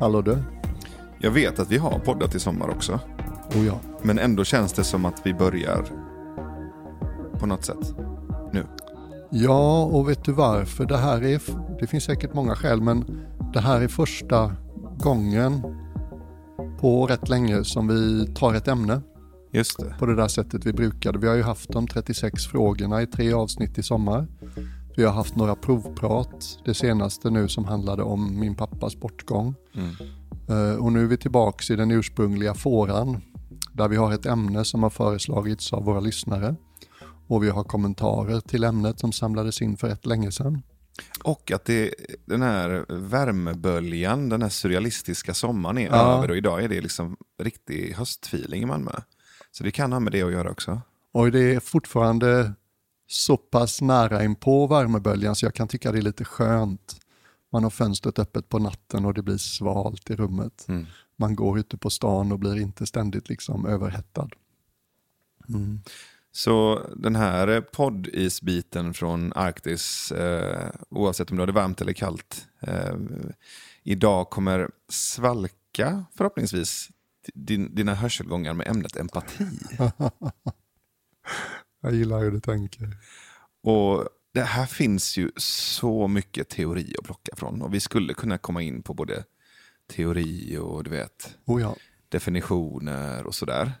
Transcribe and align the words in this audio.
Hallå 0.00 0.22
du. 0.22 0.38
Jag 1.18 1.30
vet 1.30 1.58
att 1.58 1.70
vi 1.70 1.78
har 1.78 1.98
poddat 1.98 2.34
i 2.34 2.38
sommar 2.38 2.68
också. 2.68 3.00
Oh 3.54 3.66
ja. 3.66 3.80
Men 4.02 4.18
ändå 4.18 4.44
känns 4.44 4.72
det 4.72 4.84
som 4.84 5.04
att 5.04 5.20
vi 5.24 5.34
börjar 5.34 5.84
på 7.38 7.46
något 7.46 7.64
sätt 7.64 7.94
nu. 8.52 8.64
Ja, 9.30 9.84
och 9.84 10.08
vet 10.08 10.24
du 10.24 10.32
varför? 10.32 10.84
Det 10.84 10.96
här 10.96 11.24
är, 11.24 11.40
det 11.80 11.86
finns 11.86 12.04
säkert 12.04 12.34
många 12.34 12.54
skäl, 12.54 12.80
men 12.80 13.04
det 13.52 13.60
här 13.60 13.80
är 13.80 13.88
första 13.88 14.52
gången 14.98 15.62
på 16.80 17.06
rätt 17.06 17.28
länge 17.28 17.64
som 17.64 17.88
vi 17.88 18.26
tar 18.34 18.54
ett 18.54 18.68
ämne 18.68 19.00
Just 19.52 19.78
det. 19.78 19.94
på 19.98 20.06
det 20.06 20.16
där 20.16 20.28
sättet 20.28 20.66
vi 20.66 20.72
brukade. 20.72 21.18
Vi 21.18 21.28
har 21.28 21.34
ju 21.34 21.42
haft 21.42 21.72
de 21.72 21.86
36 21.86 22.46
frågorna 22.46 23.02
i 23.02 23.06
tre 23.06 23.32
avsnitt 23.32 23.78
i 23.78 23.82
sommar. 23.82 24.26
Vi 25.00 25.06
har 25.06 25.12
haft 25.12 25.36
några 25.36 25.54
provprat, 25.56 26.58
det 26.64 26.74
senaste 26.74 27.30
nu 27.30 27.48
som 27.48 27.64
handlade 27.64 28.02
om 28.02 28.40
min 28.40 28.54
pappas 28.54 28.96
bortgång. 28.96 29.54
Mm. 29.74 29.94
Eh, 30.48 30.76
Och 30.76 30.92
nu 30.92 31.02
är 31.02 31.06
vi 31.06 31.16
tillbaks 31.16 31.70
i 31.70 31.76
den 31.76 31.90
ursprungliga 31.90 32.54
fåran 32.54 33.20
där 33.72 33.88
vi 33.88 33.96
har 33.96 34.12
ett 34.12 34.26
ämne 34.26 34.64
som 34.64 34.82
har 34.82 34.90
föreslagits 34.90 35.72
av 35.72 35.84
våra 35.84 36.00
lyssnare 36.00 36.54
och 37.26 37.42
vi 37.44 37.50
har 37.50 37.64
kommentarer 37.64 38.40
till 38.40 38.64
ämnet 38.64 39.00
som 39.00 39.12
samlades 39.12 39.62
in 39.62 39.76
för 39.76 39.88
rätt 39.88 40.06
länge 40.06 40.32
sedan. 40.32 40.62
Och 41.24 41.52
att 41.52 41.64
det, 41.64 41.94
den 42.24 42.42
här 42.42 42.84
värmeböljan, 42.88 44.28
den 44.28 44.42
här 44.42 44.48
surrealistiska 44.48 45.34
sommaren 45.34 45.78
är 45.78 45.86
Ja. 45.86 46.18
över 46.18 46.30
och 46.30 46.36
idag 46.36 46.64
är 46.64 46.68
det 46.68 46.80
liksom 46.80 47.16
riktig 47.42 47.94
höstfeeling 47.94 48.62
i 48.62 48.66
Malmö. 48.66 48.92
Så 49.50 49.64
det 49.64 49.70
kan 49.70 49.92
ha 49.92 50.00
med 50.00 50.12
det 50.12 50.22
att 50.22 50.32
göra 50.32 50.50
också. 50.50 50.80
Och 51.12 51.30
det 51.32 51.54
är 51.54 51.60
fortfarande 51.60 52.52
så 53.10 53.36
pass 53.36 53.80
nära 53.80 54.24
in 54.24 54.34
på 54.34 54.66
värmeböljan 54.66 55.36
så 55.36 55.46
jag 55.46 55.54
kan 55.54 55.68
tycka 55.68 55.92
det 55.92 55.98
är 55.98 56.02
lite 56.02 56.24
skönt. 56.24 57.00
Man 57.52 57.62
har 57.62 57.70
fönstret 57.70 58.18
öppet 58.18 58.48
på 58.48 58.58
natten 58.58 59.04
och 59.04 59.14
det 59.14 59.22
blir 59.22 59.36
svalt 59.36 60.10
i 60.10 60.16
rummet. 60.16 60.64
Mm. 60.68 60.86
Man 61.16 61.36
går 61.36 61.58
ute 61.58 61.76
på 61.78 61.90
stan 61.90 62.32
och 62.32 62.38
blir 62.38 62.60
inte 62.60 62.86
ständigt 62.86 63.28
liksom 63.28 63.66
överhettad. 63.66 64.28
Mm. 65.48 65.80
Så 66.32 66.86
den 66.96 67.16
här 67.16 67.60
poddisbiten 67.60 68.94
från 68.94 69.32
Arktis, 69.32 70.12
eh, 70.12 70.70
oavsett 70.88 71.30
om 71.30 71.36
du 71.36 71.40
har 71.40 71.46
det 71.46 71.52
varmt 71.52 71.80
eller 71.80 71.92
kallt, 71.92 72.46
eh, 72.60 72.94
idag 73.82 74.30
kommer 74.30 74.70
svalka 74.88 76.04
förhoppningsvis 76.16 76.88
din, 77.34 77.74
dina 77.74 77.94
hörselgångar 77.94 78.54
med 78.54 78.68
ämnet 78.68 78.96
empati. 78.96 79.44
Jag 81.80 81.94
gillar 81.94 82.20
hur 82.20 82.30
du 82.30 82.40
tänker. 82.40 82.96
Och 83.62 84.08
det 84.34 84.42
här 84.42 84.66
finns 84.66 85.16
ju 85.16 85.30
så 85.36 86.08
mycket 86.08 86.48
teori 86.48 86.94
att 86.98 87.04
plocka 87.04 87.36
från 87.36 87.62
och 87.62 87.74
vi 87.74 87.80
skulle 87.80 88.14
kunna 88.14 88.38
komma 88.38 88.62
in 88.62 88.82
på 88.82 88.94
både 88.94 89.24
teori 89.90 90.58
och 90.58 90.84
du 90.84 90.90
vet 90.90 91.36
Oh 91.46 91.60
ja. 91.60 91.76
definitioner 92.08 93.26
och 93.26 93.34
sådär. 93.34 93.72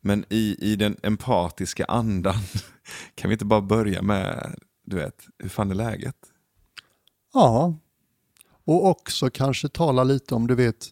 Men 0.00 0.24
i, 0.28 0.56
i 0.60 0.76
den 0.76 0.96
empatiska 1.02 1.84
andan 1.84 2.34
kan 3.14 3.28
vi 3.28 3.32
inte 3.32 3.44
bara 3.44 3.60
börja 3.60 4.02
med, 4.02 4.54
du 4.84 4.96
vet, 4.96 5.26
hur 5.38 5.48
fan 5.48 5.70
är 5.70 5.74
läget? 5.74 6.16
Ja, 7.34 7.74
och 8.64 8.86
också 8.86 9.30
kanske 9.30 9.68
tala 9.68 10.04
lite 10.04 10.34
om, 10.34 10.46
du 10.46 10.54
vet, 10.54 10.86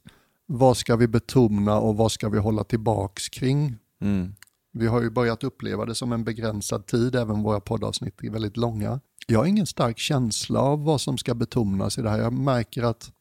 vad 0.47 0.77
ska 0.77 0.97
vi 0.97 1.09
betona 1.09 1.79
och 1.79 1.97
vad 1.97 2.13
ska 2.13 2.29
vi 2.29 2.39
hålla 2.39 2.65
tillbaks 2.65 3.29
kring? 3.29 3.77
Mm. 4.01 4.35
Vi 4.77 4.87
har 4.87 5.03
ju 5.03 5.11
börjat 5.11 5.45
uppleva 5.45 5.85
det 5.85 5.95
som 5.95 6.13
en 6.13 6.25
begränsad 6.25 6.87
tid, 6.87 7.15
även 7.15 7.43
våra 7.43 7.61
poddavsnitt 7.61 8.25
är 8.25 8.31
väldigt 8.31 8.57
långa. 8.57 9.01
Jag 9.27 9.39
har 9.39 9.47
ingen 9.47 9.67
stark 9.67 9.99
känsla 9.99 10.61
av 10.61 10.85
vad 10.85 11.01
som 11.01 11.19
ska 11.19 11.35
betonas 11.35 11.99
i 11.99 12.03
det 12.03 12.11
här. 12.11 12.19
Jag 12.19 12.33
märker 12.33 12.83
att 12.83 13.13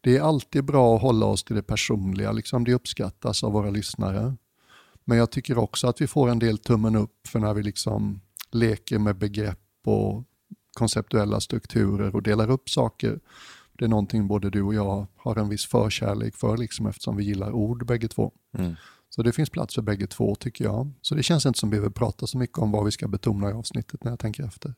det 0.00 0.16
är 0.16 0.20
alltid 0.20 0.64
bra 0.64 0.96
att 0.96 1.02
hålla 1.02 1.26
oss 1.26 1.44
till 1.44 1.56
det 1.56 1.62
personliga, 1.62 2.32
liksom 2.32 2.64
det 2.64 2.74
uppskattas 2.74 3.44
av 3.44 3.52
våra 3.52 3.70
lyssnare. 3.70 4.36
Men 5.04 5.18
jag 5.18 5.30
tycker 5.30 5.58
också 5.58 5.86
att 5.86 6.00
vi 6.00 6.06
får 6.06 6.28
en 6.28 6.38
del 6.38 6.58
tummen 6.58 6.96
upp 6.96 7.28
för 7.28 7.38
när 7.38 7.54
vi 7.54 7.62
liksom 7.62 8.20
leker 8.50 8.98
med 8.98 9.16
begrepp 9.16 9.60
och 9.84 10.24
konceptuella 10.72 11.40
strukturer 11.40 12.14
och 12.14 12.22
delar 12.22 12.50
upp 12.50 12.70
saker. 12.70 13.20
Det 13.72 13.84
är 13.84 13.88
någonting 13.88 14.28
både 14.28 14.50
du 14.50 14.62
och 14.62 14.74
jag 14.74 15.06
har 15.16 15.36
en 15.36 15.48
viss 15.48 15.66
förkärlek 15.66 16.36
för 16.36 16.56
liksom 16.56 16.86
eftersom 16.86 17.16
vi 17.16 17.24
gillar 17.24 17.52
ord 17.52 17.86
bägge 17.86 18.08
två. 18.08 18.32
Mm. 18.58 18.74
Så 19.14 19.22
det 19.22 19.32
finns 19.32 19.50
plats 19.50 19.74
för 19.74 19.82
bägge 19.82 20.06
två 20.06 20.34
tycker 20.34 20.64
jag. 20.64 20.92
Så 21.02 21.14
det 21.14 21.22
känns 21.22 21.46
inte 21.46 21.58
som 21.58 21.70
vi 21.70 21.76
behöver 21.76 21.90
prata 21.90 22.26
så 22.26 22.38
mycket 22.38 22.58
om 22.58 22.70
vad 22.70 22.84
vi 22.84 22.90
ska 22.90 23.08
betona 23.08 23.50
i 23.50 23.52
avsnittet 23.52 24.04
när 24.04 24.12
jag 24.12 24.18
tänker 24.18 24.44
efter. 24.44 24.74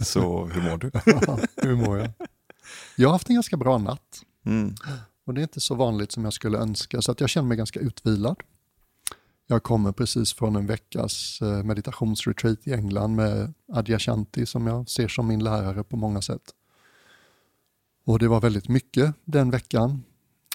Så 0.00 0.46
hur 0.46 0.62
mår 0.62 0.76
du? 0.78 0.90
Hur 1.68 1.76
mår 1.76 1.98
jag? 1.98 2.10
Jag 2.96 3.08
har 3.08 3.12
haft 3.12 3.28
en 3.28 3.34
ganska 3.34 3.56
bra 3.56 3.78
natt 3.78 4.22
Mm. 4.46 4.74
och 5.26 5.34
det 5.34 5.40
är 5.40 5.42
inte 5.42 5.60
så 5.60 5.74
vanligt 5.74 6.12
som 6.12 6.24
jag 6.24 6.32
skulle 6.32 6.58
önska 6.58 7.02
så 7.02 7.12
att 7.12 7.20
jag 7.20 7.28
känner 7.30 7.48
mig 7.48 7.56
ganska 7.56 7.80
utvilad. 7.80 8.36
Jag 9.46 9.62
kommer 9.62 9.92
precis 9.92 10.34
från 10.34 10.56
en 10.56 10.66
veckas 10.66 11.38
eh, 11.42 11.62
meditationsretreat 11.62 12.66
i 12.66 12.72
England 12.72 13.14
med 13.14 13.54
Adyashanti 13.72 14.46
som 14.46 14.66
jag 14.66 14.88
ser 14.88 15.08
som 15.08 15.26
min 15.26 15.44
lärare 15.44 15.84
på 15.84 15.96
många 15.96 16.22
sätt. 16.22 16.42
Och 18.04 18.18
det 18.18 18.28
var 18.28 18.40
väldigt 18.40 18.68
mycket 18.68 19.14
den 19.24 19.50
veckan. 19.50 20.02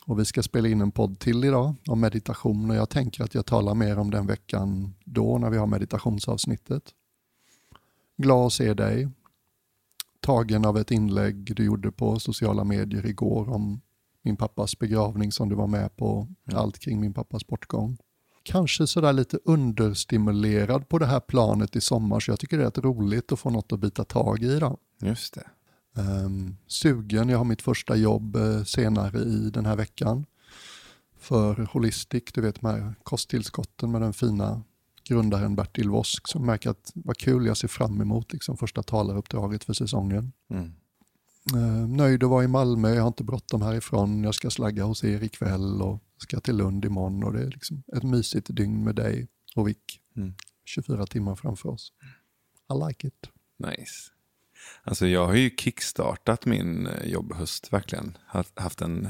Och 0.08 0.20
vi 0.20 0.26
ska 0.26 0.44
spela 0.44 0.68
in 0.68 0.82
en 0.82 0.92
podd 0.92 1.20
till 1.20 1.46
idag 1.46 1.76
om 1.88 2.00
meditation 2.00 2.70
och 2.70 2.76
jag 2.76 2.90
tänker 2.90 3.24
att 3.24 3.36
jag 3.36 3.46
talar 3.46 3.74
mer 3.74 4.00
om 4.00 4.12
den 4.12 4.28
veckan 4.28 4.94
då 5.06 5.38
när 5.38 5.50
vi 5.50 5.58
har 5.58 5.68
meditationsavsnittet. 5.68 6.84
Glad 8.18 8.46
att 8.46 8.54
se 8.54 8.74
dig. 8.74 9.10
Tagen 10.20 10.66
av 10.66 10.78
ett 10.78 10.92
inlägg 10.92 11.56
du 11.56 11.66
gjorde 11.66 11.92
på 11.92 12.20
sociala 12.20 12.64
medier 12.64 13.06
igår 13.06 13.50
om 13.50 13.82
min 14.22 14.36
pappas 14.36 14.80
begravning 14.80 15.32
som 15.32 15.50
du 15.50 15.56
var 15.56 15.68
med 15.68 15.96
på. 15.96 16.28
Mm. 16.48 16.60
Allt 16.60 16.80
kring 16.80 17.00
min 17.00 17.14
pappas 17.14 17.48
bortgång. 17.48 17.98
Kanske 18.44 18.88
sådär 18.88 19.14
lite 19.14 19.40
understimulerad 19.46 20.90
på 20.90 21.00
det 21.00 21.06
här 21.06 21.20
planet 21.20 21.76
i 21.76 21.82
sommar 21.82 22.20
så 22.20 22.32
jag 22.32 22.40
tycker 22.40 22.58
det 22.58 22.64
är 22.64 22.66
rätt 22.66 22.78
roligt 22.78 23.32
att 23.32 23.40
få 23.40 23.50
något 23.50 23.74
att 23.74 23.80
bita 23.80 24.04
tag 24.04 24.44
i 24.44 24.48
idag. 24.48 24.78
Just 25.02 25.34
det. 25.34 25.48
Um, 25.98 26.58
sugen, 26.68 27.30
jag 27.30 27.38
har 27.38 27.46
mitt 27.46 27.62
första 27.62 27.96
jobb 27.96 28.36
eh, 28.36 28.64
senare 28.64 29.20
i 29.20 29.50
den 29.50 29.66
här 29.66 29.76
veckan 29.76 30.26
för 31.20 31.68
Holistic, 31.72 32.24
du 32.34 32.42
vet 32.42 32.62
de 32.62 32.68
här 32.68 32.96
kosttillskotten 33.04 33.92
med 33.92 34.02
den 34.02 34.14
fina 34.14 34.62
grundaren 35.04 35.56
Bertil 35.56 35.90
Wosk 35.90 36.28
som 36.28 36.46
märker 36.46 36.70
att 36.70 36.92
vad 36.96 37.18
kul 37.18 37.46
jag 37.46 37.58
ser 37.58 37.68
fram 37.68 38.02
emot 38.02 38.34
liksom 38.34 38.58
första 38.58 38.84
talaruppdraget 38.84 39.64
för 39.64 39.74
säsongen. 39.74 40.34
Mm. 40.50 40.74
Eh, 41.56 41.88
nöjd 41.88 42.24
att 42.24 42.30
vara 42.30 42.44
i 42.44 42.48
Malmö, 42.48 42.94
jag 42.94 43.02
har 43.02 43.08
inte 43.08 43.24
bråttom 43.24 43.62
härifrån, 43.62 44.24
jag 44.24 44.36
ska 44.36 44.50
slagga 44.50 44.84
hos 44.84 45.04
er 45.04 45.24
ikväll 45.24 45.82
och 45.82 46.04
ska 46.18 46.40
till 46.40 46.58
Lund 46.58 46.86
imorgon 46.86 47.24
och 47.24 47.34
det 47.34 47.42
är 47.42 47.50
liksom 47.50 47.84
ett 47.96 48.04
mysigt 48.04 48.56
dygn 48.56 48.84
med 48.84 48.96
dig 48.96 49.28
och 49.56 49.68
Vic. 49.68 49.78
Mm. 50.16 50.34
24 50.66 51.06
timmar 51.06 51.36
framför 51.36 51.70
oss. 51.70 51.92
I 52.74 52.88
like 52.88 53.08
it. 53.08 53.30
Nice. 53.60 54.17
Alltså 54.84 55.08
jag 55.08 55.26
har 55.28 55.34
ju 55.34 55.50
kickstartat 55.50 56.46
min 56.46 56.88
eh, 56.88 57.08
jobbhöst 57.10 57.74
verkligen. 57.74 58.18
Haft- 58.28 58.60
Haft 58.60 58.82
en 58.82 59.10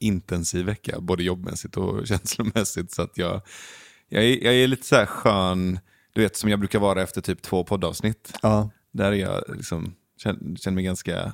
intensiv 0.00 0.66
vecka, 0.66 1.00
både 1.00 1.22
jobbmässigt 1.22 1.76
och 1.76 2.06
känslomässigt. 2.06 2.90
Så 2.92 3.02
att 3.02 3.18
jag, 3.18 3.40
jag, 4.08 4.24
är, 4.24 4.44
jag 4.44 4.54
är 4.54 4.66
lite 4.66 4.86
så 4.86 4.96
här 4.96 5.06
skön, 5.06 5.78
du 6.12 6.20
vet 6.20 6.36
som 6.36 6.50
jag 6.50 6.58
brukar 6.58 6.78
vara 6.78 7.02
efter 7.02 7.20
typ 7.20 7.42
två 7.42 7.64
poddavsnitt. 7.64 8.38
Ja, 8.42 8.70
Där 8.92 9.12
är 9.12 9.16
jag 9.16 9.44
liksom, 9.56 9.94
känner, 10.18 10.56
känner 10.56 10.74
mig 10.74 10.84
ganska 10.84 11.32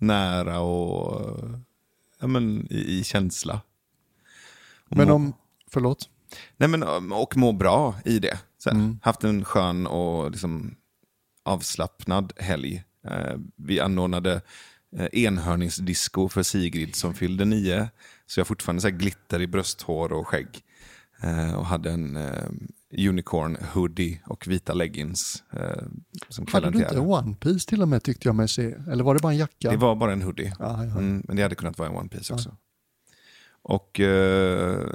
nära 0.00 0.60
och 0.60 1.40
ja, 2.20 2.26
men, 2.26 2.66
i, 2.72 2.98
i 2.98 3.04
känsla. 3.04 3.60
Och 4.90 4.96
men 4.96 5.08
må- 5.08 5.14
om, 5.14 5.32
förlåt? 5.70 6.08
Nej, 6.56 6.68
men, 6.68 7.12
och 7.12 7.36
må 7.36 7.52
bra 7.52 7.94
i 8.04 8.18
det. 8.18 8.38
Så 8.58 8.70
här, 8.70 8.76
Mm. 8.76 8.98
Haft 9.02 9.24
en 9.24 9.44
skön 9.44 9.86
och 9.86 10.30
liksom 10.30 10.74
avslappnad 11.48 12.32
helg. 12.36 12.84
Eh, 13.04 13.36
vi 13.56 13.80
anordnade 13.80 14.40
eh, 14.96 15.24
enhörningsdisco 15.24 16.28
för 16.28 16.42
Sigrid 16.42 16.94
som 16.94 17.14
fyllde 17.14 17.44
nio. 17.44 17.88
Så 18.26 18.40
jag 18.40 18.44
har 18.44 18.46
fortfarande 18.46 18.82
så 18.82 18.90
glitter 18.90 19.42
i 19.42 19.46
brösthår 19.46 20.12
och 20.12 20.28
skägg. 20.28 20.48
Eh, 21.22 21.54
och 21.54 21.66
hade 21.66 21.90
en 21.90 22.18
unicorn 23.08 23.56
hoodie 23.74 24.20
och 24.26 24.48
vita 24.48 24.74
leggings. 24.74 25.42
Som 26.28 26.46
Hade 26.52 26.70
du 26.70 26.78
inte. 26.78 26.98
One 26.98 27.34
Piece 27.34 27.68
till 27.68 27.82
och 27.82 27.88
med 27.88 28.02
tyckte 28.02 28.28
jag 28.28 28.34
mig 28.34 28.48
se? 28.48 28.74
Eller 28.90 29.04
var 29.04 29.14
det 29.14 29.20
bara 29.20 29.32
en 29.32 29.38
jacka? 29.38 29.70
Det 29.70 29.76
var 29.76 29.96
bara 29.96 30.12
en 30.12 30.22
hoodie. 30.22 30.52
Ja, 30.58 30.84
ja. 30.84 30.90
Mm, 30.90 31.22
men 31.28 31.36
det 31.36 31.42
hade 31.42 31.54
kunnat 31.54 31.78
vara 31.78 31.88
en 31.88 31.96
One 31.96 32.08
Piece 32.08 32.34
också. 32.34 32.56
Och 33.68 34.00
eh, 34.00 34.86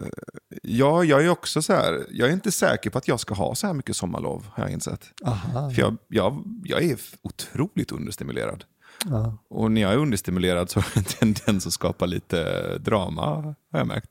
ja, 0.61 1.03
jag 1.03 1.25
är 1.25 1.29
också 1.29 1.61
så 1.61 1.73
här, 1.73 2.05
jag 2.11 2.29
är 2.29 2.33
inte 2.33 2.51
säker 2.51 2.89
på 2.89 2.97
att 2.97 3.07
jag 3.07 3.19
ska 3.19 3.33
ha 3.33 3.55
så 3.55 3.67
här 3.67 3.73
mycket 3.73 3.95
sommarlov, 3.95 4.45
har 4.51 4.63
jag 4.63 4.71
insett. 4.71 5.05
Aha. 5.25 5.69
För 5.71 5.81
jag, 5.81 5.97
jag, 6.07 6.43
jag 6.63 6.83
är 6.83 6.97
otroligt 7.21 7.91
understimulerad. 7.91 8.63
Ja. 9.05 9.37
Och 9.49 9.71
när 9.71 9.81
jag 9.81 9.93
är 9.93 9.97
understimulerad 9.97 10.69
så 10.69 10.79
har 10.79 10.87
jag 10.93 10.97
en 10.97 11.33
tendens 11.33 11.67
att 11.67 11.73
skapa 11.73 12.05
lite 12.05 12.77
drama, 12.77 13.55
har 13.71 13.79
jag 13.79 13.87
märkt. 13.87 14.09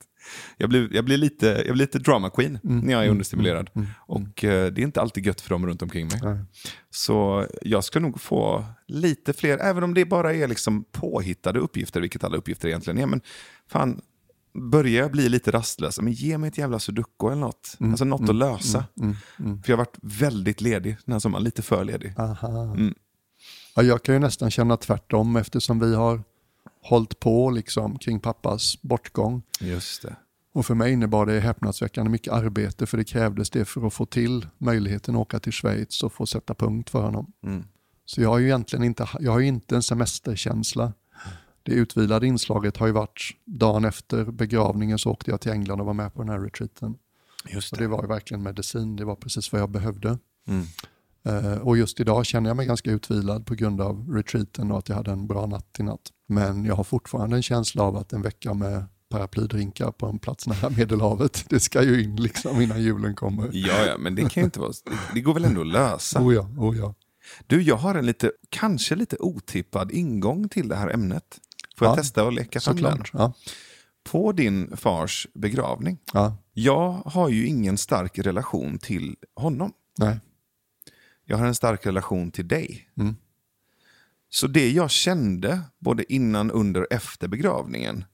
Jag 0.56 0.69
blir, 0.69 0.94
jag 0.94 1.05
blir, 1.05 1.17
lite, 1.17 1.47
jag 1.47 1.75
blir 1.75 1.87
lite 1.87 1.99
drama 1.99 2.31
queen 2.31 2.59
när 2.62 2.93
jag 2.93 3.05
är 3.05 3.09
understimulerad. 3.09 3.70
Och 3.97 4.44
eh, 4.44 4.73
det 4.73 4.81
är 4.81 4.85
inte 4.85 5.00
alltid 5.00 5.26
gött 5.26 5.41
för 5.41 5.50
dem 5.50 5.67
runt 5.67 5.82
omkring 5.82 6.06
mig. 6.06 6.20
Nej. 6.23 6.38
Så 6.91 7.47
jag 7.62 7.85
ska 7.85 8.00
nog 8.00 8.20
få 8.20 8.64
lite 8.87 9.32
fler, 9.32 9.59
även 9.59 9.82
om 9.82 9.94
det 9.94 10.05
bara 10.05 10.35
är 10.35 10.49
liksom 10.49 10.85
påhittade 10.93 11.59
uppgifter, 11.59 12.00
vilket 12.00 12.25
alla 12.25 12.37
uppgifter 12.37 12.69
egentligen 12.69 12.99
är. 12.99 13.06
Men 13.06 13.20
fan, 13.69 14.00
börjar 14.54 15.02
jag 15.02 15.12
bli 15.12 15.28
lite 15.28 15.50
rastlös, 15.50 16.00
men 16.00 16.12
ge 16.12 16.38
mig 16.38 16.49
ett 16.49 16.58
jävla 16.58 16.78
sudoku 16.78 17.26
eller 17.26 17.40
något. 17.40 17.76
Alltså 17.81 18.04
något 18.04 18.28
att 18.28 18.34
lösa. 18.34 18.84
För 19.37 19.70
jag 19.70 19.76
har 19.76 19.84
varit 19.84 19.99
väldigt 20.02 20.60
ledig 20.60 20.96
den 21.04 21.12
här 21.12 21.20
sommaren, 21.20 21.44
lite 21.44 21.62
för 21.62 21.84
ledig. 21.84 22.14
Mm. 22.19 22.94
Ja, 23.76 23.82
jag 23.82 24.02
kan 24.02 24.14
ju 24.14 24.19
nästan 24.19 24.50
känna 24.50 24.76
tvärtom 24.76 25.37
eftersom 25.37 25.78
vi 25.78 25.94
har 25.94 26.22
hållit 26.82 27.20
på 27.20 27.50
liksom 27.50 27.99
kring 27.99 28.20
pappas 28.20 28.82
bortgång. 28.82 29.43
Just 29.60 30.02
det. 30.02 30.16
Och 30.54 30.66
för 30.66 30.75
mig 30.75 30.93
innebar 30.93 31.26
det 31.26 31.40
häpnadsväckande 31.40 32.10
mycket 32.10 32.32
arbete 32.32 32.87
för 32.87 32.96
det 32.99 33.04
krävdes 33.04 33.50
det 33.50 33.64
för 33.64 33.87
att 33.87 33.94
få 33.94 34.06
till 34.06 34.46
möjligheten 34.58 35.14
att 35.14 35.20
åka 35.20 35.40
till 35.40 35.52
Schweiz 35.52 36.02
och 36.02 36.12
få 36.12 36.26
sätta 36.26 36.54
punkt 36.54 36.90
för 36.90 37.02
honom. 37.02 37.32
Mm. 37.44 37.64
Så 38.04 38.22
jag 38.22 38.28
har 38.28 38.38
ju 38.38 38.46
egentligen 38.46 38.84
inte, 38.84 39.08
jag 39.20 39.32
har 39.32 39.40
inte 39.40 39.76
en 39.76 39.82
semesterkänsla. 39.82 40.93
Det 41.62 41.73
utvilade 41.73 42.26
inslaget 42.26 42.76
har 42.76 42.87
ju 42.87 42.93
varit 42.93 43.31
dagen 43.44 43.85
efter 43.85 44.25
begravningen 44.25 44.99
så 44.99 45.11
åkte 45.11 45.31
jag 45.31 45.41
till 45.41 45.53
England 45.53 45.81
och 45.81 45.87
var 45.87 45.94
med 45.94 46.14
på 46.14 46.23
den 46.23 46.29
här 46.29 46.41
retreaten. 46.41 46.94
Just 47.49 47.73
Och 47.73 47.79
det. 47.79 47.85
det 47.85 47.88
var 47.88 48.03
ju 48.03 48.09
verkligen 48.09 48.43
medicin, 48.43 48.97
det 48.97 49.05
var 49.05 49.17
precis 49.17 49.53
vad 49.53 49.61
jag 49.61 49.70
behövde. 49.70 50.19
Mm. 50.49 50.67
Eh, 51.25 51.59
och 51.59 51.76
just 51.76 52.00
idag 52.00 52.26
känner 52.26 52.50
jag 52.50 52.56
mig 52.56 52.67
ganska 52.67 52.91
utvilad 52.91 53.47
på 53.47 53.55
grund 53.55 53.81
av 53.81 54.11
retreaten 54.11 54.73
och 54.73 54.79
att 54.79 54.88
jag 54.88 54.97
hade 54.97 55.11
en 55.11 55.26
bra 55.26 55.47
natt 55.47 55.76
i 55.79 55.82
natt. 55.82 56.11
Men 56.26 56.64
jag 56.64 56.75
har 56.75 56.85
fortfarande 56.85 57.37
en 57.37 57.43
känsla 57.43 57.82
av 57.82 57.97
att 57.97 58.12
en 58.12 58.23
vecka 58.23 58.55
med 58.55 58.85
paraplydrinkar 59.09 59.91
på 59.91 60.06
en 60.06 60.19
plats 60.19 60.47
nära 60.47 60.70
Medelhavet, 60.76 61.44
det 61.49 61.61
ska 61.61 61.82
ju 61.82 62.03
in 62.03 62.17
liksom 62.17 62.61
innan 62.61 62.82
julen 62.82 63.14
kommer. 63.14 63.50
Ja, 63.53 63.87
ja, 63.87 63.99
men 63.99 64.14
det 64.14 64.29
kan 64.29 64.44
inte 64.44 64.61
vara... 64.61 64.73
Det 65.14 65.20
går 65.20 65.35
väl 65.35 65.44
ändå 65.44 65.61
att 65.61 65.67
lösa? 65.67 66.23
Oh 66.23 66.35
ja, 66.35 66.49
oh 66.59 66.76
ja. 66.76 66.94
Du, 67.47 67.62
jag 67.62 67.76
har 67.76 67.94
en 67.94 68.06
lite, 68.06 68.32
kanske 68.49 68.94
lite 68.94 69.17
otippad 69.17 69.93
ingång 69.93 70.49
till 70.49 70.69
det 70.69 70.76
här 70.76 70.91
ämnet. 70.91 71.41
Får 71.82 71.88
jag 71.90 71.99
Ja, 71.99 72.02
testa 72.02 72.26
att 72.26 72.34
leka 72.34 72.61
fram 72.61 72.76
den? 72.76 73.32
På 74.05 74.32
din 74.32 74.76
fars 74.76 75.26
begravning. 75.34 75.99
Ja. 76.12 76.37
Jag 76.52 76.93
har 76.93 77.29
ju 77.29 77.46
ingen 77.46 77.79
stark 77.79 78.19
relation 78.19 78.79
till 78.79 79.17
honom. 79.34 79.73
Nej. 79.99 80.20
Jag 81.25 81.37
har 81.37 81.46
en 81.46 81.55
stark 81.55 81.87
relation 81.87 82.31
till 82.31 82.49
dig. 82.49 82.88
Mm. 82.96 83.17
Så 84.29 84.46
det 84.46 84.70
jag 84.70 84.90
kände, 84.90 85.61
både 85.79 86.12
innan, 86.12 86.50
under 86.50 86.81
och 86.81 86.93
efter 86.93 87.29
begravningen, 87.29 88.05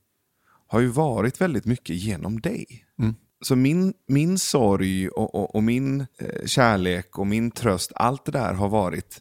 har 0.66 0.80
ju 0.80 0.88
varit 0.88 1.40
väldigt 1.40 1.64
mycket 1.64 1.96
genom 1.96 2.40
dig. 2.40 2.84
Mm. 2.98 3.14
Så 3.40 3.56
min, 3.56 3.94
min 4.06 4.38
sorg 4.38 5.08
och, 5.08 5.34
och, 5.34 5.54
och 5.54 5.62
min 5.62 6.00
eh, 6.00 6.46
kärlek 6.46 7.18
och 7.18 7.26
min 7.26 7.50
tröst, 7.50 7.92
allt 7.94 8.24
det 8.24 8.32
där 8.32 8.54
har 8.54 8.68
varit 8.68 9.20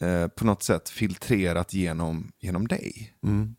eh, 0.00 0.26
på 0.26 0.46
något 0.46 0.62
sätt 0.62 0.88
filtrerat 0.88 1.74
genom, 1.74 2.32
genom 2.38 2.68
dig. 2.68 3.14
Mm. 3.22 3.54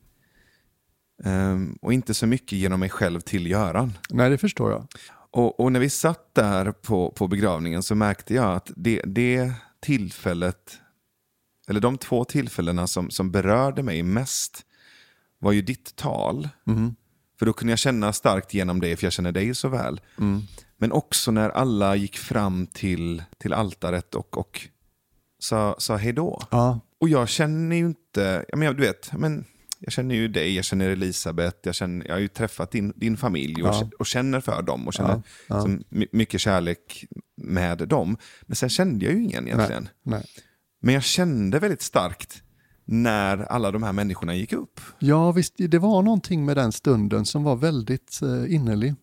Ehm, 1.24 1.78
och 1.82 1.94
inte 1.94 2.14
så 2.14 2.28
mycket 2.28 2.58
genom 2.58 2.80
mig 2.80 2.90
själv 2.90 3.20
till 3.20 3.48
Göran. 3.48 3.98
Nej, 4.10 4.30
det 4.30 4.38
förstår 4.38 4.72
jag. 4.72 4.88
Och, 5.32 5.60
och 5.60 5.72
när 5.72 5.80
vi 5.80 5.90
satt 5.90 6.36
där 6.36 6.72
på, 6.72 7.12
på 7.12 7.28
begravningen 7.28 7.84
så 7.84 7.96
märkte 7.96 8.34
jag 8.34 8.56
att 8.56 8.72
det, 8.76 9.02
det 9.06 9.54
tillfället, 9.80 10.78
eller 11.68 11.80
de 11.80 11.98
två 11.98 12.26
tillfällena 12.26 12.88
som, 12.88 13.10
som 13.10 13.32
berörde 13.32 13.84
mig 13.84 14.04
mest 14.04 14.66
var 15.40 15.52
ju 15.52 15.62
ditt 15.62 15.96
tal. 15.96 16.50
Mm. 16.68 16.96
För 17.40 17.46
då 17.46 17.54
kunde 17.54 17.72
jag 17.72 17.80
känna 17.80 18.14
starkt 18.14 18.54
genom 18.54 18.82
dig, 18.82 18.96
för 18.96 19.06
jag 19.06 19.14
känner 19.14 19.32
dig 19.32 19.56
så 19.56 19.68
väl. 19.68 20.02
Mm. 20.18 20.42
Men 20.78 20.92
också 20.92 21.32
när 21.32 21.50
alla 21.50 21.96
gick 21.96 22.18
fram 22.18 22.68
till, 22.68 23.24
till 23.38 23.54
altaret 23.54 24.16
och, 24.16 24.38
och 24.38 24.68
sa, 25.40 25.76
sa 25.78 25.96
hej 25.96 26.14
då. 26.14 26.42
Ja. 26.52 26.80
Och 27.00 27.10
jag 27.10 27.30
känner 27.30 27.76
ju 27.76 27.86
inte, 27.86 28.46
jag 28.50 28.60
menar, 28.60 28.74
du 28.74 28.82
vet, 28.82 29.14
men 29.14 29.46
jag 29.80 29.94
känner 29.94 30.16
ju 30.16 30.28
dig, 30.28 30.56
jag 30.56 30.66
känner 30.66 30.90
Elisabeth, 30.90 31.58
jag, 31.64 31.76
känner, 31.76 32.08
jag 32.08 32.14
har 32.16 32.20
ju 32.20 32.28
träffat 32.28 32.72
din, 32.72 32.94
din 32.96 33.18
familj 33.18 33.64
och, 33.64 33.70
Ja. 33.70 33.90
och 34.00 34.06
känner 34.06 34.40
för 34.42 34.62
dem 34.62 34.88
och 34.88 34.94
känner 34.94 35.22
Ja, 35.48 35.62
som 35.62 35.84
my- 35.90 36.08
mycket 36.12 36.42
kärlek 36.42 37.06
med 37.38 37.78
dem. 37.88 38.18
Men 38.42 38.56
sen 38.56 38.70
kände 38.70 39.06
jag 39.06 39.14
ju 39.16 39.24
ingen 39.24 39.48
egentligen. 39.48 39.90
Nej. 40.04 40.24
Men 40.82 40.94
jag 40.94 41.04
kände 41.04 41.60
väldigt 41.60 41.82
starkt 41.82 42.44
när 42.86 43.38
alla 43.38 43.72
de 43.72 43.84
här 43.84 43.94
människorna 43.94 44.36
gick 44.36 44.54
upp. 44.54 44.82
Ja, 45.00 45.32
visst, 45.32 45.54
det 45.58 45.80
var 45.80 46.02
någonting 46.02 46.46
med 46.46 46.58
den 46.58 46.72
stunden 46.72 47.26
som 47.26 47.44
var 47.44 47.56
väldigt 47.56 48.20
eh, 48.22 48.54
innerlig. 48.54 48.96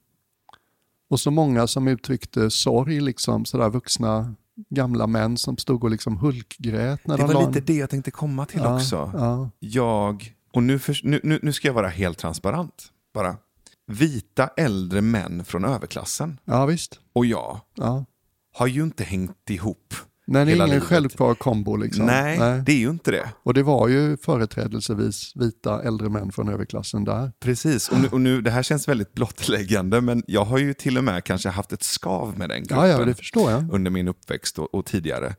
Och 1.11 1.21
så 1.21 1.31
många 1.31 1.67
som 1.67 1.89
uttryckte 1.89 2.51
sorg, 2.51 3.01
liksom 3.01 3.45
sådär 3.45 3.71
vuxna 3.71 4.35
gamla 4.71 5.07
män 5.07 5.37
som 5.37 5.57
stod 5.57 5.85
och 5.85 5.91
liksom 5.91 6.17
hulkgrät 6.17 7.07
när 7.07 7.17
Det 7.17 7.23
de 7.27 7.33
var 7.35 7.47
lite 7.47 7.59
en... 7.59 7.65
det 7.65 7.75
jag 7.75 7.91
tänkte 7.91 8.11
komma 8.11 8.47
till 8.47 8.61
ja, 8.61 8.77
också. 8.77 9.11
Ja, 9.15 9.51
Jag, 9.59 10.33
och 10.57 10.63
nu, 10.63 10.79
för, 10.79 11.01
nu, 11.03 11.21
nu, 11.23 11.39
nu 11.43 11.53
ska 11.53 11.69
jag 11.69 11.73
vara 11.75 11.89
helt 11.89 12.19
transparent 12.19 12.85
bara. 13.15 13.37
Vita 13.87 14.51
äldre 14.57 15.01
män 15.01 15.45
från 15.45 15.65
överklassen 15.65 16.41
ja, 16.45 16.67
visst. 16.67 17.01
och 17.13 17.27
jag 17.27 17.61
Ja. 17.75 18.05
har 18.55 18.67
ju 18.67 18.83
inte 18.83 19.05
hängt 19.05 19.51
ihop. 19.51 19.95
Nej, 20.27 20.45
det 20.45 20.53
är 20.53 20.55
ingen 20.57 20.69
livet. 20.69 20.83
självklar 20.85 21.35
kombo. 21.35 21.77
Liksom. 21.77 22.07
Nej, 22.07 22.63
det 22.67 22.73
är 22.73 22.77
ju 22.77 22.91
inte 22.91 23.11
det. 23.11 23.31
Och 23.43 23.55
det 23.55 23.63
var 23.63 23.89
ju 23.89 24.17
företrädelsevis 24.17 25.33
vita 25.37 25.83
äldre 25.83 26.09
män 26.09 26.33
från 26.33 26.49
överklassen 26.49 27.05
där. 27.05 27.33
Precis, 27.41 27.89
och 27.89 28.01
nu, 28.01 28.09
och 28.09 28.21
nu, 28.21 28.41
det 28.41 28.51
här 28.51 28.63
känns 28.63 28.89
väldigt 28.89 29.15
blottläggande, 29.15 30.01
men 30.01 30.23
jag 30.27 30.45
har 30.45 30.59
ju 30.59 30.75
till 30.75 30.99
och 30.99 31.05
med 31.05 31.25
kanske 31.25 31.49
haft 31.49 31.73
ett 31.73 31.83
skav 31.83 32.39
med 32.39 32.49
den 32.49 32.59
gruppen 32.63 32.79
Ja, 32.79 32.87
ja, 32.89 33.05
det 33.05 33.15
förstår 33.15 33.51
jag. 33.51 33.73
under 33.73 33.91
min 33.91 34.09
uppväxt 34.09 34.59
och, 34.59 34.75
och 34.75 34.87
tidigare. 34.87 35.35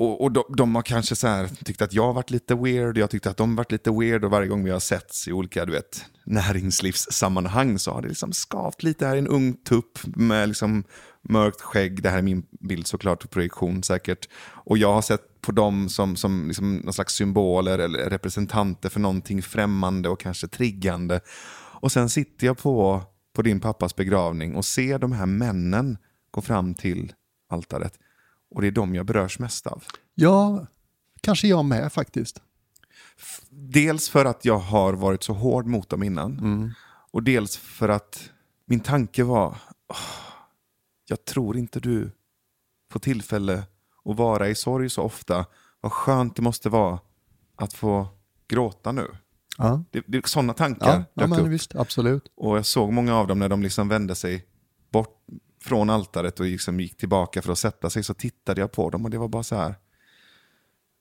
Och, 0.00 0.20
och 0.20 0.32
de, 0.32 0.44
de 0.56 0.74
har 0.74 0.82
kanske 0.82 1.16
så 1.16 1.26
här, 1.26 1.46
tyckt 1.64 1.82
att 1.82 1.92
jag 1.92 2.06
har 2.06 2.12
varit 2.12 2.30
lite 2.30 2.54
weird, 2.54 2.98
jag 2.98 3.10
tyckte 3.10 3.30
att 3.30 3.36
de 3.36 3.50
har 3.50 3.56
varit 3.56 3.72
lite 3.72 3.90
weird 3.90 4.24
och 4.24 4.30
varje 4.30 4.48
gång 4.48 4.64
vi 4.64 4.70
har 4.70 4.80
setts 4.80 5.28
i 5.28 5.32
olika 5.32 5.66
du 5.66 5.72
vet, 5.72 6.04
näringslivssammanhang 6.24 7.78
så 7.78 7.90
har 7.90 8.02
det 8.02 8.08
liksom 8.08 8.32
skavt 8.32 8.82
lite 8.82 9.06
här, 9.06 9.16
en 9.16 9.26
ung 9.26 9.52
tupp 9.52 9.98
med 10.04 10.48
liksom 10.48 10.84
mörkt 11.28 11.60
skägg, 11.60 12.02
det 12.02 12.10
här 12.10 12.18
är 12.18 12.22
min 12.22 12.42
bild 12.60 12.86
såklart, 12.86 13.24
och 13.24 13.30
projektion 13.30 13.82
säkert. 13.82 14.28
Och 14.42 14.78
jag 14.78 14.92
har 14.92 15.02
sett 15.02 15.40
på 15.40 15.52
dem 15.52 15.88
som, 15.88 16.16
som 16.16 16.46
liksom 16.46 16.76
någon 16.76 16.92
slags 16.92 17.14
symboler 17.14 17.78
eller 17.78 18.10
representanter 18.10 18.88
för 18.88 19.00
någonting 19.00 19.42
främmande 19.42 20.08
och 20.08 20.20
kanske 20.20 20.48
triggande. 20.48 21.20
Och 21.80 21.92
sen 21.92 22.08
sitter 22.08 22.46
jag 22.46 22.58
på, 22.58 23.02
på 23.36 23.42
din 23.42 23.60
pappas 23.60 23.96
begravning 23.96 24.56
och 24.56 24.64
ser 24.64 24.98
de 24.98 25.12
här 25.12 25.26
männen 25.26 25.98
gå 26.30 26.40
fram 26.40 26.74
till 26.74 27.12
altaret. 27.50 27.99
Och 28.50 28.60
det 28.60 28.66
är 28.66 28.70
de 28.72 28.94
jag 28.94 29.06
berörs 29.06 29.38
mest 29.38 29.66
av. 29.66 29.84
Ja, 30.14 30.66
kanske 31.20 31.48
jag 31.48 31.64
med 31.64 31.92
faktiskt. 31.92 32.42
Dels 33.50 34.08
för 34.08 34.24
att 34.24 34.44
jag 34.44 34.58
har 34.58 34.92
varit 34.92 35.22
så 35.22 35.32
hård 35.32 35.66
mot 35.66 35.88
dem 35.88 36.02
innan. 36.02 36.74
Och 37.12 37.22
dels 37.22 37.56
för 37.56 37.88
att 37.88 38.30
min 38.66 38.80
tanke 38.80 39.24
var, 39.24 39.56
"Åh, 39.88 39.96
jag 41.08 41.24
tror 41.24 41.56
inte 41.56 41.80
du 41.80 42.10
får 42.92 43.00
tillfälle 43.00 43.62
att 44.04 44.16
vara 44.16 44.48
i 44.48 44.54
sorg 44.54 44.90
så 44.90 45.02
ofta. 45.02 45.46
Vad 45.80 45.92
skönt 45.92 46.36
det 46.36 46.42
måste 46.42 46.68
vara 46.68 46.98
att 47.56 47.72
få 47.72 48.08
gråta 48.48 48.92
nu. 48.92 49.06
Ja, 49.58 49.84
Det, 49.90 50.04
det, 50.06 50.26
sådana 50.26 50.52
tankar 50.54 50.86
ja, 50.86 51.04
ja 51.14 51.20
dök 51.22 51.30
men 51.30 51.40
upp. 51.40 51.46
visst, 51.46 51.74
absolut. 51.74 52.32
Och 52.36 52.56
jag 52.56 52.66
såg 52.66 52.92
många 52.92 53.16
av 53.16 53.26
dem 53.26 53.38
när 53.38 53.48
de 53.48 53.62
liksom 53.62 53.88
vände 53.88 54.14
sig 54.14 54.46
bort 54.90 55.24
från 55.62 55.90
altaret 55.90 56.40
och 56.40 56.46
liksom 56.46 56.80
gick 56.80 56.96
tillbaka 56.96 57.42
för 57.42 57.52
att 57.52 57.58
sätta 57.58 57.90
sig. 57.90 58.04
Så 58.04 58.14
tittade 58.14 58.60
jag 58.60 58.72
på 58.72 58.90
dem 58.90 59.04
och 59.04 59.10
det 59.10 59.18
var 59.18 59.28
bara 59.28 59.42
så 59.42 59.56
här. 59.56 59.74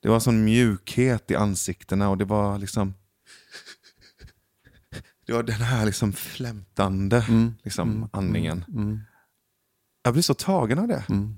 Det 0.02 0.10
var 0.10 0.20
sån 0.20 0.44
mjukhet 0.44 1.32
i 1.32 1.36
ansiktena 1.36 2.10
och 2.10 2.18
det 2.18 2.26
var 2.26 2.58
liksom... 2.58 2.94
Det 5.26 5.34
var 5.34 5.44
den 5.44 5.56
här 5.56 5.86
liksom 5.86 6.14
flämtande 6.14 7.26
liksom, 7.64 8.10
andningen. 8.14 8.66
Mm. 8.68 9.00
Jag 10.04 10.14
blev 10.14 10.22
så 10.22 10.34
tagen 10.34 10.80
av 10.80 10.88
det. 10.88 11.06
Mm. 11.10 11.36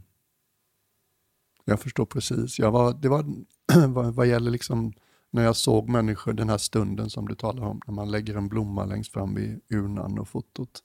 Jag 1.66 1.80
förstår 1.80 2.06
precis. 2.06 2.60
Jag 2.60 2.72
var, 2.72 2.94
det 2.94 3.10
var 3.10 3.26
vad, 3.88 4.14
vad 4.14 4.28
gäller 4.28 4.52
liksom 4.52 4.94
när 5.32 5.44
jag 5.44 5.56
såg 5.56 5.90
människor 5.90 6.34
den 6.34 6.50
här 6.50 6.58
stunden 6.58 7.10
som 7.10 7.28
du 7.28 7.36
talar 7.36 7.64
om, 7.64 7.82
när 7.88 7.94
man 7.94 8.12
lägger 8.12 8.36
en 8.36 8.50
blomma 8.50 8.86
längst 8.86 9.14
fram 9.14 9.36
vid 9.36 9.62
urnan 9.70 10.20
och 10.20 10.30
fotot. 10.30 10.84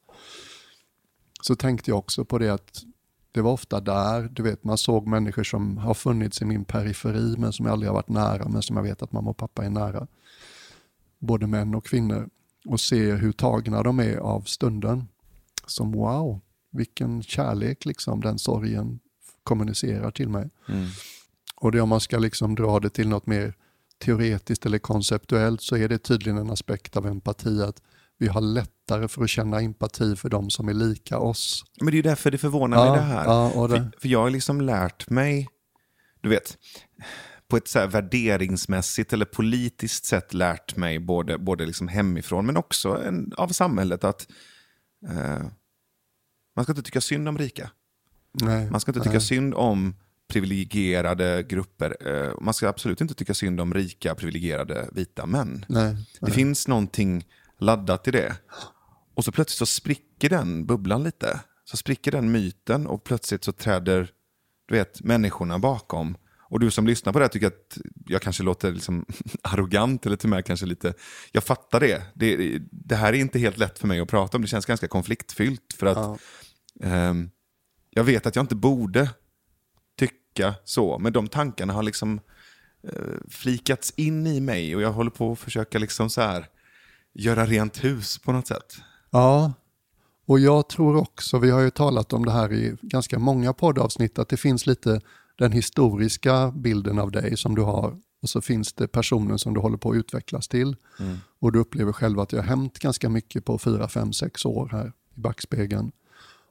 Så 1.47 1.55
tänkte 1.55 1.91
jag 1.91 1.99
också 1.99 2.25
på 2.25 2.39
det 2.39 2.49
att 2.49 2.83
det 3.33 3.41
var 3.43 3.53
ofta 3.53 3.81
där, 3.81 4.29
du 4.33 4.43
vet 4.43 4.65
man 4.65 4.79
såg 4.79 5.07
människor 5.07 5.45
som 5.45 5.79
har 5.79 5.95
funnits 5.95 6.43
i 6.43 6.45
min 6.45 6.65
periferi 6.65 7.35
men 7.39 7.53
som 7.53 7.67
jag 7.67 7.73
aldrig 7.73 7.89
har 7.89 7.95
varit 7.95 8.09
nära 8.09 8.49
men 8.49 8.63
som 8.63 8.77
jag 8.77 8.83
vet 8.83 9.03
att 9.03 9.13
mamma 9.13 9.31
och 9.31 9.37
pappa 9.37 9.65
är 9.65 9.71
nära. 9.71 10.07
Både 11.19 11.47
män 11.47 11.75
och 11.75 11.87
kvinnor. 11.87 12.29
Och 12.65 12.81
ser 12.81 13.17
hur 13.17 13.33
tagna 13.33 13.83
de 13.83 13.99
är 13.99 14.17
av 14.17 14.41
stunden. 14.41 15.09
Som 15.67 15.93
wow, 15.93 16.41
vilken 16.71 17.23
kärlek 17.23 17.85
liksom 17.85 18.21
den 18.21 18.39
sorgen 18.39 19.01
kommunicerar 19.43 20.11
till 20.11 20.29
mig. 20.29 20.51
Mm. 20.69 20.87
Och 21.57 21.73
det 21.73 21.81
om 21.81 21.89
man 21.89 22.01
ska 22.01 22.19
liksom 22.19 22.55
dra 22.55 22.81
det 22.81 22.91
till 22.91 23.09
något 23.09 23.27
mer 23.27 23.55
teoretiskt 23.99 24.67
eller 24.67 24.79
konceptuellt 24.79 25.63
så 25.63 25.77
är 25.77 25.89
det 25.89 25.99
tydligen 25.99 26.39
en 26.39 26.51
aspekt 26.51 26.97
av 26.97 27.07
empati 27.07 27.63
att 27.63 27.83
vi 28.19 28.29
har 28.29 28.41
lättare 28.91 29.09
för 29.09 29.23
att 29.25 29.31
känna 29.31 29.61
empati 29.61 30.17
för 30.17 30.29
de 30.29 30.51
som 30.51 30.69
är 30.69 30.75
lika 30.75 31.19
oss. 31.19 31.65
Men 31.81 31.87
det 31.87 31.93
är 31.93 31.97
ju 31.97 32.03
därför 32.03 32.31
det 32.31 32.39
förvånar 32.39 32.77
mig 32.77 32.87
Ja, 32.87 32.95
det 32.95 33.01
här. 33.01 33.25
ja, 33.25 33.67
det- 33.67 33.77
För, 33.93 34.01
för 34.01 34.09
jag 34.09 34.21
har 34.23 34.31
liksom 34.31 34.61
lärt 34.61 35.11
mig, 35.11 35.49
du 36.21 36.29
vet, 36.29 36.59
på 37.49 37.57
ett 37.57 37.69
så 37.69 37.79
här 37.79 37.87
värderingsmässigt 37.87 39.13
eller 39.13 39.25
politiskt 39.25 40.05
sätt 40.07 40.35
lärt 40.35 40.77
mig 40.77 40.99
både, 40.99 41.39
både 41.39 41.67
liksom 41.67 41.89
hemifrån 41.89 42.47
men 42.47 42.57
också 42.57 43.03
en, 43.05 43.33
av 43.37 43.49
samhället 43.49 44.05
att 44.05 44.27
eh, 45.09 45.43
man 46.57 46.65
ska 46.65 46.73
inte 46.73 46.83
tycka 46.83 47.01
synd 47.01 47.29
om 47.29 47.39
rika. 47.39 47.71
Nej, 48.43 48.71
Man 48.71 48.81
ska 48.81 48.91
inte 48.91 49.01
tycka 49.01 49.21
synd 49.21 49.55
om 49.55 49.95
privilegierade 50.29 51.43
grupper. 51.43 51.97
Eh, 52.09 52.33
man 52.41 52.55
ska 52.55 52.69
absolut 52.69 53.01
inte 53.01 53.15
tycka 53.15 53.35
synd 53.35 53.61
om 53.61 53.75
rika 53.75 54.15
privilegierade 54.15 54.89
vita 54.93 55.27
män. 55.27 55.65
nej, 55.69 55.97
Det 56.21 56.31
finns 56.31 56.69
någonting 56.69 57.25
laddat 57.59 58.09
i 58.09 58.11
det. 58.11 58.37
Och 59.17 59.25
så 59.25 59.33
plötsligt 59.33 59.59
så 59.59 59.67
spricker 59.67 60.29
den 60.29 60.67
bubblan 60.67 61.03
lite. 61.03 61.41
Så 61.65 61.77
spricker 61.77 62.13
den 62.13 62.33
myten 62.33 62.87
och 62.87 63.05
plötsligt 63.05 63.45
så 63.45 63.53
träder 63.53 64.11
du 64.69 64.75
vet, 64.75 65.03
människorna 65.03 65.59
bakom. 65.59 66.17
Och 66.49 66.61
du 66.61 66.71
som 66.71 66.87
lyssnar 66.87 67.13
på 67.13 67.19
det 67.19 67.25
här 67.25 67.31
tycker 67.31 67.47
att 67.47 67.79
jag 68.07 68.23
kanske 68.23 68.43
låter 68.43 68.73
liksom 68.73 69.07
arrogant 69.43 70.07
eller 70.07 70.17
till 70.17 70.27
och 70.27 70.31
med 70.31 70.45
kanske 70.45 70.67
lite... 70.67 70.95
Jag 71.33 71.45
fattar 71.45 71.81
det. 71.81 72.03
det. 72.15 72.59
Det 72.71 72.97
här 72.97 73.13
är 73.13 73.19
inte 73.19 73.39
helt 73.39 73.59
lätt 73.59 73.79
för 73.79 73.87
mig 73.87 74.01
att 74.01 74.09
prata 74.09 74.37
om. 74.37 74.43
Det 74.43 74.49
känns 74.49 74.67
ganska 74.67 74.89
konfliktfyllt. 74.89 75.73
För 75.79 75.87
att 75.87 75.97
Ja. 75.97 76.19
ehm, 76.89 77.31
jag 77.91 78.05
vet 78.05 78.27
att 78.27 78.37
jag 78.37 78.43
inte 78.43 78.55
borde 78.55 79.11
tycka 79.99 80.55
så. 80.65 80.99
Men 80.99 81.13
de 81.13 81.29
tankarna 81.29 81.73
har 81.73 81.83
liksom 81.83 82.21
eh, 82.83 83.15
flikats 83.29 83.93
in 83.97 84.27
i 84.27 84.41
mig 84.41 84.77
och 84.77 84.83
jag 84.83 84.93
håller 84.93 85.11
på 85.11 85.33
att 85.33 85.39
försöka 85.39 85.79
liksom 85.79 86.11
så 86.11 86.21
här 86.21 86.47
göra 87.15 87.47
rent 87.47 87.85
hus 87.85 88.19
på 88.19 88.33
något 88.33 88.47
sätt. 88.47 88.77
Ja, 89.17 89.53
och 90.27 90.41
jag 90.41 90.69
tror 90.69 90.97
också, 90.97 91.39
vi 91.39 91.51
har 91.51 91.61
ju 91.61 91.71
talat 91.71 92.13
om 92.13 92.25
det 92.25 92.33
här 92.33 92.53
i 92.53 92.77
ganska 92.83 93.19
många 93.19 93.53
poddavsnitt, 93.53 94.19
att 94.19 94.29
det 94.29 94.37
finns 94.37 94.67
lite 94.67 95.01
den 95.39 95.53
historiska 95.53 96.53
bilden 96.57 96.99
av 96.99 97.11
dig 97.11 97.37
som 97.37 97.55
du 97.55 97.63
har 97.63 97.97
och 98.23 98.29
så 98.29 98.41
finns 98.41 98.73
det 98.73 98.89
personen 98.89 99.39
som 99.39 99.55
du 99.55 99.61
håller 99.61 99.77
på 99.77 99.91
att 99.91 99.97
utvecklas 99.97 100.49
till. 100.49 100.77
Och 101.39 101.53
du 101.53 101.59
upplever 101.59 101.93
själv 101.93 102.21
att 102.21 102.29
det 102.29 102.37
har 102.37 102.45
hänt 102.45 102.79
ganska 102.79 103.09
mycket 103.09 103.45
på 103.45 103.59
4, 103.59 103.89
5, 103.89 104.13
6 104.13 104.45
år 104.45 104.69
här 104.73 104.93
i 105.17 105.21
backspegeln. 105.21 105.93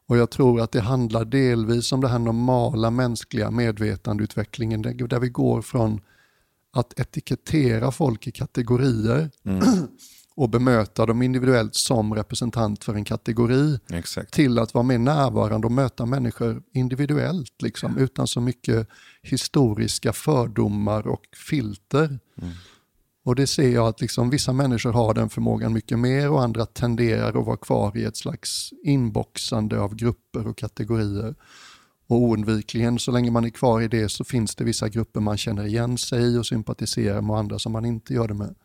Och 0.08 0.18
jag 0.18 0.30
tror 0.30 0.62
att 0.62 0.72
det 0.72 0.82
handlar 0.82 1.26
delvis 1.26 1.92
om 1.92 2.02
den 2.02 2.12
här 2.12 2.20
normala 2.20 2.92
mänskliga 2.92 3.52
medvetandeutvecklingen 3.52 4.82
där 4.82 5.20
vi 5.20 5.30
går 5.30 5.62
från 5.62 6.02
att 6.72 7.00
etikettera 7.00 7.92
folk 7.92 8.28
i 8.28 8.32
kategorier 8.32 9.32
och 10.36 10.50
bemöta 10.50 11.06
dem 11.06 11.22
individuellt 11.22 11.76
som 11.76 12.16
representant 12.16 12.84
för 12.84 12.94
en 12.94 13.06
kategori 13.06 13.80
Exakt. 13.90 14.34
till 14.34 14.60
att 14.60 14.74
vara 14.74 14.84
mer 14.84 14.98
närvarande 14.98 15.68
och 15.68 15.72
möta 15.72 16.06
människor 16.06 16.64
individuellt 16.74 17.62
liksom, 17.62 17.98
utan 17.98 18.28
så 18.28 18.42
mycket 18.42 18.88
historiska 19.22 20.14
fördomar 20.14 21.08
och 21.08 21.22
filter. 21.50 22.20
Och 23.24 23.36
det 23.36 23.48
ser 23.48 23.70
jag 23.70 23.88
att 23.88 24.02
liksom, 24.02 24.30
vissa 24.30 24.54
människor 24.54 24.94
har 24.94 25.14
den 25.14 25.30
förmågan 25.30 25.74
mycket 25.74 26.00
mer 26.00 26.30
och 26.30 26.44
andra 26.44 26.66
tenderar 26.66 27.40
att 27.40 27.46
vara 27.46 27.58
kvar 27.58 27.98
i 27.98 28.04
ett 28.04 28.18
slags 28.18 28.70
inboxande 28.84 29.80
av 29.80 29.96
grupper 29.96 30.48
och 30.48 30.58
kategorier. 30.58 31.36
Och 32.08 32.18
oundvikligen, 32.18 33.00
så 33.00 33.12
länge 33.12 33.32
man 33.32 33.46
är 33.46 33.50
kvar 33.50 33.82
i 33.82 33.88
det 33.88 34.10
så 34.10 34.24
finns 34.24 34.56
det 34.56 34.64
vissa 34.64 34.90
grupper 34.90 35.20
man 35.20 35.38
känner 35.38 35.66
igen 35.66 35.98
sig 35.98 36.24
i 36.24 36.38
och 36.38 36.46
sympatiserar 36.46 37.22
med 37.22 37.32
och 37.32 37.40
andra 37.40 37.60
som 37.60 37.72
man 37.72 37.86
inte 37.86 38.14
gör 38.14 38.28
det 38.28 38.34
med. 38.34 38.56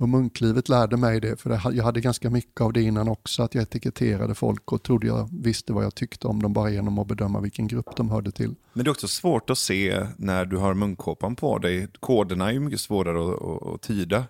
Och 0.00 0.08
munklivet 0.08 0.68
lärde 0.68 0.96
mig 0.96 1.20
det, 1.20 1.40
för 1.40 1.50
jag 1.72 1.84
hade 1.84 2.00
ganska 2.00 2.30
mycket 2.30 2.60
av 2.60 2.72
det 2.72 2.82
innan 2.82 3.08
också, 3.08 3.42
att 3.42 3.54
jag 3.54 3.62
etiketterade 3.62 4.34
folk 4.34 4.72
och 4.72 4.82
trodde 4.82 5.06
jag 5.06 5.28
visste 5.32 5.72
vad 5.72 5.84
jag 5.84 5.94
tyckte 5.94 6.26
om 6.26 6.42
dem 6.42 6.52
bara 6.52 6.70
genom 6.70 6.98
att 6.98 7.06
bedöma 7.06 7.40
vilken 7.40 7.66
grupp 7.66 7.96
de 7.96 8.10
hörde 8.10 8.32
till. 8.32 8.54
Men 8.72 8.84
det 8.84 8.88
är 8.88 8.92
också 8.92 9.08
svårt 9.08 9.50
att 9.50 9.58
se 9.58 10.06
när 10.16 10.44
du 10.44 10.56
har 10.56 10.74
munkåpan 10.74 11.36
på 11.36 11.58
dig. 11.58 11.88
Koderna 12.00 12.48
är 12.48 12.52
ju 12.52 12.60
mycket 12.60 12.80
svårare 12.80 13.34
att, 13.34 13.42
att, 13.42 13.74
att 13.74 13.82
tyda. 13.82 14.24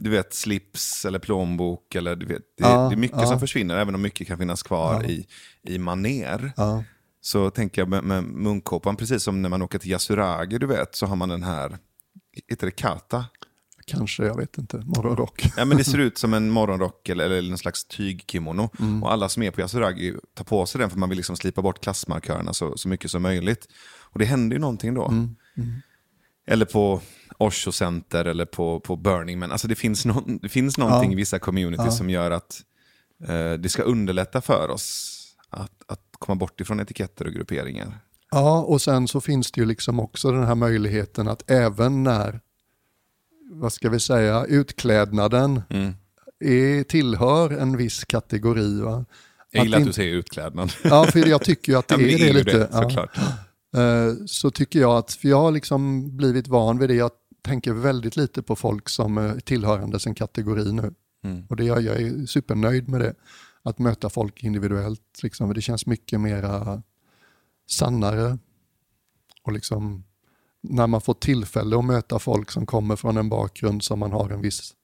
Du 0.00 0.10
vet 0.10 0.34
slips 0.34 1.04
eller 1.04 1.18
plånbok. 1.18 1.94
Eller, 1.94 2.16
du 2.16 2.26
vet, 2.26 2.42
det, 2.58 2.64
Ja, 2.64 2.88
det 2.88 2.94
är 2.94 2.96
mycket 2.96 3.20
ja. 3.20 3.26
som 3.26 3.40
försvinner, 3.40 3.76
även 3.76 3.94
om 3.94 4.02
mycket 4.02 4.26
kan 4.26 4.38
finnas 4.38 4.62
kvar 4.62 5.04
i, 5.10 5.26
i 5.62 5.78
maner. 5.78 6.52
Ja, 6.56 6.84
Så 7.20 7.50
tänker 7.50 7.80
jag 7.82 7.88
med, 7.88 8.04
med 8.04 8.24
munkåpan, 8.24 8.96
precis 8.96 9.22
som 9.22 9.42
när 9.42 9.48
man 9.48 9.62
åker 9.62 9.78
till 9.78 9.90
Yasuragi, 9.90 10.58
du 10.58 10.66
vet, 10.66 10.94
så 10.94 11.06
har 11.06 11.16
man 11.16 11.28
den 11.28 11.42
här, 11.42 11.78
heter 12.48 12.66
det 12.66 12.72
kata? 12.72 13.24
Kanske, 13.88 14.24
jag 14.24 14.36
vet 14.36 14.58
inte, 14.58 14.76
morgonrock. 14.76 15.50
Ja, 15.56 15.64
men 15.64 15.78
det 15.78 15.84
ser 15.84 15.98
ut 16.08 16.18
som 16.18 16.34
en 16.34 16.50
morgonrock 16.50 17.08
eller, 17.08 17.24
eller 17.30 17.50
en 17.50 17.58
slags 17.58 17.84
tygkimono. 17.84 18.70
Och 19.02 19.12
alla 19.12 19.28
som 19.28 19.42
är 19.42 19.50
på 19.50 19.60
Yasuragi 19.60 20.14
tar 20.34 20.44
på 20.44 20.66
sig 20.66 20.78
den 20.80 20.90
för 20.90 20.98
man 20.98 21.08
vill 21.08 21.16
liksom 21.18 21.36
slipa 21.36 21.62
bort 21.62 21.80
klassmarkörerna 21.82 22.52
så, 22.54 22.76
så 22.76 22.88
mycket 22.88 23.10
som 23.10 23.22
möjligt. 23.22 23.66
Och 24.00 24.18
det 24.18 24.24
händer 24.24 24.56
ju 24.56 24.60
någonting 24.60 24.94
då. 24.94 25.12
Eller 26.46 26.66
på 26.66 27.00
Osho 27.38 27.72
Center 27.72 28.24
eller 28.24 28.44
på, 28.44 28.80
på 28.80 28.96
Burning 28.96 29.38
Man. 29.38 29.52
Alltså 29.52 29.68
det 29.68 29.74
finns, 29.74 30.04
någon, 30.04 30.38
det 30.38 30.48
finns 30.48 30.78
någonting 30.78 31.10
Ja. 31.10 31.12
i 31.12 31.16
vissa 31.16 31.38
communities 31.38 31.96
som 31.98 32.10
gör 32.10 32.30
att 32.30 32.62
eh, 33.28 33.52
det 33.52 33.68
ska 33.68 33.82
underlätta 33.82 34.40
för 34.40 34.68
oss 34.68 35.14
att, 35.50 35.82
att 35.86 36.00
komma 36.18 36.36
bort 36.36 36.60
ifrån 36.60 36.80
etiketter 36.80 37.26
och 37.26 37.32
grupperingar. 37.32 38.00
Ja, 38.30 38.62
och 38.62 38.82
sen 38.82 39.08
så 39.08 39.20
finns 39.20 39.52
det 39.52 39.60
ju 39.60 39.66
liksom 39.66 40.00
också 40.00 40.32
den 40.32 40.44
här 40.44 40.54
möjligheten 40.54 41.28
att 41.28 41.50
även 41.50 42.02
när, 42.02 42.40
vad 43.50 43.72
ska 43.72 43.88
vi 43.90 44.00
säga, 44.00 44.44
utklädnaden 44.44 45.62
Mm. 45.70 45.92
är, 46.44 46.82
tillhör 46.84 47.50
en 47.50 47.76
viss 47.76 48.04
kategori. 48.04 48.80
Va? 48.80 49.04
Jag 49.50 49.64
gillar 49.64 49.78
att, 49.78 49.80
in- 49.80 49.86
du 49.86 49.92
säger 49.92 50.14
utklädnad. 50.14 50.72
Ja, 50.84 51.04
för 51.12 51.26
jag 51.28 51.44
tycker 51.44 51.72
ju 51.72 51.78
att 51.78 51.88
det, 51.88 51.94
Ja, 51.94 51.98
men 52.00 52.08
är 52.10 52.18
det 52.18 52.32
lite. 52.32 52.68
ja. 52.72 52.82
såklart. 52.82 53.16
Eh, 53.76 54.14
så 54.26 54.50
tycker 54.50 54.80
jag 54.80 54.96
att, 54.98 55.12
för 55.12 55.28
jag 55.28 55.40
har 55.40 55.50
liksom 55.50 56.16
blivit 56.16 56.48
van 56.48 56.78
vid 56.78 56.88
det, 56.88 56.94
jag 56.94 57.10
tänker 57.42 57.72
väldigt 57.72 58.16
lite 58.16 58.42
på 58.42 58.56
folk 58.56 58.88
som 58.88 59.18
är 59.18 59.40
tillhörandes 59.40 60.06
en 60.06 60.14
kategori 60.14 60.72
nu. 60.72 60.94
Mm. 61.24 61.46
Och 61.48 61.56
det, 61.56 61.64
jag, 61.64 61.82
jag 61.82 62.00
är 62.02 62.26
supernöjd 62.26 62.88
med 62.88 63.00
det. 63.00 63.14
Att 63.62 63.78
möta 63.78 64.08
folk 64.10 64.44
individuellt, 64.44 65.20
liksom, 65.22 65.54
det 65.54 65.60
känns 65.62 65.86
mycket 65.86 66.20
mera 66.20 66.82
sannare. 67.70 68.38
Och 69.42 69.52
liksom, 69.52 70.04
när 70.70 70.86
man 70.86 71.00
får 71.00 71.14
tillfälle 71.14 71.78
att 71.78 71.84
möta 71.84 72.18
folk 72.18 72.50
som 72.50 72.66
kommer 72.66 72.96
från 72.96 73.16
en 73.16 73.28
bakgrund 73.28 73.82
som 73.84 73.98
man 73.98 74.12
har 74.12 74.30
en 74.30 74.40
viss 74.40 74.74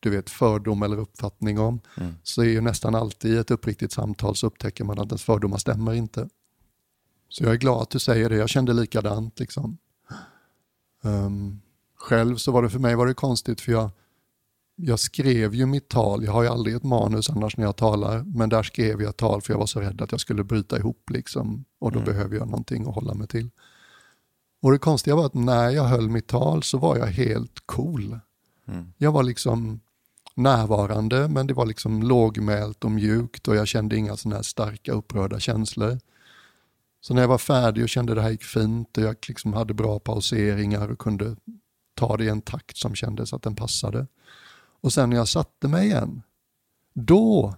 du 0.00 0.10
vet, 0.10 0.30
fördom 0.30 0.82
eller 0.82 0.98
uppfattning 0.98 1.58
om, 1.60 1.80
Mm. 1.96 2.14
så 2.22 2.42
är 2.42 2.46
ju 2.46 2.60
nästan 2.60 2.94
alltid 2.94 3.34
i 3.34 3.36
ett 3.36 3.50
uppriktigt 3.50 3.92
samtal 3.92 4.36
så 4.36 4.46
upptäcker 4.46 4.84
man 4.84 4.98
att 4.98 5.06
ens 5.06 5.22
fördomar 5.22 5.58
stämmer 5.58 5.94
inte. 5.94 6.28
Så 7.28 7.44
jag 7.44 7.52
är 7.52 7.56
glad 7.56 7.82
att 7.82 7.90
du 7.90 7.98
säger 7.98 8.30
det, 8.30 8.36
jag 8.36 8.48
kände 8.48 8.72
likadant. 8.72 9.40
Liksom. 9.40 9.78
Ehm, 11.04 11.60
själv 11.96 12.36
så 12.36 12.52
var 12.52 12.62
det 12.62 12.70
för 12.70 12.78
mig 12.78 12.94
var 12.94 13.06
det 13.06 13.14
konstigt 13.14 13.60
för 13.60 13.72
jag, 13.72 13.90
jag 14.76 14.98
skrev 15.00 15.54
ju 15.54 15.66
mitt 15.66 15.88
tal, 15.88 16.24
jag 16.24 16.32
har 16.32 16.42
ju 16.42 16.48
aldrig 16.48 16.76
ett 16.76 16.82
manus 16.84 17.30
annars 17.30 17.56
när 17.56 17.64
jag 17.64 17.76
talar, 17.76 18.22
men 18.22 18.48
där 18.48 18.62
skrev 18.62 19.02
jag 19.02 19.16
tal 19.16 19.42
för 19.42 19.52
jag 19.52 19.58
var 19.58 19.66
så 19.66 19.80
rädd 19.80 20.02
att 20.02 20.12
jag 20.12 20.20
skulle 20.20 20.44
bryta 20.44 20.78
ihop 20.78 21.10
liksom, 21.10 21.64
och 21.78 21.92
då 21.92 22.00
behöver 22.00 22.36
jag 22.36 22.46
någonting 22.48 22.88
att 22.88 22.94
hålla 22.94 23.14
mig 23.14 23.28
till. 23.28 23.50
Och 24.64 24.72
det 24.72 24.78
konstiga 24.78 25.16
var 25.16 25.26
att 25.26 25.34
när 25.34 25.70
jag 25.70 25.84
höll 25.84 26.08
mitt 26.08 26.26
tal 26.26 26.62
så 26.62 26.78
var 26.78 26.96
jag 26.96 27.06
helt 27.06 27.66
cool. 27.66 28.18
Jag 28.98 29.12
var 29.12 29.22
liksom 29.22 29.80
närvarande 30.34 31.28
men 31.28 31.46
det 31.46 31.54
var 31.54 31.66
liksom 31.66 32.02
lågmält 32.02 32.84
och 32.84 32.90
mjukt 32.90 33.48
och 33.48 33.56
jag 33.56 33.68
kände 33.68 33.96
inga 33.96 34.16
sådana 34.16 34.36
här 34.36 34.42
starka 34.42 34.92
upprörda 34.92 35.40
känslor. 35.40 35.98
Så 37.00 37.14
när 37.14 37.22
jag 37.22 37.28
var 37.28 37.38
färdig 37.38 37.82
och 37.82 37.88
kände 37.88 38.14
det 38.14 38.22
här 38.22 38.30
gick 38.30 38.42
fint 38.42 38.98
och 38.98 39.04
jag 39.04 39.16
liksom 39.28 39.52
hade 39.52 39.74
bra 39.74 39.98
pauseringar 39.98 40.90
och 40.90 40.98
kunde 40.98 41.36
ta 41.94 42.16
det 42.16 42.24
i 42.24 42.28
en 42.28 42.42
takt 42.42 42.76
som 42.76 42.94
kändes 42.94 43.32
att 43.32 43.42
den 43.42 43.56
passade. 43.56 44.06
Och 44.80 44.92
sen 44.92 45.10
när 45.10 45.16
jag 45.16 45.28
satte 45.28 45.68
mig 45.68 45.86
igen, 45.86 46.22
då 46.92 47.54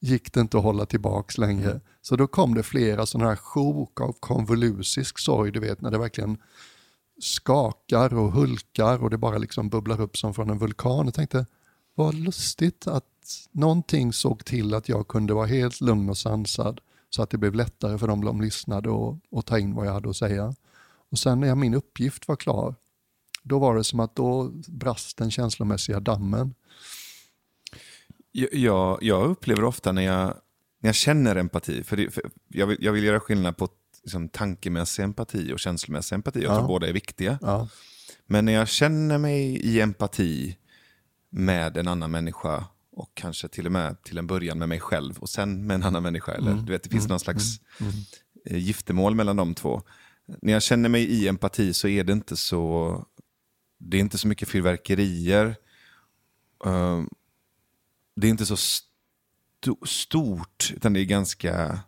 gick 0.00 0.32
det 0.32 0.40
inte 0.40 0.58
att 0.58 0.64
hålla 0.64 0.86
tillbaks 0.86 1.38
längre. 1.38 1.80
Så 2.06 2.16
då 2.16 2.26
kom 2.26 2.54
det 2.54 2.62
flera 2.62 3.06
sådana 3.06 3.28
här 3.28 3.36
sjok 3.36 4.00
av 4.00 4.12
konvolusisk 4.20 5.18
sorg, 5.18 5.52
du 5.52 5.60
vet 5.60 5.80
när 5.80 5.90
det 5.90 5.98
verkligen 5.98 6.38
skakar 7.20 8.14
och 8.14 8.32
hulkar 8.32 9.02
och 9.02 9.10
det 9.10 9.18
bara 9.18 9.38
liksom 9.38 9.68
bubblar 9.68 10.00
upp 10.00 10.16
som 10.16 10.34
från 10.34 10.50
en 10.50 10.58
vulkan. 10.58 11.04
Jag 11.04 11.14
tänkte, 11.14 11.46
vad 11.94 12.14
lustigt 12.14 12.86
att 12.86 13.48
någonting 13.52 14.12
såg 14.12 14.44
till 14.44 14.74
att 14.74 14.88
jag 14.88 15.08
kunde 15.08 15.34
vara 15.34 15.46
helt 15.46 15.80
lugn 15.80 16.10
och 16.10 16.18
sansad 16.18 16.80
så 17.10 17.22
att 17.22 17.30
det 17.30 17.38
blev 17.38 17.54
lättare 17.54 17.98
för 17.98 18.08
dem 18.08 18.22
som 18.22 18.40
lyssnade 18.40 18.90
och, 18.90 19.18
och 19.30 19.46
ta 19.46 19.58
in 19.58 19.74
vad 19.74 19.86
jag 19.86 19.92
hade 19.92 20.10
att 20.10 20.16
säga. 20.16 20.54
Och 21.10 21.18
sen 21.18 21.40
när 21.40 21.54
min 21.54 21.74
uppgift 21.74 22.28
var 22.28 22.36
klar, 22.36 22.74
då 23.42 23.58
var 23.58 23.76
det 23.76 23.84
som 23.84 24.00
att 24.00 24.16
då 24.16 24.50
brast 24.68 25.16
den 25.16 25.30
känslomässiga 25.30 26.00
dammen. 26.00 26.54
Jag, 28.32 28.54
jag, 28.54 29.02
jag 29.02 29.30
upplever 29.30 29.64
ofta 29.64 29.92
när 29.92 30.02
jag, 30.02 30.34
när 30.84 30.88
jag 30.88 30.94
känner 30.94 31.36
empati, 31.36 31.82
för, 31.84 31.96
det, 31.96 32.10
för 32.10 32.30
jag, 32.48 32.66
vill, 32.66 32.78
jag 32.80 32.92
vill 32.92 33.04
göra 33.04 33.20
skillnad 33.20 33.56
på 33.56 33.68
liksom, 34.02 34.28
tankemässig 34.28 35.02
empati 35.02 35.52
och 35.52 35.58
känslomässig 35.60 36.14
empati. 36.14 36.42
Jag 36.42 36.52
Ja. 36.52 36.58
tror 36.58 36.68
båda 36.68 36.88
är 36.88 36.92
viktiga. 36.92 37.38
Ja, 37.42 37.68
Men 38.26 38.44
när 38.44 38.52
jag 38.52 38.68
känner 38.68 39.18
mig 39.18 39.44
i 39.56 39.80
empati 39.80 40.56
med 41.30 41.76
en 41.76 41.88
annan 41.88 42.10
människa 42.10 42.64
och 42.92 43.10
kanske 43.14 43.48
till 43.48 43.66
och 43.66 43.72
med 43.72 44.02
till 44.02 44.18
en 44.18 44.26
början 44.26 44.58
med 44.58 44.68
mig 44.68 44.80
själv 44.80 45.18
och 45.18 45.28
sen 45.28 45.66
med 45.66 45.74
en 45.74 45.82
annan 45.82 46.02
människa. 46.02 46.32
Eller, 46.32 46.52
Mm. 46.52 46.64
du 46.66 46.72
vet, 46.72 46.82
det 46.82 46.90
finns 46.90 47.08
någon 47.08 47.20
slags 47.20 47.44
eh, 48.46 48.56
giftermål 48.58 49.14
mellan 49.14 49.36
de 49.36 49.54
två. 49.54 49.82
När 50.42 50.52
jag 50.52 50.62
känner 50.62 50.88
mig 50.88 51.04
i 51.04 51.28
empati 51.28 51.72
så 51.74 51.88
är 51.88 52.04
det 52.04 52.12
inte 52.12 52.36
så, 52.36 53.04
det 53.78 53.96
är 53.96 54.00
inte 54.00 54.18
så 54.18 54.28
mycket 54.28 54.48
fyrverkerier. 54.48 55.56
Eh, 56.66 57.02
det 58.16 58.26
är 58.26 58.30
inte 58.30 58.46
så 58.46 58.56
stort, 59.86 60.72
utan 60.76 60.92
det 60.92 61.00
är 61.00 61.04
ganska, 61.04 61.80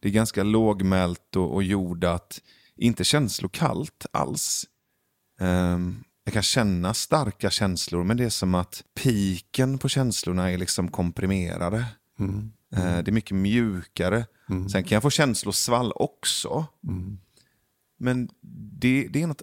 det 0.00 0.08
är 0.08 0.12
ganska 0.12 0.42
lågmält 0.42 1.36
och, 1.36 1.54
och 1.54 1.62
jordat. 1.62 2.40
Inte 2.76 3.04
känslokallt 3.04 4.06
alls. 4.12 4.66
Ehm, 5.40 6.04
jag 6.24 6.34
kan 6.34 6.42
känna 6.42 6.94
starka 6.94 7.50
känslor, 7.50 8.04
men 8.04 8.16
det 8.16 8.24
är 8.24 8.30
som 8.30 8.54
att 8.54 8.84
piken 8.94 9.78
på 9.78 9.88
känslorna 9.88 10.50
är 10.50 10.58
liksom 10.58 10.88
komprimerade. 10.88 11.84
Mm. 12.18 12.52
Eh, 12.72 12.98
det 13.02 13.10
är 13.10 13.12
mycket 13.12 13.36
mjukare. 13.36 14.26
Sen 14.72 14.84
kan 14.84 14.96
jag 14.96 15.02
få 15.02 15.10
känslosvall 15.10 15.92
också. 15.94 16.66
Mm. 16.88 17.18
Men 17.98 18.28
det, 18.78 19.08
det 19.10 19.22
är 19.22 19.26
något 19.26 19.42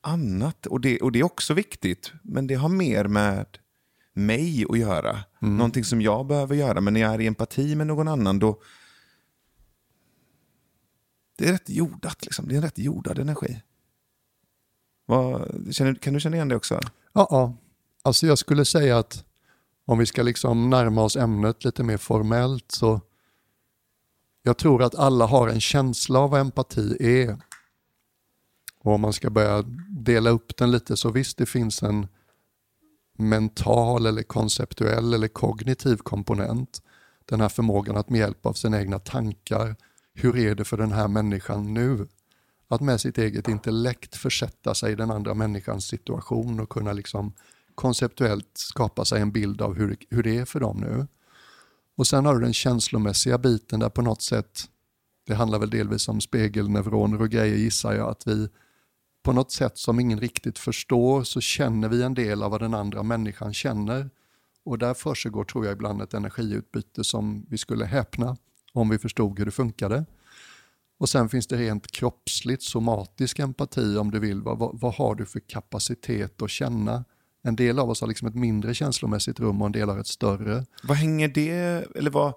annat. 0.00 0.66
Och 0.66 0.80
det, 0.80 1.00
och 1.00 1.12
det 1.12 1.18
är 1.18 1.24
också 1.24 1.54
viktigt. 1.54 2.12
Men 2.22 2.46
det 2.46 2.54
har 2.54 2.68
mer 2.68 3.04
med 3.04 3.58
mig 4.12 4.64
att 4.68 4.78
göra. 4.78 5.18
Någonting 5.38 5.84
som 5.84 6.02
jag 6.02 6.26
behöver 6.26 6.54
göra. 6.54 6.80
Men 6.80 6.94
när 6.94 7.00
jag 7.00 7.14
är 7.14 7.20
i 7.20 7.26
empati 7.26 7.74
med 7.74 7.86
någon 7.86 8.08
annan 8.08 8.38
då... 8.38 8.60
Det 11.36 11.48
är 11.48 11.52
rätt 11.52 11.68
jordat. 11.68 12.24
Liksom. 12.24 12.48
Det 12.48 12.54
är 12.54 12.56
en 12.56 12.62
rätt 12.62 12.78
jordad 12.78 13.18
energi. 13.18 13.62
Vad, 15.06 15.48
kan 16.00 16.14
du 16.14 16.20
känna 16.20 16.36
igen 16.36 16.48
det 16.48 16.56
också? 16.56 16.80
Ja, 17.12 17.26
ja, 17.30 17.56
alltså 18.02 18.26
jag 18.26 18.38
skulle 18.38 18.64
säga 18.64 18.98
att 18.98 19.24
om 19.84 19.98
vi 19.98 20.06
ska 20.06 20.22
liksom 20.22 20.70
närma 20.70 21.02
oss 21.02 21.16
ämnet 21.16 21.64
lite 21.64 21.82
mer 21.82 21.96
formellt 21.96 22.70
så 22.70 23.00
jag 24.42 24.58
tror 24.58 24.82
att 24.82 24.94
alla 24.94 25.26
har 25.26 25.48
en 25.48 25.60
känsla 25.60 26.18
av 26.18 26.30
vad 26.30 26.40
empati 26.40 26.96
är. 27.00 27.38
Och 28.78 28.92
om 28.92 29.00
man 29.00 29.12
ska 29.12 29.30
börja 29.30 29.62
dela 29.88 30.30
upp 30.30 30.56
den 30.56 30.70
lite 30.70 30.96
så 30.96 31.10
visst 31.10 31.38
det 31.38 31.46
finns 31.46 31.82
en 31.82 32.08
mental 33.18 34.06
eller 34.06 34.22
konceptuell 34.22 35.14
eller 35.14 35.28
kognitiv 35.28 35.96
komponent. 35.96 36.82
Den 37.24 37.40
här 37.40 37.48
förmågan 37.48 37.96
att 37.96 38.10
med 38.10 38.18
hjälp 38.18 38.46
av 38.46 38.52
sina 38.52 38.80
egna 38.80 38.98
tankar, 38.98 39.76
hur 40.14 40.38
är 40.38 40.54
det 40.54 40.64
för 40.64 40.76
den 40.76 40.92
här 40.92 41.08
människan 41.08 41.74
nu? 41.74 42.08
Att 42.68 42.80
med 42.80 43.00
sitt 43.00 43.18
eget 43.18 43.48
intellekt 43.48 44.16
försätta 44.16 44.74
sig 44.74 44.92
i 44.92 44.96
den 44.96 45.10
andra 45.10 45.34
människans 45.34 45.84
situation 45.84 46.60
och 46.60 46.68
kunna 46.68 46.92
liksom 46.92 47.32
konceptuellt 47.74 48.50
skapa 48.54 49.04
sig 49.04 49.20
en 49.20 49.32
bild 49.32 49.62
av 49.62 49.74
hur, 49.74 49.96
hur 50.10 50.22
det 50.22 50.38
är 50.38 50.44
för 50.44 50.60
dem 50.60 50.80
nu. 50.80 51.06
Och 51.96 52.06
sen 52.06 52.26
har 52.26 52.34
du 52.34 52.40
den 52.40 52.52
känslomässiga 52.52 53.38
biten 53.38 53.80
där 53.80 53.88
på 53.88 54.02
något 54.02 54.22
sätt, 54.22 54.64
det 55.26 55.34
handlar 55.34 55.58
väl 55.58 55.70
delvis 55.70 56.08
om 56.08 56.20
spegelneuroner 56.20 57.22
och 57.22 57.30
grejer 57.30 57.56
gissar 57.56 57.94
jag, 57.94 58.08
att 58.08 58.26
vi 58.26 58.48
på 59.22 59.32
något 59.32 59.52
sätt 59.52 59.78
som 59.78 60.00
ingen 60.00 60.20
riktigt 60.20 60.58
förstår 60.58 61.22
så 61.22 61.40
känner 61.40 61.88
vi 61.88 62.02
en 62.02 62.14
del 62.14 62.42
av 62.42 62.50
vad 62.50 62.60
den 62.60 62.74
andra 62.74 63.02
människan 63.02 63.54
känner. 63.54 64.10
Och 64.64 64.78
där 64.78 64.94
försiggår 64.94 65.44
tror 65.44 65.64
jag 65.64 65.72
ibland 65.72 66.02
ett 66.02 66.14
energiutbyte 66.14 67.04
som 67.04 67.46
vi 67.48 67.58
skulle 67.58 67.84
häpna 67.84 68.36
om 68.72 68.88
vi 68.88 68.98
förstod 68.98 69.38
hur 69.38 69.46
det 69.46 69.52
funkade. 69.52 70.04
Och 70.98 71.08
sen 71.08 71.28
finns 71.28 71.46
det 71.46 71.56
rent 71.56 71.92
kroppsligt 71.92 72.62
somatisk 72.62 73.38
empati 73.38 73.96
om 73.96 74.10
du 74.10 74.18
vill. 74.18 74.42
Vad, 74.42 74.58
vad, 74.58 74.80
vad 74.80 74.94
har 74.94 75.14
du 75.14 75.26
för 75.26 75.40
kapacitet 75.40 76.42
att 76.42 76.50
känna? 76.50 77.04
En 77.42 77.56
del 77.56 77.78
av 77.78 77.90
oss 77.90 78.00
har 78.00 78.08
liksom 78.08 78.28
ett 78.28 78.34
mindre 78.34 78.74
känslomässigt 78.74 79.40
rum 79.40 79.60
och 79.62 79.66
en 79.66 79.72
del 79.72 79.88
har 79.88 79.98
ett 79.98 80.06
större. 80.06 80.66
Vad 80.82 80.96
hänger 80.96 81.28
det... 81.28 81.50
Eller 81.96 82.10
vad... 82.10 82.34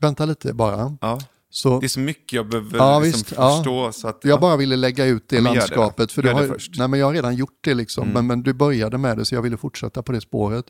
Vänta 0.00 0.24
lite 0.24 0.52
bara. 0.52 0.96
Ja. 1.00 1.20
Så 1.54 1.80
Det 1.80 1.86
är 1.86 1.88
så 1.88 2.00
mycket 2.00 2.32
jag 2.32 2.48
behöver 2.48 2.78
Ja, 2.78 3.00
liksom 3.00 3.18
visst, 3.20 3.32
ja. 3.36 3.56
förstå. 3.56 3.92
Så 3.92 4.08
att, 4.08 4.18
jag 4.22 4.36
ja. 4.36 4.40
bara 4.40 4.56
ville 4.56 4.76
lägga 4.76 5.04
ut 5.06 5.28
det 5.28 5.36
Ja, 5.36 5.42
gör 5.42 5.48
det 5.52 5.58
landskapet. 5.58 6.12
för 6.12 6.22
du 6.22 6.28
det 6.28 6.34
har, 6.34 6.46
först. 6.46 6.78
nej, 6.78 6.88
men 6.88 7.00
jag 7.00 7.06
har 7.06 7.12
redan 7.14 7.34
gjort 7.36 7.58
det, 7.60 7.74
liksom, 7.74 8.02
Mm. 8.02 8.14
men, 8.14 8.26
men 8.26 8.42
du 8.42 8.52
började 8.52 8.98
med 8.98 9.18
det 9.18 9.24
så 9.24 9.34
jag 9.34 9.42
ville 9.42 9.56
fortsätta 9.56 10.02
på 10.02 10.12
det 10.12 10.20
spåret. 10.20 10.66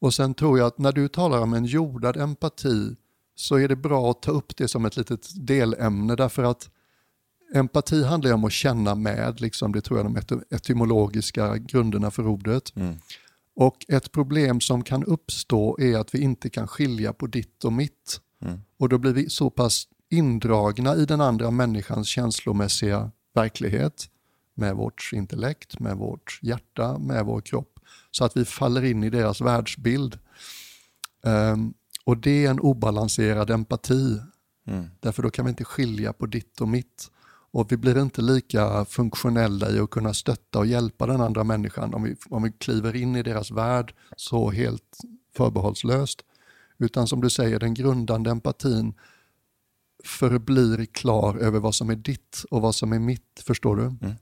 Och 0.00 0.14
sen 0.14 0.34
tror 0.34 0.58
jag 0.58 0.66
att 0.66 0.78
när 0.78 0.92
du 0.92 1.08
talar 1.08 1.40
om 1.40 1.52
en 1.54 1.64
jordad 1.64 2.16
empati 2.16 2.96
så 3.34 3.56
är 3.56 3.68
det 3.68 3.76
bra 3.76 4.10
att 4.10 4.22
ta 4.22 4.30
upp 4.30 4.56
det 4.56 4.68
som 4.68 4.84
ett 4.84 4.96
litet 4.96 5.46
delämne 5.46 6.16
därför 6.16 6.42
att 6.42 6.70
empati 7.54 8.04
handlar 8.04 8.28
ju 8.30 8.34
om 8.34 8.44
att 8.44 8.52
känna 8.52 8.94
med, 8.94 9.40
liksom, 9.40 9.72
det 9.72 9.80
tror 9.80 9.98
jag 9.98 10.06
är 10.06 10.10
de 10.14 10.20
ety- 10.20 10.42
etymologiska 10.50 11.56
grunderna 11.56 12.10
för 12.10 12.26
ordet. 12.26 12.76
Mm. 12.76 12.94
Och 13.56 13.76
ett 13.88 14.12
problem 14.12 14.60
som 14.60 14.82
kan 14.84 15.04
uppstå 15.04 15.78
är 15.80 15.96
att 15.98 16.14
vi 16.14 16.18
inte 16.18 16.50
kan 16.50 16.68
skilja 16.68 17.12
på 17.12 17.26
ditt 17.26 17.64
och 17.64 17.72
mitt. 17.72 18.20
Mm. 18.44 18.60
Och 18.78 18.88
då 18.88 18.98
blir 18.98 19.12
vi 19.12 19.30
så 19.30 19.50
pass 19.50 19.84
indragna 20.10 20.96
i 20.96 21.04
den 21.04 21.20
andra 21.20 21.50
människans 21.50 22.08
känslomässiga 22.08 23.10
verklighet 23.34 24.08
med 24.54 24.76
vårt 24.76 25.10
intellekt, 25.12 25.80
med 25.80 25.96
vårt 25.96 26.38
hjärta, 26.42 26.98
med 26.98 27.24
vår 27.24 27.40
kropp. 27.40 27.80
Så 28.10 28.24
att 28.24 28.36
vi 28.36 28.44
faller 28.44 28.84
in 28.84 29.04
i 29.04 29.10
deras 29.10 29.40
världsbild. 29.40 30.18
Ehm, 31.24 31.74
och 32.04 32.16
det 32.16 32.46
är 32.46 32.50
en 32.50 32.60
obalanserad 32.60 33.50
empati. 33.50 34.20
Mm. 34.66 34.86
Därför 35.00 35.22
då 35.22 35.30
kan 35.30 35.44
vi 35.44 35.48
inte 35.48 35.64
skilja 35.64 36.12
på 36.12 36.26
ditt 36.26 36.60
och 36.60 36.68
mitt. 36.68 37.10
Och 37.50 37.72
vi 37.72 37.76
blir 37.76 38.02
inte 38.02 38.22
lika 38.22 38.84
funktionella 38.84 39.70
i 39.70 39.78
att 39.78 39.90
kunna 39.90 40.14
stötta 40.14 40.58
och 40.58 40.66
hjälpa 40.66 41.06
den 41.06 41.20
andra 41.20 41.44
människan 41.44 41.94
om 41.94 42.02
vi, 42.02 42.16
om 42.28 42.42
vi 42.42 42.52
kliver 42.52 42.96
in 42.96 43.16
i 43.16 43.22
deras 43.22 43.50
värld 43.50 43.94
så 44.16 44.50
helt 44.50 44.98
förbehållslöst. 45.36 46.22
Utan 46.78 47.06
som 47.06 47.20
du 47.20 47.30
säger, 47.30 47.58
den 47.58 47.74
grundande 47.74 48.30
empatin 48.30 48.94
förblir 50.04 50.84
klar 50.84 51.36
över 51.36 51.60
vad 51.60 51.74
som 51.74 51.90
är 51.90 51.96
ditt 51.96 52.44
och 52.50 52.62
vad 52.62 52.74
som 52.74 52.92
är 52.92 52.98
mitt, 52.98 53.42
förstår 53.46 53.76
du? 53.76 54.14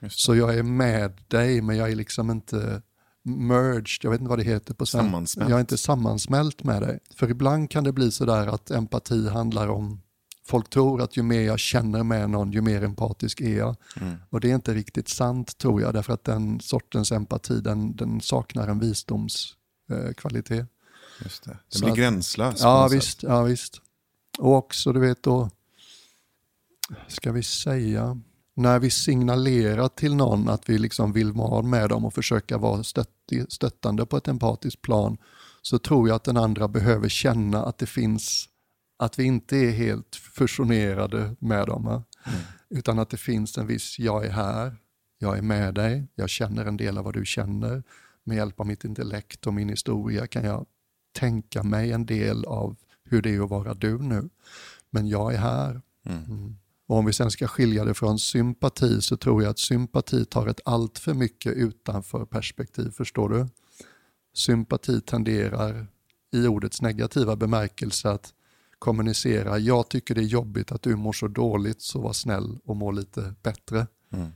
Just 0.00 0.20
Så 0.20 0.36
jag 0.36 0.58
är 0.58 0.62
med 0.62 1.20
dig 1.28 1.62
men 1.62 1.76
jag 1.76 1.90
är 1.90 1.96
liksom 1.96 2.30
inte 2.30 2.82
merged, 3.24 3.98
jag 4.02 4.10
vet 4.10 4.20
inte 4.20 4.28
vad 4.28 4.38
det 4.38 4.44
heter 4.44 4.74
på 4.74 4.86
svenska. 4.86 5.06
Sammansmält. 5.06 5.50
Jag 5.50 5.56
är 5.56 5.60
inte 5.60 5.78
sammansmält 5.78 6.64
med 6.64 6.82
dig. 6.82 6.98
För 7.14 7.30
ibland 7.30 7.70
kan 7.70 7.84
det 7.84 7.92
bli 7.92 8.10
sådär 8.10 8.46
att 8.46 8.70
empati 8.70 9.28
handlar 9.28 9.68
om, 9.68 10.02
folk 10.46 10.70
tror 10.70 11.02
att 11.02 11.16
ju 11.16 11.22
mer 11.22 11.40
jag 11.40 11.58
känner 11.58 12.02
med 12.02 12.30
någon 12.30 12.52
ju 12.52 12.60
mer 12.60 12.82
empatisk 12.82 13.40
är 13.40 13.58
jag. 13.58 13.76
Mm. 14.00 14.16
Och 14.30 14.40
det 14.40 14.50
är 14.50 14.54
inte 14.54 14.74
riktigt 14.74 15.08
sant 15.08 15.58
tror 15.58 15.82
jag 15.82 15.94
därför 15.94 16.12
att 16.12 16.24
den 16.24 16.60
sortens 16.60 17.12
empati 17.12 17.60
den, 17.60 17.96
den 17.96 18.20
saknar 18.20 18.68
en 18.68 18.78
visdomskvalitet. 18.78 20.60
Eh. 20.60 20.66
Just 21.22 21.44
det. 21.44 21.58
det 21.72 21.80
blir 21.84 21.94
gränslöst. 21.94 22.60
Ja 22.60 22.88
visst, 22.88 23.22
ja 23.22 23.42
visst. 23.42 23.80
Och 24.38 24.54
också 24.54 24.92
du 24.92 25.00
vet 25.00 25.22
då, 25.22 25.50
ska 27.08 27.32
vi 27.32 27.42
säga, 27.42 28.20
när 28.54 28.78
vi 28.78 28.90
signalerar 28.90 29.88
till 29.88 30.14
någon 30.14 30.48
att 30.48 30.68
vi 30.68 30.78
liksom 30.78 31.12
vill 31.12 31.32
vara 31.32 31.62
med 31.62 31.88
dem 31.88 32.04
och 32.04 32.14
försöka 32.14 32.58
vara 32.58 32.82
stöttande 33.48 34.06
på 34.06 34.16
ett 34.16 34.28
empatiskt 34.28 34.82
plan 34.82 35.16
så 35.62 35.78
tror 35.78 36.08
jag 36.08 36.16
att 36.16 36.24
den 36.24 36.36
andra 36.36 36.68
behöver 36.68 37.08
känna 37.08 37.64
att 37.64 37.78
det 37.78 37.86
finns, 37.86 38.48
att 38.98 39.18
vi 39.18 39.24
inte 39.24 39.56
är 39.56 39.70
helt 39.70 40.16
fusionerade 40.16 41.36
med 41.38 41.66
dem. 41.66 41.84
va? 41.84 42.02
Utan 42.70 42.98
att 42.98 43.10
det 43.10 43.16
finns 43.16 43.58
en 43.58 43.66
viss, 43.66 43.98
jag 43.98 44.26
är 44.26 44.30
här, 44.30 44.76
jag 45.18 45.38
är 45.38 45.42
med 45.42 45.74
dig, 45.74 46.06
jag 46.14 46.30
känner 46.30 46.66
en 46.66 46.76
del 46.76 46.98
av 46.98 47.04
vad 47.04 47.14
du 47.14 47.24
känner. 47.24 47.82
Med 48.24 48.36
hjälp 48.36 48.60
av 48.60 48.66
mitt 48.66 48.84
intellekt 48.84 49.46
och 49.46 49.54
min 49.54 49.68
historia 49.68 50.26
kan 50.26 50.44
jag 50.44 50.66
tänka 51.12 51.62
mig 51.62 51.92
en 51.92 52.06
del 52.06 52.44
av 52.44 52.76
hur 53.04 53.22
det 53.22 53.34
är 53.34 53.44
att 53.44 53.50
vara 53.50 53.74
du 53.74 53.98
nu. 53.98 54.28
Men 54.90 55.08
jag 55.08 55.34
är 55.34 55.38
här. 55.38 55.82
Mm. 56.06 56.56
Och 56.86 56.96
om 56.96 57.04
vi 57.04 57.12
sen 57.12 57.30
ska 57.30 57.46
skilja 57.46 57.84
det 57.84 57.94
från 57.94 58.18
sympati 58.18 59.00
så 59.00 59.16
tror 59.16 59.42
jag 59.42 59.50
att 59.50 59.58
sympati 59.58 60.24
tar 60.24 60.46
ett 60.46 60.60
allt 60.64 60.98
för 60.98 61.14
mycket 61.14 61.52
utanför 61.52 62.24
perspektiv, 62.24 62.90
förstår 62.90 63.28
du? 63.28 63.46
Sympati 64.34 65.00
tenderar 65.00 65.86
i 66.32 66.46
ordets 66.46 66.82
negativa 66.82 67.36
bemärkelse 67.36 68.10
att 68.10 68.34
kommunicera, 68.78 69.58
jag 69.58 69.88
tycker 69.88 70.14
det 70.14 70.20
är 70.20 70.24
jobbigt 70.24 70.72
att 70.72 70.82
du 70.82 70.96
mår 70.96 71.12
så 71.12 71.28
dåligt 71.28 71.82
så 71.82 72.00
var 72.00 72.12
snäll 72.12 72.58
och 72.64 72.76
må 72.76 72.90
lite 72.90 73.34
bättre. 73.42 73.86
Mm. 74.12 74.32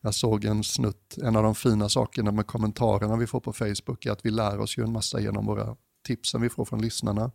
Jag 0.00 0.14
såg 0.14 0.44
en 0.44 0.64
snutt, 0.64 1.18
en 1.22 1.36
av 1.36 1.42
de 1.42 1.54
fina 1.54 1.88
sakerna 1.88 2.32
med 2.32 2.46
kommentarerna 2.46 3.16
vi 3.16 3.26
får 3.26 3.40
på 3.40 3.52
Facebook 3.52 4.06
är 4.06 4.10
att 4.10 4.26
vi 4.26 4.30
lär 4.30 4.60
oss 4.60 4.78
ju 4.78 4.82
en 4.82 4.92
massa 4.92 5.20
genom 5.20 5.46
våra 5.46 5.76
tipsen 6.06 6.42
vi 6.42 6.48
får 6.48 6.64
från 6.64 6.82
lyssnarna. 6.82 7.30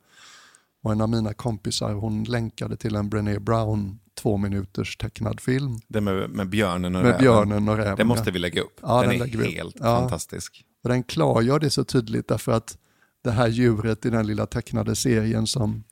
Och 0.85 0.91
en 0.91 1.01
av 1.01 1.09
mina 1.09 1.33
kompisar 1.33 1.93
hon 1.93 2.23
länkade 2.23 2.77
till 2.77 2.95
en 2.95 3.09
Brené 3.09 3.39
Brown 3.39 3.99
två 4.21 4.37
minuters 4.37 4.97
tecknad 4.97 5.39
film 5.39 5.79
Det 5.87 6.01
med, 6.01 6.29
med 6.29 6.49
björnen 6.49 6.95
och 6.95 7.01
med 7.01 7.11
räven. 7.11 7.21
björnen 7.21 7.69
och 7.69 7.77
räven. 7.77 7.97
Det 7.97 8.03
måste 8.03 8.31
vi 8.31 8.39
lägga 8.39 8.61
upp. 8.61 8.79
Ja, 8.81 9.01
den, 9.01 9.19
den 9.19 9.41
är 9.41 9.51
helt 9.51 9.75
Ja. 9.79 9.99
fantastisk. 9.99 10.65
Och 10.83 10.89
den 10.89 11.03
klargör 11.03 11.59
det 11.59 11.69
så 11.69 11.83
tydligt 11.83 12.27
därför 12.27 12.51
att 12.51 12.77
det 13.23 13.31
här 13.31 13.47
djuret 13.47 14.05
i 14.05 14.09
den 14.09 14.27
lilla 14.27 14.45
tecknade 14.45 14.95
serien 14.95 15.47
som 15.47 15.83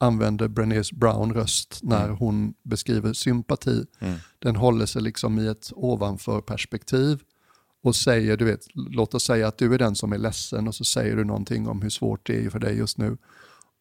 använder 0.00 0.48
Brené 0.48 0.82
Brown 0.92 1.34
röst 1.34 1.78
när 1.82 2.04
Mm. 2.04 2.16
hon 2.16 2.54
beskriver 2.62 3.12
sympati. 3.12 3.84
Den 4.38 4.56
håller 4.56 4.86
sig 4.86 5.02
liksom 5.02 5.38
i 5.38 5.46
ett 5.46 5.72
ovanför 5.74 6.40
perspektiv 6.40 7.20
och 7.82 7.96
säger, 7.96 8.36
du 8.36 8.44
vet, 8.44 8.66
låt 8.74 9.14
oss 9.14 9.24
säga 9.24 9.48
att 9.48 9.58
du 9.58 9.74
är 9.74 9.78
den 9.78 9.94
som 9.94 10.12
är 10.12 10.18
ledsen 10.18 10.68
och 10.68 10.74
så 10.74 10.84
säger 10.84 11.16
du 11.16 11.24
någonting 11.24 11.68
om 11.68 11.82
hur 11.82 11.90
svårt 11.90 12.26
det 12.26 12.44
är 12.44 12.50
för 12.50 12.58
dig 12.58 12.76
just 12.76 12.98
nu. 12.98 13.16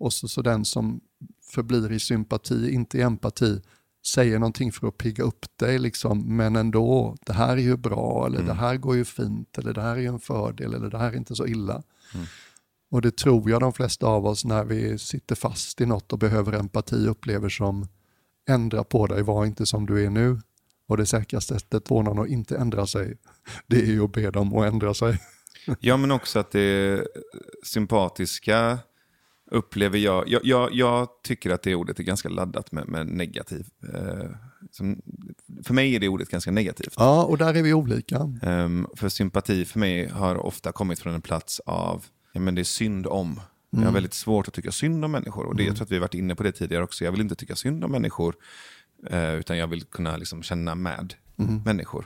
Och 0.02 0.14
så, 0.14 0.28
så 0.28 0.42
den 0.42 0.66
som 0.66 1.02
förblir 1.52 1.92
i 1.92 2.00
sympati, 2.00 2.74
inte 2.74 2.98
i 2.98 3.02
empati, 3.02 3.62
säger 4.06 4.40
någonting 4.40 4.72
för 4.72 4.88
att 4.88 4.98
pigga 4.98 5.24
upp 5.24 5.46
dig, 5.56 5.80
liksom, 5.80 6.36
men 6.38 6.56
ändå, 6.56 7.16
det 7.26 7.34
här 7.34 7.58
är 7.58 7.62
ju 7.62 7.78
bra, 7.78 8.28
eller 8.28 8.44
det 8.44 8.54
här 8.54 8.78
går 8.78 8.96
ju 8.96 9.06
fint, 9.06 9.58
eller 9.58 9.74
det 9.74 9.82
här 9.82 9.96
är 9.96 10.00
ju 10.00 10.08
en 10.08 10.20
fördel, 10.20 10.74
eller 10.74 10.90
det 10.90 10.98
här 10.98 11.12
är 11.12 11.18
inte 11.18 11.36
så 11.36 11.48
illa. 11.48 11.84
Och 12.92 13.02
det 13.02 13.18
tror 13.18 13.50
jag 13.50 13.62
de 13.62 13.74
flesta 13.74 14.08
av 14.08 14.26
oss 14.26 14.46
när 14.46 14.64
vi 14.64 14.98
sitter 14.98 15.36
fast 15.36 15.82
i 15.82 15.86
något 15.86 16.14
och 16.14 16.20
behöver 16.20 16.54
empati 16.54 17.08
upplever 17.08 17.50
som 17.50 17.88
ändra 18.50 18.84
på 18.84 19.08
dig, 19.08 19.24
var 19.24 19.46
inte 19.46 19.66
som 19.66 19.86
du 19.86 20.06
är 20.06 20.10
nu. 20.10 20.40
Och 20.88 20.98
det 20.98 21.06
säkraste 21.06 21.54
sättet 21.54 21.86
på 21.86 22.02
någon 22.02 22.20
att 22.20 22.28
inte 22.28 22.58
ändra 22.58 22.88
sig, 22.88 23.18
det 23.68 23.82
är 23.82 23.86
ju 23.86 24.04
att 24.04 24.12
be 24.12 24.32
dem 24.32 24.58
att 24.58 24.74
ändra 24.74 24.94
sig. 24.94 25.20
Ja, 25.80 25.98
men 25.98 26.12
också 26.12 26.40
att 26.40 26.52
det 26.52 27.08
sympatiska 27.64 28.80
upplever 29.52 29.98
jag. 29.98 30.30
Jag, 30.30 30.42
jag, 30.46 30.74
jag 30.74 31.08
tycker 31.24 31.50
att 31.50 31.62
det 31.64 31.76
ordet 31.76 32.00
är 32.00 32.04
ganska 32.04 32.30
laddat 32.30 32.72
med, 32.72 32.88
med 32.88 33.08
negativ. 33.08 33.66
Eh, 33.94 34.30
som, 34.72 35.02
för 35.64 35.74
mig 35.74 35.96
är 35.96 36.00
det 36.00 36.08
ordet 36.08 36.30
ganska 36.30 36.52
negativt. 36.52 36.94
Ja, 36.98 37.24
och 37.24 37.38
där 37.38 37.54
är 37.54 37.62
vi 37.64 37.74
olika. 37.74 38.38
Ehm, 38.42 38.88
för 38.96 39.10
sympati 39.10 39.66
för 39.66 39.80
mig 39.80 40.08
har 40.08 40.36
ofta 40.36 40.72
kommit 40.72 41.00
från 41.00 41.14
en 41.14 41.22
plats 41.22 41.60
av, 41.66 42.06
ja 42.34 42.40
men 42.42 42.56
det 42.56 42.62
är 42.62 42.64
synd 42.64 43.08
om. 43.08 43.40
Jag 43.70 43.82
har 43.82 43.92
väldigt 43.92 44.14
svårt 44.14 44.48
att 44.48 44.54
tycka 44.54 44.72
synd 44.72 45.06
om 45.06 45.12
människor. 45.12 45.46
Och 45.46 45.56
det, 45.56 45.64
Jag 45.64 45.76
tror 45.76 45.86
att 45.86 45.92
vi 45.92 45.96
har 45.96 46.02
varit 46.02 46.14
inne 46.14 46.36
på 46.36 46.44
det 46.44 46.52
tidigare 46.52 46.84
också. 46.84 47.04
Jag 47.06 47.12
vill 47.12 47.22
inte 47.22 47.36
tycka 47.36 47.56
synd 47.56 47.84
om 47.84 47.92
människor. 47.92 48.36
eh, 49.10 49.34
utan 49.34 49.58
jag 49.58 49.68
vill 49.68 49.84
kunna 49.84 50.18
liksom 50.18 50.44
känna 50.44 50.76
med 50.76 51.14
människor. 51.66 52.06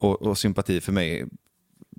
Och, 0.00 0.22
och 0.22 0.38
sympati 0.38 0.80
för 0.80 0.92
mig, 0.92 1.24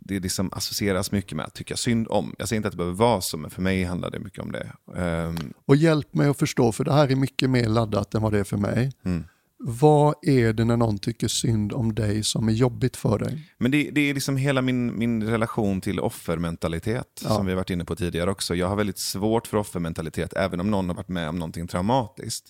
det 0.05 0.19
liksom 0.19 0.49
associeras 0.53 1.11
mycket 1.11 1.37
med 1.37 1.45
att 1.45 1.53
tycka 1.53 1.75
synd 1.75 2.07
om. 2.09 2.35
Jag 2.37 2.47
säger 2.47 2.57
inte 2.57 2.67
att 2.67 2.73
det 2.73 2.77
behöver 2.77 2.97
vara 2.97 3.21
så, 3.21 3.37
men 3.37 3.51
för 3.51 3.61
mig 3.61 3.83
handlar 3.83 4.11
det 4.11 4.19
mycket 4.19 4.39
om 4.39 4.51
det. 4.51 4.71
Ehm, 4.97 5.53
Och 5.65 5.75
hjälp 5.75 6.13
mig 6.13 6.27
att 6.27 6.39
förstå, 6.39 6.71
för 6.71 6.83
det 6.83 6.93
här 6.93 7.11
är 7.11 7.15
mycket 7.15 7.49
mer 7.49 7.65
laddat 7.69 8.13
än 8.13 8.21
vad 8.21 8.31
det 8.31 8.39
är 8.39 8.43
för 8.43 8.57
mig. 8.57 8.91
Mm. 9.05 9.23
Vad 9.65 10.15
är 10.21 10.53
det 10.53 10.65
när 10.65 10.77
någon 10.77 10.97
tycker 10.99 11.27
synd 11.27 11.73
om 11.73 11.95
dig 11.95 12.23
som 12.23 12.47
är 12.47 12.51
jobbigt 12.53 12.97
för 12.97 13.19
dig? 13.19 13.51
Men 13.57 13.71
det, 13.71 13.89
det 13.91 14.01
är 14.09 14.13
liksom 14.13 14.37
hela 14.37 14.61
min, 14.61 14.99
min 14.99 15.23
relation 15.23 15.81
till 15.81 15.99
offermentalitet, 15.99 17.07
som 17.15 17.45
vi 17.45 17.51
har 17.51 17.55
varit 17.57 17.69
inne 17.69 17.85
på 17.85 17.95
tidigare 17.95 18.31
också. 18.31 18.55
Jag 18.55 18.67
har 18.67 18.75
väldigt 18.75 18.97
svårt 18.99 19.47
för 19.47 19.57
offermentalitet, 19.57 20.33
även 20.33 20.59
om 20.59 20.71
någon 20.71 20.87
har 20.89 20.95
varit 20.95 21.09
med 21.09 21.29
om 21.29 21.39
någonting 21.39 21.67
traumatiskt. 21.67 22.49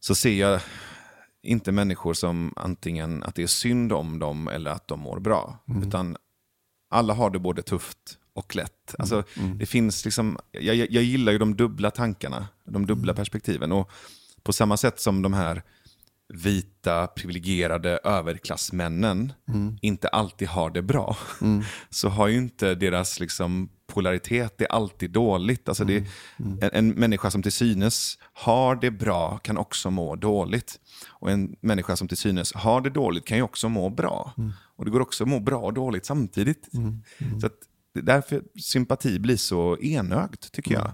Så 0.00 0.14
ser 0.14 0.34
jag 0.40 0.60
inte 1.42 1.72
människor 1.72 2.14
som 2.14 2.52
antingen 2.56 3.22
att 3.22 3.34
det 3.34 3.42
är 3.42 3.46
synd 3.46 3.92
om 3.92 4.18
dem 4.18 4.48
eller 4.48 4.70
att 4.70 4.88
de 4.88 5.00
mår 5.00 5.20
bra. 5.20 5.58
Utan 5.86 6.16
alla 6.90 7.14
har 7.14 7.30
det 7.30 7.38
både 7.38 7.62
tufft 7.62 8.18
och 8.32 8.56
lätt. 8.56 8.94
Alltså, 8.98 9.24
det 9.58 9.66
finns 9.66 10.04
liksom, 10.04 10.38
jag, 10.52 10.76
jag 10.76 11.02
gillar 11.02 11.32
ju 11.32 11.38
de 11.38 11.56
dubbla 11.56 11.90
tankarna, 11.90 12.48
de 12.64 12.86
dubbla 12.86 13.14
perspektiven. 13.14 13.72
Och 13.72 13.90
på 14.42 14.52
samma 14.52 14.76
sätt 14.76 15.00
som 15.00 15.22
de 15.22 15.32
här 15.32 15.62
vita, 16.34 17.06
privilegierade 17.06 17.98
överklassmännen 18.04 19.32
inte 19.82 20.08
alltid 20.08 20.48
har 20.48 20.70
det 20.70 20.82
bra, 20.82 21.16
så 21.90 22.08
har 22.08 22.28
ju 22.28 22.36
inte 22.38 22.74
deras 22.74 23.20
liksom, 23.20 23.68
polaritet, 23.86 24.58
det 24.58 24.64
är 24.64 24.72
alltid 24.72 25.10
dåligt. 25.10 25.68
Alltså 25.68 25.84
det, 25.84 26.06
en, 26.36 26.70
en 26.72 26.88
människa 26.88 27.30
som 27.30 27.42
till 27.42 27.52
synes 27.52 28.18
har 28.32 28.76
det 28.76 28.90
bra 28.90 29.38
kan 29.38 29.58
också 29.58 29.90
må 29.90 30.16
dåligt. 30.16 30.80
Och 31.20 31.30
en 31.30 31.56
människa 31.60 31.96
som 31.96 32.08
till 32.08 32.16
synes 32.16 32.52
har 32.52 32.80
det 32.80 32.90
dåligt 32.90 33.24
kan 33.24 33.36
ju 33.36 33.42
också 33.42 33.68
må 33.68 33.90
bra. 33.90 34.34
Och 34.76 34.84
det 34.84 34.90
går 34.90 35.00
också 35.00 35.24
att 35.24 35.30
må 35.30 35.40
bra 35.40 35.58
och 35.58 35.74
dåligt 35.74 36.06
samtidigt. 36.06 36.68
Så 37.40 37.46
att 37.46 37.54
det 37.94 38.00
är 38.00 38.04
därför 38.04 38.42
sympati 38.60 39.18
blir 39.18 39.36
så 39.36 39.78
enögt, 39.78 40.52
tycker 40.52 40.74
jag. 40.74 40.92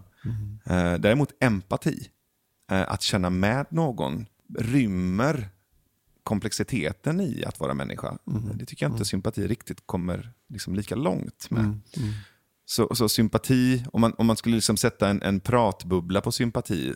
Eh, 0.66 0.98
däremot 1.00 1.28
empati, 1.40 2.08
eh, 2.70 2.92
att 2.92 3.02
känna 3.02 3.30
med 3.30 3.66
någon, 3.70 4.26
rymmer 4.58 5.48
komplexiteten 6.22 7.20
i 7.20 7.44
att 7.44 7.60
vara 7.60 7.74
människa. 7.74 8.18
Det 8.54 8.66
tycker 8.66 8.86
jag 8.86 8.92
inte 8.92 9.04
sympati 9.04 9.46
riktigt 9.46 9.86
kommer 9.86 10.32
liksom 10.48 10.74
lika 10.74 10.94
långt 10.94 11.50
med. 11.50 11.80
Så, 12.66 12.94
så 12.94 13.08
sympati, 13.08 13.84
om 13.92 14.00
man, 14.00 14.14
om 14.18 14.26
man 14.26 14.36
skulle 14.36 14.54
liksom 14.54 14.76
sätta 14.76 15.08
en, 15.08 15.22
en 15.22 15.40
pratbubbla 15.40 16.20
på 16.20 16.32
sympati, 16.32 16.94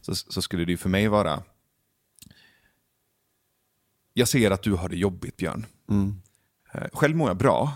så, 0.00 0.14
så 0.14 0.42
skulle 0.42 0.64
det 0.64 0.70
ju 0.70 0.76
för 0.76 0.88
mig 0.88 1.08
vara... 1.08 1.42
Jag 4.18 4.28
ser 4.28 4.50
att 4.50 4.62
du 4.62 4.72
har 4.72 4.88
det 4.88 4.96
jobbigt, 4.96 5.36
Björn. 5.36 5.66
Eh, 6.72 6.88
Själv 6.92 7.16
mår 7.16 7.28
jag 7.28 7.36
bra 7.36 7.72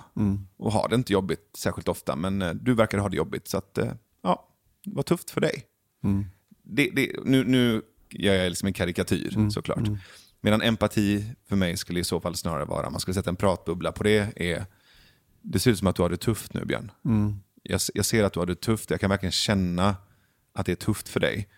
och 0.56 0.72
har 0.72 0.88
det 0.88 0.94
inte 0.94 1.12
jobbigt 1.12 1.50
särskilt 1.58 1.88
ofta, 1.88 2.16
men 2.16 2.42
eh, 2.42 2.50
du 2.54 2.74
verkar 2.74 2.98
ha 2.98 3.08
det 3.08 3.16
jobbigt. 3.16 3.48
Så 3.48 3.58
att, 3.58 3.78
eh, 3.78 3.92
ja, 4.22 4.48
det 4.84 4.94
var 4.94 5.02
tufft 5.02 5.30
för 5.30 5.40
dig. 5.40 5.64
Det, 6.62 6.90
det, 6.92 7.12
nu, 7.24 7.44
nu 7.44 7.82
gör 8.10 8.34
jag 8.34 8.48
liksom 8.48 8.66
en 8.66 8.72
karikatyr 8.72 9.30
såklart. 9.50 9.88
Medan 10.40 10.62
empati 10.62 11.24
för 11.48 11.56
mig 11.56 11.76
skulle 11.76 12.00
i 12.00 12.04
så 12.04 12.20
fall 12.20 12.34
snarare 12.36 12.64
vara, 12.64 12.90
man 12.90 13.00
skulle 13.00 13.14
sätta 13.14 13.30
en 13.30 13.36
pratbubbla 13.36 13.92
på 13.92 14.02
det, 14.04 14.32
är 14.36 14.66
det 15.42 15.58
ser 15.58 15.70
ut 15.70 15.78
som 15.78 15.86
att 15.88 15.96
du 15.96 16.02
har 16.02 16.10
det 16.10 16.16
tufft 16.16 16.54
nu 16.54 16.64
Björn. 16.64 16.92
Jag, 17.62 17.80
jag 17.94 18.04
ser 18.04 18.24
att 18.24 18.32
du 18.32 18.38
har 18.40 18.46
det 18.46 18.60
tufft, 18.60 18.90
jag 18.90 19.00
kan 19.00 19.10
verkligen 19.10 19.32
känna 19.32 19.96
att 20.54 20.66
det 20.66 20.72
är 20.72 20.76
tufft 20.76 21.08
för 21.08 21.20
dig. 21.20 21.48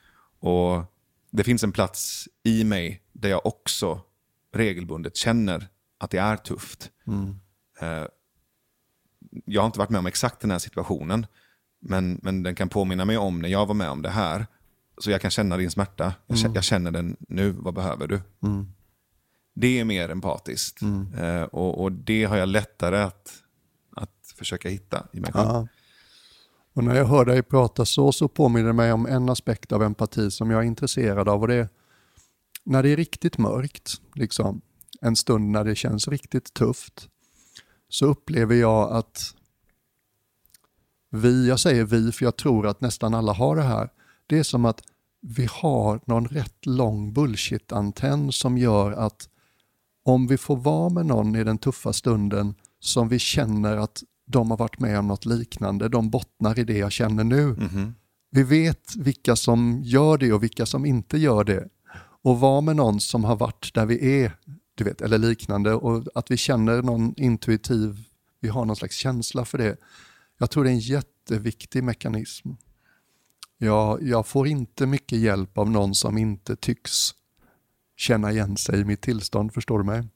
Och 0.40 0.83
det 1.31 1.44
finns 1.44 1.64
en 1.64 1.73
plats 1.73 2.29
i 2.42 2.64
mig 2.64 3.03
där 3.12 3.29
jag 3.29 3.47
också 3.47 4.01
regelbundet 4.57 5.17
känner 5.17 5.69
att 5.99 6.11
det 6.11 6.19
är 6.19 6.37
tufft. 6.37 6.90
Eh, 7.81 8.05
jag 9.45 9.62
har 9.62 9.67
inte 9.67 9.79
varit 9.79 9.90
med 9.90 9.99
om 9.99 10.07
exakt 10.07 10.40
den 10.40 10.51
här 10.51 10.59
situationen, 10.59 11.27
men, 11.81 12.21
men 12.23 12.43
den 12.43 12.55
kan 12.55 12.69
påminna 12.69 13.05
mig 13.05 13.17
om 13.19 13.43
när 13.43 13.49
jag 13.49 13.67
var 13.67 13.75
med 13.75 13.90
om 13.90 14.03
det 14.03 14.11
här. 14.11 14.47
Så 14.99 15.11
jag 15.11 15.21
kan 15.21 15.31
känna 15.31 15.57
din 15.57 15.71
smärta. 15.71 16.14
Jag, 16.27 16.37
kä- 16.37 16.55
jag 16.55 16.64
känner 16.64 16.90
den 16.90 17.17
nu, 17.29 17.51
vad 17.51 17.75
behöver 17.75 18.07
du? 18.07 18.21
Det 19.55 19.81
är 19.81 19.85
mer 19.85 20.09
empatiskt. 20.09 20.83
Eh, 21.19 21.43
och, 21.43 21.83
och 21.83 21.93
det 21.93 22.25
har 22.25 22.37
jag 22.37 22.49
lättare 22.49 22.99
att, 23.03 23.33
att 23.97 24.33
försöka 24.37 24.69
hitta 24.69 25.07
i 25.12 25.21
mig 25.21 25.33
själv. 25.33 25.49
Och 26.73 26.85
när 26.85 26.95
jag 26.95 27.05
hör 27.05 27.25
dig 27.25 27.43
prata 27.43 27.85
så, 27.85 28.12
så 28.12 28.29
påminner 28.29 28.67
det 28.67 28.73
mig 28.73 28.93
om 28.93 29.07
en 29.07 29.29
aspekt 29.29 29.73
av 29.73 29.83
empati 29.83 30.31
som 30.31 30.51
jag 30.51 30.61
är 30.62 30.67
intresserad 30.67 31.29
av. 31.29 31.40
Och 31.43 31.49
det 31.49 31.55
är 31.55 31.69
när 32.64 32.83
det 32.83 32.88
är 32.88 32.96
riktigt 32.96 33.38
mörkt, 33.38 34.00
liksom, 34.14 34.61
en 35.00 35.16
stund 35.16 35.50
när 35.50 35.64
det 35.64 35.74
känns 35.74 36.09
riktigt 36.09 36.55
tufft, 36.55 37.09
så 37.88 38.07
upplever 38.07 38.55
jag 38.55 38.92
att 38.92 39.35
vi, 41.11 41.48
jag 41.48 41.61
säger 41.61 41.85
vi 41.85 42.12
för 42.12 42.24
jag 42.24 42.37
tror 42.37 42.66
att 42.66 42.81
nästan 42.81 43.14
alla 43.14 43.33
har 43.33 43.57
det 43.57 43.62
här, 43.62 43.88
det 44.27 44.38
är 44.38 44.42
som 44.42 44.64
att 44.64 44.83
vi 45.20 45.48
har 45.50 46.00
någon 46.07 46.29
rätt 46.29 46.66
lång 46.66 47.12
bullshit-antenn 47.12 48.33
som 48.33 48.59
gör 48.59 48.92
att 48.92 49.29
om 50.05 50.27
vi 50.27 50.38
får 50.38 50.57
vara 50.57 50.88
med 50.88 51.07
någon 51.07 51.37
i 51.37 51.44
den 51.44 51.59
tuffa 51.59 51.92
stunden 51.92 52.55
som 52.81 53.09
vi 53.09 53.18
känner 53.18 53.77
att 53.77 54.03
de 54.27 54.50
har 54.50 54.59
varit 54.59 54.79
med 54.79 54.98
om 54.98 55.09
något 55.09 55.24
liknande, 55.24 55.88
de 55.88 56.11
bottnar 56.11 56.59
i 56.59 56.64
det 56.64 56.79
jag 56.79 56.92
känner 56.92 57.24
nu. 57.24 57.57
Vi 58.31 58.42
vet 58.42 58.96
vilka 58.96 59.37
som 59.37 59.81
gör 59.83 60.18
det 60.18 60.33
och 60.33 60.42
vilka 60.42 60.66
som 60.66 60.87
inte 60.87 61.18
gör 61.18 61.44
det. 61.44 61.68
Och 62.25 62.41
vara 62.41 62.61
med 62.61 62.77
någon 62.77 63.01
som 63.01 63.25
har 63.25 63.37
varit 63.37 63.75
där 63.75 63.87
vi 63.87 64.23
är, 64.23 64.33
du 64.75 64.85
vet, 64.85 65.01
eller 65.01 65.19
liknande 65.19 65.75
och 65.75 66.05
att 66.15 66.31
vi 66.31 66.37
känner 66.37 66.83
någon 66.83 67.15
intuitiv, 67.17 68.05
vi 68.41 68.49
har 68.49 68.65
någon 68.65 68.77
slags 68.77 68.97
känsla 68.97 69.45
för 69.45 69.59
det. 69.59 69.77
Jag 70.39 70.51
tror 70.51 70.65
det 70.65 70.71
är 70.71 70.73
en 70.73 70.79
jätteviktig 70.79 71.85
mekanism. 71.85 72.51
Jag, 73.59 74.03
jag 74.03 74.27
får 74.27 74.49
inte 74.49 74.87
mycket 74.87 75.19
hjälp 75.19 75.59
av 75.59 75.71
någon 75.71 75.95
som 75.95 76.19
inte 76.19 76.57
tycks 76.57 77.11
känna 77.97 78.33
igen 78.33 78.57
sig 78.57 78.81
i 78.81 78.85
mitt 78.85 79.03
tillstånd, 79.03 79.55
förstår 79.55 79.79
du 79.79 79.85
mig? 79.85 80.09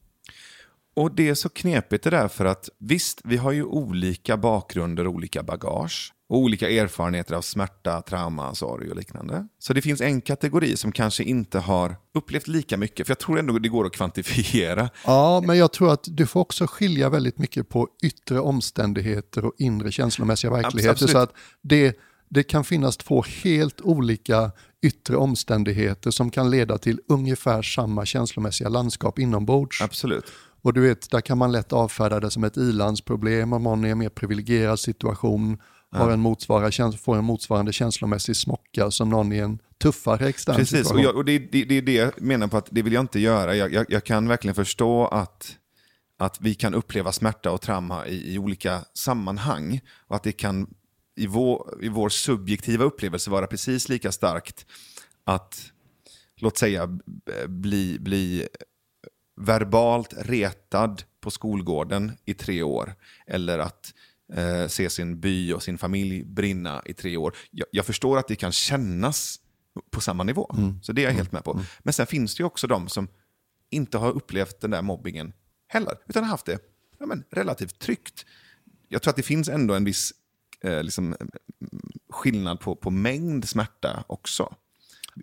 Och 0.94 1.14
det 1.14 1.28
är 1.28 1.34
så 1.34 1.48
knepigt 1.48 2.04
det 2.04 2.10
där 2.10 2.28
för 2.28 2.44
att 2.44 2.68
visst, 2.78 3.20
vi 3.24 3.36
har 3.36 3.52
ju 3.52 3.64
olika 3.64 4.36
bakgrunder, 4.36 5.06
olika 5.06 5.42
bagage 5.42 6.12
och 6.28 6.38
olika 6.38 6.70
erfarenheter 6.70 7.34
av 7.34 7.42
smärta, 7.42 8.02
trauma, 8.02 8.54
sorg 8.54 8.90
och 8.90 8.96
liknande. 8.96 9.48
Så 9.58 9.72
det 9.72 9.82
finns 9.82 10.00
en 10.00 10.20
kategori 10.20 10.76
som 10.76 10.92
kanske 10.92 11.24
inte 11.24 11.58
har 11.58 11.96
upplevt 12.14 12.48
lika 12.48 12.76
mycket, 12.76 13.06
för 13.06 13.10
jag 13.10 13.18
tror 13.18 13.38
ändå 13.38 13.58
det 13.58 13.68
går 13.68 13.86
att 13.86 13.92
kvantifiera. 13.92 14.90
Ja, 15.04 15.42
men 15.46 15.58
jag 15.58 15.72
tror 15.72 15.92
att 15.92 16.04
du 16.06 16.26
får 16.26 16.40
också 16.40 16.66
skilja 16.66 17.10
väldigt 17.10 17.38
mycket 17.38 17.68
på 17.68 17.88
yttre 18.02 18.40
omständigheter 18.40 19.44
och 19.44 19.52
inre 19.58 19.92
känslomässiga 19.92 20.50
verkligheter. 20.50 20.90
Absolut. 20.90 21.12
Så 21.12 21.18
att 21.18 21.32
det, 21.62 21.96
det 22.28 22.42
kan 22.42 22.64
finnas 22.64 22.96
två 22.96 23.24
helt 23.42 23.80
olika 23.80 24.50
yttre 24.82 25.16
omständigheter 25.16 26.10
som 26.10 26.30
kan 26.30 26.50
leda 26.50 26.78
till 26.78 27.00
ungefär 27.08 27.62
samma 27.62 28.06
känslomässiga 28.06 28.68
landskap 28.68 29.18
inombords. 29.18 29.82
Absolut. 29.82 30.24
Och 30.62 30.74
du 30.74 30.80
vet, 30.80 31.10
där 31.10 31.20
kan 31.20 31.38
man 31.38 31.52
lätt 31.52 31.72
avfärda 31.72 32.20
det 32.20 32.30
som 32.30 32.44
ett 32.44 32.56
ilandsproblem 32.56 33.52
om 33.52 33.62
någon 33.62 33.84
är 33.84 33.88
i 33.88 33.90
en 33.90 33.98
mer 33.98 34.08
privilegierad 34.08 34.80
situation 34.80 35.58
har 35.92 36.10
en 36.10 36.20
motsvarande, 36.20 36.98
får 36.98 37.16
en 37.16 37.24
motsvarande 37.24 37.72
känslomässig 37.72 38.36
smocka 38.36 38.90
som 38.90 39.08
någon 39.08 39.32
i 39.32 39.38
en 39.38 39.58
tuffare 39.78 40.28
extern 40.28 40.56
Precis, 40.56 40.72
och, 40.72 40.78
situation. 40.78 41.02
jag, 41.02 41.16
och 41.16 41.24
det, 41.24 41.38
det, 41.38 41.64
det 41.64 41.74
är 41.74 41.82
det 41.82 41.92
jag 41.92 42.22
menar 42.22 42.48
på 42.48 42.56
att 42.56 42.68
det 42.70 42.82
vill 42.82 42.92
jag 42.92 43.00
inte 43.00 43.20
göra. 43.20 43.56
Jag, 43.56 43.72
jag, 43.72 43.86
jag 43.88 44.04
kan 44.04 44.28
verkligen 44.28 44.54
förstå 44.54 45.06
att, 45.06 45.56
att 46.18 46.40
vi 46.40 46.54
kan 46.54 46.74
uppleva 46.74 47.12
smärta 47.12 47.50
och 47.50 47.60
trauma 47.60 48.06
i, 48.06 48.34
i 48.34 48.38
olika 48.38 48.84
sammanhang. 48.94 49.80
Och 50.06 50.16
att 50.16 50.22
det 50.22 50.32
kan 50.32 50.66
i 51.16 51.26
vår, 51.26 51.78
i 51.82 51.88
vår 51.88 52.08
subjektiva 52.08 52.84
upplevelse 52.84 53.30
vara 53.30 53.46
precis 53.46 53.88
lika 53.88 54.12
starkt 54.12 54.66
att, 55.24 55.72
låt 56.36 56.58
säga, 56.58 56.98
bli, 57.48 57.98
bli 58.00 58.48
verbalt 59.40 60.14
retad 60.16 61.02
på 61.20 61.30
skolgården 61.30 62.12
i 62.24 62.34
tre 62.34 62.62
år. 62.62 62.94
Eller 63.26 63.58
att 63.58 63.94
eh, 64.34 64.68
se 64.68 64.90
sin 64.90 65.20
by 65.20 65.52
och 65.52 65.62
sin 65.62 65.78
familj 65.78 66.24
brinna 66.24 66.82
i 66.84 66.94
tre 66.94 67.16
år. 67.16 67.36
Jag, 67.50 67.66
jag 67.70 67.86
förstår 67.86 68.18
att 68.18 68.28
det 68.28 68.36
kan 68.36 68.52
kännas 68.52 69.40
på 69.90 70.00
samma 70.00 70.24
nivå. 70.24 70.54
Så 70.82 70.92
det 70.92 71.02
är 71.02 71.06
jag 71.06 71.12
helt 71.12 71.32
med 71.32 71.44
på. 71.44 71.60
Men 71.78 71.92
sen 71.92 72.06
finns 72.06 72.34
det 72.34 72.40
ju 72.40 72.46
också 72.46 72.66
de 72.66 72.88
som 72.88 73.08
inte 73.70 73.98
har 73.98 74.12
upplevt 74.12 74.60
den 74.60 74.70
där 74.70 74.82
mobbingen 74.82 75.32
heller. 75.68 75.94
Utan 76.08 76.24
har 76.24 76.30
haft 76.30 76.46
det 76.46 76.58
ja, 76.98 77.06
men, 77.06 77.24
relativt 77.30 77.78
tryggt. 77.78 78.26
Jag 78.88 79.02
tror 79.02 79.10
att 79.10 79.16
det 79.16 79.22
finns 79.22 79.48
ändå 79.48 79.74
en 79.74 79.84
viss 79.84 80.12
eh, 80.60 80.82
liksom, 80.82 81.06
mm, 81.06 81.30
skillnad 82.10 82.60
på, 82.60 82.76
på 82.76 82.90
mängd 82.90 83.48
smärta 83.48 84.04
också. 84.06 84.54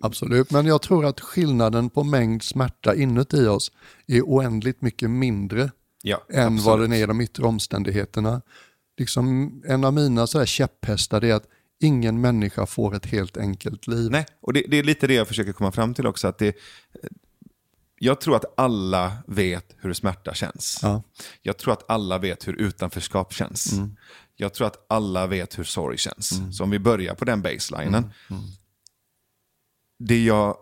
Absolut, 0.02 0.50
men 0.50 0.66
jag 0.66 0.82
tror 0.82 1.04
att 1.06 1.20
skillnaden 1.20 1.90
på 1.90 2.04
mängd 2.04 2.42
smärta 2.42 2.94
inuti 2.94 3.46
oss 3.46 3.72
är 4.06 4.22
oändligt 4.22 4.82
mycket 4.82 5.10
mindre 5.10 5.70
Ja, 6.02 6.24
än 6.28 6.46
absolut. 6.46 6.64
vad 6.64 6.80
den 6.80 6.92
är 6.92 6.96
i 6.96 7.06
de 7.06 7.20
yttre 7.20 7.44
omständigheterna. 7.44 8.42
Liksom, 8.96 9.62
en 9.66 9.84
av 9.84 9.94
mina 9.94 10.26
så 10.26 10.38
här 10.38 10.46
käpphästar 10.46 11.24
är 11.24 11.34
att 11.34 11.48
ingen 11.80 12.20
människa 12.20 12.66
får 12.66 12.94
ett 12.94 13.06
helt 13.06 13.36
enkelt 13.36 13.86
liv. 13.86 14.10
Nej, 14.10 14.26
och 14.40 14.52
det, 14.52 14.64
det 14.68 14.76
är 14.76 14.82
lite 14.82 15.06
det 15.06 15.14
jag 15.14 15.28
försöker 15.28 15.52
komma 15.52 15.72
fram 15.72 15.94
till 15.94 16.06
också. 16.06 16.28
Att 16.28 16.38
det, 16.38 16.56
jag 17.98 18.20
tror 18.20 18.36
att 18.36 18.54
alla 18.56 19.16
vet 19.26 19.76
hur 19.78 19.92
smärta 19.92 20.34
känns. 20.34 20.78
Ja. 20.82 21.02
Jag 21.42 21.58
tror 21.58 21.72
att 21.72 21.90
alla 21.90 22.18
vet 22.18 22.48
hur 22.48 22.52
utanförskap 22.52 23.32
känns. 23.32 23.72
Jag 24.36 24.54
tror 24.54 24.66
att 24.66 24.86
alla 24.88 25.26
vet 25.26 25.58
hur 25.58 25.64
sorg 25.64 25.98
känns. 25.98 26.56
Så 26.56 26.64
om 26.64 26.70
vi 26.70 26.78
börjar 26.78 27.14
på 27.14 27.24
den 27.24 27.42
baselinen. 27.42 28.10
Det 29.98 30.24
jag 30.24 30.56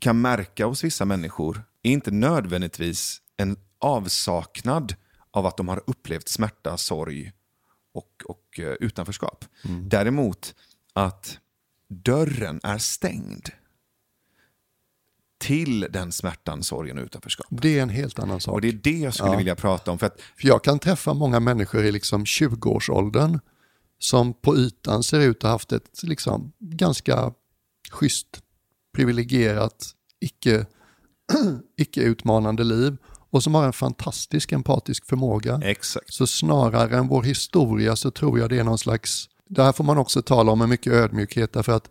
kan 0.00 0.20
märka 0.20 0.66
hos 0.66 0.84
vissa 0.84 1.04
människor 1.04 1.62
är 1.82 1.90
inte 1.90 2.10
nödvändigtvis 2.10 3.20
en 3.36 3.56
avsaknad 3.78 4.94
av 5.30 5.46
att 5.46 5.56
de 5.56 5.68
har 5.68 5.82
upplevt 5.86 6.28
smärta, 6.28 6.76
sorg 6.76 7.32
och, 7.94 8.22
och 8.24 8.60
eh, 8.60 8.72
utanförskap. 8.80 9.44
Däremot 9.82 10.54
att 10.92 11.38
dörren 11.88 12.60
är 12.62 12.78
stängd 12.78 13.48
till 15.38 15.80
den 15.90 16.12
smärtan, 16.12 16.62
sorgen 16.62 16.98
och 16.98 17.04
utanförskap. 17.04 17.46
Det 17.50 17.78
är 17.78 17.82
en 17.82 17.88
helt 17.88 18.18
annan 18.18 18.40
sak. 18.40 18.54
Och 18.54 18.60
det 18.60 18.68
är 18.68 18.72
det 18.72 18.98
jag 18.98 19.14
skulle 19.14 19.30
Ja. 19.32 19.36
vilja 19.38 19.56
prata 19.56 19.90
om. 19.90 19.98
För 19.98 20.06
att, 20.06 20.20
För 20.20 20.48
jag 20.48 20.64
kan 20.64 20.78
träffa 20.78 21.14
många 21.14 21.40
människor 21.40 21.84
i 21.84 21.92
liksom 21.92 22.24
20-årsåldern 22.24 23.40
som 23.98 24.34
på 24.34 24.56
ytan 24.56 25.02
ser 25.02 25.20
ut 25.20 25.36
att 25.36 25.42
ha 25.42 25.50
haft 25.50 25.72
ett 25.72 26.02
liksom 26.02 26.52
ganska 26.58 27.32
schysst, 27.90 28.42
privilegierat, 28.94 29.94
icke, 30.20 30.66
icke-utmanande 31.76 32.64
liv 32.64 32.96
och 33.30 33.42
som 33.42 33.54
har 33.54 33.64
en 33.64 33.72
fantastisk 33.72 34.52
empatisk 34.52 35.06
förmåga. 35.06 35.60
exakt. 35.64 36.14
Så 36.14 36.26
snarare 36.26 36.96
än 36.96 37.08
vår 37.08 37.22
historia 37.22 37.96
så 37.96 38.10
tror 38.10 38.38
jag 38.38 38.50
det 38.50 38.58
är 38.58 38.64
någon 38.64 38.78
slags, 38.78 39.28
där 39.48 39.72
får 39.72 39.84
man 39.84 39.98
också 39.98 40.22
tala 40.22 40.52
om 40.52 40.58
med 40.58 40.68
mycket 40.68 40.92
ödmjukhet 40.92 41.52
därför 41.52 41.72
att 41.72 41.90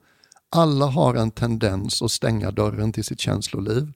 alla 0.49 0.85
har 0.85 1.15
en 1.15 1.31
tendens 1.31 2.01
att 2.01 2.11
stänga 2.11 2.51
dörren 2.51 2.93
till 2.93 3.03
sitt 3.03 3.19
känsloliv. 3.19 3.93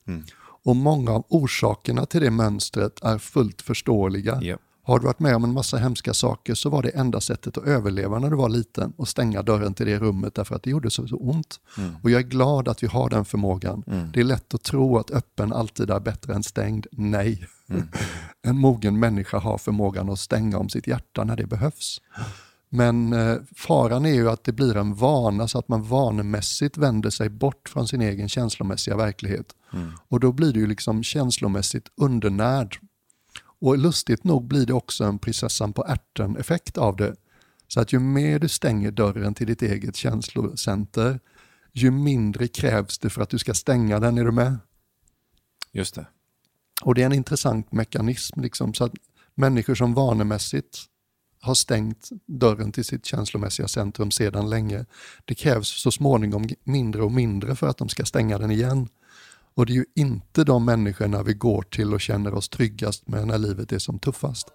Och 0.65 0.75
många 0.75 1.11
av 1.11 1.25
orsakerna 1.29 2.05
till 2.05 2.21
det 2.21 2.31
mönstret 2.31 3.03
är 3.03 3.17
fullt 3.17 3.61
förståeliga. 3.61 4.39
Ja. 4.41 4.57
Har 4.85 4.99
du 4.99 5.05
varit 5.05 5.19
med 5.19 5.35
om 5.35 5.43
en 5.43 5.53
massa 5.53 5.77
hemska 5.77 6.13
saker 6.13 6.53
så 6.53 6.69
var 6.69 6.83
det 6.83 6.89
enda 6.89 7.21
sättet 7.21 7.57
att 7.57 7.63
överleva 7.63 8.19
när 8.19 8.29
du 8.29 8.35
var 8.35 8.49
liten 8.49 8.93
och 8.97 9.07
stänga 9.07 9.41
dörren 9.41 9.73
till 9.73 9.85
det 9.85 9.99
rummet 9.99 10.35
därför 10.35 10.55
att 10.55 10.63
det 10.63 10.69
gjorde 10.69 10.91
så, 10.91 11.07
så 11.07 11.15
ont. 11.15 11.59
Och 12.01 12.11
jag 12.11 12.19
är 12.19 12.27
glad 12.27 12.67
att 12.67 12.83
vi 12.83 12.87
har 12.87 13.09
den 13.09 13.25
förmågan. 13.25 13.83
Det 14.13 14.19
är 14.19 14.23
lätt 14.23 14.53
att 14.53 14.63
tro 14.63 14.97
att 14.97 15.11
öppen 15.11 15.53
alltid 15.53 15.89
är 15.89 15.99
bättre 15.99 16.33
än 16.33 16.43
stängd. 16.43 16.87
Nej. 16.91 17.47
en 18.41 18.57
mogen 18.57 18.99
människa 18.99 19.39
har 19.39 19.57
förmågan 19.57 20.09
att 20.09 20.19
stänga 20.19 20.57
om 20.57 20.69
sitt 20.69 20.87
hjärta 20.87 21.23
när 21.23 21.35
det 21.35 21.45
behövs. 21.45 22.01
Men 22.69 23.13
eh, 23.13 23.37
faran 23.55 24.05
är 24.05 24.13
ju 24.13 24.29
att 24.29 24.43
det 24.43 24.51
blir 24.51 24.77
en 24.77 24.95
vana 24.95 25.47
så 25.47 25.59
att 25.59 25.67
man 25.67 25.83
vanemässigt 25.83 26.77
vänder 26.77 27.09
sig 27.09 27.29
bort 27.29 27.69
från 27.69 27.87
sin 27.87 28.01
egen 28.01 28.29
känslomässiga 28.29 28.97
verklighet. 28.97 29.45
Och 30.07 30.19
då 30.19 30.31
blir 30.31 30.53
det 30.53 30.59
ju 30.59 30.67
liksom 30.67 31.03
känslomässigt 31.03 31.87
undernärd. 31.95 32.77
Och 33.63 33.77
lustigt 33.77 34.23
nog 34.23 34.47
blir 34.47 34.65
det 34.65 34.73
också 34.73 35.03
en 35.03 35.19
prinsessan 35.19 35.73
på 35.73 35.85
ärten 35.85 36.37
effekt 36.37 36.77
av 36.77 36.95
det. 36.95 37.15
Så 37.67 37.79
att 37.79 37.93
ju 37.93 37.99
mer 37.99 38.39
du 38.39 38.47
stänger 38.47 38.91
dörren 38.91 39.33
till 39.33 39.47
ditt 39.47 39.61
eget 39.61 39.95
känslocenter, 39.95 41.19
ju 41.71 41.91
mindre 41.91 42.47
krävs 42.47 42.99
det 42.99 43.09
för 43.09 43.21
att 43.21 43.29
du 43.29 43.39
ska 43.39 43.53
stänga 43.53 43.99
den, 43.99 44.17
är 44.17 44.25
du 44.25 44.31
med? 44.31 44.57
Just 45.71 45.95
det. 45.95 46.05
Och 46.81 46.95
det 46.95 47.01
är 47.01 47.05
en 47.05 47.13
intressant 47.13 47.71
mekanism, 47.71 48.41
liksom, 48.41 48.73
så 48.73 48.83
att 48.83 48.93
människor 49.35 49.75
som 49.75 49.93
vanemässigt 49.93 50.79
har 51.41 51.55
stängt 51.55 52.09
dörren 52.25 52.71
till 52.71 52.85
sitt 52.85 53.05
känslomässiga 53.05 53.67
centrum 53.67 54.11
sedan 54.11 54.49
länge, 54.49 54.85
det 55.25 55.35
krävs 55.35 55.67
så 55.67 55.91
småningom 55.91 56.49
mindre 56.63 57.03
och 57.03 57.11
mindre 57.11 57.55
för 57.55 57.67
att 57.67 57.77
de 57.77 57.89
ska 57.89 58.05
stänga 58.05 58.37
den 58.37 58.51
igen. 58.51 58.87
Och 59.55 59.65
det 59.65 59.73
är 59.73 59.75
ju 59.75 59.85
inte 59.95 60.43
de 60.43 60.65
människorna 60.65 61.23
vi 61.23 61.33
går 61.33 61.61
till 61.61 61.93
och 61.93 62.01
känner 62.01 62.33
oss 62.33 62.49
tryggast 62.49 63.07
med 63.07 63.27
när 63.27 63.37
livet 63.37 63.71
är 63.71 63.79
som 63.79 63.99
tuffast. 63.99 64.47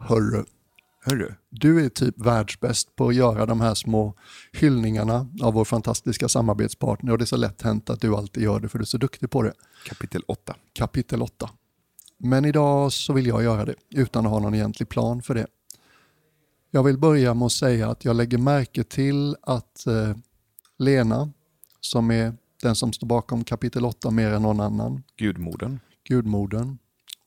Hörru, 0.00 0.44
Hörru. 1.04 1.34
du 1.50 1.84
är 1.84 1.88
typ 1.88 2.20
världsbäst 2.20 2.96
på 2.96 3.08
att 3.08 3.14
göra 3.14 3.46
de 3.46 3.60
här 3.60 3.74
små 3.74 4.14
hyllningarna 4.52 5.28
av 5.42 5.54
vår 5.54 5.64
fantastiska 5.64 6.28
samarbetspartner 6.28 7.12
och 7.12 7.18
det 7.18 7.24
är 7.24 7.26
så 7.26 7.36
lätt 7.36 7.62
hänt 7.62 7.90
att 7.90 8.00
du 8.00 8.16
alltid 8.16 8.42
gör 8.42 8.60
det 8.60 8.68
för 8.68 8.78
du 8.78 8.82
är 8.82 8.86
så 8.86 8.98
duktig 8.98 9.30
på 9.30 9.42
det. 9.42 9.52
Kapitel 9.86 10.22
8. 10.26 10.56
Kapitel 10.72 11.22
8. 11.22 11.50
Men 12.18 12.44
idag 12.44 12.92
så 12.92 13.12
vill 13.12 13.26
jag 13.26 13.42
göra 13.42 13.64
det 13.64 13.74
utan 13.90 14.26
att 14.26 14.32
ha 14.32 14.40
någon 14.40 14.54
egentlig 14.54 14.88
plan 14.88 15.22
för 15.22 15.34
det. 15.34 15.46
Jag 16.74 16.82
vill 16.82 16.98
börja 16.98 17.34
med 17.34 17.46
att 17.46 17.52
säga 17.52 17.90
att 17.90 18.04
jag 18.04 18.16
lägger 18.16 18.38
märke 18.38 18.84
till 18.84 19.36
att 19.42 19.86
eh, 19.86 20.16
Lena, 20.78 21.32
som 21.80 22.10
är 22.10 22.34
den 22.62 22.74
som 22.74 22.92
står 22.92 23.06
bakom 23.06 23.44
kapitel 23.44 23.84
8 23.84 24.10
mer 24.10 24.30
än 24.30 24.42
någon 24.42 24.60
annan, 24.60 25.02
Gudmodern. 25.16 25.80
gudmodern 26.04 26.78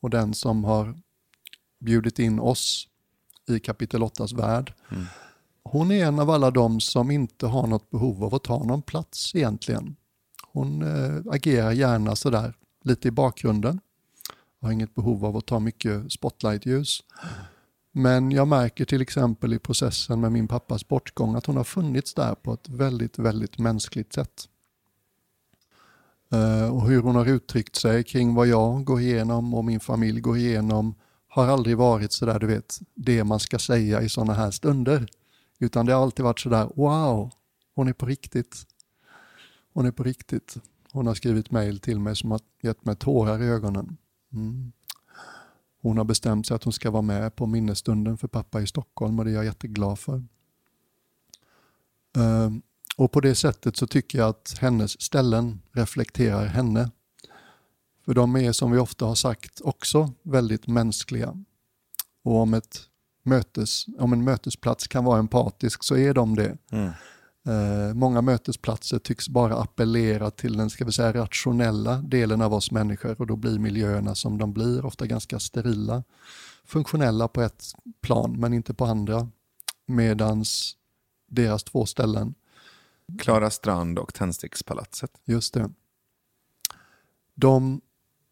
och 0.02 0.10
den 0.10 0.34
som 0.34 0.64
har 0.64 0.96
bjudit 1.80 2.20
in 2.20 2.40
oss 2.40 2.88
i 3.48 3.60
kapitel 3.60 4.04
8 4.04 4.28
värld. 4.36 4.74
Hon 5.64 5.92
är 5.92 6.06
en 6.06 6.20
av 6.20 6.30
alla 6.30 6.52
de 6.52 6.80
som 6.80 7.12
inte 7.12 7.48
har 7.48 7.68
något 7.68 7.90
behov 7.90 8.24
av 8.24 8.36
att 8.36 8.44
ta 8.44 8.64
någon 8.64 8.82
plats 8.82 9.36
egentligen. 9.36 9.96
Hon 10.48 10.82
eh, 10.82 11.34
agerar 11.34 11.72
gärna 11.72 12.16
sådär 12.16 12.54
lite 12.84 13.08
i 13.08 13.12
bakgrunden. 13.12 13.80
Har 14.62 14.72
inget 14.72 14.96
behov 14.96 15.26
av 15.26 15.38
att 15.38 15.46
ta 15.46 15.60
mycket 15.60 16.12
spotlightljus. 16.12 17.04
Men 17.98 18.32
jag 18.32 18.48
märker 18.48 18.86
till 18.86 19.02
exempel 19.02 19.54
i 19.54 19.60
processen 19.60 20.22
med 20.22 20.32
min 20.32 20.48
pappas 20.48 20.88
bortgång 20.88 21.36
att 21.36 21.46
hon 21.46 21.58
har 21.58 21.64
funnits 21.64 22.14
där 22.14 22.36
på 22.36 22.54
ett 22.54 22.70
väldigt, 22.70 23.20
väldigt 23.20 23.58
mänskligt 23.58 24.14
sätt. 24.14 24.50
Eh, 26.32 26.76
och 26.76 26.88
hur 26.88 27.02
hon 27.02 27.16
har 27.16 27.26
uttryckt 27.26 27.76
sig 27.76 28.04
kring 28.04 28.34
vad 28.34 28.48
jag 28.48 28.84
går 28.84 29.02
igenom 29.02 29.54
och 29.54 29.66
min 29.66 29.80
familj 29.80 30.20
går 30.20 30.38
igenom 30.38 30.96
har 31.28 31.48
aldrig 31.48 31.78
varit 31.78 32.12
sådär, 32.12 32.40
du 32.40 32.48
vet, 32.48 32.80
det 32.96 33.24
man 33.24 33.40
ska 33.40 33.60
säga 33.60 34.02
i 34.02 34.10
sådana 34.10 34.34
här 34.34 34.52
stunder. 34.52 35.08
Utan 35.60 35.86
det 35.86 35.94
har 35.94 36.04
alltid 36.04 36.26
varit 36.26 36.40
sådär, 36.40 36.70
wow, 36.76 37.32
hon 37.76 37.88
är 37.88 37.94
på 37.94 38.06
riktigt. 38.06 38.64
Hon 39.74 39.86
är 39.86 39.92
på 39.92 40.04
riktigt. 40.04 40.58
Hon 40.92 41.08
har 41.08 41.14
skrivit 41.14 41.52
mejl 41.52 41.80
till 41.80 42.00
mig 42.00 42.16
som 42.16 42.32
har 42.32 42.40
gett 42.62 42.86
mig 42.86 42.96
tårar 42.96 43.44
i 43.44 43.48
ögonen. 43.48 43.98
Mm. 44.34 44.72
Hon 45.86 45.98
har 45.98 46.06
bestämt 46.06 46.48
sig 46.48 46.56
att 46.56 46.63
hon 46.63 46.74
ska 46.74 46.91
vara 46.91 47.02
med 47.02 47.36
på 47.36 47.45
minnesstunden 47.45 48.17
för 48.17 48.28
pappa 48.28 48.62
i 48.62 48.67
Stockholm 48.67 49.19
och 49.19 49.26
det 49.26 49.32
är 49.32 49.36
jag 49.36 49.45
jätteglad 49.45 50.00
för. 50.00 50.24
Ehm, 52.17 52.62
och 52.98 53.12
på 53.12 53.21
det 53.21 53.36
sättet 53.36 53.78
så 53.78 53.88
tycker 53.88 54.17
jag 54.17 54.30
att 54.30 54.58
hennes 54.60 55.02
ställen 55.02 55.62
reflekterar 55.71 56.45
henne. 56.45 56.91
För 58.06 58.13
de 58.13 58.36
är 58.36 58.52
som 58.52 58.71
vi 58.71 58.78
ofta 58.78 59.06
har 59.06 59.15
sagt 59.15 59.62
också 59.62 60.12
väldigt 60.24 60.67
mänskliga. 60.67 61.43
Och 62.24 62.36
om, 62.36 62.54
ett 62.54 62.82
mötes, 63.24 63.86
om 64.00 64.13
en 64.13 64.24
mötesplats 64.24 64.88
kan 64.88 65.04
vara 65.04 65.19
empatisk 65.19 65.84
så 65.84 65.98
är 65.98 66.13
de 66.13 66.36
det. 66.36 66.58
Mm. 66.71 66.91
Eh, 67.46 67.94
många 67.94 68.22
mötesplatser 68.22 69.00
tycks 69.00 69.30
bara 69.30 69.58
appellera 69.58 70.32
till 70.32 70.58
den 70.58 70.70
ska 70.70 70.86
vi 70.86 70.92
säga, 70.92 71.14
rationella 71.14 71.98
delen 71.98 72.42
av 72.42 72.54
oss 72.54 72.72
människor 72.72 73.22
och 73.22 73.28
då 73.28 73.36
blir 73.36 73.60
miljöerna 73.60 74.16
som 74.16 74.38
de 74.38 74.54
blir, 74.54 74.86
ofta 74.86 75.08
ganska 75.08 75.40
sterila. 75.40 76.04
Funktionella 76.66 77.28
på 77.28 77.42
ett 77.42 77.64
plan 78.02 78.40
men 78.40 78.54
inte 78.54 78.74
på 78.74 78.86
andra. 78.86 79.30
Medans 79.88 80.78
deras 81.28 81.64
två 81.64 81.86
ställen, 81.86 82.36
Klara 83.20 83.50
Strand 83.50 84.00
och 84.00 84.14
Tändstickspalatset. 84.14 85.12
just 85.26 85.54
det. 85.54 85.72
De 87.36 87.82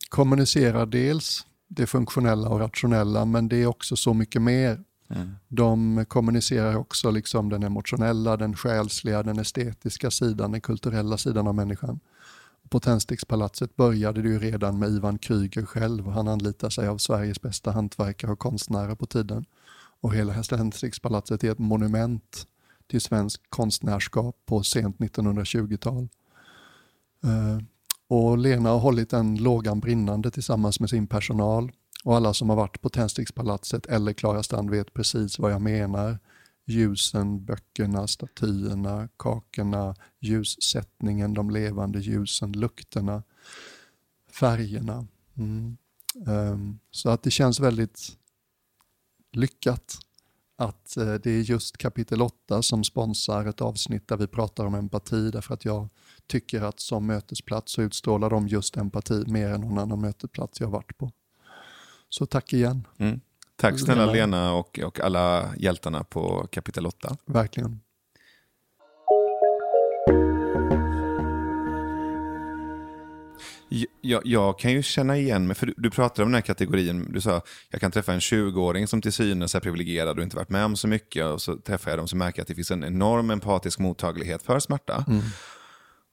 kommunicerar 0.09 0.85
dels 0.85 1.47
det 1.67 1.87
funktionella 1.87 2.49
och 2.49 2.59
rationella 2.59 3.25
men 3.25 3.47
det 3.47 3.57
är 3.57 3.65
också 3.65 3.95
så 3.95 4.13
mycket 4.13 4.41
mer. 4.41 4.83
Mm. 5.09 5.35
De 5.47 6.05
kommunicerar 6.07 6.75
också 6.75 7.11
liksom 7.11 7.49
den 7.49 7.63
emotionella, 7.63 8.37
den 8.37 8.55
själsliga, 8.55 9.23
den 9.23 9.39
estetiska 9.39 10.11
sidan, 10.11 10.51
den 10.51 10.61
kulturella 10.61 11.17
sidan 11.17 11.47
av 11.47 11.55
människan. 11.55 11.99
På 12.69 12.79
Tändstickspalatset 12.79 13.75
började 13.75 14.21
det 14.21 14.29
ju 14.29 14.39
redan 14.39 14.79
med 14.79 14.89
Ivan 14.89 15.17
Kryger 15.17 15.65
själv. 15.65 16.07
Han 16.07 16.27
anlitar 16.27 16.69
sig 16.69 16.87
av 16.87 16.97
Sveriges 16.97 17.41
bästa 17.41 17.71
hantverkare 17.71 18.31
och 18.31 18.39
konstnärer 18.39 18.95
på 18.95 19.05
tiden. 19.05 19.45
Och 20.01 20.13
hela 20.13 20.43
Tändstickspalatset 20.43 21.43
är 21.43 21.51
ett 21.51 21.59
monument 21.59 22.47
till 22.87 23.01
svensk 23.01 23.41
konstnärskap 23.49 24.35
på 24.45 24.63
sent 24.63 24.97
1920-tal. 24.97 26.07
Eh, 27.23 27.57
och 28.07 28.37
Lena 28.37 28.69
har 28.69 28.79
hållit 28.79 29.09
den 29.09 29.35
lågan 29.35 29.79
brinnande 29.79 30.31
tillsammans 30.31 30.79
med 30.79 30.89
sin 30.89 31.07
personal. 31.07 31.71
Och 32.03 32.15
alla 32.15 32.33
som 32.33 32.49
har 32.49 32.55
varit 32.55 32.81
på 32.81 32.89
Tändstickspalatset 32.89 33.85
eller 33.85 34.13
Klara 34.13 34.43
Strand 34.43 34.69
vet 34.69 34.93
precis 34.93 35.39
vad 35.39 35.51
jag 35.51 35.61
menar. 35.61 36.19
Ljusen, 36.65 37.45
böckerna, 37.45 38.07
statyerna, 38.07 39.09
kakorna, 39.17 39.95
ljussättningen, 40.19 41.33
de 41.33 41.49
levande 41.49 41.99
ljusen, 41.99 42.51
lukterna, 42.51 43.23
färgerna. 44.31 45.07
Mm. 45.37 45.77
Um, 46.27 46.79
Så 46.91 47.09
att 47.09 47.23
det 47.23 47.31
känns 47.31 47.59
väldigt 47.59 48.17
lyckat 49.31 49.97
att 50.55 50.97
eh, 50.97 51.13
det 51.13 51.31
är 51.31 51.41
just 51.41 51.77
kapitel 51.77 52.21
8 52.21 52.61
som 52.61 52.83
sponsrar 52.83 53.45
ett 53.45 53.61
avsnitt 53.61 54.07
där 54.07 54.17
vi 54.17 54.27
pratar 54.27 54.65
om 54.65 54.75
empati 54.75 55.31
därför 55.31 55.53
att 55.53 55.65
jag 55.65 55.89
tycker 56.27 56.61
att 56.61 56.79
som 56.79 57.05
mötesplats 57.05 57.71
så 57.71 57.81
utstrålar 57.81 58.29
de 58.29 58.47
just 58.47 58.77
empati 58.77 59.23
mer 59.27 59.49
än 59.49 59.61
någon 59.61 59.77
annan 59.77 60.01
mötesplats 60.01 60.59
jag 60.59 60.67
har 60.67 60.71
varit 60.71 60.97
på. 60.97 61.11
Så 62.13 62.25
tack 62.25 62.53
igen, 62.53 62.87
Mm. 62.97 63.19
Tack 63.55 63.79
snälla 63.79 64.05
Lena. 64.05 64.13
Lena 64.13 64.53
och, 64.53 64.79
och 64.79 64.99
alla 64.99 65.55
hjältarna 65.57 66.03
på 66.03 66.47
kapitel 66.51 66.85
8. 66.85 67.17
verkligen. 67.25 67.79
Jag, 74.01 74.21
jag 74.25 74.59
kan 74.59 74.71
ju 74.71 74.83
känna 74.83 75.17
igen 75.17 75.47
mig, 75.47 75.55
för 75.55 75.65
du, 75.65 75.73
du 75.77 75.89
pratade 75.89 76.23
om 76.23 76.29
den 76.29 76.35
här 76.35 76.41
kategorin. 76.41 77.13
Du 77.13 77.21
sa 77.21 77.41
jag 77.69 77.81
kan 77.81 77.91
träffa 77.91 78.13
en 78.13 78.19
20-åring 78.19 78.87
som 78.87 79.01
till 79.01 79.13
synes 79.13 79.55
är 79.55 79.59
privilegierad 79.59 80.17
och 80.17 80.23
inte 80.23 80.35
varit 80.35 80.49
med 80.49 80.65
om 80.65 80.75
så 80.75 80.87
mycket. 80.87 81.25
Och 81.25 81.41
så 81.41 81.57
träffar 81.57 81.91
jag 81.91 81.99
dem 81.99 82.07
som 82.07 82.19
märker 82.19 82.41
att 82.41 82.47
det 82.47 82.55
finns 82.55 82.71
en 82.71 82.83
enorm 82.83 83.29
empatisk 83.29 83.79
mottaglighet 83.79 84.43
för 84.43 84.59
smärta. 84.59 85.05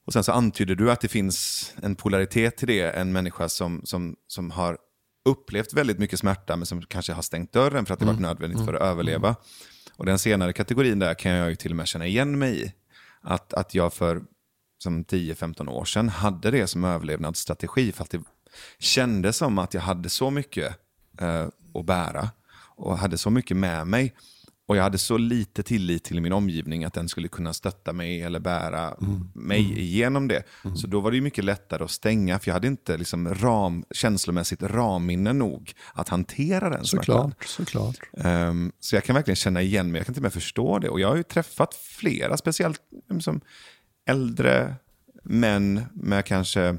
Och 0.05 0.13
sen 0.13 0.23
så 0.23 0.31
antyder 0.31 0.75
du 0.75 0.91
att 0.91 1.01
det 1.01 1.07
finns 1.07 1.73
en 1.81 1.95
polaritet 1.95 2.57
till 2.57 2.67
det. 2.67 2.89
En 2.89 3.11
människa 3.11 3.49
som, 3.49 3.81
som, 3.83 4.15
som 4.27 4.51
har 4.51 4.77
upplevt 5.25 5.73
väldigt 5.73 5.99
mycket 5.99 6.19
smärta 6.19 6.55
men 6.55 6.65
som 6.65 6.81
kanske 6.81 7.13
har 7.13 7.21
stängt 7.21 7.51
dörren 7.51 7.85
för 7.85 7.93
att 7.93 7.99
det 7.99 8.05
varit 8.05 8.19
nödvändigt 8.19 8.65
för 8.65 8.73
att 8.73 8.81
överleva. 8.81 9.35
Och 9.97 10.05
den 10.05 10.19
senare 10.19 10.53
kategorin 10.53 10.99
där 10.99 11.13
kan 11.13 11.31
jag 11.31 11.49
ju 11.49 11.55
till 11.55 11.71
och 11.71 11.75
med 11.75 11.87
känna 11.87 12.05
igen 12.05 12.39
mig 12.39 12.63
i. 12.63 12.73
Att, 13.21 13.53
att 13.53 13.75
jag 13.75 13.93
för 13.93 14.21
som 14.77 15.03
10-15 15.03 15.69
år 15.69 15.85
sedan 15.85 16.09
hade 16.09 16.51
det 16.51 16.67
som 16.67 16.83
överlevnadsstrategi 16.83 17.91
för 17.91 18.03
att 18.03 18.09
det 18.09 18.21
kändes 18.79 19.37
som 19.37 19.57
att 19.57 19.73
jag 19.73 19.81
hade 19.81 20.09
så 20.09 20.29
mycket 20.29 20.77
eh, 21.19 21.47
att 21.73 21.85
bära 21.85 22.29
och 22.75 22.97
hade 22.97 23.17
så 23.17 23.29
mycket 23.29 23.57
med 23.57 23.87
mig. 23.87 24.15
Och 24.67 24.77
jag 24.77 24.83
hade 24.83 24.97
så 24.97 25.17
lite 25.17 25.63
tillit 25.63 26.03
till 26.03 26.21
min 26.21 26.33
omgivning 26.33 26.83
att 26.83 26.93
den 26.93 27.09
skulle 27.09 27.27
kunna 27.27 27.53
stötta 27.53 27.93
mig 27.93 28.21
eller 28.21 28.39
bära 28.39 28.95
mig 29.33 29.79
igenom 29.79 30.27
det. 30.27 30.43
Så 30.75 30.87
då 30.87 30.99
var 30.99 31.11
det 31.11 31.21
mycket 31.21 31.43
lättare 31.43 31.83
att 31.83 31.91
stänga 31.91 32.39
för 32.39 32.49
jag 32.49 32.53
hade 32.53 32.67
inte 32.67 32.97
liksom 32.97 33.35
ram, 33.35 33.85
känslomässigt 33.91 34.63
ramminne 34.63 35.33
nog 35.33 35.73
att 35.93 36.09
hantera 36.09 36.69
den. 36.69 36.85
Såklart, 36.85 37.43
såklart. 37.45 37.99
Ehm, 38.17 38.71
så 38.79 38.95
jag 38.95 39.03
kan 39.03 39.15
verkligen 39.15 39.35
känna 39.35 39.61
igen 39.61 39.91
mig, 39.91 39.99
jag 39.99 40.05
kan 40.05 40.13
till 40.13 40.21
och 40.21 40.23
med 40.23 40.33
förstå 40.33 40.79
det. 40.79 40.89
Och 40.89 40.99
jag 40.99 41.07
har 41.07 41.15
ju 41.15 41.23
träffat 41.23 41.75
flera, 41.75 42.37
speciellt 42.37 42.81
mm, 43.09 43.21
som 43.21 43.41
äldre 44.05 44.75
män 45.23 45.81
med 45.93 46.25
kanske 46.25 46.77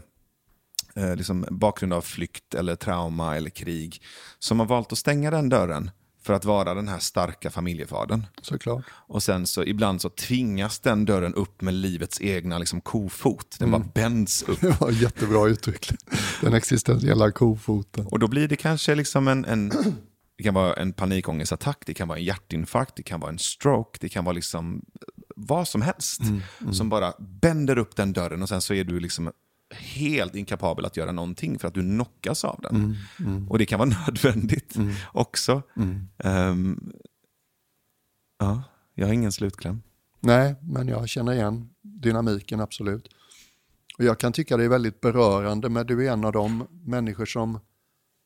eh, 0.95 1.17
liksom 1.17 1.47
bakgrund 1.51 1.93
av 1.93 2.01
flykt 2.01 2.55
eller 2.55 2.77
trauma 2.77 3.37
eller 3.37 3.51
krig, 3.51 4.03
som 4.39 4.61
har 4.61 4.67
valt 4.67 4.93
att 4.93 4.99
stänga 4.99 5.31
den 5.31 5.49
dörren 5.49 5.91
för 6.23 6.33
att 6.33 6.45
vara 6.45 6.75
den 6.75 6.89
här 6.89 6.99
starka 6.99 7.51
familjefadern. 7.51 8.27
såklart. 8.43 8.85
Och 8.91 9.23
sen 9.23 9.47
så 9.47 9.65
ibland 9.65 10.01
så 10.01 10.09
tvingas 10.09 10.79
den 10.79 11.05
dörren 11.05 11.35
upp 11.35 11.63
med 11.63 11.75
livets 11.75 12.21
egna 12.21 12.59
liksom, 12.59 12.81
kofot. 12.81 13.57
Den 13.59 13.71
bara 13.71 13.85
bänds 13.95 14.43
upp. 14.43 14.61
Det 14.73 14.81
var 14.81 14.91
jättebra 14.91 15.49
uttryck. 15.49 15.93
Den 16.41 16.55
existentiella 16.55 17.31
kofoten. 17.31 18.07
Och 18.07 18.19
då 18.19 18.29
blir 18.29 18.49
det 18.49 18.57
kanske 18.57 18.95
liksom 18.95 19.29
en, 19.29 19.45
en, 19.45 19.69
det 20.37 20.43
kan 20.43 20.55
vara 20.55 20.75
en 20.75 20.93
panikångestattack, 20.93 21.83
det 21.87 21.95
kan 21.95 22.09
vara 22.09 22.19
en 22.19 22.25
hjärtinfarkt, 22.25 22.97
det 22.97 23.03
kan 23.03 23.21
vara 23.21 23.31
en 23.31 23.39
stroke, 23.39 23.99
det 24.01 24.09
kan 24.09 24.25
vara 24.25 24.35
liksom 24.35 24.83
vad 25.37 25.69
som 25.69 25.83
helst. 25.83 26.21
Som 26.73 26.89
bara 26.89 27.13
bänder 27.19 27.79
upp 27.79 27.97
den 27.97 28.13
dörren 28.13 28.43
och 28.43 28.49
sen 28.49 28.61
så 28.61 28.75
är 28.75 28.85
du 28.85 29.01
liksom 29.01 29.33
helt 29.75 30.35
inkapabel 30.35 30.85
att 30.85 30.97
göra 30.97 31.13
någonting 31.13 31.59
för 31.59 31.69
att 31.69 31.75
du 31.75 31.81
knockas 31.81 32.45
av 32.45 32.61
den. 32.63 32.97
Och 33.51 33.59
det 33.59 33.67
kan 33.67 33.79
vara 33.79 33.89
nödvändigt 34.07 34.75
också. 35.13 35.63
Ehm, 36.19 36.93
ja, 38.39 38.63
jag 38.95 39.07
har 39.07 39.15
ingen 39.15 39.33
slutkläm. 39.33 39.83
Nej, 40.21 40.55
men 40.63 40.89
jag 40.89 41.09
känner 41.09 41.33
igen 41.33 41.71
dynamiken 41.83 42.61
absolut. 42.61 43.09
Och 43.99 44.05
jag 44.05 44.19
kan 44.19 44.33
tycka 44.33 44.57
det 44.57 44.65
är 44.65 44.69
väldigt 44.69 45.01
berörande, 45.01 45.69
men 45.69 45.87
du 45.87 46.07
är 46.07 46.13
en 46.13 46.25
av 46.25 46.33
de 46.33 46.67
människor 46.85 47.27
som 47.27 47.59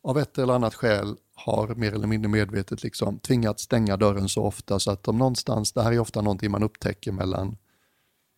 av 0.03 0.19
ett 0.19 0.39
eller 0.39 0.55
annat 0.55 0.75
skäl 0.75 1.17
har 1.35 1.75
mer 1.75 1.93
eller 1.93 2.07
mindre 2.07 2.29
medvetet 2.29 2.83
liksom 2.83 3.19
tvingats 3.19 3.63
stänga 3.63 3.97
dörren 3.97 4.29
så 4.29 4.43
ofta 4.43 4.79
så 4.79 4.91
att 4.91 5.03
de 5.03 5.19
någonstans, 5.19 5.73
det 5.73 5.83
här 5.83 5.93
är 5.93 5.99
ofta 5.99 6.23
någonting 6.23 6.51
man 6.51 6.63
upptäcker 6.63 7.13
mellan 7.13 7.57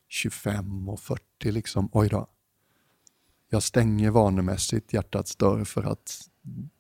25 0.09 0.89
och 0.89 1.01
40 1.01 1.23
liksom, 1.43 1.89
oj 1.93 2.09
då. 2.09 2.27
Jag 3.51 3.63
stänger 3.63 4.11
vanemässigt 4.11 4.93
hjärtats 4.93 5.37
dörr 5.37 5.65
för 5.65 5.83
att 5.83 6.29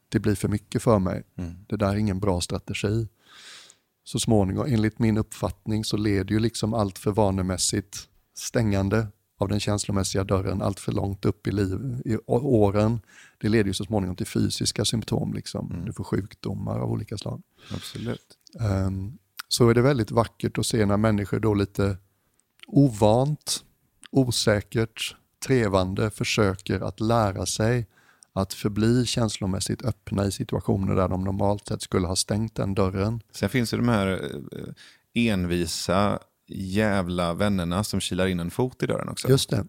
det 0.09 0.21
blir 0.21 0.35
för 0.35 0.49
mycket 0.49 0.83
för 0.83 0.99
mig. 0.99 1.23
Det 1.69 1.77
där 1.77 1.89
är 1.89 1.97
ingen 1.97 2.21
bra 2.21 2.41
strategi 2.41 3.09
så 4.09 4.19
småningom, 4.19 4.67
enligt 4.67 4.99
min 4.99 5.19
uppfattning, 5.19 5.85
så 5.85 5.97
leder 5.97 6.31
ju 6.31 6.41
liksom 6.41 6.75
allt 6.75 6.99
för 6.99 7.11
vanemässigt 7.11 8.09
stängande 8.35 9.07
av 9.39 9.49
den 9.49 9.61
känslomässiga 9.61 10.25
dörren 10.25 10.63
allt 10.63 10.81
för 10.81 10.93
långt 10.93 11.25
upp 11.25 11.47
i, 11.47 11.53
liv, 11.53 12.03
i 12.05 12.17
åren. 12.27 13.01
Det 13.39 13.49
leder 13.49 13.65
ju 13.65 13.75
så 13.75 13.85
småningom 13.85 14.17
till 14.17 14.27
fysiska 14.27 14.85
symptom. 14.85 15.35
Liksom. 15.35 15.83
Du 15.87 15.93
får 15.93 16.05
sjukdomar 16.05 16.79
av 16.79 16.91
olika 16.91 17.19
slag. 17.19 17.43
Absolut. 17.75 18.27
Ehm, 18.61 19.19
så 19.49 19.69
är 19.69 19.75
det 19.75 19.83
väldigt 19.83 20.11
vackert 20.11 20.59
att 20.59 20.67
se 20.67 20.87
när 20.87 20.97
människor 20.97 21.41
då 21.41 21.55
lite 21.55 21.97
ovant, 22.67 23.65
osäkert, 24.11 25.17
trevande 25.49 26.11
försöker 26.11 26.81
att 26.81 27.01
lära 27.01 27.47
sig 27.47 27.87
att 28.33 28.55
förbli 28.55 29.07
känslomässigt 29.07 29.85
öppna 29.85 30.27
i 30.27 30.33
situationer 30.33 30.95
där 30.95 31.09
de 31.09 31.25
normalt 31.25 31.67
sett 31.67 31.83
skulle 31.83 32.07
ha 32.07 32.17
stängt 32.17 32.55
den 32.55 32.75
dörren. 32.75 33.21
Sen 33.33 33.49
finns 33.49 33.71
det 33.71 33.77
de 33.77 33.89
här 33.89 34.31
eh, 34.53 35.29
envisa 35.29 36.19
jävla 36.49 37.35
vännerna 37.35 37.85
som 37.85 38.01
kilar 38.01 38.27
in 38.27 38.41
en 38.41 38.51
fot 38.51 38.83
i 38.83 38.87
dörren 38.87 39.09
också. 39.09 39.29
Just 39.29 39.51
det. 39.51 39.65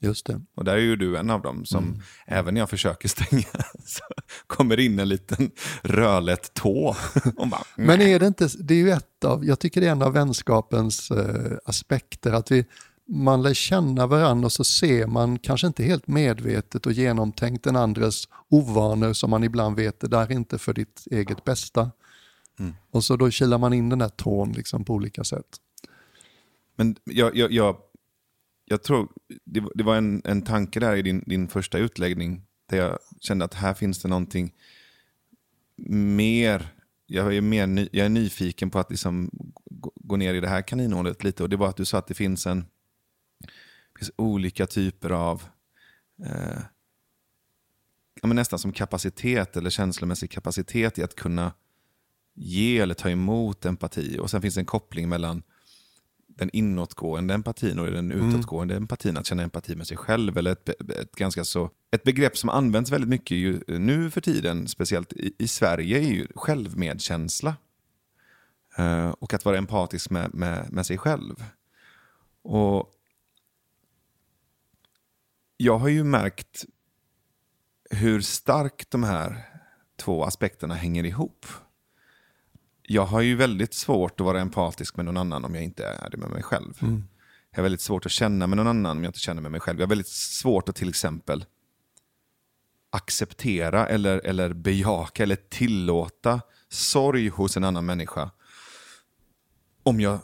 Just 0.00 0.26
det. 0.26 0.40
Och 0.54 0.64
där 0.64 0.72
är 0.72 0.80
ju 0.80 0.96
du 0.96 1.16
en 1.16 1.30
av 1.30 1.42
dem 1.42 1.64
som, 1.64 2.02
även 2.26 2.54
när 2.54 2.60
jag 2.60 2.70
försöker 2.70 3.08
stänga, 3.08 3.64
så 3.84 4.02
kommer 4.46 4.80
in 4.80 4.98
en 4.98 5.08
liten 5.08 5.50
rödlätt 5.82 6.54
tå. 6.54 6.96
Bara, 7.36 7.64
Men 7.76 8.00
är 8.00 8.18
det 8.18 8.26
inte, 8.26 8.48
det 8.58 8.74
är 8.74 8.78
ju 8.78 8.90
ett 8.90 9.24
av, 9.24 9.44
jag 9.44 9.58
tycker 9.58 9.80
det 9.80 9.86
är 9.86 9.92
en 9.92 10.02
av 10.02 10.12
vänskapens 10.12 11.10
eh, 11.10 11.58
aspekter, 11.64 12.32
att 12.32 12.50
vi, 12.50 12.64
man 13.06 13.42
lär 13.42 13.54
känna 13.54 14.06
varandra 14.06 14.46
och 14.46 14.52
så 14.52 14.64
ser 14.64 15.06
man, 15.06 15.38
kanske 15.38 15.66
inte 15.66 15.84
helt 15.84 16.06
medvetet 16.06 16.86
och 16.86 16.92
genomtänkt 16.92 17.64
den 17.64 17.76
andres 17.76 18.28
ovanor 18.48 19.12
som 19.12 19.30
man 19.30 19.44
ibland 19.44 19.76
vet, 19.76 20.00
det 20.00 20.08
där 20.08 20.22
är 20.22 20.32
inte 20.32 20.58
för 20.58 20.74
ditt 20.74 21.06
eget 21.10 21.44
bästa. 21.44 21.90
Och 22.90 23.04
så 23.04 23.16
då 23.16 23.30
kilar 23.30 23.58
man 23.58 23.72
in 23.72 23.88
den 23.88 24.00
här 24.00 24.08
tån 24.08 24.52
liksom 24.52 24.84
på 24.84 24.94
olika 24.94 25.24
sätt. 25.24 25.56
Men 26.76 26.96
jag, 27.04 27.36
jag, 27.36 27.52
jag, 27.52 27.76
jag 28.64 28.82
tror, 28.82 29.08
det, 29.44 29.64
det 29.74 29.84
var 29.84 29.96
en, 29.96 30.22
en 30.24 30.42
tanke 30.42 30.80
där 30.80 30.96
i 30.96 31.02
din, 31.02 31.24
din 31.26 31.48
första 31.48 31.78
utläggning, 31.78 32.42
där 32.66 32.76
jag 32.78 32.98
kände 33.20 33.44
att 33.44 33.54
här 33.54 33.74
finns 33.74 34.02
det 34.02 34.08
någonting 34.08 34.54
mer, 36.16 36.68
jag 37.06 37.36
är, 37.36 37.40
mer 37.40 37.88
jag 37.92 38.06
är 38.06 38.10
nyfiken 38.10 38.70
på 38.70 38.78
att 38.78 38.90
liksom 38.90 39.30
gå, 39.64 39.92
gå 39.94 40.16
ner 40.16 40.34
i 40.34 40.40
det 40.40 40.48
här 40.48 40.62
kaninhålet 40.62 41.24
lite. 41.24 41.42
Och 41.42 41.48
det 41.48 41.56
var 41.56 41.68
att 41.68 41.76
du 41.76 41.84
sa 41.84 41.98
att 41.98 42.06
det 42.06 42.14
finns 42.14 42.46
en 42.46 42.64
det 43.96 44.04
finns 44.04 44.12
olika 44.16 44.66
typer 44.66 45.10
av 45.10 45.42
eh, 46.24 46.60
ja, 48.20 48.26
men 48.26 48.36
nästan 48.36 48.58
som 48.58 48.72
kapacitet 48.72 49.56
eller 49.56 49.70
känslomässig 49.70 50.30
kapacitet 50.30 50.98
i 50.98 51.02
att 51.02 51.14
kunna 51.14 51.52
ge 52.34 52.78
eller 52.78 52.94
ta 52.94 53.10
emot 53.10 53.64
empati. 53.64 54.18
Och 54.20 54.30
sen 54.30 54.42
finns 54.42 54.54
det 54.54 54.60
en 54.60 54.66
koppling 54.66 55.08
mellan 55.08 55.42
den 56.26 56.50
inåtgående 56.52 57.34
empatin 57.34 57.78
och 57.78 57.90
den 57.90 58.12
utåtgående 58.12 58.74
mm. 58.74 58.82
empatin, 58.82 59.16
att 59.16 59.26
känna 59.26 59.42
empati 59.42 59.76
med 59.76 59.86
sig 59.86 59.96
själv. 59.96 60.38
Eller 60.38 60.52
ett, 60.52 60.68
ett, 60.90 61.12
ganska 61.12 61.44
så, 61.44 61.70
ett 61.90 62.02
begrepp 62.02 62.36
som 62.36 62.50
används 62.50 62.90
väldigt 62.90 63.10
mycket 63.10 63.36
ju, 63.36 63.60
nu 63.66 64.10
för 64.10 64.20
tiden, 64.20 64.68
speciellt 64.68 65.12
i, 65.12 65.34
i 65.38 65.48
Sverige, 65.48 65.98
är 65.98 66.12
ju 66.12 66.26
självmedkänsla. 66.34 67.56
Uh, 68.78 69.08
och 69.08 69.34
att 69.34 69.44
vara 69.44 69.58
empatisk 69.58 70.10
med, 70.10 70.34
med, 70.34 70.72
med 70.72 70.86
sig 70.86 70.98
själv. 70.98 71.44
Och 72.42 72.92
jag 75.56 75.78
har 75.78 75.88
ju 75.88 76.04
märkt 76.04 76.64
hur 77.90 78.20
starkt 78.20 78.90
de 78.90 79.04
här 79.04 79.44
två 79.96 80.24
aspekterna 80.24 80.74
hänger 80.74 81.04
ihop 81.04 81.46
jag 82.88 83.06
har 83.06 83.20
ju 83.20 83.36
väldigt 83.36 83.74
svårt 83.74 84.20
att 84.20 84.24
vara 84.24 84.40
empatisk 84.40 84.96
med 84.96 85.04
någon 85.04 85.16
annan 85.16 85.44
om 85.44 85.54
jag 85.54 85.64
inte 85.64 85.86
är 85.86 86.10
det 86.10 86.16
med 86.16 86.30
mig 86.30 86.42
själv. 86.42 86.78
Mm. 86.82 87.04
Jag 87.50 87.58
har 87.58 87.62
väldigt 87.62 87.80
svårt 87.80 88.06
att 88.06 88.12
känna 88.12 88.46
med 88.46 88.56
någon 88.56 88.66
annan 88.66 88.96
om 88.96 89.04
jag 89.04 89.08
inte 89.08 89.20
känner 89.20 89.42
med 89.42 89.50
mig 89.50 89.60
själv. 89.60 89.78
Jag 89.78 89.86
har 89.86 89.88
väldigt 89.88 90.08
svårt 90.08 90.68
att 90.68 90.76
till 90.76 90.88
exempel 90.88 91.44
acceptera 92.90 93.88
eller, 93.88 94.18
eller 94.18 94.52
bejaka 94.52 95.22
eller 95.22 95.36
tillåta 95.36 96.40
sorg 96.68 97.28
hos 97.28 97.56
en 97.56 97.64
annan 97.64 97.86
människa. 97.86 98.30
Om 99.82 100.00
jag 100.00 100.18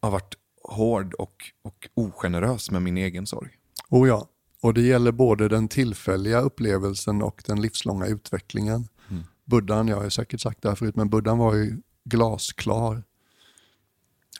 har 0.00 0.10
varit 0.10 0.34
hård 0.62 1.14
och, 1.14 1.44
och 1.62 1.88
ogenerös 1.94 2.70
med 2.70 2.82
min 2.82 2.96
egen 2.96 3.26
sorg. 3.26 3.50
Oh 3.90 4.08
ja, 4.08 4.28
och 4.64 4.74
det 4.74 4.82
gäller 4.82 5.12
både 5.12 5.48
den 5.48 5.68
tillfälliga 5.68 6.40
upplevelsen 6.40 7.22
och 7.22 7.42
den 7.46 7.62
livslånga 7.62 8.06
utvecklingen. 8.06 8.88
Mm. 9.10 9.22
Buddhan, 9.44 9.88
jag 9.88 10.00
har 10.00 10.10
säkert 10.10 10.40
sagt 10.40 10.62
det 10.62 10.68
här 10.68 10.76
förut, 10.76 10.96
men 10.96 11.10
Buddhan 11.10 11.38
var 11.38 11.54
ju 11.54 11.80
glasklar. 12.04 13.02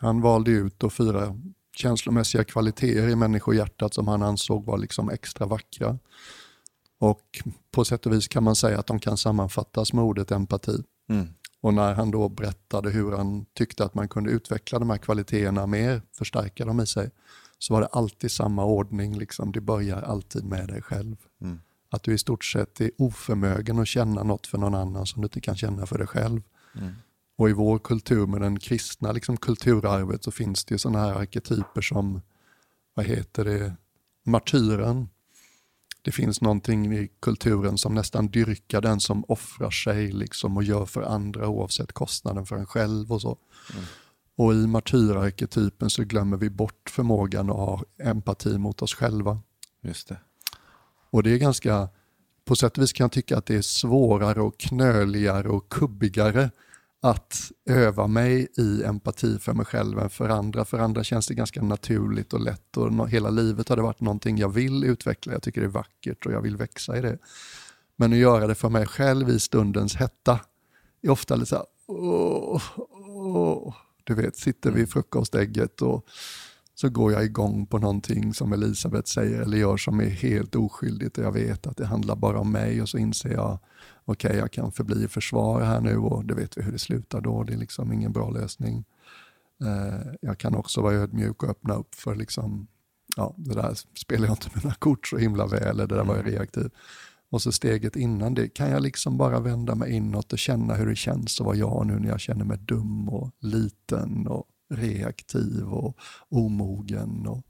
Han 0.01 0.21
valde 0.21 0.51
ut 0.51 0.79
då 0.79 0.91
fyra 0.91 1.41
känslomässiga 1.77 2.45
kvaliteter 2.45 3.09
i 3.09 3.17
människohjärtat 3.17 3.95
som 3.95 4.09
han 4.09 4.23
ansåg 4.23 4.65
var 4.65 4.79
liksom 4.79 5.11
extra 5.11 5.47
vackra. 5.47 5.99
Och 6.99 7.43
på 7.71 7.85
sätt 7.85 8.07
och 8.07 8.13
vis 8.13 8.29
kan 8.29 8.45
man 8.45 8.57
säga 8.57 8.79
att 8.79 8.87
de 8.87 8.99
kan 8.99 9.17
sammanfattas 9.17 9.93
med 9.93 10.05
ordet 10.05 10.31
empati. 10.31 10.83
Mm. 11.09 11.29
Och 11.61 11.75
när 11.75 11.95
han 11.95 12.11
då 12.11 12.29
berättade 12.29 12.91
hur 12.91 13.13
han 13.13 13.47
tyckte 13.55 13.85
att 13.85 13.95
man 13.95 14.09
kunde 14.09 14.31
utveckla 14.31 14.79
de 14.79 14.91
här 14.91 14.99
kvaliteterna 14.99 15.67
mer, 15.67 16.03
förstärka 16.19 16.65
dem 16.65 16.81
i 16.81 16.87
sig, 16.87 17.11
så 17.65 17.75
var 17.75 17.81
det 17.81 17.87
alltid 17.87 18.31
samma 18.31 18.65
ordning. 18.65 19.19
Liksom. 19.19 19.53
Det 19.53 19.61
börjar 19.61 20.03
alltid 20.03 20.45
med 20.45 20.69
dig 20.69 20.83
själv. 20.83 21.17
Mm. 21.41 21.61
Att 21.91 22.03
du 22.03 22.15
i 22.15 22.19
stort 22.19 22.45
sett 22.45 22.81
är 22.81 22.91
oförmögen 22.99 23.79
att 23.79 23.89
känna 23.89 24.23
något 24.23 24.47
för 24.47 24.59
någon 24.59 24.75
annan 24.75 25.07
som 25.07 25.23
du 25.23 25.27
inte 25.27 25.41
kan 25.41 25.57
känna 25.57 25.87
för 25.87 25.99
dig 25.99 26.07
själv. 26.07 26.43
Mm. 26.75 26.95
Och 27.37 27.51
i 27.51 27.53
vår 27.53 27.79
kultur 27.79 28.27
med 28.27 28.41
den 28.41 28.59
kristna 28.59 29.13
liksom, 29.13 29.37
kulturarvet 29.37 30.25
så 30.25 30.31
finns 30.31 30.65
det 30.65 30.79
sådana 30.79 30.99
här 30.99 31.15
arketyper 31.15 31.81
som, 31.81 32.21
vad 32.95 33.07
heter 33.07 33.45
det, 33.45 33.75
martyren. 34.25 35.09
Det 36.03 36.13
finns 36.13 36.41
någonting 36.41 36.95
i 36.95 37.11
kulturen 37.21 37.79
som 37.79 37.95
nästan 37.95 38.29
dyrkar 38.29 38.81
den 38.81 39.01
som 39.01 39.25
offrar 39.29 39.71
sig 39.71 40.13
liksom, 40.13 40.57
och 40.57 40.65
gör 40.65 40.87
för 40.87 41.03
andra 41.03 41.49
oavsett 41.49 41.93
kostnaden 41.93 42.47
för 42.47 42.57
en 42.57 42.67
själv 42.67 43.13
och 43.13 43.21
så. 43.21 43.39
Mm. 43.73 43.85
Och 44.37 44.55
i 44.55 44.67
martyrarketypen 44.67 45.91
så 45.91 46.05
glömmer 46.05 46.37
vi 46.37 46.51
bort 46.51 46.91
förmågan 46.91 47.51
att 47.51 47.57
ha 47.57 47.83
empati 47.99 48.59
mot 48.59 48.83
oss 48.83 48.95
själva. 48.95 49.39
Just 49.83 50.09
det. 50.09 50.17
Och 51.11 51.23
det 51.23 51.31
är 51.31 51.39
ganska, 51.39 51.89
på 52.45 52.57
sätt 52.57 52.77
och 52.77 52.83
vis 52.83 52.93
kan 52.93 53.05
jag 53.05 53.13
tycka 53.13 53.39
att 53.39 53.47
det 53.47 53.57
är 53.57 53.63
svårare 53.63 54.43
och 54.43 54.59
knöligare 54.59 55.49
och 55.49 55.69
kubbigare 55.69 56.51
att 57.03 57.51
öva 57.71 58.07
mig 58.07 58.49
i 58.57 58.85
empati 58.85 59.39
för 59.39 59.53
mig 59.53 59.67
själv 59.67 59.99
än 59.99 60.11
för 60.11 60.29
andra. 60.29 60.65
För 60.65 60.79
andra 60.79 61.05
känns 61.05 61.27
det 61.27 61.35
ganska 61.35 61.63
naturligt 61.63 62.33
och 62.33 62.41
lätt 62.41 62.77
och 62.77 63.09
hela 63.09 63.31
livet 63.31 63.69
har 63.69 63.77
det 63.77 63.83
varit 63.83 64.01
någonting 64.01 64.39
jag 64.39 64.49
vill 64.49 64.85
utveckla. 64.85 65.33
Jag 65.33 65.43
tycker 65.43 65.61
det 65.61 65.67
är 65.67 65.69
vackert 65.69 66.27
och 66.27 66.33
jag 66.33 66.41
vill 66.41 66.57
växa 66.57 66.99
i 66.99 67.01
det. 67.01 67.19
Men 67.97 68.13
att 68.13 68.19
göra 68.19 68.47
det 68.47 68.55
för 68.55 68.69
mig 68.69 68.87
själv 68.87 69.29
i 69.29 69.41
stundens 69.41 69.97
hetta 69.97 70.41
är 71.03 71.11
ofta 71.11 71.37
lite 71.37 71.47
så 71.47 71.57
här, 71.57 71.65
åh, 71.87 72.63
åh. 72.77 73.75
Du 74.05 74.15
vet, 74.15 74.37
sitter 74.37 74.71
vid 74.71 74.91
frukostägget 74.91 75.83
och 75.83 76.07
så 76.75 76.89
går 76.89 77.13
jag 77.13 77.25
igång 77.25 77.67
på 77.67 77.79
någonting 77.79 78.35
som 78.35 78.53
Elisabeth 78.53 79.07
säger 79.07 79.41
eller 79.41 79.57
gör 79.57 79.77
som 79.77 80.01
är 80.01 80.09
helt 80.09 80.55
oskyldigt 80.55 81.19
och 81.19 81.25
jag 81.25 81.33
vet 81.33 81.67
att 81.67 81.77
det 81.77 81.87
handlar 81.87 82.17
bara 82.17 82.41
om 82.41 82.53
mig 82.53 82.83
och 82.83 82.89
så 82.89 82.99
inser 82.99 83.33
jag 83.33 83.59
okej, 84.05 84.29
okay, 84.29 84.41
jag 84.41 84.53
kan 84.53 84.73
förbli 84.73 85.05
i 85.05 85.09
försvar 85.09 85.61
här 85.61 85.81
nu 85.81 85.97
och 85.97 86.25
det 86.25 86.35
vet 86.35 86.59
vi 86.59 86.63
hur 86.63 86.73
det 86.73 86.79
slutar 86.79 87.21
då. 87.21 87.43
Det 87.43 87.53
är 87.53 87.57
liksom 87.57 87.93
ingen 87.93 88.13
bra 88.13 88.31
lösning. 88.31 88.85
Eh, 89.65 90.13
jag 90.21 90.39
kan 90.39 90.55
också 90.55 90.81
vara 90.81 90.95
ödmjuk 90.95 91.43
och 91.43 91.49
öppna 91.49 91.75
upp 91.75 91.95
för 91.95 92.15
liksom, 92.15 92.67
ja, 93.17 93.35
det 93.37 93.55
där 93.55 93.75
spelar 93.99 94.27
jag 94.27 94.33
inte 94.33 94.51
mina 94.63 94.75
kort 94.75 95.07
så 95.07 95.17
himla 95.17 95.47
väl, 95.47 95.63
eller 95.63 95.87
det 95.87 95.95
där 95.95 96.05
var 96.05 96.15
jag 96.15 96.27
mm. 96.27 96.33
reaktiv. 96.33 96.71
Och 97.35 97.43
så 97.43 97.53
steget 97.53 97.97
innan 97.97 98.35
det, 98.35 98.49
kan 98.49 98.71
jag 98.71 98.83
liksom 98.83 99.17
bara 99.17 99.41
vända 99.41 99.75
mig 99.75 99.93
inåt 99.93 100.33
och 100.33 100.39
känna 100.39 100.75
hur 100.75 100.87
det 100.87 100.97
känns 100.97 101.41
att 101.41 101.47
vara 101.47 101.57
jag 101.57 101.87
nu 101.87 101.99
när 101.99 102.09
jag 102.09 102.21
känner 102.21 102.45
mig 102.45 102.59
dum 102.59 103.09
och 103.09 103.31
liten 103.41 104.27
och 104.27 104.45
reaktiv 104.71 105.65
och 105.73 105.97
omogen. 106.29 107.27
Och 107.27 107.43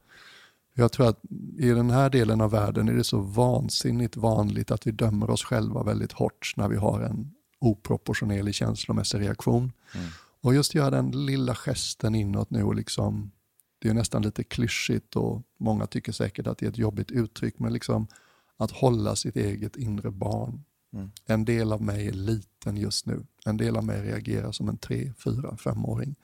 jag 0.75 0.93
tror 0.93 1.09
att 1.09 1.21
i 1.59 1.69
den 1.69 1.91
här 1.91 2.11
delen 2.11 2.41
av 2.41 2.51
världen 2.51 2.89
är 2.89 2.93
det 2.93 3.05
så 3.05 3.21
vansinnigt 3.21 4.17
vanligt 4.17 4.71
att 4.71 4.87
vi 4.87 4.91
dömer 4.91 5.31
oss 5.31 5.45
själva 5.45 5.83
väldigt 5.83 6.13
hårt 6.13 6.55
när 6.57 6.69
vi 6.69 6.77
har 6.77 7.01
en 7.01 7.31
oproportionerlig 7.61 8.55
känslomässig 8.55 9.21
reaktion. 9.21 9.73
Mm. 9.95 10.07
Och 10.41 10.55
just 10.55 10.75
göra 10.75 10.91
den 10.91 11.27
lilla 11.27 11.55
gesten 11.55 12.15
inåt 12.15 12.51
nu 12.51 12.63
och 12.63 12.75
liksom, 12.75 13.31
det 13.79 13.89
är 13.89 13.95
nästan 13.95 14.23
lite 14.23 14.45
klyschigt 14.45 15.17
och 15.17 15.43
många 15.59 15.87
tycker 15.87 16.13
säkert 16.13 16.47
att 16.47 16.59
det 16.59 16.67
är 16.67 16.71
ett 16.71 16.79
jobbigt 16.79 17.11
uttryck, 17.11 17.59
men 17.59 17.73
liksom 17.73 18.07
att 18.57 18.71
hålla 18.71 19.17
sitt 19.17 19.37
eget 19.37 19.77
inre 19.77 20.11
barn. 20.11 20.65
Mm. 20.93 21.11
En 21.27 21.45
del 21.45 21.73
av 21.73 21.83
mig 21.83 22.09
är 22.09 22.13
liten 22.13 22.77
just 22.77 23.07
nu. 23.07 23.27
En 23.47 23.57
del 23.57 23.77
av 23.77 23.85
mig 23.85 24.03
reagerar 24.03 24.53
som 24.53 24.69
en 24.69 24.79
tre, 24.79 25.13
fyra, 25.25 25.57
femåring. 25.57 26.15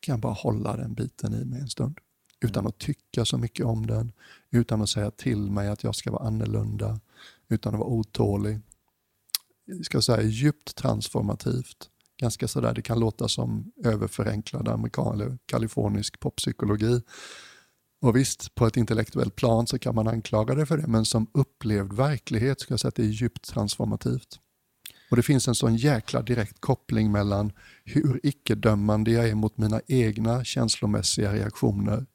Kan 0.00 0.12
jag 0.12 0.20
bara 0.20 0.32
hålla 0.32 0.76
den 0.76 0.94
biten 0.94 1.34
i 1.34 1.44
mig 1.44 1.60
en 1.60 1.68
stund? 1.68 2.00
utan 2.40 2.66
att 2.66 2.78
tycka 2.78 3.24
så 3.24 3.38
mycket 3.38 3.66
om 3.66 3.86
den, 3.86 4.12
utan 4.50 4.82
att 4.82 4.88
säga 4.88 5.10
till 5.10 5.50
mig 5.50 5.68
att 5.68 5.84
jag 5.84 5.94
ska 5.94 6.10
vara 6.10 6.26
annorlunda, 6.26 7.00
utan 7.48 7.74
att 7.74 7.80
vara 7.80 7.90
otålig. 7.90 8.60
Jag 9.64 9.84
ska 9.84 10.02
säga 10.02 10.22
djupt 10.22 10.76
transformativt. 10.76 11.90
Ganska 12.20 12.48
sådär, 12.48 12.74
det 12.74 12.82
kan 12.82 13.00
låta 13.00 13.28
som 13.28 13.72
överförenklad 13.84 14.68
amerikan 14.68 15.14
eller 15.14 15.38
kalifornisk 15.46 16.20
poppsykologi. 16.20 17.02
Och 18.00 18.16
visst, 18.16 18.54
på 18.54 18.66
ett 18.66 18.76
intellektuellt 18.76 19.36
plan 19.36 19.66
så 19.66 19.78
kan 19.78 19.94
man 19.94 20.08
anklaga 20.08 20.54
det 20.54 20.66
för 20.66 20.76
det, 20.76 20.86
men 20.86 21.04
som 21.04 21.26
upplevd 21.34 21.92
verklighet 21.92 22.60
ska 22.60 22.72
jag 22.72 22.80
säga 22.80 22.88
att 22.88 22.94
det 22.94 23.02
är 23.02 23.06
djupt 23.06 23.48
transformativt. 23.48 24.40
Och 25.10 25.16
det 25.16 25.22
finns 25.22 25.48
en 25.48 25.54
sån 25.54 25.76
jäkla 25.76 26.22
direkt 26.22 26.60
koppling 26.60 27.12
mellan 27.12 27.52
hur 27.84 28.20
icke-dömande 28.22 29.10
jag 29.10 29.28
är 29.28 29.34
mot 29.34 29.58
mina 29.58 29.80
egna 29.86 30.44
känslomässiga 30.44 31.32
reaktioner 31.32 32.06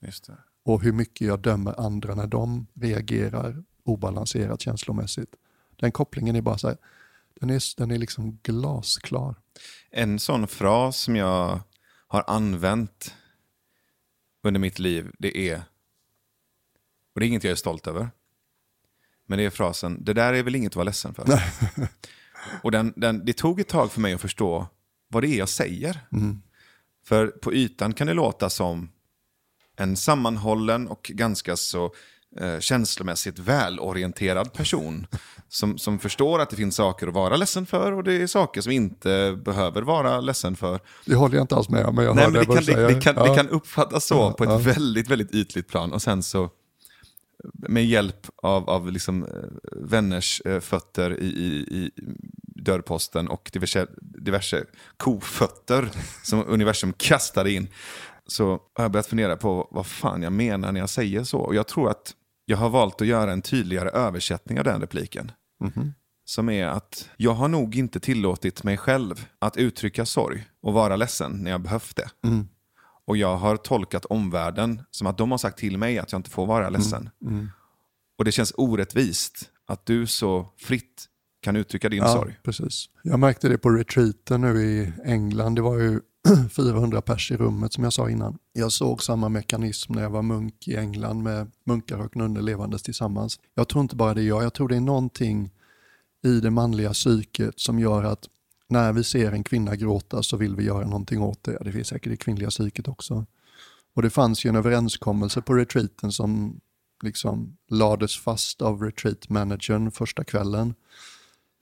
och 0.66 0.82
hur 0.82 0.92
mycket 0.92 1.28
jag 1.28 1.40
dömer 1.40 1.80
andra 1.80 2.16
när 2.16 2.28
de 2.28 2.68
reagerar 2.74 3.64
obalanserat 3.84 4.62
känslomässigt. 4.62 5.36
Den 5.76 5.92
kopplingen 5.92 6.36
är 6.36 6.42
bara 6.42 6.58
så 6.58 6.68
här, 6.68 6.78
den 7.40 7.50
är, 7.50 7.78
den 7.78 7.92
är 7.92 7.98
liksom 7.98 8.40
glasklar. 8.44 9.36
En 9.92 10.20
sån 10.20 10.48
fras 10.48 10.98
som 10.98 11.16
jag 11.16 11.60
har 12.08 12.24
använt 12.28 13.16
under 14.44 14.60
mitt 14.60 14.80
liv, 14.80 15.12
det 15.20 15.50
är, 15.50 15.64
och 17.14 17.20
det 17.20 17.26
är 17.26 17.28
inget 17.28 17.43
jag 17.43 17.51
är 17.51 17.55
stolt 17.55 17.88
över, 17.88 18.09
men 19.28 19.38
det 19.38 19.45
är 19.45 19.49
frasen, 19.49 20.03
det 20.03 20.14
där 20.14 20.34
är 20.34 20.43
väl 20.43 20.55
inget 20.55 20.72
att 20.72 20.76
vara 20.76 20.86
ledsen 20.86 21.14
för. 21.14 21.26
Och 22.61 22.72
den, 22.72 22.93
den, 22.95 23.26
det 23.26 23.34
tog 23.34 23.59
ett 23.59 23.68
tag 23.68 23.91
för 23.91 24.01
mig 24.01 24.14
att 24.14 24.22
förstå 24.22 24.68
vad 25.07 25.24
det 25.24 25.28
är 25.28 25.38
jag 25.38 25.49
säger. 25.49 25.99
Mm. 26.11 26.41
För 27.05 27.28
på 27.28 27.53
ytan 27.53 27.93
kan 27.93 28.07
det 28.07 28.14
låta 28.14 28.49
som 28.49 28.89
en 29.76 29.97
sammanhållen 29.97 30.88
och 30.88 31.11
ganska 31.14 31.55
så 31.55 31.93
eh, 32.39 32.59
känslomässigt 32.59 33.39
välorienterad 33.39 34.53
person. 34.53 35.07
Som, 35.47 35.78
som 35.78 35.99
förstår 35.99 36.39
att 36.39 36.49
det 36.49 36.55
finns 36.55 36.76
saker 36.76 37.07
att 37.07 37.14
vara 37.14 37.36
ledsen 37.36 37.66
för 37.66 37.91
och 37.91 38.03
det 38.03 38.14
är 38.14 38.28
saker 38.28 38.61
som 38.61 38.72
inte 38.72 39.39
behöver 39.45 39.82
vara 39.82 40.22
ledsen 40.22 40.55
för. 40.55 40.80
Det 41.05 41.16
håller 41.16 41.36
jag 41.36 41.43
inte 41.43 41.55
alls 41.55 41.70
med 41.70 41.86
om. 41.86 41.95
Men 41.95 42.05
jag 42.05 42.16
Nej, 42.16 42.32
men 42.32 42.39
det, 42.39 42.45
kan, 42.45 42.64
det, 42.66 42.88
det, 42.88 43.01
kan, 43.01 43.16
ja. 43.16 43.24
det 43.24 43.36
kan 43.36 43.49
uppfattas 43.49 44.05
så 44.05 44.16
ja, 44.16 44.32
på 44.32 44.43
ett 44.43 44.49
ja. 44.49 44.57
väldigt, 44.57 45.07
väldigt 45.07 45.36
ytligt 45.36 45.68
plan. 45.68 45.93
Och 45.93 46.01
sen 46.01 46.24
så 46.24 46.49
med 47.54 47.86
hjälp 47.86 48.28
av, 48.36 48.70
av 48.70 48.91
liksom, 48.91 49.24
eh, 49.24 49.30
vänners 49.72 50.41
äh, 50.46 50.60
fötter 50.60 51.20
i, 51.20 51.26
i, 51.26 51.78
i 51.78 51.91
dörrposten 52.64 53.28
och 53.28 53.50
diverse, 53.54 53.88
diverse 54.02 54.66
kofötter 54.98 55.89
som 56.24 56.44
universum 56.48 56.94
kastade 56.98 57.52
in 57.52 57.68
så 58.26 58.50
har 58.74 58.84
jag 58.84 58.91
börjat 58.91 59.08
fundera 59.08 59.38
på 59.38 59.68
vad 59.72 59.86
fan 59.86 60.22
jag 60.22 60.34
menar 60.34 60.72
när 60.72 60.80
jag 60.80 60.89
säger 60.89 61.24
så. 61.24 61.39
Och 61.39 61.56
jag 61.56 61.68
tror 61.68 61.89
att 61.89 62.14
jag 62.46 62.58
har 62.58 62.70
valt 62.70 63.02
att 63.02 63.08
göra 63.08 63.32
en 63.32 63.41
tydligare 63.41 63.89
översättning 63.89 64.58
av 64.60 64.64
den 64.64 64.82
repliken. 64.82 65.32
Som 66.26 66.50
är 66.50 66.68
att 66.68 67.10
jag 67.18 67.34
har 67.34 67.48
nog 67.48 67.76
inte 67.76 68.00
tillåtit 68.00 68.64
mig 68.64 68.78
själv 68.78 69.28
att 69.39 69.58
uttrycka 69.58 70.06
sorg 70.06 70.46
och 70.62 70.74
vara 70.74 70.96
ledsen 70.96 71.32
när 71.32 71.52
jag 71.52 71.62
behövt 71.62 71.96
det. 71.96 72.10
Och 73.06 73.18
jag 73.18 73.38
har 73.38 73.58
tolkat 73.58 74.06
omvärlden 74.06 74.82
som 74.91 75.08
att 75.08 75.18
de 75.18 75.32
har 75.32 75.38
sagt 75.38 75.58
till 75.58 75.78
mig 75.78 75.99
att 75.99 76.12
jag 76.12 76.20
inte 76.20 76.30
får 76.30 76.45
vara 76.45 76.70
ledsen. 76.70 77.10
Och 78.18 78.26
det 78.26 78.32
känns 78.32 78.54
orättvist 78.58 79.49
att 79.68 79.86
du 79.86 80.08
så 80.08 80.49
fritt 80.58 81.06
kan 81.41 81.56
uttrycka 81.56 81.89
din 81.89 82.08
sorg. 82.08 82.39
precis. 82.43 82.86
Jag 83.04 83.20
märkte 83.20 83.49
det 83.49 83.58
på 83.58 83.70
retreaten 83.70 84.41
nu 84.41 84.62
i 84.64 84.93
England. 85.06 85.56
Det 85.56 85.62
var 85.62 85.80
ju 85.80 85.99
400 86.49 87.01
pers 87.01 87.32
i 87.32 87.38
rummet 87.38 87.74
som 87.74 87.84
jag 87.84 87.93
sa 87.93 88.10
innan. 88.10 88.38
Jag 88.54 88.72
såg 88.72 89.04
samma 89.04 89.30
mekanism 89.30 89.93
när 89.93 90.01
jag 90.01 90.10
var 90.10 90.22
munk 90.22 90.68
i 90.68 90.76
England 90.76 91.24
med 91.24 91.51
munkar 91.66 91.97
och 91.97 92.16
nunnor 92.16 92.41
levandes 92.41 92.84
tillsammans. 92.84 93.39
Jag 93.56 93.68
tror 93.68 93.82
inte 93.82 93.95
bara 93.95 94.14
det 94.14 94.22
är 94.22 94.28
jag, 94.28 94.43
jag 94.43 94.54
tror 94.54 94.68
det 94.68 94.76
är 94.76 94.82
någonting 94.82 95.51
i 96.26 96.39
det 96.39 96.49
manliga 96.51 96.93
psyket 96.93 97.60
som 97.60 97.80
gör 97.80 98.04
att 98.04 98.28
när 98.74 98.93
vi 98.93 99.03
ser 99.03 99.32
en 99.32 99.43
kvinna 99.43 99.76
gråta 99.76 100.24
så 100.24 100.38
vill 100.38 100.55
vi 100.55 100.63
göra 100.63 100.86
någonting 100.86 101.21
åt 101.21 101.43
det. 101.43 101.57
Det 101.61 101.71
finns 101.71 101.88
säkert 101.88 102.13
i 102.13 102.17
kvinnliga 102.17 102.49
psyket 102.49 102.88
också. 102.88 103.26
Och 103.95 104.01
det 104.01 104.09
fanns 104.09 104.45
ju 104.45 104.49
en 104.49 104.55
överenskommelse 104.55 105.41
på 105.41 105.53
retreaten 105.53 106.11
som 106.11 106.59
liksom 107.03 107.57
lades 107.69 108.17
fast 108.17 108.61
av 108.61 108.82
retreatmanagern 108.82 109.91
första 109.91 110.24
kvällen. 110.24 110.74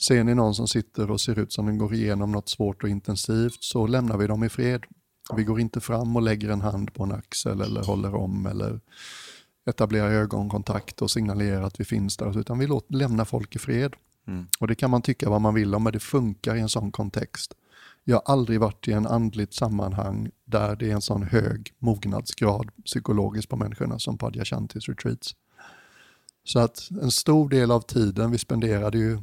Ser 0.02 0.24
ni 0.24 0.36
någon 0.36 0.56
som 0.56 0.68
sitter 0.68 1.12
och 1.12 1.22
ser 1.22 1.40
ut 1.40 1.54
som 1.54 1.66
den 1.66 1.78
går 1.78 1.94
igenom 1.94 2.32
något 2.32 2.50
svårt 2.50 2.84
och 2.84 2.90
intensivt 2.90 3.64
så 3.64 3.88
lämnar 3.88 4.18
vi 4.18 4.28
dem 4.28 4.44
i 4.44 4.50
fred. 4.50 4.84
Vi 5.36 5.44
går 5.44 5.60
inte 5.60 5.82
fram 5.82 6.16
och 6.16 6.22
lägger 6.22 6.50
en 6.50 6.62
hand 6.62 6.94
på 6.94 7.04
en 7.04 7.12
axel 7.12 7.62
eller 7.62 7.84
håller 7.84 8.16
om 8.16 8.46
eller 8.46 8.80
etablerar 9.66 10.12
ögonkontakt 10.12 11.02
och 11.02 11.12
signalerar 11.12 11.62
att 11.62 11.80
vi 11.80 11.86
finns 11.86 12.18
där, 12.18 12.40
utan 12.40 12.60
vi 12.60 12.68
låter, 12.68 12.94
lämnar 12.94 13.26
folk 13.26 13.56
i 13.56 13.60
fred. 13.60 13.96
Mm. 14.32 14.48
Och 14.60 14.68
det 14.68 14.76
kan 14.76 14.92
man 14.92 15.02
tycka 15.02 15.30
vad 15.30 15.42
man 15.42 15.54
vill 15.54 15.76
om, 15.76 15.84
men 15.84 15.94
det 15.94 16.00
funkar 16.00 16.56
i 16.56 16.60
en 16.60 16.70
sån 16.70 16.92
kontext. 16.92 17.54
Jag 18.04 18.16
har 18.16 18.34
aldrig 18.34 18.60
varit 18.60 18.88
i 18.88 18.92
en 18.92 19.08
andligt 19.08 19.54
sammanhang 19.54 20.32
där 20.46 20.76
det 20.76 20.90
är 20.90 20.94
en 20.94 21.02
sån 21.02 21.24
hög 21.24 21.74
mognadsgrad 21.80 22.72
psykologiskt 22.86 23.50
på 23.50 23.56
människorna 23.56 24.00
som 24.00 24.18
på 24.18 24.28
Adyashantis 24.28 24.90
retreats. 24.90 25.36
Så 26.44 26.60
att 26.60 26.90
en 27.02 27.12
stor 27.12 27.50
del 27.50 27.72
av 27.72 27.82
tiden, 27.82 28.32
vi 28.32 28.38
spenderade 28.38 28.98
ju 28.98 29.20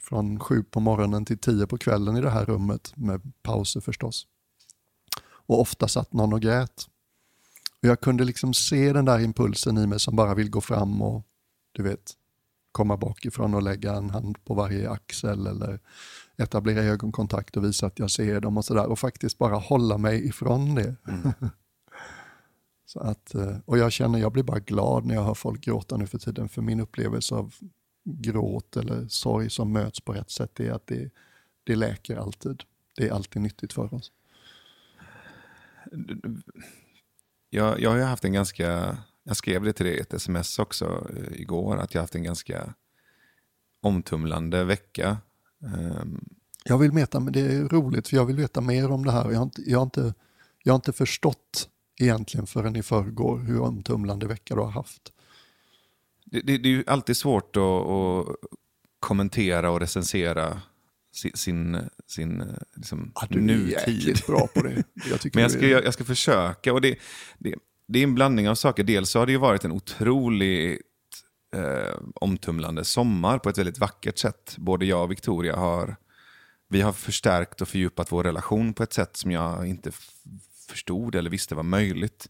från 0.00 0.40
sju 0.40 0.62
på 0.62 0.80
morgonen 0.80 1.24
till 1.24 1.38
tio 1.38 1.66
på 1.66 1.78
kvällen 1.78 2.16
i 2.16 2.20
det 2.20 2.30
här 2.30 2.44
rummet 2.44 2.92
med 2.96 3.32
pauser 3.42 3.80
förstås. 3.80 4.26
Och 5.24 5.60
ofta 5.60 5.88
satt 5.88 6.12
någon 6.12 6.32
och 6.32 6.40
grät. 6.40 6.86
Och 7.82 7.88
jag 7.88 8.00
kunde 8.00 8.24
liksom 8.24 8.54
se 8.54 8.92
den 8.92 9.04
där 9.04 9.20
impulsen 9.20 9.78
i 9.78 9.86
mig 9.86 10.00
som 10.00 10.16
bara 10.16 10.34
vill 10.34 10.50
gå 10.50 10.60
fram 10.60 11.02
och 11.02 11.26
du 11.72 11.82
vet, 11.82 12.16
komma 12.72 12.96
bakifrån 12.96 13.54
och 13.54 13.62
lägga 13.62 13.94
en 13.94 14.10
hand 14.10 14.44
på 14.44 14.54
varje 14.54 14.90
axel 14.90 15.46
eller 15.46 15.80
etablera 16.36 16.82
ögonkontakt 16.82 17.56
och 17.56 17.64
visa 17.64 17.86
att 17.86 17.98
jag 17.98 18.10
ser 18.10 18.40
dem 18.40 18.56
och 18.56 18.64
sådär 18.64 18.86
och 18.86 18.98
faktiskt 18.98 19.38
bara 19.38 19.56
hålla 19.56 19.98
mig 19.98 20.26
ifrån 20.28 20.74
det. 20.74 20.96
Så 22.86 23.00
att, 23.00 23.34
eh, 23.34 23.56
och 23.64 23.78
jag 23.78 23.92
känner, 23.92 24.18
jag 24.18 24.32
blir 24.32 24.42
bara 24.42 24.58
glad 24.58 25.04
när 25.04 25.14
jag 25.14 25.24
hör 25.24 25.34
folk 25.34 25.60
gråta 25.60 25.96
nu 25.96 26.06
för 26.06 26.18
tiden 26.18 26.48
för 26.48 26.62
min 26.62 26.80
upplevelse 26.80 27.34
av 27.34 27.54
gråt 28.04 28.76
eller 28.76 29.08
sorg 29.08 29.50
som 29.50 29.72
möts 29.72 30.00
på 30.00 30.12
rätt 30.12 30.30
sätt 30.30 30.60
är 30.60 30.72
att 30.72 30.86
det, 30.86 31.10
det 31.64 31.76
läker 31.76 32.16
alltid. 32.16 32.62
Det 32.96 33.08
är 33.08 33.12
alltid 33.12 33.42
nyttigt 33.42 33.72
för 33.72 33.94
oss. 33.94 34.12
Jag, 37.50 37.80
jag 37.80 37.90
har 37.90 37.96
ju 37.96 38.02
haft 38.02 38.24
en 38.24 38.32
ganska, 38.32 38.98
jag 39.24 39.36
skrev 39.36 39.62
det 39.64 39.72
till 39.72 39.86
dig 39.86 39.94
i 39.96 40.00
ett 40.00 40.14
sms 40.14 40.58
också 40.58 41.08
eh, 41.16 41.40
igår, 41.40 41.76
att 41.76 41.94
jag 41.94 42.00
har 42.00 42.02
haft 42.02 42.14
en 42.14 42.22
ganska 42.22 42.74
omtumlande 43.80 44.64
vecka. 44.64 45.16
Ehm, 45.64 46.24
Jag 46.64 46.78
vill 46.78 46.90
veta, 46.90 47.20
men 47.20 47.32
det 47.32 47.40
är 47.40 47.68
roligt 47.68 48.08
för 48.08 48.16
jag 48.16 48.26
vill 48.26 48.36
veta 48.36 48.60
mer 48.60 48.90
om 48.90 49.04
det 49.04 49.12
här. 49.12 49.30
Jag 49.30 49.36
har 49.38 49.42
inte, 49.44 49.62
jag 49.70 49.78
har 49.78 49.82
inte, 49.84 50.14
jag 50.62 50.72
har 50.72 50.76
inte 50.76 50.92
förstått 50.92 51.68
egentligen 52.00 52.46
förrän 52.46 52.76
i 52.76 52.82
förrgår 52.82 53.38
hur 53.38 53.60
omtumlande 53.60 54.26
vecka 54.26 54.54
du 54.54 54.60
har 54.60 54.70
haft. 54.70 55.12
det, 56.24 56.40
det, 56.40 56.58
det 56.58 56.68
är 56.68 56.70
ju 56.70 56.84
alltid 56.86 57.16
svårt 57.16 57.56
att, 57.56 57.62
att 57.62 58.26
kommentera 59.00 59.70
och 59.70 59.80
recensera 59.80 60.62
sin, 61.14 61.32
sin, 61.34 61.78
sin 62.06 62.40
eh, 62.40 62.46
liksom, 62.74 63.12
Ja, 63.14 63.26
du 63.30 63.38
är 63.38 63.42
nutid. 63.42 63.68
jäkligt 63.68 64.26
bra 64.26 64.46
på 64.54 64.62
det. 64.62 64.84
Jag 65.10 65.20
Men 65.34 65.42
jag 65.42 65.50
ska, 65.50 65.66
jag, 65.68 65.84
jag 65.84 65.94
ska 65.94 66.04
försöka. 66.04 66.72
Och 66.72 66.80
det, 66.80 66.98
det, 67.38 67.54
det 67.86 67.98
är 67.98 68.02
en 68.02 68.14
blandning 68.14 68.48
av 68.48 68.54
saker. 68.54 68.84
Dels 68.84 69.10
så 69.10 69.18
har 69.18 69.26
det 69.26 69.32
ju 69.32 69.38
varit 69.38 69.64
en 69.64 69.72
otroligt 69.72 70.80
eh, 71.56 71.98
omtumlande 72.14 72.84
sommar 72.84 73.38
på 73.38 73.48
ett 73.48 73.58
väldigt 73.58 73.78
vackert 73.78 74.18
sätt. 74.18 74.54
Både 74.58 74.86
jag 74.86 75.02
och 75.02 75.10
Victoria 75.10 75.56
har, 75.56 75.96
vi 76.68 76.80
har 76.80 76.92
förstärkt 76.92 77.60
och 77.60 77.68
fördjupat 77.68 78.12
vår 78.12 78.24
relation 78.24 78.74
på 78.74 78.82
ett 78.82 78.92
sätt 78.92 79.16
som 79.16 79.30
jag 79.30 79.66
inte 79.66 79.92
förstod 80.68 81.14
eller 81.14 81.30
visste 81.30 81.54
var 81.54 81.62
möjligt. 81.62 82.28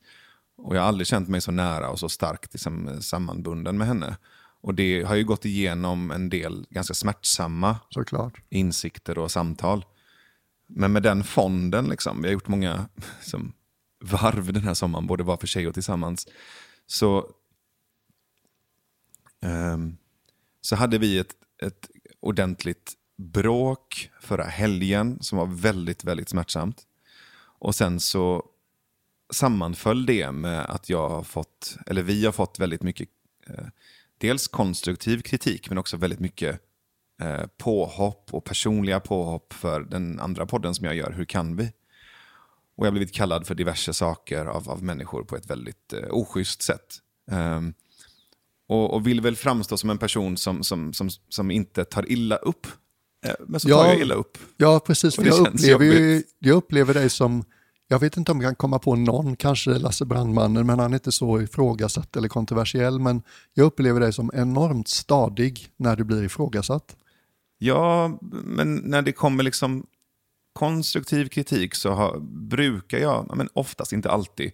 Och 0.57 0.77
jag 0.77 0.81
har 0.81 0.89
aldrig 0.89 1.07
känt 1.07 1.29
mig 1.29 1.41
så 1.41 1.51
nära 1.51 1.91
och 1.91 1.99
så 1.99 2.09
starkt 2.09 2.55
liksom, 2.55 3.03
sammanbunden 3.03 3.79
med 3.79 3.87
henne. 3.87 4.17
Och 4.61 4.75
det 4.75 5.03
har 5.03 5.15
ju 5.15 5.25
gått 5.25 5.45
igenom 5.45 6.11
en 6.11 6.29
del 6.29 6.67
ganska 6.71 6.95
smärtsamma 6.95 7.77
Såklart. 7.91 8.41
insikter 8.49 9.19
och 9.19 9.31
samtal. 9.31 9.85
Men 10.67 10.93
med 10.93 11.03
den 11.03 11.25
fonden, 11.25 11.87
liksom, 11.87 12.23
vi 12.23 12.29
har 12.29 12.33
gjort 12.33 12.49
många 12.49 12.89
liksom, 13.21 13.53
varv 14.03 14.53
den 14.53 14.63
här 14.63 14.75
sommaren, 14.75 15.07
både 15.07 15.23
var 15.23 15.37
för 15.37 15.47
sig 15.47 15.69
och 15.69 15.75
tillsammans. 15.75 16.29
Så, 16.87 17.31
um, 19.41 19.97
så 20.61 20.77
hade 20.77 20.99
vi 20.99 21.19
ett, 21.19 21.35
ett 21.63 21.91
ordentligt 22.21 22.93
bråk 23.17 24.11
förra 24.21 24.45
helgen 24.45 25.19
som 25.21 25.39
var 25.39 25.47
väldigt, 25.47 26.05
väldigt 26.05 26.29
smärtsamt. 26.29 26.83
Och 27.59 27.75
sen 27.75 28.01
så 28.01 28.45
sammanföll 29.33 30.07
det 30.07 30.33
med 30.33 30.61
att 30.61 30.89
jag 30.89 31.09
har 31.09 31.23
fått, 31.23 31.77
eller 31.87 32.03
vi 32.03 32.25
har 32.25 32.33
fått 32.33 32.59
väldigt 32.59 32.83
mycket, 32.83 33.09
eh, 33.47 33.67
dels 34.19 34.49
konstruktiv 34.49 35.21
kritik 35.21 35.69
men 35.69 35.79
också 35.79 35.97
väldigt 35.97 36.21
mycket 36.21 36.61
eh, 37.23 37.47
påhopp 37.59 38.35
och 38.35 38.45
personliga 38.45 39.01
påhopp 39.01 39.53
för 39.53 39.81
den 39.81 40.21
andra 40.21 40.47
podden 40.47 40.75
som 40.75 40.87
jag 40.87 40.95
gör, 40.95 41.13
Hur 41.13 41.25
kan 41.25 41.57
vi? 41.57 41.73
Och 42.77 42.87
jag 42.87 42.91
har 42.91 42.93
blivit 42.93 43.15
kallad 43.15 43.47
för 43.47 43.55
diverse 43.55 43.93
saker 43.93 44.45
av, 44.47 44.71
av 44.71 44.83
människor 44.83 45.25
på 45.25 45.37
ett 45.37 45.51
väldigt 45.51 45.93
eh, 45.93 46.09
oschysst 46.11 46.63
sätt. 46.63 46.99
Ehm, 47.31 47.75
och, 48.69 48.95
och 48.95 49.07
vill 49.07 49.21
väl 49.21 49.37
framstå 49.37 49.77
som 49.77 49.91
en 49.91 49.99
person 49.99 50.37
som, 50.37 50.63
som, 50.65 50.93
som, 50.93 51.11
som 51.29 51.51
inte 51.51 51.85
tar 51.85 52.13
illa 52.13 52.37
upp. 52.37 52.67
Eh, 53.27 53.33
men 53.47 53.61
så 53.61 53.69
tar 53.69 53.75
Ja. 53.85 53.93
jag 53.93 54.01
illa 54.01 54.15
upp. 54.15 54.39
Ja, 54.57 54.81
precis. 54.81 55.19
Jag, 55.19 55.47
upplever 55.49 55.85
ju, 55.85 56.23
jag 56.39 56.57
upplever 56.57 56.95
dig 56.95 57.11
som, 57.11 57.45
jag 57.89 57.99
vet 57.99 58.17
inte 58.17 58.33
om 58.33 58.41
jag 58.41 58.49
kan 58.49 58.57
komma 58.57 58.79
på 58.79 58.97
någon, 58.97 59.37
kanske 59.37 59.71
Lasse 59.71 60.05
Brandmannen, 60.05 60.67
men 60.67 60.79
han 60.79 60.93
är 60.93 60.97
inte 60.97 61.13
så 61.13 61.41
ifrågasatt 61.41 62.17
eller 62.17 62.29
kontroversiell, 62.29 62.99
men 63.01 63.23
jag 63.55 63.65
upplever 63.65 64.01
dig 64.01 64.13
som 64.13 64.31
enormt 64.35 64.89
stadig 64.89 65.69
när 65.77 65.97
du 65.97 66.05
blir 66.05 66.23
ifrågasatt. 66.25 66.97
Ja, 67.59 68.19
men 68.45 68.75
när 68.77 69.03
det 69.03 69.13
kommer 69.13 69.43
liksom 69.45 69.87
konstruktiv 70.53 71.29
kritik 71.29 71.75
så 71.75 71.91
har, 71.91 72.19
brukar 72.49 72.99
jag, 72.99 73.27
ja, 73.29 73.35
men 73.35 73.49
oftast 73.53 73.93
inte 73.93 74.11
alltid, 74.11 74.53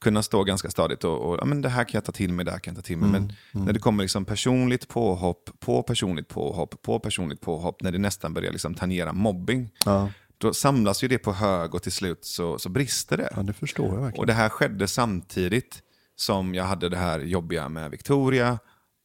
kunna 0.00 0.22
stå 0.22 0.44
ganska 0.44 0.70
stadigt 0.70 1.04
och, 1.04 1.18
och 1.18 1.38
ja, 1.40 1.44
men 1.44 1.62
det 1.62 1.68
här 1.68 1.84
kan 1.84 1.98
jag 1.98 2.04
ta 2.04 2.12
till 2.12 2.32
mig, 2.32 2.44
det 2.44 2.50
här 2.50 2.58
kan 2.58 2.74
jag 2.74 2.84
ta 2.84 2.86
till 2.86 2.98
mig. 2.98 3.10
men 3.10 3.32
när 3.66 3.72
det 3.72 3.78
kommer 3.78 4.04
liksom 4.04 4.24
personligt 4.24 4.88
påhopp 4.88 5.50
på 5.60 5.82
personligt 5.82 6.28
påhopp 6.28 6.82
på 6.82 7.00
personligt 7.00 7.40
påhopp, 7.40 7.82
när 7.82 7.92
det 7.92 7.98
nästan 7.98 8.34
börjar 8.34 8.52
liksom 8.52 8.74
tangera 8.74 9.12
mobbing, 9.12 9.70
Ja, 9.84 10.10
då 10.38 10.54
samlas 10.54 11.02
ju 11.04 11.08
det 11.08 11.18
på 11.18 11.32
hög 11.32 11.74
och 11.74 11.82
till 11.82 11.92
slut 11.92 12.24
så, 12.24 12.58
så 12.58 12.68
brister 12.68 13.16
det. 13.16 13.32
ja 13.36 13.42
det 13.42 13.52
förstår 13.52 13.86
jag 13.86 14.00
verkligen. 14.02 14.20
Och 14.20 14.26
det 14.26 14.32
här 14.32 14.48
skedde 14.48 14.88
samtidigt 14.88 15.82
som 16.16 16.54
jag 16.54 16.64
hade 16.64 16.88
det 16.88 16.96
här 16.96 17.20
jobbiga 17.20 17.68
med 17.68 17.90
Victoria 17.90 18.58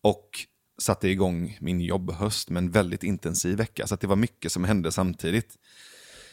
och 0.04 0.30
satte 0.82 1.10
igång 1.10 1.58
min 1.62 1.82
jobbhöst 1.82 2.50
med 2.50 2.64
en 2.64 2.72
väldigt 2.72 3.04
intensiv 3.04 3.58
vecka. 3.58 3.88
Så 3.88 3.96
det 3.96 4.08
var 4.08 4.16
mycket 4.16 4.52
som 4.52 4.64
hände 4.64 4.92
samtidigt. 4.92 5.56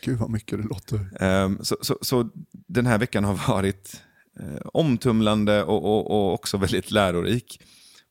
Gud 0.02 0.18
vad 0.18 0.30
mycket 0.30 0.62
det 0.62 0.68
låter. 0.68 1.22
Ehm, 1.22 1.58
så, 1.64 1.76
så, 1.80 1.98
så 2.00 2.30
den 2.52 2.86
här 2.86 2.98
veckan 2.98 3.24
har 3.24 3.48
varit 3.48 4.02
eh, 4.40 4.66
omtumlande 4.74 5.64
och, 5.64 5.84
och, 5.84 6.10
och 6.10 6.34
också 6.34 6.56
väldigt 6.56 6.90
lärorik. 6.90 7.62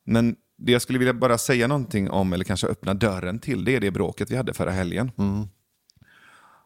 Men 0.06 0.36
det 0.58 0.72
jag 0.72 0.82
skulle 0.82 1.00
vilja 1.00 1.14
bara 1.14 1.38
säga 1.38 1.68
någonting 1.68 2.10
om, 2.10 2.34
eller 2.34 2.46
kanske 2.46 2.68
öppna 2.68 2.94
dörren 2.94 3.40
till, 3.40 3.66
det 3.66 3.76
är 3.76 3.80
det 3.80 3.92
bråket 3.92 4.32
vi 4.32 4.36
hade 4.36 4.54
förra 4.54 4.72
helgen. 4.72 5.12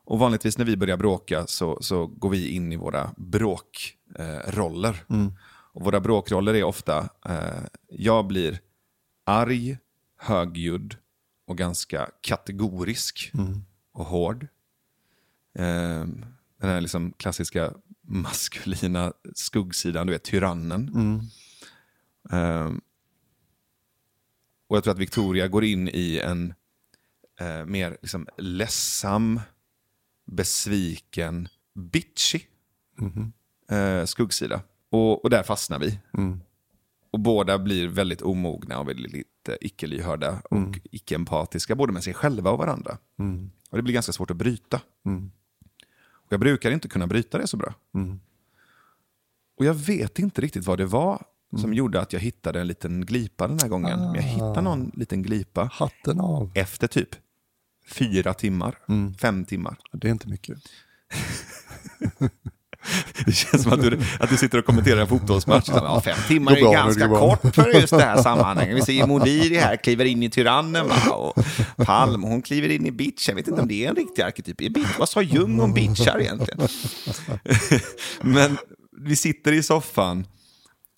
Och 0.05 0.19
vanligtvis 0.19 0.57
när 0.57 0.65
vi 0.65 0.77
börjar 0.77 0.97
bråka 0.97 1.47
så, 1.47 1.77
så 1.81 2.07
går 2.07 2.29
vi 2.29 2.47
in 2.47 2.71
i 2.71 2.75
våra 2.75 3.11
bråkroller. 3.17 5.03
Eh, 5.09 5.27
och 5.73 5.83
våra 5.83 5.99
bråkroller 5.99 6.53
är 6.53 6.63
ofta, 6.63 7.09
eh, 7.25 7.63
jag 7.89 8.27
blir 8.27 8.59
arg, 9.25 9.77
högljudd 10.19 10.95
och 11.47 11.57
ganska 11.57 12.09
kategorisk 12.21 13.31
och 13.93 14.05
hård. 14.05 14.47
Eh, 15.55 16.05
den 16.59 16.69
här 16.69 16.81
liksom 16.81 17.13
klassiska 17.17 17.73
maskulina 18.01 19.13
skuggsidan, 19.35 20.07
du 20.07 20.13
vet 20.13 20.23
tyrannen. 20.23 20.89
Mm. 20.95 21.21
Ehm, 22.31 22.81
och 24.67 24.77
jag 24.77 24.83
tror 24.83 24.93
att 24.93 24.99
Victoria 24.99 25.47
går 25.47 25.63
in 25.63 25.87
i 25.87 26.19
en 26.19 26.53
eh, 27.39 27.65
mer 27.65 27.97
liksom, 28.01 28.27
ledsam, 28.37 29.39
besviken, 30.25 31.47
bitchy 31.75 32.39
eh, 33.69 34.05
skuggsida. 34.05 34.61
Och, 34.89 35.23
och 35.23 35.29
där 35.29 35.43
fastnar 35.43 35.79
vi. 35.79 35.99
Mm. 36.17 36.39
Och 37.11 37.19
båda 37.19 37.59
blir 37.59 37.87
väldigt 37.87 38.21
omogna 38.21 38.79
och 38.79 38.89
väldigt 38.89 39.49
eh, 39.49 39.55
icke-lyhörda 39.61 40.41
och 40.49 40.57
icke-empatiska, 40.83 41.75
både 41.75 41.93
med 41.93 42.03
sig 42.03 42.13
själva 42.13 42.51
och 42.51 42.57
varandra. 42.57 42.97
Mm. 43.19 43.51
Och 43.69 43.77
det 43.77 43.83
blir 43.83 43.93
ganska 43.93 44.11
svårt 44.11 44.31
att 44.31 44.37
bryta. 44.37 44.81
Mm. 46.23 46.27
Och 46.27 46.33
jag 46.33 46.39
brukar 46.39 46.71
inte 46.71 46.87
kunna 46.87 47.07
bryta 47.07 47.37
det 47.37 47.47
så 47.47 47.57
bra. 47.57 47.73
Mm. 47.95 48.19
Och 49.57 49.65
jag 49.65 49.73
vet 49.73 50.19
inte 50.19 50.41
riktigt 50.41 50.65
vad 50.65 50.77
det 50.77 50.85
var 50.85 51.25
som 51.57 51.73
gjorde 51.73 52.01
att 52.01 52.13
jag 52.13 52.19
hittade 52.19 52.61
en 52.61 52.67
liten 52.67 53.05
glipa 53.05 53.47
den 53.47 53.59
här 53.59 53.67
gången. 53.67 53.99
Men 53.99 54.15
jag 54.15 54.21
hittade 54.21 54.61
någon 54.61 54.91
liten 54.95 55.21
glipa 55.23 55.69
Hatten 55.73 56.19
av. 56.19 56.51
efter 56.55 56.87
typ 56.87 57.09
fyra 57.87 58.33
timmar, 58.33 58.77
Mm. 58.89 59.13
fem 59.13 59.45
timmar. 59.45 59.77
Det 59.91 60.07
är 60.07 60.11
inte 60.11 60.27
mycket. 60.29 60.57
Det 63.25 63.31
känns 63.31 63.63
som 63.63 63.73
att 63.73 63.81
du, 63.81 63.99
att 64.19 64.29
du 64.29 64.37
sitter 64.37 64.57
och 64.57 64.65
kommenterar 64.65 65.01
en 65.01 65.07
fotbollsmatch. 65.07 65.69
Ja, 65.69 66.01
fem 66.01 66.17
timmar 66.27 66.51
är 66.51 66.61
bra, 66.61 66.71
ganska 66.71 67.07
kort 67.07 67.55
för 67.55 67.69
just 67.69 67.89
det 67.89 68.03
här 68.03 68.21
sammanhanget. 68.21 68.77
Vi 68.77 68.81
ser 68.81 69.07
Modiri 69.07 69.57
här, 69.57 69.75
kliver 69.75 70.05
in 70.05 70.23
i 70.23 70.29
tyrannen. 70.29 70.87
Va? 70.87 71.11
Och 71.11 71.43
Palm, 71.85 72.23
hon 72.23 72.41
kliver 72.41 72.69
in 72.69 72.85
i 72.85 72.91
bitch. 72.91 73.27
Jag 73.27 73.35
vet 73.35 73.47
inte 73.47 73.61
om 73.61 73.67
det 73.67 73.85
är 73.85 73.89
en 73.89 73.95
riktig 73.95 74.21
arketyp. 74.21 74.61
Är 74.61 74.69
bitch? 74.69 74.99
Vad 74.99 75.09
sa 75.09 75.21
Jung 75.21 75.59
om 75.59 75.73
bitchar 75.73 76.19
egentligen? 76.21 76.67
Men 78.21 78.57
vi 79.01 79.15
sitter 79.15 79.51
i 79.51 79.63
soffan 79.63 80.27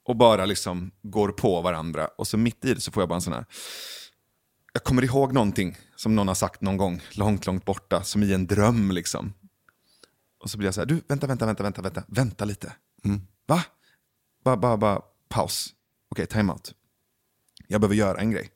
och 0.08 0.16
bara 0.16 0.46
liksom 0.46 0.92
går 1.04 1.30
på 1.30 1.62
varandra. 1.62 2.08
Och 2.18 2.28
så 2.28 2.38
mitt 2.38 2.66
i 2.66 2.74
det 2.74 2.82
så 2.82 2.92
får 2.92 3.02
jag 3.02 3.10
bara 3.10 3.16
en 3.16 3.22
sån 3.22 3.34
här... 3.34 3.46
Jag 4.74 4.84
kommer 4.84 5.04
ihåg 5.04 5.34
någonting 5.34 5.78
som 5.96 6.16
någon 6.16 6.28
har 6.28 6.36
sagt 6.36 6.62
någon 6.62 6.78
gång, 6.78 7.02
långt, 7.12 7.46
långt 7.46 7.66
borta, 7.66 8.04
som 8.04 8.24
i 8.24 8.34
en 8.34 8.48
dröm 8.48 8.92
liksom. 8.92 9.34
Och 10.46 10.52
så 10.52 10.58
blir 10.58 10.68
jag 10.68 10.76
så 10.76 10.82
här, 10.82 10.86
du, 10.86 11.02
vänta, 11.08 11.28
vänta, 11.28 11.46
vänta, 11.46 11.64
vänta, 11.64 11.82
vänta, 11.82 12.04
vänta 12.08 12.46
lite. 12.46 12.76
Va? 13.48 13.64
Bara, 14.44 14.58
bara, 14.58 14.78
bara 14.78 15.02
paus. 15.30 15.74
Okej, 16.10 16.26
time 16.28 16.54
out. 16.54 16.74
Jag 17.68 17.82
behöver 17.82 17.96
göra 17.96 18.20
en 18.20 18.32
grej. 18.32 18.52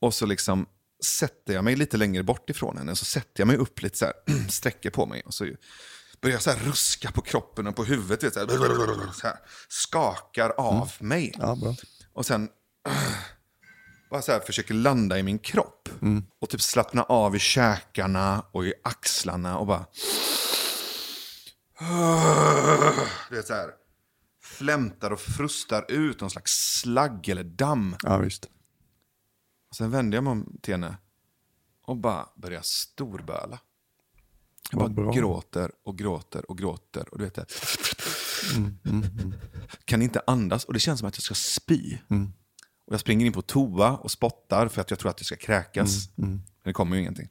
Och 0.00 0.14
så 0.14 0.26
liksom 0.26 0.66
sätter 1.04 1.54
jag 1.54 1.64
mig 1.64 1.76
lite 1.76 1.96
längre 1.96 2.22
bort 2.22 2.50
ifrån 2.50 2.78
henne, 2.78 2.96
så 2.96 3.04
sätter 3.04 3.40
jag 3.40 3.46
mig 3.46 3.56
upp 3.56 3.82
lite 3.82 3.98
så 3.98 4.04
här, 4.04 4.14
sträcker 4.48 4.90
på 4.90 5.06
mig. 5.06 5.22
Och 5.26 5.34
så 5.34 5.44
börjar 6.20 6.34
jag 6.34 6.42
så 6.42 6.50
här 6.50 6.58
ruska 6.58 7.10
på 7.10 7.20
kroppen 7.20 7.66
och 7.66 7.76
på 7.76 7.84
huvudet, 7.84 8.22
vet, 8.22 8.34
så 8.34 8.40
här, 8.40 9.12
så 9.12 9.26
här, 9.26 9.38
skakar 9.68 10.50
av 10.50 10.92
mig. 11.00 11.34
Ja. 11.38 11.76
Och 12.12 12.26
sen 12.26 12.48
bara 14.10 14.22
så 14.22 14.32
här 14.32 14.40
försöker 14.40 14.74
landa 14.74 15.18
i 15.18 15.22
min 15.22 15.38
kropp. 15.38 15.88
Och 16.38 16.48
typ 16.48 16.60
slappna 16.60 17.02
av 17.02 17.36
i 17.36 17.38
käkarna 17.38 18.44
och 18.52 18.66
i 18.66 18.74
axlarna 18.84 19.58
och 19.58 19.66
bara... 19.66 19.86
Du 23.30 23.36
vet 23.36 23.46
så 23.46 23.54
här. 23.54 23.70
Flämtar 24.42 25.10
och 25.10 25.20
frustar 25.20 25.84
ut 25.88 26.20
någon 26.20 26.30
slags 26.30 26.52
slagg 26.80 27.28
eller 27.28 27.44
damm. 27.44 27.96
Ja, 28.02 28.18
visst. 28.18 28.44
Och 29.70 29.76
sen 29.76 29.90
vände 29.90 30.16
jag 30.16 30.24
mig 30.24 30.30
om 30.30 30.58
till 30.62 30.74
henne 30.74 30.96
och 31.82 31.96
bara 31.96 32.28
började 32.36 32.64
storböla. 32.64 33.60
Jag 34.70 34.78
bara 34.78 34.88
bra. 34.88 35.12
gråter 35.12 35.70
och 35.84 35.98
gråter 35.98 36.50
och 36.50 36.58
gråter. 36.58 37.08
Och 37.12 37.18
du 37.18 37.24
vet 37.24 37.34
det. 37.34 37.46
Kan 39.84 40.02
inte 40.02 40.22
andas 40.26 40.64
och 40.64 40.72
det 40.72 40.80
känns 40.80 41.00
som 41.00 41.08
att 41.08 41.16
jag 41.16 41.22
ska 41.22 41.34
spy. 41.34 41.98
Och 42.86 42.92
jag 42.92 43.00
springer 43.00 43.26
in 43.26 43.32
på 43.32 43.42
toa 43.42 43.96
och 43.96 44.10
spottar 44.10 44.68
för 44.68 44.80
att 44.80 44.90
jag 44.90 44.98
tror 44.98 45.10
att 45.10 45.20
jag 45.20 45.26
ska 45.26 45.36
kräkas. 45.36 46.08
Men 46.14 46.42
det 46.62 46.72
kommer 46.72 46.96
ju 46.96 47.02
ingenting. 47.02 47.28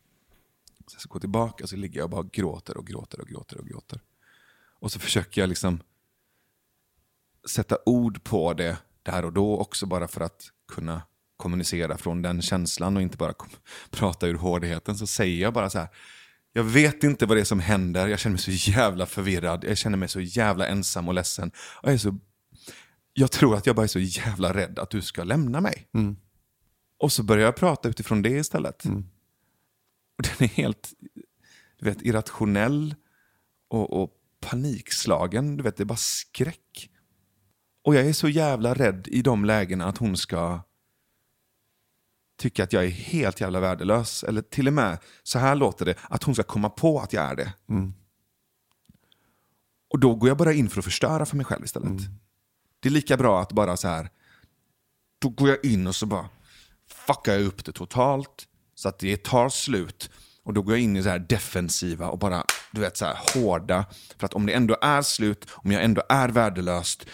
Så 0.87 0.95
jag 0.95 1.01
ska 1.01 1.13
gå 1.13 1.19
tillbaka 1.19 1.63
och 1.63 1.69
så 1.69 1.75
ligger 1.75 1.99
jag 1.99 2.03
och 2.03 2.09
bara 2.09 2.29
gråter 2.31 2.77
och 2.77 2.87
gråter 2.87 3.21
och 3.21 3.27
gråter 3.27 3.57
och 3.57 3.67
gråter. 3.67 4.01
Och 4.79 4.91
så 4.91 4.99
försöker 4.99 5.41
jag 5.41 5.49
liksom 5.49 5.79
sätta 7.49 7.77
ord 7.85 8.23
på 8.23 8.53
det 8.53 8.77
där 9.03 9.25
och 9.25 9.33
då 9.33 9.57
också 9.57 9.85
bara 9.85 10.07
för 10.07 10.21
att 10.21 10.49
kunna 10.67 11.01
kommunicera 11.37 11.97
från 11.97 12.21
den 12.21 12.41
känslan 12.41 12.95
och 12.97 13.01
inte 13.01 13.17
bara 13.17 13.33
prata 13.89 14.27
ur 14.27 14.35
hårdheten. 14.35 14.97
Så 14.97 15.07
säger 15.07 15.41
jag 15.41 15.53
bara 15.53 15.69
så 15.69 15.79
här. 15.79 15.87
Jag 16.53 16.63
vet 16.63 17.03
inte 17.03 17.25
vad 17.25 17.37
det 17.37 17.41
är 17.41 17.45
som 17.45 17.59
händer. 17.59 18.07
Jag 18.07 18.19
känner 18.19 18.33
mig 18.33 18.41
så 18.41 18.71
jävla 18.71 19.05
förvirrad. 19.05 19.63
Jag 19.63 19.77
känner 19.77 19.97
mig 19.97 20.09
så 20.09 20.21
jävla 20.21 20.67
ensam 20.67 21.07
och 21.07 21.13
ledsen. 21.13 21.51
Jag, 21.83 21.93
är 21.93 21.97
så, 21.97 22.19
jag 23.17 23.31
tror 23.31 23.55
att 23.55 23.65
jag 23.65 23.75
bara 23.75 23.83
är 23.83 23.87
så 23.87 23.99
jävla 23.99 24.53
rädd 24.53 24.79
att 24.79 24.89
du 24.89 25.01
ska 25.01 25.23
lämna 25.23 25.61
mig. 25.61 25.87
Och 26.99 27.11
så 27.11 27.23
börjar 27.23 27.45
jag 27.45 27.55
prata 27.55 27.89
utifrån 27.89 28.21
det 28.21 28.29
istället. 28.29 28.85
Och 30.17 30.23
den 30.23 30.49
är 30.49 30.53
helt 30.53 30.93
du 31.79 31.85
vet, 31.85 32.01
irrationell 32.01 32.95
och, 33.67 34.03
och 34.03 34.11
panikslagen. 34.39 35.57
Du 35.57 35.63
vet, 35.63 35.77
det 35.77 35.83
är 35.83 35.85
bara 35.85 35.97
skräck. 35.97 36.89
Och 37.83 37.95
jag 37.95 38.05
är 38.05 38.13
så 38.13 38.29
jävla 38.29 38.73
rädd 38.73 39.07
i 39.11 39.21
de 39.21 39.45
lägena 39.45 39.85
att 39.85 39.97
hon 39.97 40.17
ska 40.17 40.61
tycka 42.37 42.63
att 42.63 42.73
jag 42.73 42.85
är 42.85 42.89
helt 42.89 43.41
jävla 43.41 43.59
värdelös. 43.59 44.23
Eller 44.23 44.41
till 44.41 44.67
och 44.67 44.73
med, 44.73 44.97
så 45.23 45.39
här 45.39 45.55
låter 45.55 45.85
det, 45.85 45.95
att 46.09 46.23
hon 46.23 46.35
ska 46.35 46.43
komma 46.43 46.69
på 46.69 46.99
att 46.99 47.13
jag 47.13 47.23
är 47.23 47.35
det. 47.35 47.53
Och 49.89 49.99
då 49.99 50.15
går 50.15 50.29
jag 50.29 50.37
bara 50.37 50.53
in 50.53 50.69
för 50.69 50.79
att 50.79 50.85
förstöra 50.85 51.25
för 51.25 51.37
mig 51.37 51.45
själv 51.45 51.65
istället. 51.65 52.01
Det 52.85 52.89
är 52.89 52.91
lika 52.91 53.17
bra 53.17 53.41
att 53.41 53.51
bara 53.51 53.77
så 53.77 53.87
här, 53.87 54.09
då 55.19 55.29
går 55.29 55.49
jag 55.49 55.65
in 55.65 55.87
och 55.87 55.95
så 55.95 56.05
bara 56.05 56.29
fuckar 56.87 57.33
jag 57.33 57.41
upp 57.41 57.65
det 57.65 57.71
totalt 57.71 58.47
så 58.75 58.89
att 58.89 58.99
det 58.99 59.23
tar 59.23 59.49
slut. 59.49 60.09
Och 60.43 60.53
då 60.53 60.61
går 60.61 60.73
jag 60.73 60.81
in 60.81 60.95
i 60.95 61.03
så 61.03 61.09
här 61.09 61.19
defensiva 61.19 62.09
och 62.09 62.19
bara, 62.19 62.45
du 62.71 62.81
vet, 62.81 62.97
så 62.97 63.05
här 63.05 63.17
hårda. 63.33 63.85
För 64.17 64.25
att 64.25 64.33
om 64.33 64.45
det 64.45 64.53
ändå 64.53 64.77
är 64.81 65.01
slut, 65.01 65.47
om 65.51 65.71
jag 65.71 65.83
ändå 65.83 66.03
är 66.09 66.29
värdelöst, 66.29 67.05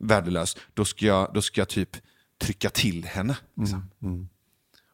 värdelös, 0.00 0.56
då 0.74 0.84
ska 0.84 1.06
jag, 1.06 1.34
då 1.34 1.42
ska 1.42 1.60
jag 1.60 1.68
typ 1.68 1.96
trycka 2.40 2.70
till 2.70 3.04
henne. 3.04 3.36
Liksom. 3.56 3.88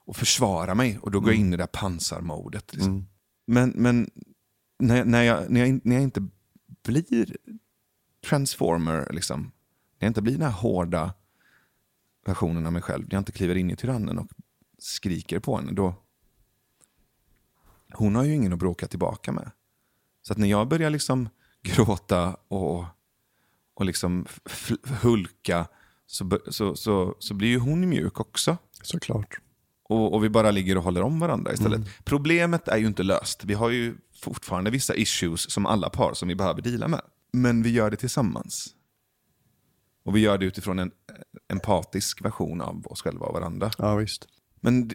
Och 0.07 0.16
försvara 0.16 0.74
mig. 0.74 0.99
Och 0.99 1.11
då 1.11 1.20
går 1.20 1.30
jag 1.32 1.41
in 1.41 1.49
i 1.49 1.51
det 1.51 1.57
där 1.57 1.66
pansarmodet. 1.66 2.74
Liksom. 2.74 3.07
Men, 3.47 3.72
men 3.76 4.11
när, 4.78 5.05
när, 5.05 5.22
jag, 5.22 5.51
när, 5.51 5.66
jag, 5.66 5.80
när 5.84 5.95
jag 5.95 6.03
inte 6.03 6.28
blir 6.82 7.37
transformer, 8.28 9.09
liksom, 9.12 9.53
jag 10.07 10.11
inte 10.11 10.22
blir 10.22 10.32
den 10.32 10.42
här 10.42 10.50
hårda 10.50 11.14
versionen 12.26 12.66
av 12.66 12.72
mig 12.72 12.82
själv, 12.82 13.07
jag 13.11 13.18
inte 13.20 13.32
kliver 13.32 13.54
in 13.54 13.70
i 13.70 13.76
tyrannen 13.76 14.18
och 14.18 14.28
skriker 14.78 15.38
på 15.38 15.57
henne, 15.57 15.72
då... 15.72 15.94
Hon 17.92 18.14
har 18.14 18.24
ju 18.24 18.34
ingen 18.34 18.52
att 18.52 18.59
bråka 18.59 18.86
tillbaka 18.86 19.32
med. 19.32 19.50
Så 20.22 20.32
att 20.32 20.38
när 20.38 20.48
jag 20.48 20.68
börjar 20.68 20.90
liksom 20.90 21.28
gråta 21.62 22.36
och, 22.48 22.84
och 23.74 23.84
liksom 23.84 24.26
hulka 25.02 25.66
så, 26.07 26.38
så, 26.48 26.76
så, 26.76 27.16
så 27.18 27.34
blir 27.34 27.48
ju 27.48 27.59
hon 27.59 27.88
mjuk 27.88 28.20
också. 28.20 28.57
Såklart. 28.82 29.38
Och, 29.82 30.14
och 30.14 30.24
vi 30.24 30.28
bara 30.28 30.50
ligger 30.50 30.76
och 30.76 30.82
håller 30.82 31.02
om 31.02 31.20
varandra 31.20 31.52
istället. 31.52 32.04
Problemet 32.04 32.68
är 32.68 32.76
ju 32.76 32.86
inte 32.86 33.02
löst. 33.02 33.44
Vi 33.44 33.54
har 33.54 33.70
ju 33.70 33.96
fortfarande 34.20 34.70
vissa 34.70 34.94
issues 34.94 35.50
som 35.50 35.66
alla 35.66 35.90
par 35.90 36.14
som 36.14 36.28
vi 36.28 36.34
behöver 36.34 36.62
dela 36.62 36.88
med. 36.88 37.00
Men 37.32 37.62
vi 37.62 37.70
gör 37.70 37.90
det 37.90 37.96
tillsammans. 37.96 38.74
Och 40.07 40.16
vi 40.16 40.20
gör 40.20 40.38
det 40.38 40.46
utifrån 40.46 40.78
en 40.78 40.90
empatisk 41.48 42.24
version 42.24 42.61
av 42.61 42.86
oss 42.86 43.02
själva 43.02 43.26
och 43.26 43.34
varandra. 43.34 43.70
Ja, 43.78 43.94
visst. 43.96 44.26
Men 44.61 44.90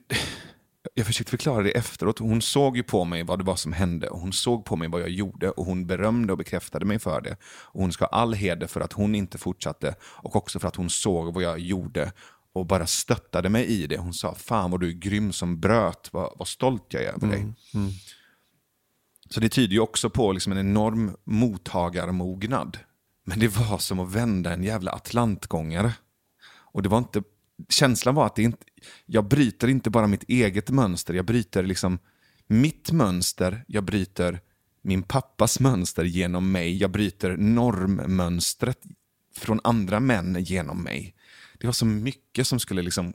jag 0.94 1.06
försökte 1.06 1.30
förklara 1.32 1.64
det 1.64 1.72
efteråt. 1.72 2.20
Hon 2.20 2.42
såg 2.42 2.78
ju 2.78 2.84
på 2.84 3.06
mig 3.06 3.24
vad 3.24 3.40
det 3.40 3.44
var 3.44 3.56
som 3.56 3.74
hände 3.74 4.10
och 4.10 4.20
hon 4.20 4.34
såg 4.34 4.66
på 4.66 4.76
mig 4.76 4.88
vad 4.88 5.02
jag 5.02 5.10
gjorde 5.10 5.50
och 5.50 5.66
hon 5.66 5.88
berömde 5.88 6.34
och 6.34 6.38
bekräftade 6.38 6.86
mig 6.86 7.00
för 7.00 7.22
det. 7.22 7.38
Och 7.44 7.82
hon 7.82 7.92
ska 7.92 8.06
ha 8.06 8.10
all 8.10 8.34
heder 8.34 8.68
för 8.68 8.82
att 8.82 8.94
hon 8.94 9.16
inte 9.16 9.38
fortsatte 9.38 9.96
och 10.02 10.36
också 10.36 10.60
för 10.60 10.68
att 10.68 10.76
hon 10.76 10.90
såg 10.90 11.34
vad 11.34 11.44
jag 11.44 11.60
gjorde 11.60 12.12
och 12.54 12.66
bara 12.66 12.88
stöttade 12.88 13.50
mig 13.50 13.66
i 13.66 13.88
det. 13.88 13.98
Hon 13.98 14.14
sa, 14.14 14.36
fan 14.36 14.72
vad 14.72 14.80
du 14.80 14.88
är 14.88 14.94
grym 14.94 15.34
som 15.34 15.60
bröt, 15.60 16.10
vad, 16.14 16.34
vad 16.38 16.48
stolt 16.48 16.86
jag 16.90 17.04
är 17.04 17.14
över 17.14 17.28
dig. 17.28 17.54
Så 19.30 19.40
det 19.40 19.50
tyder 19.50 19.74
ju 19.74 19.80
också 19.80 20.10
på 20.10 20.32
liksom 20.32 20.52
en 20.52 20.60
enorm 20.60 21.16
mottagarmognad. 21.24 22.78
Men 23.24 23.40
det 23.40 23.48
var 23.48 23.78
som 23.78 24.00
att 24.00 24.12
vända 24.12 24.54
en 24.54 24.64
jävla 24.64 24.92
atlantgångare. 24.92 25.94
Och 26.52 26.84
det 26.84 26.90
var 26.90 26.98
inte, 26.98 27.24
känslan 27.70 28.16
var 28.16 28.26
att 28.26 28.36
det 28.36 28.44
inte, 28.44 28.66
jag 29.06 29.28
bryter 29.28 29.68
inte 29.68 29.90
bara 29.90 30.08
mitt 30.08 30.24
eget 30.24 30.70
mönster, 30.70 31.14
jag 31.14 31.26
bryter 31.26 31.64
liksom 31.64 32.00
mitt 32.48 32.92
mönster, 32.92 33.64
jag 33.68 33.84
bryter 33.84 34.42
min 34.82 35.04
pappas 35.04 35.60
mönster 35.60 36.04
genom 36.04 36.52
mig, 36.52 36.78
jag 36.78 36.92
bryter 36.92 37.38
normmönstret 37.38 38.80
från 39.36 39.60
andra 39.64 40.00
män 40.00 40.38
genom 40.40 40.84
mig. 40.84 41.16
Det 41.60 41.68
var 41.68 41.74
så 41.74 41.86
mycket 41.86 42.48
som 42.48 42.60
skulle 42.60 42.82
liksom... 42.82 43.14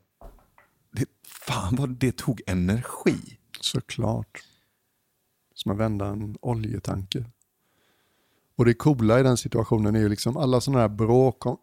Det, 0.90 1.06
fan 1.26 1.76
vad 1.76 1.90
det 1.90 2.16
tog 2.16 2.40
energi. 2.46 3.38
Såklart. 3.60 4.44
Som 5.54 5.72
att 5.72 5.78
vända 5.78 6.06
en 6.06 6.36
oljetanker. 6.40 7.30
Och 8.56 8.64
det 8.64 8.74
coola 8.74 9.20
i 9.20 9.22
den 9.22 9.36
situationen 9.36 9.94
är 9.94 10.00
ju 10.00 10.08
liksom 10.08 10.36
alla 10.36 10.60
sådana 10.60 10.80
här 10.80 10.88
bråk, 10.88 11.46
om 11.46 11.58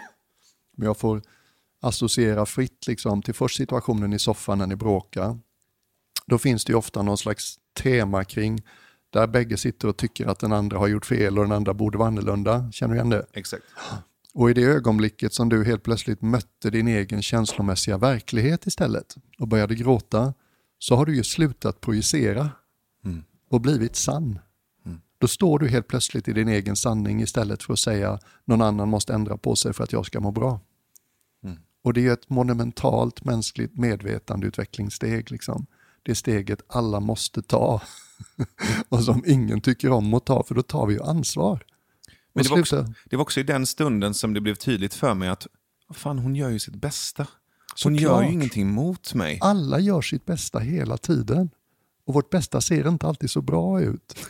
men 0.76 0.86
jag 0.86 0.96
får 0.96 1.22
associera 1.82 2.46
fritt 2.46 2.86
liksom 2.86 3.22
till 3.22 3.34
först 3.34 3.56
situationen 3.56 4.12
i 4.12 4.18
soffan 4.18 4.58
när 4.58 4.66
ni 4.66 4.76
bråkar. 4.76 5.38
Då 6.26 6.38
finns 6.38 6.64
det 6.64 6.72
ju 6.72 6.76
ofta 6.76 7.02
någon 7.02 7.18
slags 7.18 7.58
tema 7.82 8.24
kring 8.24 8.62
där 9.10 9.26
bägge 9.26 9.56
sitter 9.56 9.88
och 9.88 9.96
tycker 9.96 10.26
att 10.26 10.38
den 10.38 10.52
andra 10.52 10.78
har 10.78 10.88
gjort 10.88 11.06
fel 11.06 11.38
och 11.38 11.44
den 11.44 11.52
andra 11.52 11.74
borde 11.74 11.98
vara 11.98 12.08
annorlunda. 12.08 12.72
Känner 12.72 12.94
du 12.94 12.98
igen 12.98 13.10
det? 13.10 13.26
Exakt. 13.32 13.64
Och 14.34 14.50
i 14.50 14.54
det 14.54 14.62
ögonblicket 14.62 15.34
som 15.34 15.48
du 15.48 15.64
helt 15.64 15.82
plötsligt 15.82 16.22
mötte 16.22 16.70
din 16.70 16.88
egen 16.88 17.22
känslomässiga 17.22 17.98
verklighet 17.98 18.66
istället 18.66 19.14
och 19.38 19.48
började 19.48 19.74
gråta, 19.74 20.34
så 20.78 20.96
har 20.96 21.06
du 21.06 21.16
ju 21.16 21.24
slutat 21.24 21.80
projicera 21.80 22.50
Mm. 23.04 23.24
och 23.50 23.60
blivit 23.60 23.96
sann. 23.96 24.38
Då 25.20 25.28
står 25.28 25.58
du 25.58 25.68
helt 25.68 25.88
plötsligt 25.88 26.28
i 26.28 26.32
din 26.32 26.48
egen 26.48 26.76
sanning 26.76 27.22
istället 27.22 27.62
för 27.62 27.72
att 27.72 27.78
säga 27.78 28.18
någon 28.44 28.62
annan 28.62 28.88
måste 28.88 29.14
ändra 29.14 29.36
på 29.36 29.56
sig 29.56 29.72
för 29.72 29.84
att 29.84 29.92
jag 29.92 30.06
ska 30.06 30.20
må 30.20 30.30
bra. 30.30 30.60
Mm. 31.44 31.58
Och 31.82 31.92
det 31.92 32.06
är 32.06 32.12
ett 32.12 32.30
monumentalt 32.30 33.24
mänskligt 33.24 33.78
medvetandeutvecklingssteg. 33.78 35.30
Liksom. 35.30 35.66
Det 36.02 36.14
steget 36.14 36.62
alla 36.66 37.00
måste 37.00 37.42
ta 37.42 37.82
och 38.88 39.04
som 39.04 39.22
ingen 39.26 39.60
tycker 39.60 39.90
om 39.90 40.14
att 40.14 40.26
ta, 40.26 40.42
för 40.42 40.54
då 40.54 40.62
tar 40.62 40.86
vi 40.86 40.94
ju 40.94 41.02
ansvar. 41.02 41.64
Men 42.32 42.44
det 42.44 42.50
var, 42.50 42.60
också, 42.60 42.92
det 43.10 43.16
var 43.16 43.22
också 43.22 43.40
i 43.40 43.42
den 43.42 43.66
stunden 43.66 44.14
som 44.14 44.34
det 44.34 44.40
blev 44.40 44.54
tydligt 44.54 44.94
för 44.94 45.14
mig 45.14 45.28
att 45.28 45.46
fan, 45.94 46.18
hon 46.18 46.36
gör 46.36 46.48
ju 46.48 46.58
sitt 46.58 46.74
bästa. 46.74 47.22
Hon 47.22 47.76
Såklart. 47.76 48.00
gör 48.00 48.22
ju 48.22 48.32
ingenting 48.32 48.70
mot 48.70 49.14
mig. 49.14 49.38
Alla 49.40 49.78
gör 49.78 50.02
sitt 50.02 50.24
bästa 50.24 50.58
hela 50.58 50.96
tiden. 50.96 51.50
Och 52.04 52.14
vårt 52.14 52.30
bästa 52.30 52.60
ser 52.60 52.88
inte 52.88 53.06
alltid 53.06 53.30
så 53.30 53.42
bra 53.42 53.80
ut. 53.80 54.26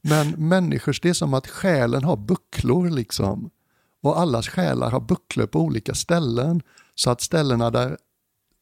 Men 0.00 0.30
människors, 0.48 1.00
det 1.00 1.08
är 1.08 1.14
som 1.14 1.34
att 1.34 1.46
själen 1.46 2.04
har 2.04 2.16
bucklor 2.16 2.90
liksom. 2.90 3.50
Och 4.02 4.20
allas 4.20 4.48
själar 4.48 4.90
har 4.90 5.00
bucklor 5.00 5.46
på 5.46 5.60
olika 5.60 5.94
ställen. 5.94 6.62
Så 6.94 7.10
att 7.10 7.20
ställena 7.20 7.70
där 7.70 7.96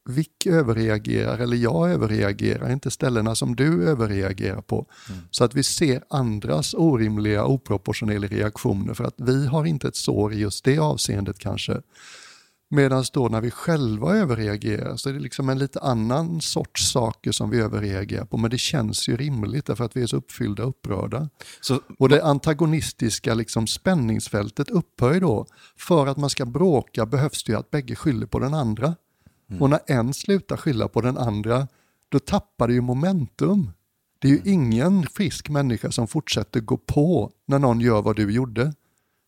Vick 0.08 0.46
överreagerar 0.46 1.38
eller 1.38 1.56
jag 1.56 1.90
överreagerar 1.90 2.72
inte 2.72 2.90
ställena 2.90 3.34
som 3.34 3.56
du 3.56 3.88
överreagerar 3.88 4.60
på. 4.60 4.86
Så 5.30 5.44
att 5.44 5.54
vi 5.54 5.62
ser 5.62 6.02
andras 6.10 6.74
orimliga, 6.74 7.44
oproportionerliga 7.44 8.38
reaktioner 8.38 8.94
för 8.94 9.04
att 9.04 9.14
vi 9.16 9.46
har 9.46 9.64
inte 9.64 9.88
ett 9.88 9.96
sår 9.96 10.32
i 10.32 10.38
just 10.38 10.64
det 10.64 10.78
avseendet 10.78 11.38
kanske. 11.38 11.80
Medan 12.70 13.04
då 13.12 13.28
när 13.28 13.40
vi 13.40 13.50
själva 13.50 14.16
överreagerar 14.16 14.96
så 14.96 15.08
är 15.08 15.12
det 15.12 15.20
liksom 15.20 15.48
en 15.48 15.58
lite 15.58 15.80
annan 15.80 16.40
sorts 16.40 16.92
saker 16.92 17.32
som 17.32 17.50
vi 17.50 17.60
överreagerar 17.60 18.24
på. 18.24 18.36
Men 18.36 18.50
det 18.50 18.58
känns 18.58 19.08
ju 19.08 19.16
rimligt 19.16 19.66
därför 19.66 19.84
att 19.84 19.96
vi 19.96 20.02
är 20.02 20.06
så 20.06 20.16
uppfyllda 20.16 20.62
och 20.62 20.68
upprörda. 20.68 21.28
Så, 21.60 21.80
Och 21.98 22.08
det 22.08 22.24
antagonistiska 22.24 23.34
liksom 23.34 23.66
spänningsfältet 23.66 24.70
upphör 24.70 25.14
ju 25.14 25.20
då. 25.20 25.46
För 25.76 26.06
att 26.06 26.16
man 26.16 26.30
ska 26.30 26.46
bråka 26.46 27.06
behövs 27.06 27.44
det 27.44 27.52
ju 27.52 27.58
att 27.58 27.70
bägge 27.70 27.94
skyller 27.94 28.26
på 28.26 28.38
den 28.38 28.54
andra. 28.54 28.94
Och 29.60 29.70
när 29.70 29.80
en 29.86 30.14
slutar 30.14 30.56
skylla 30.56 30.88
på 30.88 31.00
den 31.00 31.18
andra, 31.18 31.68
då 32.08 32.18
tappar 32.18 32.68
det 32.68 32.74
ju 32.74 32.80
momentum. 32.80 33.70
Det 34.18 34.28
är 34.28 34.32
ju 34.32 34.40
ingen 34.44 35.02
frisk 35.06 35.48
människa 35.48 35.90
som 35.90 36.08
fortsätter 36.08 36.60
gå 36.60 36.76
på 36.76 37.32
när 37.46 37.58
någon 37.58 37.80
gör 37.80 38.02
vad 38.02 38.16
du 38.16 38.32
gjorde. 38.32 38.72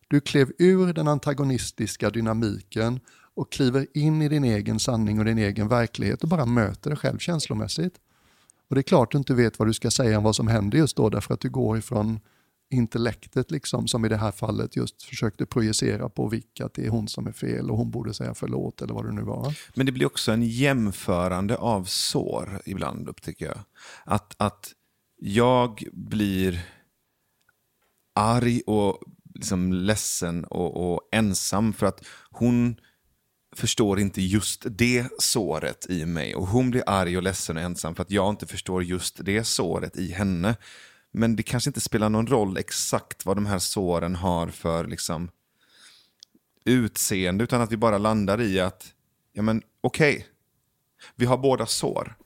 Du 0.09 0.21
klev 0.21 0.53
ur 0.59 0.93
den 0.93 1.09
antagonistiska 1.09 2.11
dynamiken 2.11 3.01
och 3.41 3.53
kliver 3.53 3.87
in 3.95 4.23
i 4.23 4.29
din 4.29 4.45
egen 4.45 4.81
sanning 4.81 5.19
och 5.19 5.25
din 5.25 5.39
egen 5.39 5.69
verklighet 5.69 6.23
och 6.23 6.29
bara 6.29 6.47
möter 6.47 6.91
dig 6.91 6.99
själv 6.99 7.19
känslomässigt. 7.19 7.95
Och 8.69 8.75
det 8.75 8.81
är 8.81 8.83
klart 8.83 9.13
du 9.13 9.19
inte 9.19 9.35
vet 9.35 9.59
vad 9.59 9.69
du 9.69 9.73
ska 9.73 9.91
säga 9.91 10.19
om 10.19 10.25
vad 10.25 10.37
som 10.37 10.49
händer 10.49 10.79
just 10.79 10.97
då 10.97 11.09
därför 11.09 11.35
att 11.35 11.41
du 11.41 11.51
går 11.51 11.79
ifrån 11.79 12.21
intellektet 12.71 13.51
liksom 13.51 13.89
som 13.89 14.05
i 14.05 14.09
det 14.09 14.17
här 14.17 14.33
fallet 14.33 14.77
just 14.77 15.03
försökte 15.03 15.47
projicera 15.47 16.09
på 16.09 16.29
Vick 16.29 16.61
att 16.61 16.75
det 16.75 16.87
är 16.87 16.91
hon 16.91 17.09
som 17.09 17.27
är 17.27 17.33
fel 17.33 17.71
och 17.71 17.77
hon 17.77 17.91
borde 17.91 18.15
säga 18.15 18.35
förlåt 18.35 18.83
eller 18.83 18.95
vad 18.95 19.05
det 19.05 19.13
nu 19.13 19.23
var. 19.23 19.59
Men 19.75 19.87
det 19.87 19.93
blir 19.93 20.07
också 20.07 20.33
en 20.33 20.43
jämförande 20.43 21.57
av 21.57 21.85
sår 21.85 22.63
ibland, 22.65 23.09
upptäcker 23.09 23.47
jag. 23.47 23.59
Att, 24.05 24.35
att 24.37 24.73
jag 25.17 25.85
blir 25.93 26.67
arg 28.15 28.61
och 28.67 28.99
liksom 29.35 29.73
ledsen 29.73 30.45
och, 30.45 30.93
och 30.93 31.09
ensam 31.13 31.73
för 31.73 31.87
att 31.87 32.05
hon 32.31 32.77
förstår 33.53 34.01
inte 34.01 34.23
just 34.23 34.67
det 34.71 35.07
såret 35.19 35.87
i 35.91 36.07
mig. 36.07 36.35
Och 36.35 36.47
hon 36.47 36.71
blir 36.71 36.83
arg 36.87 37.17
och 37.17 37.23
ledsen 37.23 37.57
och 37.57 37.63
ensam 37.63 37.95
för 37.95 38.03
att 38.03 38.11
jag 38.11 38.31
inte 38.31 38.47
förstår 38.47 38.83
just 38.83 39.25
det 39.25 39.45
såret 39.45 39.97
i 39.97 40.13
henne. 40.13 40.57
Men 41.13 41.37
det 41.37 41.43
kanske 41.43 41.71
inte 41.71 41.81
spelar 41.81 42.09
någon 42.09 42.27
roll 42.27 42.57
exakt 42.57 43.27
vad 43.27 43.37
de 43.37 43.47
här 43.47 43.59
såren 43.59 44.17
har 44.17 44.47
för 44.47 44.87
liksom, 44.87 45.31
utseende, 46.65 47.45
utan 47.45 47.61
att 47.61 47.73
vi 47.73 47.77
bara 47.77 47.99
landar 47.99 48.41
i 48.41 48.61
att, 48.61 48.95
ja 49.33 49.43
men 49.43 49.63
okej, 49.81 50.27
vi 51.17 51.27
har 51.27 51.39
båda 51.39 51.67
sår. 51.67 52.17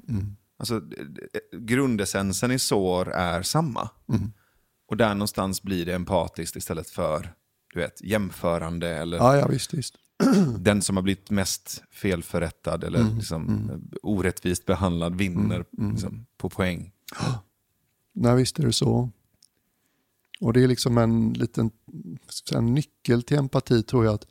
Alltså, 0.56 0.76
eh, 0.76 1.58
grundessensen 1.58 2.50
i 2.50 2.58
sår 2.58 3.12
är 3.12 3.42
samma. 3.42 3.90
Och 4.88 4.96
där 4.96 5.14
någonstans 5.14 5.62
blir 5.62 5.86
det 5.86 5.94
empatiskt 5.94 6.56
istället 6.56 6.90
för 6.90 7.34
du 7.74 7.80
vet, 7.80 8.00
jämförande 8.00 8.88
eller 8.88 9.16
Ja, 9.16 9.36
ja 9.36 9.46
visst, 9.46 9.74
visst. 9.74 9.94
den 10.58 10.82
som 10.82 10.96
har 10.96 11.02
blivit 11.02 11.30
mest 11.30 11.82
felförrättad 11.90 12.84
eller 12.84 13.14
liksom, 13.14 13.70
orättvist 14.02 14.66
behandlad 14.66 15.14
vinner 15.14 15.64
liksom, 15.92 16.26
på 16.36 16.48
poäng. 16.50 16.92
Nej, 18.14 18.36
visst 18.36 18.58
är 18.58 18.66
det 18.66 18.72
så. 18.72 19.10
Och 20.40 20.52
det 20.52 20.62
är 20.62 20.68
liksom 20.68 20.98
en 20.98 21.32
liten 21.32 21.70
en 22.54 22.74
nyckel 22.74 23.22
till 23.22 23.38
empati 23.38 23.82
tror 23.82 24.04
jag 24.04 24.14
att 24.14 24.26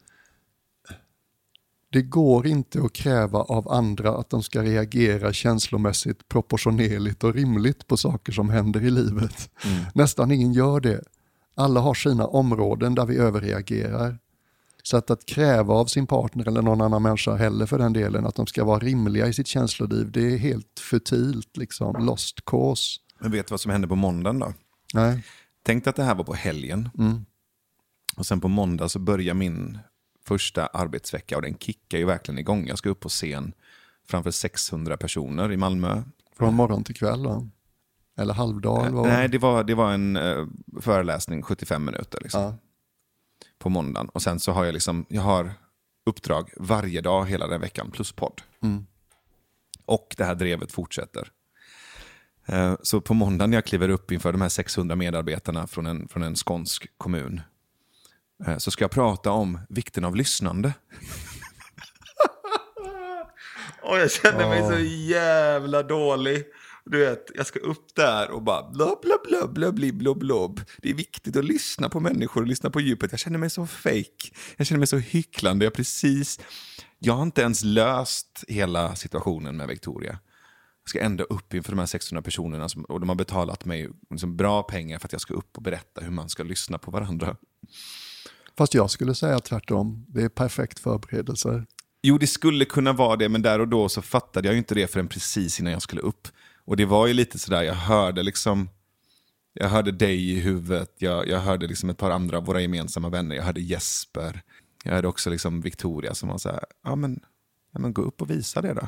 det 1.94 2.02
går 2.02 2.48
inte 2.48 2.82
att 2.82 2.94
kräva 2.94 3.40
av 3.40 3.72
andra 3.72 4.18
att 4.18 4.30
de 4.30 4.44
ska 4.44 4.64
reagera 4.64 5.34
känslomässigt 5.34 6.28
proportionerligt 6.28 7.24
och 7.24 7.34
rimligt 7.34 7.88
på 7.88 7.98
saker 7.98 8.32
som 8.32 8.50
händer 8.50 8.84
i 8.84 8.90
livet. 8.90 9.50
Nästan 9.94 10.32
ingen 10.32 10.54
gör 10.54 10.80
det. 10.80 11.02
Alla 11.56 11.80
har 11.80 11.94
sina 11.94 12.28
områden 12.28 12.96
där 12.96 13.06
vi 13.06 13.18
överreagerar. 13.18 14.20
Så 14.86 14.98
att, 14.98 15.12
att 15.12 15.26
kräva 15.26 15.74
av 15.74 15.86
sin 15.86 16.08
partner 16.08 16.48
eller 16.48 16.62
någon 16.62 16.82
annan 16.82 17.02
människa 17.02 17.36
heller 17.36 17.66
för 17.66 17.78
den 17.78 17.94
delen 17.94 18.26
att 18.26 18.36
de 18.36 18.48
ska 18.48 18.64
vara 18.64 18.80
rimliga 18.80 19.28
i 19.28 19.34
sitt 19.34 19.48
känsloliv, 19.48 20.12
det 20.12 20.34
är 20.34 20.38
helt 20.38 20.80
futilt, 20.80 21.58
liksom, 21.58 22.06
lost 22.06 22.46
cause. 22.46 23.00
Men 23.20 23.32
vet 23.32 23.48
du 23.48 23.52
vad 23.52 23.60
som 23.60 23.72
hände 23.72 23.88
på 23.88 23.96
måndagen 23.96 24.40
då? 24.40 24.54
Nej. 24.94 25.24
Tänk 25.66 25.88
att 25.88 25.96
det 25.96 26.04
här 26.04 26.16
var 26.16 26.24
på 26.24 26.34
helgen. 26.34 26.90
Och 28.18 28.26
sen 28.26 28.40
på 28.42 28.48
måndag 28.48 28.90
så 28.90 29.00
börjar 29.00 29.34
min 29.34 29.78
första 30.26 30.66
arbetsvecka 30.66 31.36
och 31.36 31.42
den 31.42 31.58
kickar 31.58 31.98
ju 31.98 32.06
verkligen 32.06 32.40
igång. 32.40 32.68
Jag 32.68 32.78
ska 32.78 32.90
upp 32.90 33.00
på 33.00 33.10
scen 33.10 33.54
framför 34.08 34.32
600 34.32 34.98
personer 34.98 35.52
i 35.52 35.58
Malmö. 35.58 36.04
Från 36.38 36.54
morgon 36.54 36.84
till 36.84 36.96
kväll 36.96 37.26
va? 37.26 37.48
Eller 38.18 38.34
halvdag? 38.34 38.82
Eller 38.82 38.96
vad? 38.96 39.08
Nej, 39.08 39.28
det 39.30 39.38
var, 39.38 39.64
det 39.64 39.76
var 39.76 39.94
en 39.94 40.16
eh, 40.16 40.46
föreläsning, 40.82 41.42
75 41.42 41.86
minuter. 41.86 42.20
Liksom, 42.22 42.42
Ja. 42.42 42.56
På 43.60 43.70
måndagen. 43.70 44.10
Och 44.10 44.22
sen 44.22 44.40
så 44.40 44.52
har 44.52 44.66
jag, 44.66 44.74
liksom, 44.74 45.06
jag 45.10 45.22
har 45.22 45.54
uppdrag 46.06 46.50
varje 46.58 47.02
dag 47.02 47.26
hela 47.26 47.48
den 47.48 47.62
veckan, 47.62 47.92
plus 47.92 48.12
podd. 48.12 48.42
Mm. 48.64 48.86
Och 49.86 50.16
det 50.18 50.24
här 50.26 50.36
drevet 50.36 50.72
fortsätter. 50.72 51.28
Eh, 52.46 52.76
Så 52.82 53.02
på 53.02 53.14
måndagen 53.14 53.50
när 53.50 53.58
jag 53.58 53.66
kliver 53.66 53.90
upp 53.90 54.12
inför 54.12 54.32
de 54.32 54.42
här 54.42 54.50
600 54.50 54.96
medarbetarna 54.96 55.68
från 55.68 55.86
en, 55.86 56.08
från 56.08 56.24
en 56.24 56.36
skånsk 56.36 56.88
kommun 56.98 57.42
eh, 58.48 58.58
så 58.58 58.72
ska 58.72 58.84
jag 58.84 58.92
prata 58.92 59.32
om 59.32 59.60
vikten 59.70 60.06
av 60.06 60.16
lyssnande. 60.16 60.74
Och 63.82 63.98
jag 64.00 64.12
känner 64.12 64.50
mig 64.50 64.68
så 64.70 64.80
jävla 65.14 65.84
dålig. 65.84 66.44
Du 66.86 67.00
vet, 67.00 67.32
jag 67.36 67.46
ska 67.48 67.60
upp 67.60 67.96
där 67.96 68.32
och 68.32 68.42
bara 68.42 68.70
bla 68.70 68.96
bla 69.02 69.16
bla 69.28 69.48
bla 69.48 69.72
bli 69.72 69.92
blob 69.92 70.20
blob. 70.20 70.62
Det 70.78 70.90
är 70.90 70.94
viktigt 70.94 71.38
att 71.38 71.46
lyssna 71.46 71.90
på 71.90 72.00
människor 72.00 72.42
och 72.42 72.48
lyssna 72.48 72.70
på 72.70 72.82
djupet. 72.82 73.12
Jag 73.12 73.20
känner 73.20 73.40
mig 73.40 73.50
så 73.50 73.68
fake. 73.68 74.32
Jag 74.58 74.68
känner 74.68 74.80
mig 74.80 74.88
så 74.88 74.98
hycklande. 74.98 75.66
Jag 75.66 75.74
precis... 75.74 76.40
Jag 77.00 77.14
har 77.14 77.24
inte 77.24 77.42
ens 77.42 77.64
löst 77.64 78.44
hela 78.48 78.96
situationen 78.96 79.58
med 79.58 79.68
Victoria. 79.68 80.20
Jag 80.84 80.90
ska 80.90 81.00
ändå 81.00 81.24
upp 81.24 81.54
inför 81.54 81.72
de 81.72 81.80
här 81.80 81.86
600 81.86 82.22
personerna 82.22 82.70
som, 82.70 82.84
och 82.84 83.00
de 83.00 83.10
har 83.10 83.16
betalat 83.16 83.66
mig 83.66 83.90
liksom 84.10 84.38
bra 84.38 84.64
pengar 84.64 85.00
för 85.00 85.08
att 85.08 85.12
jag 85.12 85.22
ska 85.22 85.34
upp 85.34 85.58
och 85.58 85.64
berätta 85.64 86.02
hur 86.02 86.12
man 86.12 86.30
ska 86.30 86.44
lyssna 86.44 86.78
på 86.78 86.92
varandra. 86.92 87.36
Fast 88.58 88.74
jag 88.74 88.92
skulle 88.92 89.16
säga 89.16 89.40
tvärtom. 89.40 90.06
Det 90.08 90.24
är 90.24 90.30
perfekt 90.30 90.80
förberedelser. 90.80 91.66
Jo, 92.02 92.18
det 92.18 92.28
skulle 92.28 92.66
kunna 92.66 92.94
vara 92.94 93.16
det, 93.16 93.30
men 93.30 93.42
där 93.42 93.60
och 93.60 93.68
då 93.68 93.90
så 93.90 94.02
fattade 94.02 94.48
jag 94.48 94.58
inte 94.58 94.76
det 94.76 94.88
förrän 94.88 95.08
precis 95.08 95.60
innan 95.60 95.74
jag 95.74 95.82
skulle 95.82 96.02
upp. 96.02 96.28
Och 96.66 96.78
det 96.78 96.86
var 96.86 97.08
ju 97.08 97.14
lite 97.14 97.40
sådär, 97.40 97.64
jag 97.64 97.74
hörde 97.74 98.24
liksom, 98.24 98.70
jag 99.54 99.70
hörde 99.70 99.92
dig 99.92 100.32
i 100.32 100.40
huvudet, 100.40 100.96
jag, 100.98 101.28
jag 101.28 101.40
hörde 101.40 101.68
liksom 101.68 101.90
ett 101.90 101.98
par 101.98 102.12
andra 102.12 102.38
av 102.38 102.46
våra 102.46 102.62
gemensamma 102.62 103.10
vänner, 103.10 103.36
jag 103.36 103.44
hörde 103.44 103.62
Jesper, 103.62 104.42
jag 104.84 104.92
hörde 104.92 105.08
också 105.08 105.30
liksom 105.30 105.62
Victoria 105.62 106.16
som 106.16 106.30
var 106.30 106.38
så 106.38 106.50
här, 106.50 106.66
ja 106.84 106.96
men, 106.96 107.20
ja 107.72 107.80
men 107.80 107.94
gå 107.94 108.02
upp 108.02 108.22
och 108.22 108.30
visa 108.30 108.62
det 108.62 108.74
då. 108.74 108.88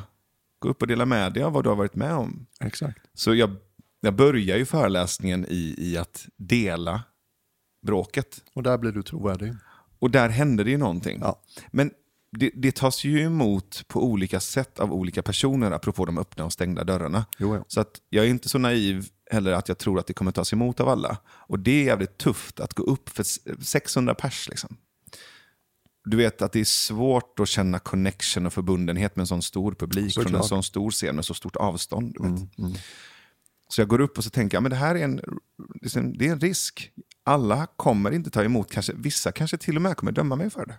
Gå 0.58 0.68
upp 0.68 0.82
och 0.82 0.88
dela 0.88 1.06
med 1.06 1.32
dig 1.32 1.42
av 1.42 1.52
vad 1.52 1.64
du 1.64 1.68
har 1.68 1.76
varit 1.76 1.94
med 1.94 2.14
om. 2.14 2.46
Exakt. 2.60 2.98
Så 3.14 3.34
jag, 3.34 3.56
jag 4.00 4.14
börjar 4.14 4.56
ju 4.56 4.64
föreläsningen 4.64 5.46
i, 5.48 5.74
i 5.78 5.96
att 5.96 6.26
dela 6.36 7.02
bråket. 7.82 8.42
Och 8.54 8.62
där 8.62 8.78
blir 8.78 8.92
du 8.92 9.02
trovärdig. 9.02 9.54
Och 9.98 10.10
där 10.10 10.28
hände 10.28 10.64
det 10.64 10.70
ju 10.70 10.76
någonting. 10.76 11.18
Ja. 11.20 11.42
Men 11.70 11.90
det, 12.38 12.50
det 12.54 12.74
tas 12.76 13.04
ju 13.04 13.20
emot 13.20 13.84
på 13.88 14.04
olika 14.04 14.40
sätt 14.40 14.78
av 14.80 14.92
olika 14.92 15.22
personer, 15.22 15.70
apropå 15.70 16.04
de 16.04 16.18
öppna 16.18 16.44
och 16.44 16.52
stängda 16.52 16.84
dörrarna. 16.84 17.26
Jo, 17.38 17.54
ja. 17.56 17.64
Så 17.68 17.80
att 17.80 18.00
jag 18.10 18.24
är 18.24 18.28
inte 18.28 18.48
så 18.48 18.58
naiv 18.58 19.08
heller 19.30 19.52
att 19.52 19.68
jag 19.68 19.78
tror 19.78 19.98
att 19.98 20.06
det 20.06 20.12
kommer 20.12 20.32
tas 20.32 20.52
emot 20.52 20.80
av 20.80 20.88
alla. 20.88 21.18
Och 21.26 21.58
det 21.58 21.70
är 21.70 21.84
jävligt 21.84 22.18
tufft 22.18 22.60
att 22.60 22.74
gå 22.74 22.82
upp 22.82 23.08
för 23.08 23.22
s- 23.22 23.38
600 23.60 24.14
pers. 24.14 24.48
Liksom. 24.48 24.76
Du 26.04 26.16
vet 26.16 26.42
att 26.42 26.52
det 26.52 26.60
är 26.60 26.64
svårt 26.64 27.40
att 27.40 27.48
känna 27.48 27.78
connection 27.78 28.46
och 28.46 28.52
förbundenhet 28.52 29.16
med 29.16 29.22
en 29.22 29.26
sån 29.26 29.42
stor 29.42 29.72
publik 29.74 30.14
från 30.14 30.22
en 30.24 30.28
Såklart. 30.30 30.48
sån 30.48 30.62
stor 30.62 30.90
scen 30.90 31.16
med 31.16 31.24
så 31.24 31.34
stort 31.34 31.56
avstånd. 31.56 32.16
Mm, 32.20 32.48
mm. 32.58 32.72
Så 33.68 33.80
jag 33.80 33.88
går 33.88 34.00
upp 34.00 34.18
och 34.18 34.24
så 34.24 34.30
tänker 34.30 34.56
jag, 34.56 34.62
men 34.62 34.70
det 34.70 34.76
här 34.76 34.94
är 34.94 35.04
en, 35.04 35.20
liksom, 35.82 36.18
det 36.18 36.26
är 36.28 36.32
en 36.32 36.40
risk. 36.40 36.90
Alla 37.24 37.66
kommer 37.76 38.10
inte 38.10 38.30
ta 38.30 38.44
emot, 38.44 38.70
kanske, 38.70 38.92
vissa 38.96 39.32
kanske 39.32 39.58
till 39.58 39.76
och 39.76 39.82
med 39.82 39.96
kommer 39.96 40.12
döma 40.12 40.36
mig 40.36 40.50
för 40.50 40.66
det. 40.66 40.74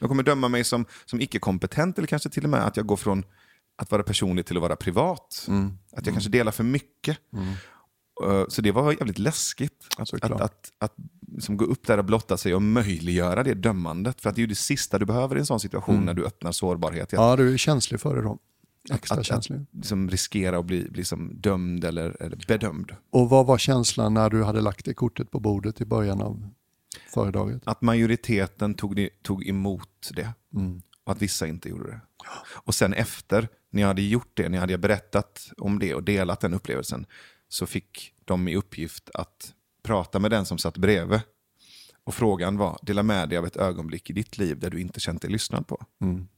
De 0.00 0.08
kommer 0.08 0.22
döma 0.22 0.48
mig 0.48 0.64
som, 0.64 0.84
som 1.04 1.20
icke-kompetent 1.20 1.98
eller 1.98 2.06
kanske 2.06 2.28
till 2.30 2.44
och 2.44 2.50
med 2.50 2.66
att 2.66 2.76
jag 2.76 2.86
går 2.86 2.96
från 2.96 3.24
att 3.76 3.90
vara 3.90 4.02
personlig 4.02 4.46
till 4.46 4.56
att 4.56 4.62
vara 4.62 4.76
privat. 4.76 5.46
Mm. 5.48 5.78
Att 5.92 6.06
jag 6.06 6.14
kanske 6.14 6.30
delar 6.30 6.52
för 6.52 6.64
mycket. 6.64 7.18
Uh, 8.24 8.44
Så 8.48 8.62
det 8.62 8.72
var 8.72 8.92
jävligt 8.92 9.18
läskigt. 9.18 9.86
Att, 9.98 10.08
Såklart. 10.08 10.32
att, 10.32 10.40
att, 10.40 10.72
att 10.78 10.94
liksom 11.32 11.56
gå 11.56 11.64
upp 11.64 11.86
där 11.86 11.98
och 11.98 12.04
blotta 12.04 12.36
sig 12.36 12.54
och 12.54 12.62
möjliggöra 12.62 13.42
det 13.42 13.54
dömandet. 13.54 14.20
För 14.20 14.28
att 14.28 14.34
det 14.34 14.38
är 14.38 14.42
ju 14.42 14.46
det 14.46 14.54
sista 14.54 14.98
du 14.98 15.06
behöver 15.06 15.36
i 15.36 15.38
en 15.38 15.46
sån 15.46 15.60
situation 15.60 16.04
när 16.04 16.14
du 16.14 16.26
öppnar 16.26 16.52
sårbarhet. 16.52 17.12
Ja, 17.12 17.36
du 17.36 17.52
är 17.52 17.56
känslig 17.56 18.00
för 18.00 18.16
det 18.16 18.22
då. 18.22 18.38
Extra 18.90 19.14
att, 19.14 19.20
att, 19.20 19.26
känslig. 19.26 19.66
liksom 19.72 20.10
riskera 20.10 20.58
att 20.58 20.64
bli, 20.64 20.90
bli 20.90 21.04
som 21.04 21.40
dömd 21.40 21.84
eller, 21.84 22.22
eller 22.22 22.38
bedömd. 22.48 22.92
Och 23.10 23.30
vad 23.30 23.46
var 23.46 23.58
känslan 23.58 24.14
när 24.14 24.30
du 24.30 24.44
hade 24.44 24.60
lagt 24.60 24.84
det 24.84 24.94
kortet 24.94 25.30
på 25.30 25.40
bordet 25.40 25.80
i 25.80 25.84
början 25.84 26.22
av 26.22 26.48
föredraget? 27.10 27.62
Att 27.64 27.82
majoriteten 27.82 28.74
tog, 28.74 28.96
det, 28.96 29.22
tog 29.22 29.46
emot 29.48 30.10
det 30.14 30.28
Mm. 30.54 30.82
och 31.04 31.12
att 31.12 31.22
vissa 31.22 31.46
inte 31.46 31.68
gjorde 31.68 31.90
det. 31.90 32.00
Och 32.52 32.74
sen 32.74 32.92
efter, 32.94 33.48
när 33.70 33.82
jag 33.82 33.88
hade 33.88 34.02
gjort 34.02 34.30
det, 34.34 34.48
när 34.48 34.56
jag 34.56 34.60
hade 34.60 34.78
berättat 34.78 35.50
om 35.56 35.78
det 35.78 35.94
och 35.94 36.02
delat 36.02 36.40
den 36.40 36.54
upplevelsen, 36.54 37.06
så 37.48 37.66
fick 37.66 38.14
de 38.24 38.48
i 38.48 38.56
uppgift 38.56 39.10
att 39.14 39.54
prata 39.82 40.18
med 40.18 40.30
den 40.30 40.44
som 40.46 40.58
satt 40.58 40.78
bredvid. 40.78 41.20
Och 42.04 42.14
frågan 42.14 42.56
var, 42.56 42.78
dela 42.82 43.02
med 43.02 43.28
dig 43.28 43.38
av 43.38 43.46
ett 43.46 43.56
ögonblick 43.56 44.10
i 44.10 44.12
ditt 44.12 44.38
liv 44.38 44.58
där 44.58 44.70
du 44.70 44.80
inte 44.80 45.00
känt 45.00 45.22
dig 45.22 45.30
lyssnad 45.30 45.66
på. 45.66 45.84
Mm. 46.00 46.28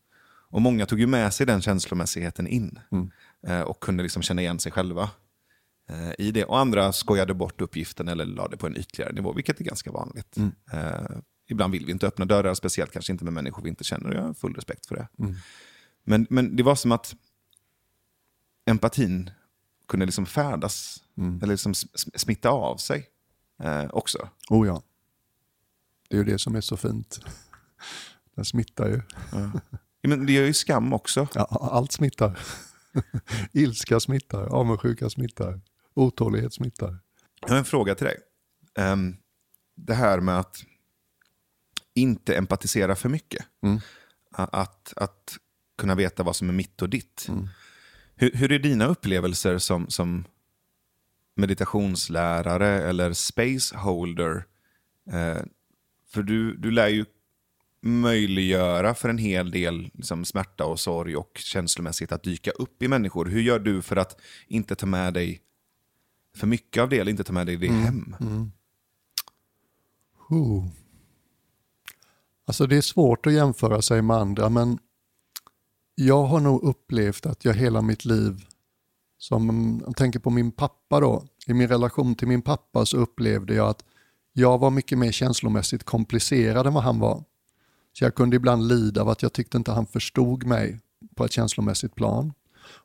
Och 0.48 0.62
många 0.62 0.86
tog 0.86 1.00
ju 1.00 1.06
med 1.06 1.34
sig 1.34 1.46
den 1.46 1.62
känslomässigheten 1.62 2.46
in 2.46 2.78
Mm. 2.92 3.10
eh, 3.46 3.60
och 3.60 3.80
kunde 3.80 4.02
liksom 4.02 4.22
känna 4.22 4.42
igen 4.42 4.58
sig 4.58 4.72
själva 4.72 5.10
i 6.18 6.30
det. 6.30 6.44
Och 6.44 6.58
andra 6.58 6.92
skojade 6.92 7.34
bort 7.34 7.60
uppgiften 7.60 8.08
eller 8.08 8.24
lade 8.24 8.56
på 8.56 8.66
en 8.66 8.76
ytligare 8.76 9.12
nivå, 9.12 9.32
vilket 9.32 9.60
är 9.60 9.64
ganska 9.64 9.92
vanligt. 9.92 10.36
Mm. 10.36 10.52
Eh, 10.72 11.10
ibland 11.48 11.72
vill 11.72 11.86
vi 11.86 11.92
inte 11.92 12.06
öppna 12.06 12.24
dörrar, 12.24 12.54
speciellt 12.54 12.92
kanske 12.92 13.12
inte 13.12 13.24
med 13.24 13.32
människor 13.32 13.62
vi 13.62 13.68
inte 13.68 13.84
känner. 13.84 14.12
Jag 14.14 14.22
har 14.22 14.34
full 14.34 14.54
respekt 14.54 14.86
för 14.86 14.94
det. 14.94 15.08
Mm. 15.18 15.34
Men, 16.04 16.26
men 16.30 16.56
det 16.56 16.62
var 16.62 16.74
som 16.74 16.92
att 16.92 17.14
empatin 18.66 19.30
kunde 19.88 20.06
liksom 20.06 20.26
färdas, 20.26 20.98
Mm. 21.18 21.36
eller 21.42 21.52
liksom 21.52 21.72
sm- 21.72 22.18
smitta 22.18 22.50
av 22.50 22.76
sig 22.76 23.06
eh, 23.62 23.84
också. 23.90 24.28
Oh 24.50 24.66
ja. 24.66 24.82
Det 26.08 26.16
är 26.16 26.18
ju 26.18 26.24
det 26.24 26.38
som 26.38 26.54
är 26.54 26.60
så 26.60 26.76
fint. 26.76 27.20
Den 28.34 28.44
smittar 28.44 28.88
ju. 28.88 29.00
Ja, 29.32 29.50
Men 30.08 30.26
det 30.26 30.32
gör 30.32 30.44
ju 30.44 30.52
skam 30.52 30.92
också. 30.92 31.28
Ja, 31.34 31.68
allt 31.72 31.92
smittar. 31.92 32.38
Ilska 33.52 34.00
smittar, 34.00 34.46
avundsjuka 34.46 35.10
smittar, 35.10 35.60
otålighet 35.94 36.54
smittar. 36.54 36.98
Jag 37.40 37.48
har 37.48 37.56
en 37.56 37.64
fråga 37.64 37.94
till 37.94 38.06
dig. 38.06 38.18
Ehm, 38.78 39.16
det 39.74 39.94
här 39.94 40.20
med 40.20 40.38
att 40.38 40.64
inte 41.94 42.36
empatisera 42.36 42.96
för 42.96 43.08
mycket. 43.08 43.46
Mm. 43.62 43.80
Att, 44.30 44.92
att 44.96 45.38
kunna 45.78 45.94
veta 45.94 46.22
vad 46.22 46.36
som 46.36 46.48
är 46.48 46.52
mitt 46.52 46.82
och 46.82 46.88
ditt. 46.88 47.26
Mm. 47.28 47.48
Hur, 48.14 48.30
hur 48.30 48.52
är 48.52 48.58
dina 48.58 48.86
upplevelser 48.86 49.58
som, 49.58 49.90
som 49.90 50.24
meditationslärare 51.34 52.82
eller 52.82 53.12
spaceholder? 53.12 54.44
Eh, 55.10 55.42
för 56.08 56.22
du, 56.22 56.56
du 56.56 56.70
lär 56.70 56.88
ju 56.88 57.04
möjliggöra 57.82 58.94
för 58.94 59.08
en 59.08 59.18
hel 59.18 59.50
del 59.50 59.90
liksom, 59.94 60.24
smärta 60.24 60.64
och 60.64 60.80
sorg 60.80 61.16
och 61.16 61.32
känslomässigt 61.38 62.12
att 62.12 62.22
dyka 62.22 62.50
upp 62.50 62.82
i 62.82 62.88
människor. 62.88 63.26
Hur 63.26 63.40
gör 63.40 63.58
du 63.58 63.82
för 63.82 63.96
att 63.96 64.20
inte 64.46 64.74
ta 64.74 64.86
med 64.86 65.14
dig 65.14 65.40
för 66.34 66.46
mycket 66.46 66.82
av 66.82 66.88
det 66.88 66.98
eller 66.98 67.10
inte 67.10 67.24
ta 67.24 67.32
med 67.32 67.46
dig 67.46 67.56
det 67.56 67.68
hem? 67.68 68.14
Oh. 70.28 70.66
Alltså 72.44 72.66
det 72.66 72.76
är 72.76 72.80
svårt 72.80 73.26
att 73.26 73.32
jämföra 73.32 73.82
sig 73.82 74.02
med 74.02 74.16
andra 74.16 74.48
men 74.48 74.78
jag 75.94 76.24
har 76.24 76.40
nog 76.40 76.62
upplevt 76.62 77.26
att 77.26 77.44
jag 77.44 77.54
hela 77.54 77.82
mitt 77.82 78.04
liv, 78.04 78.44
som 79.18 79.50
om 79.50 79.82
jag 79.86 79.96
tänker 79.96 80.18
på 80.18 80.30
min 80.30 80.52
pappa 80.52 81.00
då, 81.00 81.24
i 81.46 81.54
min 81.54 81.68
relation 81.68 82.14
till 82.14 82.28
min 82.28 82.42
pappa 82.42 82.86
så 82.86 82.96
upplevde 82.96 83.54
jag 83.54 83.68
att 83.68 83.84
jag 84.32 84.58
var 84.58 84.70
mycket 84.70 84.98
mer 84.98 85.12
känslomässigt 85.12 85.84
komplicerad 85.84 86.66
än 86.66 86.74
vad 86.74 86.82
han 86.82 86.98
var. 86.98 87.24
Så 87.92 88.04
jag 88.04 88.14
kunde 88.14 88.36
ibland 88.36 88.68
lida 88.68 89.00
av 89.02 89.08
att 89.08 89.22
jag 89.22 89.32
tyckte 89.32 89.56
inte 89.56 89.72
han 89.72 89.86
förstod 89.86 90.44
mig 90.44 90.80
på 91.16 91.24
ett 91.24 91.32
känslomässigt 91.32 91.94
plan. 91.94 92.32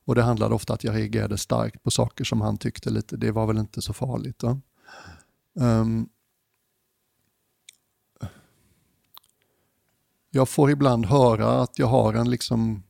Och 0.05 0.15
det 0.15 0.21
handlade 0.21 0.55
ofta 0.55 0.73
att 0.73 0.83
jag 0.83 0.95
reagerade 0.95 1.37
starkt 1.37 1.83
på 1.83 1.91
saker 1.91 2.23
som 2.23 2.41
han 2.41 2.57
tyckte 2.57 2.89
lite, 2.89 3.17
det 3.17 3.31
var 3.31 3.47
väl 3.47 3.57
inte 3.57 3.81
så 3.81 3.93
farligt. 3.93 4.39
Då. 4.39 4.61
Ehm. 5.59 6.09
Jag 10.29 10.49
får 10.49 10.71
ibland 10.71 11.05
höra 11.05 11.61
att 11.61 11.79
jag 11.79 11.87
har 11.87 12.13
en 12.13 12.29
liksom 12.29 12.83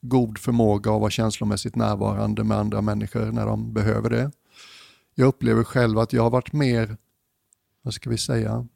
god 0.00 0.38
förmåga 0.38 0.94
att 0.94 1.00
vara 1.00 1.10
känslomässigt 1.10 1.76
närvarande 1.76 2.44
med 2.44 2.58
andra 2.58 2.82
människor 2.82 3.32
när 3.32 3.46
de 3.46 3.72
behöver 3.72 4.10
det. 4.10 4.30
Jag 5.14 5.26
upplever 5.26 5.64
själv 5.64 5.98
att 5.98 6.12
jag 6.12 6.22
har 6.22 6.30
varit 6.30 6.52
mer, 6.52 6.96
vad 7.82 7.94
ska 7.94 8.10
vi 8.10 8.18
säga, 8.18 8.66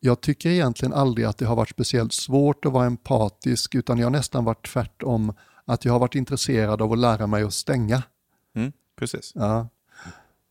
jag 0.00 0.20
tycker 0.20 0.50
egentligen 0.50 0.92
aldrig 0.92 1.26
att 1.26 1.38
det 1.38 1.46
har 1.46 1.56
varit 1.56 1.68
speciellt 1.68 2.12
svårt 2.12 2.64
att 2.64 2.72
vara 2.72 2.86
empatisk 2.86 3.74
utan 3.74 3.98
jag 3.98 4.06
har 4.06 4.10
nästan 4.10 4.44
varit 4.44 4.66
tvärtom 4.72 5.32
att 5.68 5.84
jag 5.84 5.92
har 5.92 5.98
varit 6.00 6.14
intresserad 6.14 6.82
av 6.82 6.92
att 6.92 6.98
lära 6.98 7.26
mig 7.26 7.42
att 7.42 7.54
stänga. 7.54 8.02
Mm, 8.54 8.72
precis. 8.98 9.32
Ja. 9.34 9.68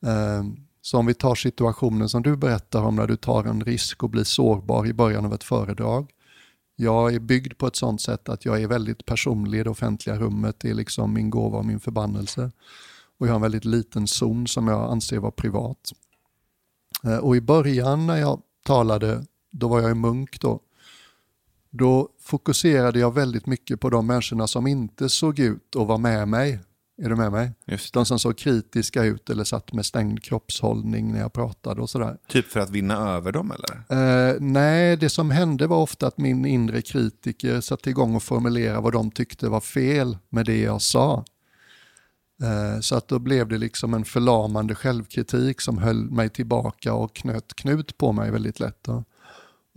Ehm, 0.06 0.56
Så 0.82 0.98
om 0.98 1.06
vi 1.06 1.14
tar 1.14 1.36
situationen 1.36 2.10
som 2.10 2.24
du 2.24 2.36
berättar 2.38 2.82
om 2.84 2.96
när 2.96 3.08
du 3.08 3.16
tar 3.16 3.44
en 3.44 3.62
risk 3.64 4.04
och 4.04 4.10
blir 4.10 4.24
sårbar 4.24 4.86
i 4.88 4.94
början 4.94 5.26
av 5.26 5.34
ett 5.34 5.44
föredrag. 5.44 6.12
Jag 6.76 7.14
är 7.16 7.20
byggd 7.20 7.58
på 7.58 7.68
ett 7.68 7.76
sånt 7.76 8.02
sätt 8.02 8.30
att 8.30 8.46
jag 8.46 8.62
är 8.62 8.68
väldigt 8.68 9.06
personlig 9.06 9.60
i 9.60 9.64
det 9.64 9.70
offentliga 9.70 10.16
rummet. 10.20 10.56
Det 10.60 10.70
är 10.70 10.74
liksom 10.74 11.14
min 11.14 11.30
gåva 11.30 11.58
och 11.58 11.66
min 11.66 11.80
förbannelse. 11.80 12.52
Och 13.20 13.28
jag 13.28 13.32
har 13.32 13.36
en 13.36 13.42
väldigt 13.42 13.66
liten 13.66 14.08
zon 14.08 14.48
som 14.48 14.68
jag 14.68 14.92
anser 14.92 15.20
vara 15.20 15.32
privat. 15.32 15.92
Eh, 17.04 17.18
Och 17.18 17.36
i 17.36 17.42
början 17.42 18.08
när 18.08 18.18
jag 18.18 18.42
talade, 18.66 19.26
då 19.52 19.68
var 19.68 19.82
jag 19.82 19.92
i 19.92 19.94
munk 19.94 20.42
då, 20.42 20.60
då 21.70 22.10
fokuserade 22.22 23.00
jag 23.00 23.14
väldigt 23.14 23.46
mycket 23.46 23.80
på 23.80 23.90
de 23.90 24.08
människorna 24.08 24.48
som 24.48 24.68
inte 24.68 25.10
såg 25.10 25.40
ut 25.40 25.76
att 25.76 25.88
vara 25.88 25.98
med 25.98 26.28
mig. 26.28 26.60
Är 27.02 27.10
du 27.10 27.16
med 27.16 27.32
mig? 27.32 27.52
Just 27.66 27.94
De 27.94 28.06
som 28.06 28.20
såg 28.20 28.38
kritiska 28.38 29.04
ut 29.04 29.30
eller 29.30 29.44
satt 29.44 29.74
med 29.74 29.86
stängd 29.86 30.24
kroppshållning 30.24 31.12
när 31.12 31.20
jag 31.20 31.34
pratade 31.34 31.82
och 31.82 31.90
sådär. 31.90 32.18
Typ 32.28 32.46
för 32.48 32.60
att 32.60 32.70
vinna 32.70 32.96
över 32.96 33.32
dem 33.32 33.52
eller? 33.52 34.30
Eh, 34.30 34.36
nej, 34.40 34.98
det 34.98 35.10
som 35.10 35.32
hände 35.32 35.68
var 35.68 35.78
ofta 35.78 36.08
att 36.08 36.18
min 36.18 36.46
inre 36.46 36.82
kritiker 36.82 37.62
satte 37.62 37.90
igång 37.90 38.16
och 38.16 38.24
formulera 38.24 38.82
vad 38.82 38.94
de 38.94 39.12
tyckte 39.12 39.50
var 39.50 39.62
fel 39.62 40.18
med 40.30 40.46
det 40.46 40.62
jag 40.62 40.82
sa. 40.82 41.26
Eh, 42.42 42.80
så 42.80 42.96
att 42.96 43.08
då 43.08 43.20
blev 43.20 43.48
det 43.48 43.58
liksom 43.58 43.94
en 43.94 44.06
förlamande 44.06 44.76
självkritik 44.76 45.62
som 45.62 45.78
höll 45.78 46.10
mig 46.12 46.30
tillbaka 46.30 46.94
och 46.94 47.16
knöt 47.16 47.54
knut 47.54 47.98
på 47.98 48.12
mig 48.12 48.32
väldigt 48.32 48.60
lätt. 48.60 48.84
Då. 48.84 49.04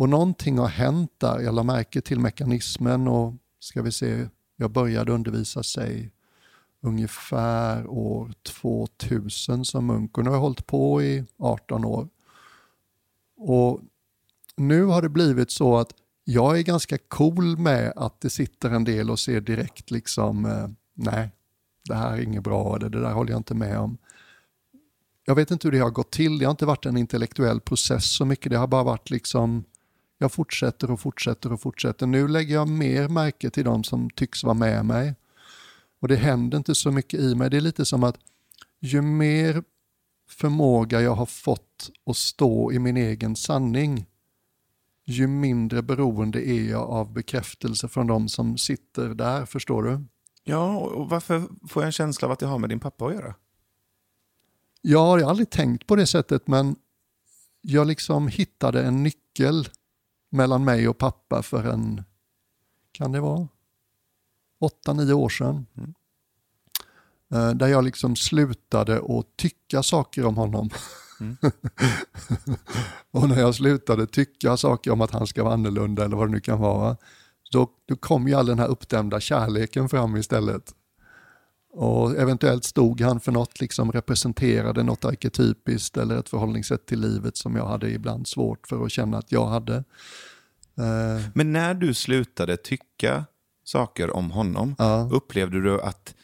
Och 0.01 0.09
någonting 0.09 0.59
har 0.59 0.69
hänt 0.69 1.13
där, 1.19 1.41
jag 1.41 1.55
la 1.55 1.63
märke 1.63 2.01
till 2.01 2.21
mekanismen 2.21 3.09
och 3.09 3.35
ska 3.59 3.83
vi 3.83 3.93
se, 3.93 4.29
jag 4.57 4.71
började 4.71 5.13
undervisa 5.13 5.63
sig 5.63 6.11
ungefär 6.81 7.87
år 7.87 8.33
2000 8.43 9.65
som 9.65 9.87
munk 9.87 10.19
och 10.19 10.25
nu 10.25 10.31
har 10.31 10.37
jag 10.37 10.41
hållit 10.43 10.67
på 10.67 11.03
i 11.03 11.25
18 11.39 11.85
år. 11.85 12.09
Och 13.37 13.81
nu 14.57 14.85
har 14.85 15.03
det 15.03 15.09
blivit 15.09 15.51
så 15.51 15.77
att 15.77 15.95
jag 16.25 16.59
är 16.59 16.63
ganska 16.63 16.99
cool 16.99 17.59
med 17.59 17.93
att 17.97 18.21
det 18.21 18.31
sitter 18.31 18.71
en 18.71 18.85
del 18.85 19.11
och 19.11 19.19
ser 19.19 19.41
direkt 19.41 19.91
liksom, 19.91 20.45
eh, 20.45 20.69
nej, 20.95 21.31
det 21.85 21.95
här 21.95 22.13
är 22.13 22.21
inget 22.21 22.43
bra, 22.43 22.79
det, 22.79 22.89
det 22.89 23.01
där 23.01 23.13
håller 23.13 23.31
jag 23.31 23.41
inte 23.41 23.55
med 23.55 23.79
om. 23.79 23.99
Jag 25.25 25.35
vet 25.35 25.51
inte 25.51 25.69
hur 25.69 25.73
det 25.73 25.79
har 25.79 25.91
gått 25.91 26.11
till, 26.11 26.39
det 26.39 26.45
har 26.45 26.51
inte 26.51 26.67
varit 26.67 26.87
en 26.87 26.97
intellektuell 26.97 27.61
process 27.61 28.17
så 28.17 28.25
mycket, 28.25 28.51
det 28.51 28.59
har 28.59 28.67
bara 28.67 28.83
varit 28.83 29.11
liksom, 29.11 29.65
jag 30.23 30.33
fortsätter 30.33 30.91
och 30.91 31.01
fortsätter 31.01 31.53
och 31.53 31.61
fortsätter. 31.61 32.07
Nu 32.07 32.29
lägger 32.29 32.55
jag 32.55 32.69
mer 32.69 33.09
märke 33.09 33.51
till 33.51 33.65
de 33.65 33.85
som 33.85 34.11
tycks 34.11 34.45
vara 34.45 34.55
med 34.55 34.85
mig. 34.87 35.15
Och 36.01 36.09
det 36.09 36.17
händer 36.17 36.59
inte 36.59 36.75
så 36.75 36.91
mycket 36.91 37.21
i 37.21 37.35
mig. 37.35 37.51
Det 37.51 37.57
är 37.57 37.61
lite 37.61 37.85
som 37.85 38.05
att 38.05 38.17
ju 38.81 39.03
mer 39.03 39.63
förmåga 40.29 41.01
jag 41.01 41.15
har 41.15 41.27
fått 41.27 41.91
att 42.07 42.17
stå 42.17 42.73
i 42.73 42.79
min 42.79 42.97
egen 42.97 43.37
sanning, 43.37 44.07
ju 45.05 45.27
mindre 45.27 45.83
beroende 45.83 46.49
är 46.49 46.71
jag 46.71 46.91
av 46.91 47.13
bekräftelse 47.13 47.89
från 47.89 48.07
de 48.07 48.29
som 48.29 48.59
sitter 48.59 49.09
där, 49.09 49.47
förstår 49.47 49.83
du? 49.83 50.05
Ja, 50.45 50.79
och 50.79 51.09
varför 51.09 51.43
får 51.69 51.83
jag 51.83 51.87
en 51.87 51.93
känsla 51.93 52.27
av 52.29 52.33
att 52.33 52.39
det 52.39 52.47
har 52.47 52.59
med 52.59 52.71
din 52.71 52.81
pappa 52.81 53.07
att 53.07 53.15
göra? 53.15 53.35
Jag 54.83 55.07
har 55.07 55.21
aldrig 55.21 55.51
tänkt 55.51 55.87
på 55.87 55.97
det 55.97 56.07
sättet, 56.07 56.47
men 56.47 56.77
jag 57.61 57.87
liksom 57.87 58.29
hittade 58.29 58.83
en 58.83 59.03
nyckel 59.03 59.69
mellan 60.31 60.65
mig 60.65 60.89
och 60.89 60.99
pappa 60.99 61.43
för 61.43 61.65
en, 61.65 62.03
kan 62.93 63.13
det 63.13 63.21
vara, 63.21 63.49
åtta, 64.61 64.93
nio 64.93 65.13
år 65.13 65.29
sedan. 65.29 65.67
Mm. 65.77 65.95
Eh, 67.35 67.51
där 67.55 67.67
jag 67.67 67.85
liksom 67.85 68.17
slutade 68.17 68.97
att 68.97 69.37
tycka 69.37 69.83
saker 69.83 70.27
om 70.27 70.37
honom. 70.37 70.71
Mm. 71.21 71.37
och 73.11 73.29
när 73.29 73.41
jag 73.41 73.55
slutade 73.55 74.07
tycka 74.07 74.57
saker 74.57 74.91
om 74.91 75.01
att 75.01 75.11
han 75.11 75.27
ska 75.27 75.45
vara 75.45 75.55
annorlunda 75.55 76.05
eller 76.05 76.17
vad 76.17 76.29
det 76.29 76.33
nu 76.33 76.41
kan 76.41 76.61
vara, 76.61 76.97
då, 77.53 77.71
då 77.87 77.97
kom 77.97 78.29
ju 78.29 78.35
all 78.35 78.47
den 78.47 78.59
här 78.59 78.69
uppdämda 78.69 79.21
kärleken 79.21 79.89
fram 79.89 80.17
istället. 80.17 80.75
Och 81.73 82.17
eventuellt 82.17 82.65
stod 82.65 83.01
han 83.01 83.21
för 83.21 83.33
något, 83.33 83.61
liksom 83.61 83.93
representerade 83.93 84.83
något 84.83 85.05
arketypiskt 85.05 85.97
eller 85.97 86.19
ett 86.19 86.29
förhållningssätt 86.29 86.87
till 86.87 87.01
livet 87.01 87.37
som 87.37 87.57
jag 87.57 87.67
hade 87.67 87.91
ibland 87.91 88.27
svårt 88.27 88.67
för 88.67 88.85
att 88.85 88.93
känna 88.93 89.19
att 89.19 89.33
jag 89.33 89.47
hade. 89.47 89.77
Eh. 90.79 91.25
Men 91.35 91.53
när 91.53 91.75
du 91.75 91.95
slutade 91.95 92.57
tycka 92.57 93.25
saker 93.65 94.17
om 94.17 94.31
honom, 94.31 94.75
ja. 94.79 95.09
upplevde 95.13 95.63
du 95.63 95.81
att 95.81 96.15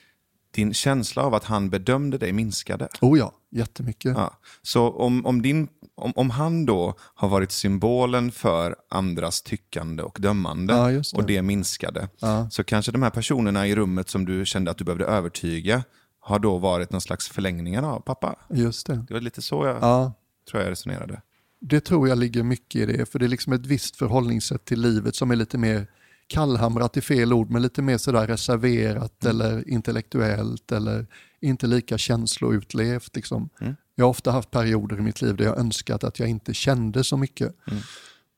din 0.51 0.75
känsla 0.75 1.23
av 1.23 1.35
att 1.35 1.45
han 1.45 1.71
bedömde 1.71 2.19
dig 2.19 2.33
minskade? 2.33 2.89
Oh 3.01 3.19
ja, 3.19 3.33
jättemycket. 3.51 4.17
Ja. 4.17 4.39
Så 4.63 4.91
om, 4.91 5.27
om, 5.27 5.43
din, 5.43 5.69
om, 5.97 6.13
om 6.17 6.31
han 6.31 6.67
då 6.67 6.95
har 6.99 7.29
varit 7.29 7.53
symbolen 7.53 8.33
för 8.33 8.77
andras 8.91 9.43
tyckande 9.43 10.03
och 10.03 10.19
dömande 10.21 10.75
ja, 10.75 10.89
det. 10.89 11.13
och 11.15 11.27
det 11.27 11.43
minskade, 11.43 12.09
ja. 12.19 12.51
så 12.51 12.65
kanske 12.65 12.93
de 12.93 13.03
här 13.03 13.11
personerna 13.11 13.67
i 13.67 13.75
rummet 13.75 14.09
som 14.09 14.25
du 14.25 14.47
kände 14.47 14.71
att 14.71 14.79
du 14.79 14.85
behövde 14.85 15.05
övertyga 15.05 15.85
har 16.21 16.39
då 16.39 16.59
varit 16.59 16.93
någon 16.93 17.01
slags 17.01 17.29
förlängningar 17.29 17.83
av 17.83 18.01
pappa? 18.01 18.39
Just 18.51 18.87
det. 18.87 19.05
Det 19.09 19.15
var 19.15 19.21
lite 19.21 19.43
så 19.43 19.67
jag 19.67 19.77
ja. 19.81 20.13
tror 20.51 20.63
jag 20.63 20.71
resonerade. 20.71 21.23
Det 21.61 21.81
tror 21.81 22.09
jag 22.09 22.19
ligger 22.19 22.43
mycket 22.43 22.81
i 22.81 22.87
det, 22.87 23.07
för 23.07 23.19
det 23.19 23.25
är 23.25 23.29
liksom 23.29 23.53
ett 23.53 23.67
visst 23.67 23.97
förhållningssätt 23.97 24.65
till 24.65 24.81
livet 24.81 25.15
som 25.17 25.31
är 25.31 25.37
lite 25.37 25.59
mer 25.59 25.87
kallhamrat 26.27 26.97
i 26.97 27.01
fel 27.01 27.33
ord, 27.33 27.51
men 27.51 27.63
lite 27.63 27.83
mer 27.83 27.99
sådär 27.99 28.27
reserverat 28.27 29.25
mm. 29.25 29.37
eller 29.37 29.69
intellektuellt 29.69 30.73
eller 30.73 31.07
inte 31.49 31.67
lika 31.67 31.99
känsloutlevt. 31.99 33.17
Liksom. 33.17 33.49
Mm. 33.61 33.77
Jag 33.95 34.05
har 34.05 34.11
ofta 34.11 34.31
haft 34.31 34.51
perioder 34.51 34.99
i 34.99 35.01
mitt 35.01 35.23
liv 35.23 35.37
där 35.37 35.45
jag 35.45 35.59
önskat 35.59 36.05
att 36.05 36.19
jag 36.19 36.29
inte 36.29 36.55
kände 36.55 37.05
så 37.05 37.17
mycket. 37.17 37.55
Mm. 37.71 37.83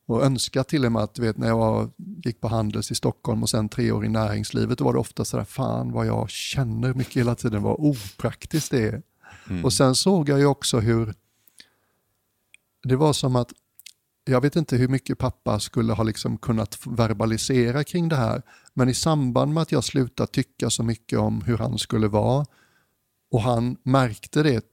Och 0.07 0.25
önskat 0.25 0.69
till 0.69 0.85
och 0.85 0.93
med 0.93 1.03
att, 1.03 1.19
vet, 1.19 1.37
när 1.37 1.49
jag 1.49 1.91
gick 2.25 2.41
på 2.41 2.49
Handels 2.49 2.91
i 2.91 2.95
Stockholm 2.95 3.43
och 3.43 3.51
sen 3.51 3.69
tre 3.69 3.93
år 3.93 4.05
i 4.05 4.09
näringslivet, 4.09 4.79
då 4.79 4.85
var 4.85 4.93
det 4.93 4.99
ofta 4.99 5.25
sådär, 5.25 5.45
fan 5.45 5.93
vad 5.93 6.07
jag 6.07 6.31
känner 6.31 6.95
mycket 6.95 7.17
hela 7.17 7.35
tiden, 7.35 7.63
vad 7.63 7.77
opraktiskt 7.79 8.71
det 8.71 8.83
är. 8.83 9.03
Mm. 9.51 9.65
Och 9.65 9.73
sen 9.73 9.95
såg 9.95 10.29
jag 10.29 10.39
ju 10.39 10.47
också 10.47 10.81
hur 10.81 11.15
det 12.83 12.97
var 12.97 13.13
som 13.13 13.37
att 13.37 13.53
jag 14.25 14.41
vet 14.41 14.57
inte 14.57 14.77
hur 14.77 14.89
mycket 14.89 15.19
pappa 15.19 15.61
skulle 15.61 15.93
ha 15.93 16.05
liksom 16.05 16.39
kunnat 16.39 16.79
verbalisera 16.87 17.85
kring 17.85 18.09
det 18.09 18.17
här, 18.17 18.43
men 18.75 18.89
i 18.89 18.95
samband 18.95 19.55
med 19.55 19.63
att 19.63 19.73
jag 19.73 19.85
slutade 19.85 20.33
tycka 20.33 20.71
så 20.71 20.83
mycket 20.83 21.19
om 21.19 21.41
hur 21.43 21.59
han 21.59 21.79
skulle 21.79 22.09
vara 22.09 22.47
och 23.31 23.43
han 23.43 23.77
märkte 23.83 24.43
det 24.43 24.65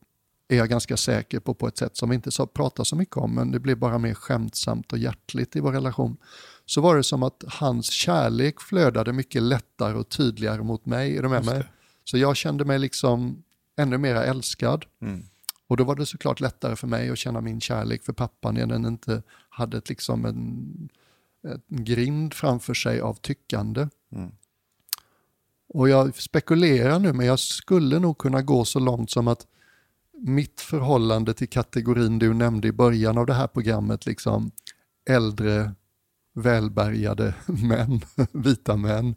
är 0.48 0.58
jag 0.58 0.70
ganska 0.70 0.98
säker 0.98 1.40
på 1.40 1.54
på 1.54 1.68
ett 1.68 1.78
sätt 1.78 1.98
som 1.98 2.10
vi 2.10 2.16
inte 2.16 2.32
så, 2.32 2.48
pratar 2.48 2.84
så 2.84 2.96
mycket 2.96 3.18
om, 3.18 3.36
men 3.36 3.52
det 3.52 3.60
blev 3.60 3.78
bara 3.78 3.98
mer 3.98 4.14
skämtsamt 4.14 4.94
och 4.94 5.00
hjärtligt 5.00 5.56
i 5.56 5.60
vår 5.60 5.72
relation. 5.72 6.18
Så 6.66 6.82
var 6.82 6.96
det 6.96 7.04
som 7.04 7.24
att 7.24 7.44
hans 7.48 7.92
kärlek 7.92 8.62
flödade 8.62 9.14
mycket 9.14 9.42
lättare 9.42 9.94
och 9.94 10.10
tydligare 10.10 10.64
mot 10.64 10.86
mig. 10.86 11.18
Är 11.18 11.22
du 11.22 11.30
med 11.30 11.46
mig? 11.46 11.64
Så 12.04 12.18
jag 12.18 12.36
kände 12.36 12.66
mig 12.66 12.80
liksom 12.80 13.44
ännu 13.78 13.98
mer 13.98 14.16
älskad. 14.16 14.86
Mm. 15.02 15.24
Och 15.68 15.78
då 15.78 15.84
var 15.84 15.96
det 15.96 16.06
såklart 16.06 16.40
lättare 16.40 16.76
för 16.76 16.88
mig 16.88 17.10
att 17.10 17.18
känna 17.18 17.42
min 17.42 17.62
kärlek 17.62 18.04
för 18.04 18.14
pappan 18.14 18.54
när 18.56 18.66
den 18.66 18.86
inte 18.86 19.24
hade 19.50 19.78
ett, 19.78 19.90
liksom 19.90 20.26
en, 20.26 20.90
en 21.44 21.84
grind 21.86 22.34
framför 22.34 22.74
sig 22.74 23.00
av 23.02 23.14
tyckande. 23.14 23.88
Mm. 24.12 24.32
Och 25.70 25.90
jag 25.90 26.16
spekulerar 26.16 27.00
nu, 27.00 27.14
men 27.14 27.26
jag 27.26 27.40
skulle 27.40 28.00
nog 28.00 28.18
kunna 28.18 28.42
gå 28.42 28.66
så 28.66 28.80
långt 28.80 29.12
som 29.12 29.28
att 29.28 29.48
mitt 30.18 30.62
förhållande 30.62 31.34
till 31.34 31.50
kategorin 31.50 32.20
du 32.20 32.34
nämnde 32.34 32.68
i 32.68 32.72
början 32.72 33.18
av 33.18 33.26
det 33.26 33.34
här 33.34 33.48
programmet, 33.48 34.06
liksom 34.06 34.52
äldre 35.10 35.72
välbärgade 36.34 37.36
män, 37.46 38.02
vita 38.32 38.76
män, 38.76 39.16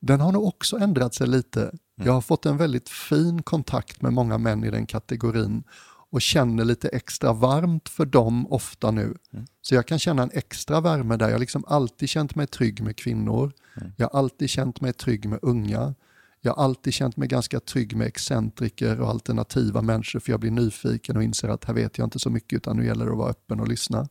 den 0.00 0.20
har 0.20 0.32
nog 0.32 0.46
också 0.46 0.76
ändrat 0.76 1.14
sig 1.14 1.26
lite. 1.26 1.60
Mm. 1.62 1.78
Jag 1.96 2.12
har 2.12 2.20
fått 2.20 2.46
en 2.46 2.56
väldigt 2.56 2.88
fin 2.88 3.42
kontakt 3.42 4.02
med 4.02 4.12
många 4.12 4.38
män 4.38 4.64
i 4.64 4.70
den 4.70 4.86
kategorin 4.86 5.64
och 6.12 6.22
känner 6.22 6.64
lite 6.64 6.88
extra 6.88 7.32
varmt 7.32 7.88
för 7.88 8.06
dem 8.06 8.52
ofta 8.52 8.90
nu. 8.90 9.14
Mm. 9.32 9.46
Så 9.62 9.74
jag 9.74 9.86
kan 9.86 9.98
känna 9.98 10.22
en 10.22 10.30
extra 10.32 10.80
värme 10.80 11.16
där. 11.16 11.26
Jag 11.26 11.34
har 11.34 11.38
liksom 11.38 11.64
alltid 11.66 12.08
känt 12.08 12.34
mig 12.34 12.46
trygg 12.46 12.82
med 12.82 12.96
kvinnor. 12.96 13.52
Mm. 13.76 13.92
Jag 13.96 14.08
har 14.08 14.18
alltid 14.18 14.50
känt 14.50 14.80
mig 14.80 14.92
trygg 14.92 15.28
med 15.28 15.38
unga. 15.42 15.94
Jag 16.40 16.54
har 16.54 16.64
alltid 16.64 16.94
känt 16.94 17.16
mig 17.16 17.28
ganska 17.28 17.60
trygg 17.60 17.96
med 17.96 18.06
excentriker 18.06 19.00
och 19.00 19.08
alternativa 19.08 19.82
människor 19.82 20.20
för 20.20 20.32
jag 20.32 20.40
blir 20.40 20.50
nyfiken 20.50 21.16
och 21.16 21.22
inser 21.22 21.48
att 21.48 21.64
här 21.64 21.74
vet 21.74 21.98
jag 21.98 22.06
inte 22.06 22.18
så 22.18 22.30
mycket 22.30 22.56
utan 22.56 22.76
nu 22.76 22.86
gäller 22.86 23.04
det 23.06 23.12
att 23.12 23.18
vara 23.18 23.30
öppen 23.30 23.60
och 23.60 23.68
lyssna. 23.68 24.08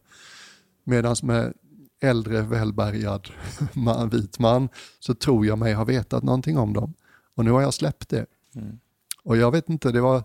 Medan 0.84 1.16
med 1.24 1.54
äldre 2.02 2.42
välbärgad 2.42 3.28
man, 3.74 4.10
vit 4.10 4.40
man 4.40 4.70
så 5.00 5.14
tror 5.14 5.46
jag 5.46 5.58
mig 5.58 5.74
ha 5.74 5.84
vetat 5.84 6.24
någonting 6.24 6.58
om 6.58 6.74
dem. 6.74 6.94
Och 7.36 7.46
nu 7.46 7.52
har 7.52 7.62
jag 7.62 7.74
släppt 7.74 8.10
det. 8.10 8.26
Mm. 8.56 8.80
Och 9.24 9.38
jag 9.38 9.52
vet 9.52 9.70
inte, 9.70 9.92
det 9.92 10.02
var, 10.02 10.24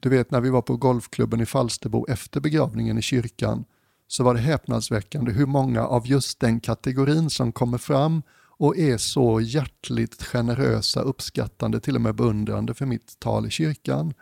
du 0.00 0.08
vet 0.08 0.30
när 0.30 0.40
vi 0.40 0.50
var 0.50 0.62
på 0.62 0.76
golfklubben 0.76 1.40
i 1.40 1.46
Falsterbo 1.46 2.06
efter 2.08 2.40
begravningen 2.40 2.98
i 2.98 3.02
kyrkan 3.02 3.64
så 4.08 4.24
var 4.24 4.34
det 4.34 4.40
häpnadsväckande 4.40 5.32
hur 5.32 5.46
många 5.46 5.86
av 5.86 6.06
just 6.06 6.40
den 6.40 6.60
kategorin 6.60 7.30
som 7.30 7.52
kommer 7.52 7.78
fram 7.78 8.22
och 8.58 8.76
är 8.76 8.98
så 8.98 9.40
hjärtligt 9.40 10.22
generösa, 10.22 11.00
uppskattande, 11.00 11.80
till 11.80 11.94
och 11.94 12.00
med 12.00 12.14
beundrande 12.14 12.74
för 12.74 12.86
mitt 12.86 13.18
tal 13.18 13.46
i 13.46 13.50
kyrkan. 13.50 14.14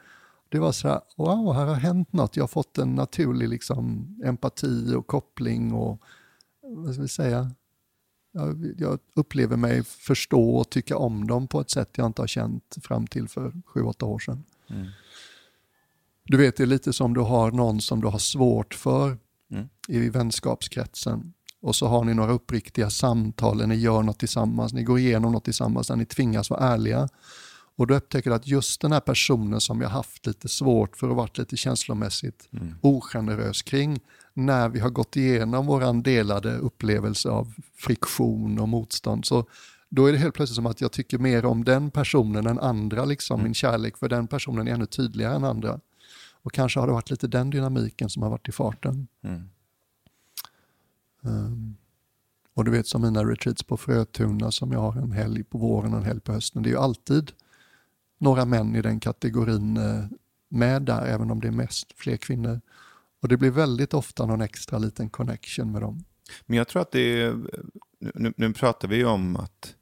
Det 0.49 0.59
var 0.59 0.73
så 0.73 0.89
här, 0.89 1.01
wow, 1.17 1.55
här 1.55 1.67
har 1.67 1.75
hänt 1.75 2.13
något. 2.13 2.37
Jag 2.37 2.43
har 2.43 2.49
fått 2.49 2.79
en 2.79 2.95
naturlig 2.95 3.49
liksom, 3.49 4.09
empati 4.25 4.95
och 4.95 5.07
koppling 5.07 5.73
och 5.73 6.03
vad 6.63 6.93
ska 6.93 7.03
vi 7.03 7.09
säga, 7.09 7.51
jag, 8.33 8.75
jag, 8.79 8.99
upplever 9.15 9.57
mig 9.57 9.85
förstå 9.85 10.57
och 10.57 10.71
tycka 10.71 10.97
om 10.97 11.27
dem 11.27 11.49
på 11.49 11.61
ett 11.61 11.71
sätt 11.71 11.91
jag 11.97 12.07
inte 12.07 12.23
har 12.23 12.27
känt 12.27 12.77
fram 12.83 13.07
till 13.07 13.29
för 13.29 13.53
sju, 13.67 13.83
åtta 13.83 14.07
år 14.07 14.19
sedan. 14.19 14.45
Mm. 14.71 14.87
Du 16.25 16.37
vet, 16.37 16.57
det 16.57 16.63
är 16.63 16.67
lite 16.67 16.93
som 16.93 17.15
du 17.15 17.21
har 17.21 17.51
någon 17.51 17.81
som 17.81 18.01
du 18.01 18.07
har 18.07 18.19
svårt 18.19 18.75
för 18.75 19.19
mm. 19.51 19.69
i 19.89 20.09
vänskapskretsen. 20.09 21.33
Och 21.61 21.77
så 21.77 21.87
har 21.87 22.05
ni 22.05 22.15
några 22.15 22.33
uppriktiga 22.33 22.91
samtal, 22.91 23.57
eller 23.57 23.67
ni 23.67 23.75
gör 23.75 24.03
något 24.03 24.19
tillsammans, 24.19 24.73
ni 24.73 24.83
går 24.83 24.99
igenom 24.99 25.33
något 25.33 25.45
tillsammans 25.45 25.89
där 25.89 25.97
ni 25.97 26.07
tvingas 26.07 26.51
vara 26.51 26.61
ärliga. 26.61 27.09
Och 27.77 27.87
då 27.87 27.95
upptäcker 27.95 28.31
du 28.31 28.37
att 28.37 28.47
just 28.47 28.81
den 28.81 28.93
här 28.93 29.01
personen 29.01 29.61
som 29.61 29.81
jag 29.81 29.89
haft 29.89 30.27
lite 30.27 30.49
svårt 30.49 30.97
för 30.97 31.09
och 31.09 31.17
varit 31.17 31.39
lite 31.39 31.57
känslomässigt 31.57 32.49
mm. 32.53 32.75
ogenerös 32.81 33.63
kring, 33.63 34.01
när 34.35 34.69
vi 34.69 34.81
har 34.81 34.91
gått 34.91 35.17
igenom 35.17 35.67
våran 35.67 36.03
delade 36.03 36.57
upplevelse 36.57 37.29
av 37.29 37.55
friktion 37.77 38.59
och 38.59 38.69
motstånd, 38.69 39.25
så 39.25 39.47
då 39.89 40.07
är 40.07 40.13
det 40.13 40.19
helt 40.19 40.35
plötsligt 40.35 40.57
som 40.57 40.67
att 40.67 40.81
jag 40.81 40.93
tycker 40.93 41.19
mer 41.19 41.45
om 41.45 41.65
den 41.65 41.91
personen 41.91 42.47
än 42.47 42.59
andra. 42.59 43.05
Liksom. 43.05 43.35
Mm. 43.35 43.45
Min 43.45 43.55
kärlek 43.55 43.97
för 43.97 44.09
den 44.09 44.27
personen 44.27 44.69
är 44.69 44.73
ännu 44.73 44.87
tydligare 44.87 45.35
än 45.35 45.45
andra. 45.45 45.81
Och 46.45 46.53
kanske 46.53 46.81
har 46.81 46.87
det 46.87 46.93
varit 46.93 47.11
lite 47.11 47.27
den 47.27 47.51
dynamiken 47.51 48.11
som 48.11 48.23
har 48.23 48.31
varit 48.31 48.49
i 48.49 48.53
farten. 48.53 49.09
Mm. 49.23 49.51
Um, 51.21 51.77
och 52.55 52.65
du 52.65 52.71
vet 52.71 52.87
som 52.87 53.03
mina 53.03 53.25
retreats 53.25 53.63
på 53.63 53.77
Frötuna 53.77 54.51
som 54.51 54.73
jag 54.73 54.81
har 54.81 55.03
en 55.03 55.13
helg 55.13 55.45
på 55.45 55.59
våren 55.59 55.93
och 55.93 55.99
en 55.99 56.05
helg 56.05 56.21
på 56.21 56.33
hösten. 56.33 56.63
Det 56.63 56.69
är 56.69 56.71
ju 56.71 56.79
alltid 56.79 57.33
några 58.19 58.45
män 58.45 58.77
i 58.77 58.83
den 58.83 59.01
kategorin 59.01 59.77
eh, 59.77 60.05
med 60.49 60.83
där, 60.83 61.07
även 61.07 61.31
om 61.31 61.41
det 61.41 61.49
är 61.49 61.53
mest 61.53 61.93
fler 61.97 62.17
kvinnor. 62.17 62.61
Och 63.21 63.29
det 63.29 63.37
blir 63.37 63.51
väldigt 63.51 63.95
ofta 63.95 64.27
någon 64.27 64.41
extra 64.41 64.79
liten 64.79 65.11
connection 65.11 65.73
med 65.73 65.83
dem. 65.83 66.05
Men 66.47 66.59
jag 66.59 66.69
tror 66.69 66.83
att 66.83 66.93
det 66.93 67.23
är, 67.23 67.37
nu, 67.99 68.33
nu 68.37 68.53
pratar 68.53 68.89
vi 68.89 69.05
om 69.05 69.37
att 69.37 69.75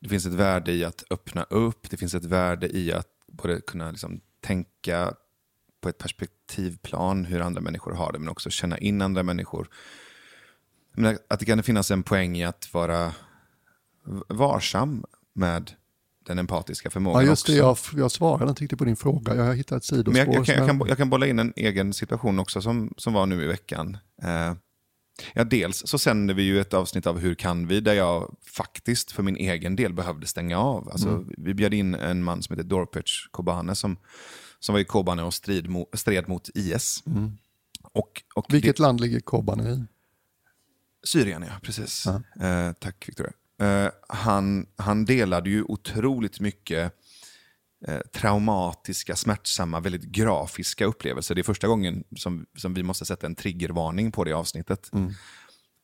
det 0.00 0.08
finns 0.08 0.26
ett 0.26 0.32
värde 0.32 0.72
i 0.72 0.84
att 0.84 1.04
öppna 1.10 1.42
upp, 1.42 1.90
det 1.90 1.96
finns 1.96 2.14
ett 2.14 2.24
värde 2.24 2.76
i 2.76 2.92
att 2.92 3.08
både 3.26 3.60
kunna 3.60 3.90
liksom 3.90 4.20
tänka 4.40 5.14
på 5.84 5.88
ett 5.88 5.98
perspektivplan 5.98 7.24
hur 7.24 7.40
andra 7.40 7.60
människor 7.60 7.92
har 7.92 8.12
det, 8.12 8.18
men 8.18 8.28
också 8.28 8.50
känna 8.50 8.78
in 8.78 9.02
andra 9.02 9.22
människor. 9.22 9.68
Att 11.28 11.40
det 11.40 11.44
kan 11.44 11.62
finnas 11.62 11.90
en 11.90 12.02
poäng 12.02 12.36
i 12.36 12.44
att 12.44 12.74
vara 12.74 13.12
varsam 14.28 15.04
med 15.34 15.72
den 16.26 16.38
empatiska 16.38 16.90
förmågan 16.90 17.22
Ja, 17.22 17.28
just 17.28 17.46
det. 17.46 17.52
Jag, 17.52 17.76
jag 17.96 18.10
svarade 18.10 18.50
inte 18.50 18.62
riktigt 18.62 18.78
på 18.78 18.84
din 18.84 18.96
fråga. 18.96 19.34
Jag 19.34 19.44
har 19.44 19.54
hittat 19.54 19.76
ett 19.76 19.84
sidospår. 19.84 20.12
Men 20.12 20.32
jag, 20.32 20.34
jag, 20.34 20.46
kan, 20.46 20.54
jag, 20.56 20.66
kan, 20.66 20.88
jag 20.88 20.96
kan 20.96 21.10
bolla 21.10 21.26
in 21.26 21.38
en 21.38 21.52
egen 21.56 21.92
situation 21.92 22.38
också 22.38 22.62
som, 22.62 22.94
som 22.96 23.12
var 23.12 23.26
nu 23.26 23.42
i 23.44 23.46
veckan. 23.46 23.96
Eh, 24.22 24.54
ja, 25.34 25.44
dels 25.44 25.82
så 25.86 25.98
sänder 25.98 26.34
vi 26.34 26.42
ju 26.42 26.60
ett 26.60 26.74
avsnitt 26.74 27.06
av 27.06 27.18
Hur 27.18 27.34
kan 27.34 27.66
vi? 27.66 27.80
där 27.80 27.94
jag 27.94 28.36
faktiskt 28.56 29.12
för 29.12 29.22
min 29.22 29.36
egen 29.36 29.76
del 29.76 29.92
behövde 29.92 30.26
stänga 30.26 30.58
av. 30.58 30.88
Alltså, 30.88 31.08
Mm. 31.08 31.34
Vi 31.38 31.54
bjöd 31.54 31.74
in 31.74 31.94
en 31.94 32.24
man 32.24 32.42
som 32.42 32.56
heter 32.56 32.68
Dorpech 32.68 33.28
Kobane 33.30 33.74
som, 33.74 33.96
som 34.64 34.72
var 34.72 34.80
i 34.80 34.84
Kobane 34.84 35.22
och 35.22 35.34
strid 35.34 35.68
mo, 35.68 35.86
stred 35.92 36.28
mot 36.28 36.50
IS. 36.54 37.02
Och, 37.82 38.22
och 38.34 38.46
Vilket 38.48 38.76
det, 38.76 38.82
land 38.82 39.00
ligger 39.00 39.20
Kobane 39.20 39.70
i? 39.70 39.84
Syrien, 41.06 41.44
ja. 41.48 41.52
Precis. 41.62 42.06
Eh, 42.06 42.72
tack, 42.72 43.08
Victoria. 43.08 43.32
Eh, 43.58 43.92
han, 44.08 44.66
han 44.76 45.04
delade 45.04 45.50
ju 45.50 45.62
otroligt 45.62 46.40
mycket 46.40 46.92
eh, 47.86 47.98
traumatiska, 47.98 49.16
smärtsamma, 49.16 49.80
väldigt 49.80 50.04
grafiska 50.04 50.84
upplevelser. 50.84 51.34
Det 51.34 51.40
är 51.40 51.42
första 51.42 51.66
gången 51.66 52.04
som, 52.16 52.46
som 52.56 52.74
vi 52.74 52.82
måste 52.82 53.04
sätta 53.04 53.26
en 53.26 53.34
triggervarning 53.34 54.12
på 54.12 54.24
det 54.24 54.32
avsnittet. 54.32 54.90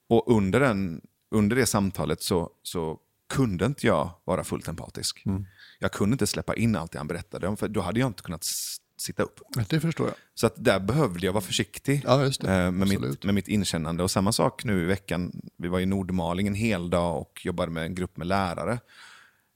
Och 0.09 0.37
under, 0.37 0.61
den, 0.61 1.01
under 1.31 1.57
det 1.57 1.67
samtalet 1.67 2.23
så, 2.23 2.51
så 2.63 2.99
kunde 3.29 3.67
inte 3.67 3.87
jag 3.87 4.11
vara 4.25 4.45
fullt 4.45 4.69
empatisk. 4.69 5.25
Jag 5.83 5.93
kunde 5.93 6.15
inte 6.15 6.27
släppa 6.27 6.55
in 6.55 6.77
allt 6.77 6.93
det 6.93 6.99
han 6.99 7.07
berättade 7.07 7.49
om, 7.49 7.57
för 7.57 7.69
då 7.69 7.81
hade 7.81 8.01
jag 8.01 8.07
inte 8.07 8.23
kunnat 8.23 8.45
sitta 9.01 9.23
upp. 9.23 9.41
Det 9.69 9.81
förstår 9.81 10.07
jag. 10.07 10.17
Så 10.35 10.47
att 10.47 10.65
där 10.65 10.81
behövde 10.81 11.27
jag 11.27 11.33
vara 11.33 11.45
försiktig 11.45 12.03
Ja, 12.05 12.25
eh, 12.25 12.71
med, 12.71 12.89
mitt, 12.89 13.25
med 13.25 13.35
mitt 13.35 13.49
inkännande. 13.49 14.03
Och 14.03 14.11
samma 14.11 14.33
sak 14.33 14.65
nu 14.65 14.83
i 14.83 14.85
veckan. 14.85 15.33
Vi 15.57 15.69
var 15.69 15.81
i 15.81 15.87
Nordmaling 15.87 16.47
en 16.47 16.55
hel 16.55 16.91
dag 16.91 17.21
och 17.21 17.41
jobbade 17.45 17.73
med 17.73 17.85
en 17.85 17.95
grupp 17.95 18.17
med 18.17 18.27
lärare. 18.27 18.79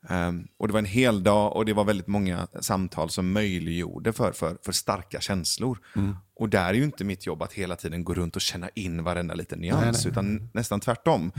Ehm, 0.09 0.47
och 0.57 0.69
Det 0.69 0.73
var 0.73 0.79
en 0.79 0.85
hel 0.85 1.23
dag 1.23 1.57
och 1.57 1.65
det 1.65 1.73
var 1.73 1.85
väldigt 1.85 2.07
många 2.07 2.49
samtal 2.61 3.11
som 3.11 3.33
möjliggjorde 3.33 4.13
för, 4.13 4.33
för, 4.33 4.59
för 4.65 4.73
starka 4.73 5.21
känslor. 5.21 5.79
Mm. 5.97 6.17
Och 6.37 6.49
där 6.49 6.69
är 6.69 6.75
ju 6.75 6.85
inte 6.85 7.05
mitt 7.05 7.27
jobb 7.27 7.43
att 7.43 7.53
hela 7.53 7.77
tiden 7.77 8.05
gå 8.05 8.15
runt 8.15 8.37
och 8.37 8.43
känna 8.43 8.69
in 8.75 9.05
varenda 9.05 9.35
liten 9.35 9.59
nyans, 9.59 9.83
Nej, 9.83 9.93
nej. 9.93 10.11
utan 10.13 10.51
nästan 10.53 10.81
tvärtom. 10.81 11.33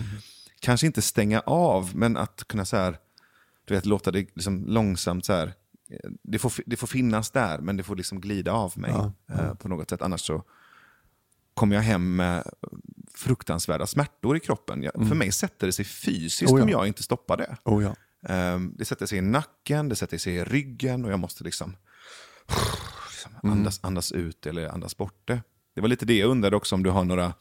Kanske 0.60 0.88
inte 0.88 1.02
stänga 1.02 1.40
av, 1.40 1.96
men 1.96 2.18
att 2.18 2.44
kunna 2.48 2.66
så 2.66 2.78
här, 2.78 2.98
du 3.66 3.74
vet, 3.74 3.86
låta 3.86 4.12
det 4.12 4.28
liksom 4.36 4.66
långsamt 4.68 5.26
så 5.26 5.34
här, 5.34 5.48
eh, 5.90 6.10
det 6.24 6.40
får, 6.40 6.54
det 6.66 6.76
får 6.76 6.88
finnas 6.88 7.32
där, 7.32 7.60
men 7.60 7.78
det 7.78 7.84
får 7.84 7.96
liksom 7.96 8.22
glida 8.22 8.52
av 8.52 8.74
mig 8.76 8.94
eh, 9.30 9.54
på 9.54 9.68
något 9.70 9.90
sätt. 9.90 10.02
Annars 10.02 10.22
så 10.22 10.44
kommer 11.54 11.76
jag 11.76 11.84
hem 11.84 12.16
med 12.16 12.44
fruktansvärda 13.16 13.88
smärtor 13.88 14.38
i 14.38 14.40
kroppen. 14.40 14.84
Jag, 14.84 14.94
För 14.94 15.16
mig 15.16 15.32
sätter 15.32 15.68
det 15.68 15.74
sig 15.74 15.86
fysiskt 15.86 16.52
Oh 16.52 16.60
ja. 16.60 16.64
om 16.64 16.70
jag 16.70 16.88
inte 16.88 17.04
stoppar 17.04 17.38
det. 17.38 17.58
Oh, 17.64 17.84
ja. 17.84 17.96
Ehm, 18.30 18.74
det 18.78 18.86
sätter 18.86 19.06
sig 19.06 19.18
i 19.18 19.22
nacken, 19.22 19.90
det 19.90 19.96
sätter 19.96 20.18
sig 20.18 20.36
i 20.36 20.44
ryggen 20.44 21.06
och 21.06 21.12
jag 21.12 21.20
måste 21.20 21.44
liksom, 21.44 21.76
liksom 23.10 23.52
andas, 23.52 23.80
andas 23.84 24.12
ut 24.12 24.46
eller 24.46 24.68
andas 24.70 24.98
bort 24.98 25.22
det. 25.26 25.42
Det 25.76 25.82
var 25.82 25.88
lite 25.88 26.06
det 26.06 26.18
jag 26.18 26.30
undrade 26.30 26.56
också 26.56 26.76
om 26.76 26.84
du 26.84 26.90
har 26.90 27.04
några 27.04 27.34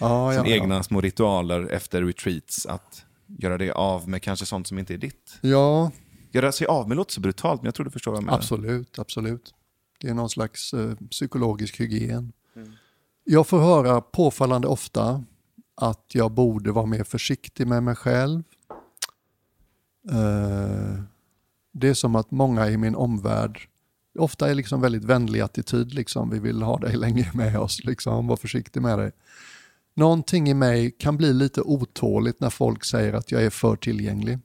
Ja, 0.00 0.34
ja, 0.34 0.46
egna 0.46 0.82
små 0.82 1.00
ritualer 1.00 1.66
efter 1.66 2.02
retreats. 2.02 2.66
Att 2.66 3.04
göra 3.38 3.58
det 3.58 3.72
av 3.72 4.08
med 4.08 4.22
kanske 4.22 4.46
sånt 4.46 4.66
som 4.66 4.78
inte 4.78 4.94
är 4.94 4.98
ditt. 4.98 5.38
ja, 5.40 5.90
Göra 6.34 6.52
sig 6.52 6.66
av 6.66 6.88
med 6.88 6.96
låter 6.96 7.12
så 7.12 7.20
brutalt, 7.20 7.62
men 7.62 7.66
jag 7.66 7.74
tror 7.74 7.84
du 7.84 7.90
förstår 7.90 8.12
vad 8.12 8.18
jag 8.18 8.24
menar. 8.24 8.38
absolut, 8.38 8.98
absolut. 8.98 9.54
Det 10.00 10.08
är 10.08 10.14
någon 10.14 10.30
slags 10.30 10.74
eh, 10.74 10.94
psykologisk 11.10 11.80
hygien. 11.80 12.32
Jag 13.24 13.46
får 13.46 13.58
höra 13.58 14.00
påfallande 14.00 14.68
ofta 14.68 15.24
att 15.74 16.04
jag 16.12 16.30
borde 16.30 16.72
vara 16.72 16.86
mer 16.86 17.04
försiktig 17.04 17.66
med 17.66 17.82
mig 17.82 17.94
själv. 17.94 18.42
Eh, 20.10 21.02
det 21.72 21.88
är 21.88 21.94
som 21.94 22.16
att 22.16 22.30
många 22.30 22.68
i 22.68 22.76
min 22.76 22.94
omvärld 22.94 23.68
ofta 24.18 24.50
är 24.50 24.54
liksom 24.54 24.80
väldigt 24.80 25.04
vänlig 25.04 25.40
attityd. 25.40 25.94
Liksom. 25.94 26.30
Vi 26.30 26.38
vill 26.38 26.62
ha 26.62 26.78
dig 26.78 26.96
länge 26.96 27.30
med 27.34 27.58
oss, 27.58 27.84
liksom. 27.84 28.26
var 28.26 28.36
försiktig 28.36 28.82
med 28.82 28.98
dig. 28.98 29.12
Någonting 29.94 30.48
i 30.48 30.54
mig 30.54 30.90
kan 30.90 31.16
bli 31.16 31.32
lite 31.32 31.62
otåligt 31.62 32.40
när 32.40 32.50
folk 32.50 32.84
säger 32.84 33.12
att 33.12 33.32
jag 33.32 33.44
är 33.44 33.50
för 33.50 33.76
tillgänglig. 33.76 34.38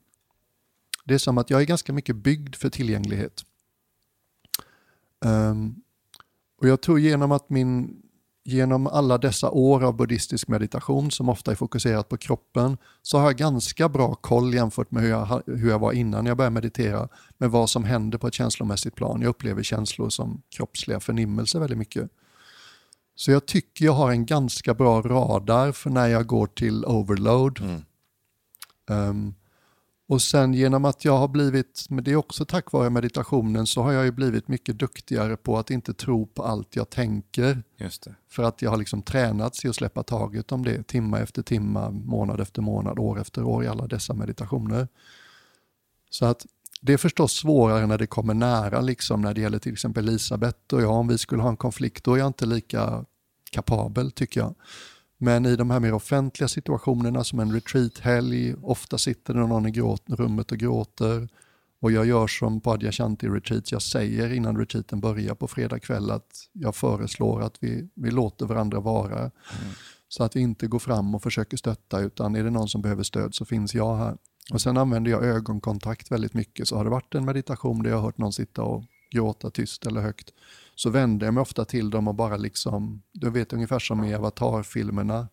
Det 1.06 1.14
är 1.14 1.18
som 1.18 1.38
att 1.38 1.50
jag 1.50 1.62
är 1.62 1.66
ganska 1.66 1.94
mycket 1.94 2.16
byggd 2.16 2.56
för 2.56 2.70
tillgänglighet. 2.70 3.46
Um, 5.26 5.76
och 6.62 6.68
jag 6.68 6.82
tror 6.82 7.00
genom 7.00 7.32
att 7.32 7.50
min, 7.50 8.02
genom 8.44 8.88
alla 8.88 9.18
dessa 9.18 9.50
år 9.50 9.84
av 9.84 9.96
buddhistisk 9.96 10.48
meditation 10.48 11.12
som 11.12 11.30
ofta 11.30 11.52
är 11.52 11.56
fokuserat 11.56 12.10
på 12.10 12.18
kroppen 12.18 12.78
så 13.02 13.18
har 13.18 13.26
jag 13.26 13.38
ganska 13.38 13.90
bra 13.90 14.16
koll 14.16 14.54
jämfört 14.54 14.92
med 14.92 15.04
hur 15.04 15.10
jag, 15.10 15.42
hur 15.46 15.70
jag 15.70 15.80
var 15.80 15.92
innan 15.92 16.26
jag 16.26 16.38
började 16.38 16.54
meditera 16.54 17.10
med 17.38 17.52
vad 17.52 17.70
som 17.70 17.84
händer 17.84 18.18
på 18.18 18.28
ett 18.28 18.34
känslomässigt 18.34 18.96
plan. 18.96 19.22
Jag 19.22 19.30
upplever 19.30 19.64
känslor 19.64 20.10
som 20.10 20.42
kroppsliga 20.50 21.00
förnimmelser 21.00 21.60
väldigt 21.60 21.78
mycket. 21.78 22.12
Så 23.18 23.32
jag 23.32 23.46
tycker 23.46 23.86
jag 23.86 23.94
har 23.94 24.12
en 24.12 24.26
ganska 24.26 24.74
bra 24.74 25.02
radar 25.02 25.72
för 25.72 25.90
när 25.90 26.08
jag 26.08 26.28
går 26.28 26.48
till 26.48 26.86
overload. 26.86 27.60
Ehm, 28.90 29.34
och 30.08 30.22
sen 30.22 30.54
genom 30.54 30.86
att 30.86 31.06
jag 31.06 31.18
har 31.18 31.28
blivit, 31.28 31.86
men 31.90 32.04
det 32.04 32.12
är 32.12 32.16
också 32.16 32.46
tack 32.46 32.72
vare 32.72 32.90
meditationen, 32.90 33.68
så 33.68 33.82
har 33.82 33.92
jag 33.92 34.06
ju 34.06 34.12
blivit 34.12 34.48
mycket 34.48 34.80
duktigare 34.80 35.38
på 35.38 35.58
att 35.58 35.72
inte 35.72 35.94
tro 35.94 36.26
på 36.26 36.44
allt 36.44 36.76
jag 36.76 36.90
tänker. 36.90 37.64
För 38.30 38.44
att 38.44 38.62
jag 38.62 38.70
har 38.70 38.78
liksom 38.78 39.02
tränats 39.02 39.66
i 39.66 39.68
att 39.68 39.76
släppa 39.76 40.04
taget 40.04 40.52
om 40.52 40.64
det 40.64 40.88
timma 40.88 41.20
efter 41.20 41.42
timma, 41.42 41.90
månad 41.90 42.40
efter 42.40 42.62
månad, 42.62 43.00
år 43.00 43.22
efter 43.22 43.44
år 43.44 43.64
i 43.64 43.68
alla 43.68 43.88
dessa 43.88 44.14
meditationer. 44.14 44.88
Så 46.10 46.26
att 46.26 46.46
det 46.82 46.94
är 46.94 46.98
förstås 46.98 47.34
svårare 47.34 47.88
när 47.88 47.98
det 47.98 48.08
kommer 48.08 48.34
nära, 48.34 48.82
liksom 48.82 49.22
när 49.22 49.34
det 49.34 49.42
gäller 49.42 49.60
till 49.60 49.74
exempel 49.74 50.08
Elisabeth 50.08 50.74
och 50.74 50.82
jag. 50.82 50.92
Om 50.92 51.08
vi 51.08 51.18
skulle 51.18 51.42
ha 51.42 51.50
en 51.50 51.58
konflikt, 51.58 52.04
då 52.04 52.14
är 52.14 52.18
jag 52.18 52.28
inte 52.28 52.46
lika 52.46 53.06
kapabel 53.52 54.12
tycker 54.12 54.40
jag. 54.40 54.56
Men 55.18 55.46
i 55.46 55.56
de 55.56 55.70
här 55.70 55.80
mer 55.80 55.94
offentliga 55.94 56.48
situationerna 56.48 57.24
som 57.24 57.40
en 57.40 57.54
retreat-helg, 57.54 58.56
ofta 58.62 58.98
sitter 58.98 59.34
det 59.34 59.40
någon 59.40 59.68
i 59.68 59.82
rummet 60.06 60.52
och 60.52 60.58
gråter. 60.58 61.30
Och 61.80 61.92
jag 61.92 62.06
gör 62.06 62.28
som 62.28 62.62
på 62.62 62.72
Adyashanti 62.72 63.28
retreat, 63.28 63.72
jag 63.72 63.82
säger 63.82 64.34
innan 64.34 64.58
retreaten 64.58 65.00
börjar 65.00 65.36
på 65.36 65.48
fredag 65.48 65.80
kväll 65.80 66.12
att 66.12 66.50
jag 66.54 66.76
föreslår 66.76 67.42
att 67.42 67.58
vi, 67.60 67.90
vi 67.96 68.12
låter 68.12 68.46
varandra 68.46 68.80
vara. 68.80 69.32
Så 70.08 70.24
att 70.24 70.36
vi 70.36 70.40
inte 70.40 70.68
går 70.68 70.80
fram 70.80 71.16
och 71.16 71.24
försöker 71.24 71.58
stötta 71.58 72.00
utan 72.00 72.36
är 72.36 72.44
det 72.44 72.50
någon 72.50 72.70
som 72.70 72.82
behöver 72.82 73.04
stöd 73.04 73.36
så 73.36 73.46
finns 73.46 73.74
jag 73.74 73.98
här. 73.98 74.18
Och 74.54 74.62
sen 74.62 74.78
använder 74.78 75.12
jag 75.12 75.24
ögonkontakt 75.24 76.12
väldigt 76.12 76.34
mycket. 76.34 76.68
Så 76.68 76.78
har 76.78 76.84
det 76.84 76.90
varit 76.90 77.16
en 77.16 77.26
meditation 77.26 77.84
där 77.84 77.90
jag 77.90 77.98
har 77.98 78.04
hört 78.04 78.18
någon 78.18 78.34
sitta 78.34 78.64
och 78.64 78.84
gråta 79.12 79.50
tyst 79.50 79.86
eller 79.86 80.02
högt 80.02 80.34
så 80.76 80.90
vänder 80.90 81.28
jag 81.28 81.34
mig 81.34 81.42
ofta 81.42 81.66
till 81.66 81.90
dem 81.90 82.08
och 82.08 82.16
bara 82.16 82.38
liksom, 82.38 83.02
du 83.12 83.30
vet 83.30 83.54
ungefär 83.54 83.80
som 83.80 84.04
i 84.04 84.16
avatarfilmerna. 84.16 85.28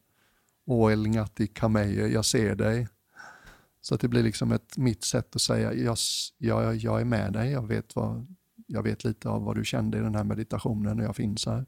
Oel 0.67 1.07
Ngati 1.07 1.47
Kameye, 1.47 2.07
jag 2.07 2.25
ser 2.25 2.55
dig. 2.55 2.89
Så 3.81 3.95
att 3.95 4.01
det 4.01 4.09
blir 4.09 4.23
liksom 4.23 4.53
ett 4.53 4.77
mitt 4.77 5.05
sätt 5.05 5.37
att 5.37 5.43
säga, 5.43 5.73
jag, 5.73 5.97
jag, 6.39 6.77
jag 6.77 7.01
är 7.01 7.05
med 7.05 7.33
dig, 7.33 7.51
jag 7.51 7.67
vet, 7.67 7.97
vad, 7.97 8.27
jag 8.66 8.82
vet 8.82 9.05
lite 9.05 9.28
av 9.28 9.43
vad 9.43 9.57
du 9.57 9.65
kände 9.65 9.99
i 9.99 10.01
den 10.01 10.15
här 10.15 10.24
meditationen 10.24 10.99
och 10.99 11.05
jag 11.05 11.16
finns 11.16 11.47
här. 11.47 11.66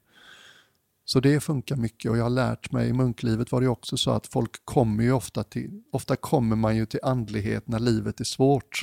Så 1.09 1.21
det 1.21 1.41
funkar 1.41 1.77
mycket 1.77 2.11
och 2.11 2.17
jag 2.17 2.23
har 2.23 2.31
lärt 2.31 2.73
mig, 2.73 2.89
i 2.89 2.93
munklivet 2.93 3.53
var 3.53 3.61
det 3.61 3.69
också 3.69 3.97
så 3.97 4.11
att 4.11 4.27
folk 4.27 4.65
kommer 4.65 5.05
ju 5.05 5.13
ofta 5.13 5.43
till, 5.45 5.83
ofta 5.93 6.17
kommer 6.17 6.57
man 6.57 6.77
ju 6.77 6.87
till 6.87 7.01
andlighet 7.03 7.69
när 7.69 7.79
livet 7.79 8.21
är 8.21 8.25
svårt. 8.25 8.83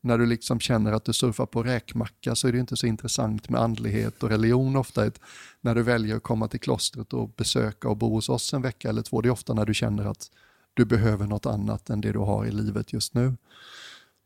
När 0.00 0.18
du 0.18 0.26
liksom 0.26 0.60
känner 0.60 0.92
att 0.92 1.04
du 1.04 1.12
surfar 1.12 1.46
på 1.46 1.62
räkmacka 1.62 2.34
så 2.34 2.48
är 2.48 2.52
det 2.52 2.58
inte 2.58 2.76
så 2.76 2.86
intressant 2.86 3.48
med 3.48 3.60
andlighet 3.60 4.22
och 4.22 4.30
religion 4.30 4.76
ofta. 4.76 5.06
Ett, 5.06 5.20
när 5.60 5.74
du 5.74 5.82
väljer 5.82 6.16
att 6.16 6.22
komma 6.22 6.48
till 6.48 6.60
klostret 6.60 7.12
och 7.12 7.28
besöka 7.28 7.88
och 7.88 7.96
bo 7.96 8.14
hos 8.14 8.28
oss 8.28 8.54
en 8.54 8.62
vecka 8.62 8.88
eller 8.88 9.02
två, 9.02 9.20
det 9.20 9.28
är 9.28 9.30
ofta 9.30 9.54
när 9.54 9.66
du 9.66 9.74
känner 9.74 10.04
att 10.04 10.30
du 10.74 10.84
behöver 10.84 11.26
något 11.26 11.46
annat 11.46 11.90
än 11.90 12.00
det 12.00 12.12
du 12.12 12.18
har 12.18 12.46
i 12.46 12.50
livet 12.50 12.92
just 12.92 13.14
nu. 13.14 13.36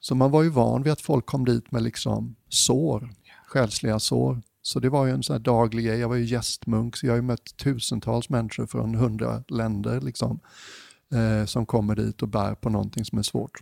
Så 0.00 0.14
man 0.14 0.30
var 0.30 0.42
ju 0.42 0.48
van 0.48 0.82
vid 0.82 0.92
att 0.92 1.00
folk 1.00 1.26
kom 1.26 1.44
dit 1.44 1.70
med 1.70 1.82
liksom 1.82 2.36
sår, 2.48 3.10
själsliga 3.46 3.98
sår. 3.98 4.42
Så 4.68 4.80
det 4.80 4.88
var 4.88 5.06
ju 5.06 5.12
en 5.12 5.22
sån 5.22 5.34
här 5.34 5.40
daglig 5.40 5.84
grej. 5.84 5.98
Jag 5.98 6.08
var 6.08 6.16
ju 6.16 6.24
gästmunk 6.24 6.96
så 6.96 7.06
jag 7.06 7.12
har 7.12 7.16
ju 7.16 7.22
mött 7.22 7.56
tusentals 7.56 8.28
människor 8.28 8.66
från 8.66 8.94
hundra 8.94 9.42
länder 9.48 10.00
liksom, 10.00 10.40
eh, 11.12 11.44
som 11.46 11.66
kommer 11.66 11.96
dit 11.96 12.22
och 12.22 12.28
bär 12.28 12.54
på 12.54 12.70
någonting 12.70 13.04
som 13.04 13.18
är 13.18 13.22
svårt. 13.22 13.58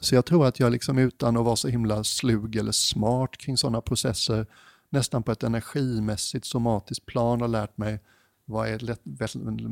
Så 0.00 0.14
jag 0.14 0.24
tror 0.24 0.46
att 0.46 0.60
jag 0.60 0.72
liksom 0.72 0.98
utan 0.98 1.36
att 1.36 1.44
vara 1.44 1.56
så 1.56 1.68
himla 1.68 2.04
slug 2.04 2.56
eller 2.56 2.72
smart 2.72 3.36
kring 3.36 3.56
sådana 3.56 3.80
processer 3.80 4.46
nästan 4.90 5.22
på 5.22 5.32
ett 5.32 5.42
energimässigt 5.42 6.44
somatiskt 6.44 7.06
plan 7.06 7.40
har 7.40 7.48
lärt 7.48 7.78
mig 7.78 8.00
vad 8.44 8.68
är 8.68 8.90
ett 8.90 9.00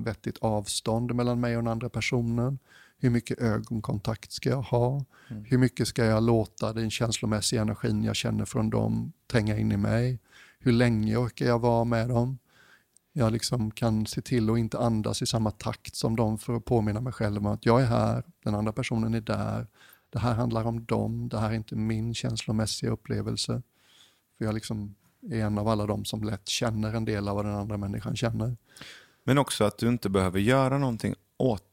vettigt 0.05 0.39
avstånd 0.41 1.15
mellan 1.15 1.41
mig 1.41 1.57
och 1.57 1.63
den 1.63 1.73
andra 1.73 1.89
personen? 1.89 2.59
Hur 3.03 3.11
mycket 3.11 3.39
ögonkontakt 3.39 4.33
ska 4.33 4.49
jag 4.49 4.63
ha? 4.63 5.05
Hur 5.45 5.59
mycket 5.59 5.89
ska 5.89 6.05
jag 6.05 6.23
låta 6.23 6.73
den 6.73 6.91
känslomässiga 6.91 7.63
energin 7.63 8.05
jag 8.05 8.17
känner 8.17 8.45
från 8.45 8.71
dem 8.71 9.13
tränga 9.31 9.59
in 9.59 9.73
i 9.73 9.77
mig? 9.77 10.19
Hur 10.59 10.73
länge 10.73 11.17
orkar 11.17 11.47
jag 11.47 11.59
vara 11.59 11.85
med 11.85 12.09
dem? 12.09 12.39
Jag 13.13 13.33
liksom 13.33 13.71
kan 13.71 14.07
se 14.07 14.21
till 14.21 14.51
att 14.51 14.59
inte 14.59 14.79
andas 14.79 15.23
i 15.23 15.27
samma 15.27 15.51
takt 15.51 15.95
som 15.95 16.17
dem 16.17 16.39
för 16.39 16.57
att 16.57 16.65
påminna 16.65 17.01
mig 17.01 17.13
själv 17.13 17.37
om 17.37 17.47
att 17.47 17.67
jag 17.67 17.83
är 17.83 17.87
här, 17.87 18.25
den 18.45 18.55
andra 18.55 18.73
personen 18.73 19.15
är 19.15 19.21
där. 19.21 19.67
det 20.11 20.19
här 20.19 20.35
handlar 20.35 20.65
om 20.65 20.85
dem, 20.85 21.29
det 21.29 21.39
här 21.39 21.51
är 21.51 21.55
inte 21.55 21.77
min 21.77 22.15
känslomässiga 22.15 22.91
upplevelse. 22.91 23.63
För 24.39 24.45
jag 24.45 24.55
liksom 24.55 24.95
är 25.31 25.45
en 25.45 25.59
av 25.59 25.69
alla 25.69 25.87
de 25.87 26.05
som 26.05 26.23
lätt 26.23 26.49
känner 26.49 26.95
en 26.95 27.05
del 27.05 27.29
av 27.29 27.37
vad 27.37 27.45
den 27.45 27.55
andra 27.55 27.77
människan 27.77 28.17
känner. 28.17 28.57
Men 29.25 29.39
också 29.39 29.65
att 29.65 29.79
du 29.79 29.89
inte 29.89 30.09
behöver 30.09 30.41
göra 30.41 30.79
någonting 30.79 31.15
åt. 31.37 31.72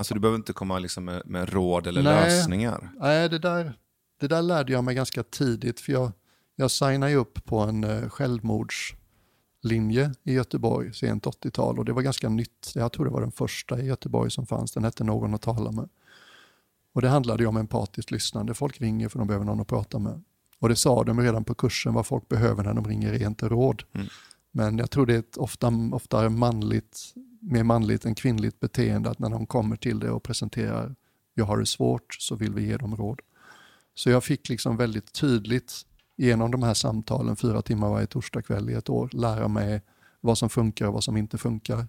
Alltså 0.00 0.14
du 0.14 0.20
behöver 0.20 0.36
inte 0.36 0.52
komma 0.52 0.78
liksom 0.78 1.04
med, 1.04 1.22
med 1.24 1.52
råd 1.52 1.86
eller 1.86 2.02
Nej. 2.02 2.24
lösningar. 2.24 2.90
Nej, 3.00 3.28
det 3.28 3.38
där, 3.38 3.72
det 4.20 4.28
där 4.28 4.42
lärde 4.42 4.72
jag 4.72 4.84
mig 4.84 4.94
ganska 4.94 5.22
tidigt 5.22 5.80
för 5.80 5.92
jag, 5.92 6.12
jag 6.56 6.70
signade 6.70 7.14
upp 7.14 7.44
på 7.44 7.58
en 7.58 7.84
eh, 7.84 8.08
självmordslinje 8.08 10.14
i 10.22 10.32
Göteborg 10.32 10.94
sent 10.94 11.26
80-tal 11.26 11.78
och 11.78 11.84
det 11.84 11.92
var 11.92 12.02
ganska 12.02 12.28
nytt. 12.28 12.72
Jag 12.74 12.92
tror 12.92 13.04
det 13.04 13.10
var 13.10 13.20
den 13.20 13.32
första 13.32 13.80
i 13.80 13.86
Göteborg 13.86 14.30
som 14.30 14.46
fanns. 14.46 14.72
Den 14.72 14.84
hette 14.84 15.04
Någon 15.04 15.34
att 15.34 15.42
tala 15.42 15.70
med. 15.70 15.88
Och 16.94 17.02
det 17.02 17.08
handlade 17.08 17.46
om 17.46 17.56
empatiskt 17.56 18.10
lyssnande. 18.10 18.54
Folk 18.54 18.80
ringer 18.80 19.08
för 19.08 19.18
de 19.18 19.28
behöver 19.28 19.46
någon 19.46 19.60
att 19.60 19.68
prata 19.68 19.98
med. 19.98 20.22
Och 20.58 20.68
det 20.68 20.76
sa 20.76 21.04
de 21.04 21.20
redan 21.20 21.44
på 21.44 21.54
kursen, 21.54 21.94
vad 21.94 22.06
folk 22.06 22.28
behöver 22.28 22.64
när 22.64 22.74
de 22.74 22.84
ringer 22.84 23.12
är 23.12 23.26
inte 23.26 23.48
råd. 23.48 23.82
Mm. 23.92 24.06
Men 24.52 24.78
jag 24.78 24.90
tror 24.90 25.06
det 25.06 25.14
är 25.14 25.18
ett 25.18 25.36
ofta, 25.36 25.72
ofta 25.92 26.28
manligt, 26.28 27.14
mer 27.40 27.64
manligt 27.64 28.04
än 28.04 28.14
kvinnligt 28.14 28.60
beteende 28.60 29.10
att 29.10 29.18
när 29.18 29.30
de 29.30 29.46
kommer 29.46 29.76
till 29.76 29.98
det 29.98 30.10
och 30.10 30.22
presenterar, 30.22 30.94
jag 31.34 31.44
har 31.44 31.58
det 31.58 31.66
svårt, 31.66 32.16
så 32.18 32.34
vill 32.34 32.54
vi 32.54 32.66
ge 32.66 32.76
dem 32.76 32.96
råd. 32.96 33.20
Så 33.94 34.10
jag 34.10 34.24
fick 34.24 34.48
liksom 34.48 34.76
väldigt 34.76 35.12
tydligt 35.12 35.72
genom 36.16 36.50
de 36.50 36.62
här 36.62 36.74
samtalen, 36.74 37.36
fyra 37.36 37.62
timmar 37.62 37.88
varje 37.88 38.06
torsdagkväll 38.06 38.70
i 38.70 38.74
ett 38.74 38.88
år, 38.88 39.10
lära 39.12 39.48
mig 39.48 39.82
vad 40.20 40.38
som 40.38 40.50
funkar 40.50 40.86
och 40.86 40.92
vad 40.92 41.04
som 41.04 41.16
inte 41.16 41.38
funkar. 41.38 41.86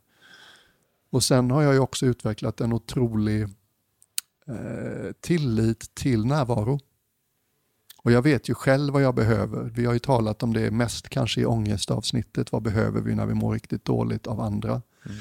Och 1.10 1.24
sen 1.24 1.52
har 1.52 1.62
jag 1.62 1.74
ju 1.74 1.80
också 1.80 2.06
utvecklat 2.06 2.62
en 2.62 2.74
otrolig 2.74 3.44
eh, 4.48 5.12
tillit 5.20 5.96
till 5.96 6.26
närvaro. 6.26 6.80
Och 8.04 8.12
jag 8.12 8.22
vet 8.22 8.50
ju 8.50 8.54
själv 8.54 8.94
vad 8.94 9.02
jag 9.02 9.16
behöver. 9.16 9.64
Vi 9.64 9.86
har 9.86 9.94
ju 9.94 10.00
talat 10.00 10.44
om 10.44 10.54
det 10.54 10.72
mest 10.72 11.10
kanske 11.10 11.42
i 11.42 11.46
ångestavsnittet. 11.46 12.52
Vad 12.52 12.62
behöver 12.62 13.02
vi 13.02 13.16
när 13.16 13.26
vi 13.26 13.34
mår 13.34 13.54
riktigt 13.54 13.86
dåligt 13.86 14.28
av 14.28 14.42
andra? 14.42 14.72
Mm. 15.06 15.18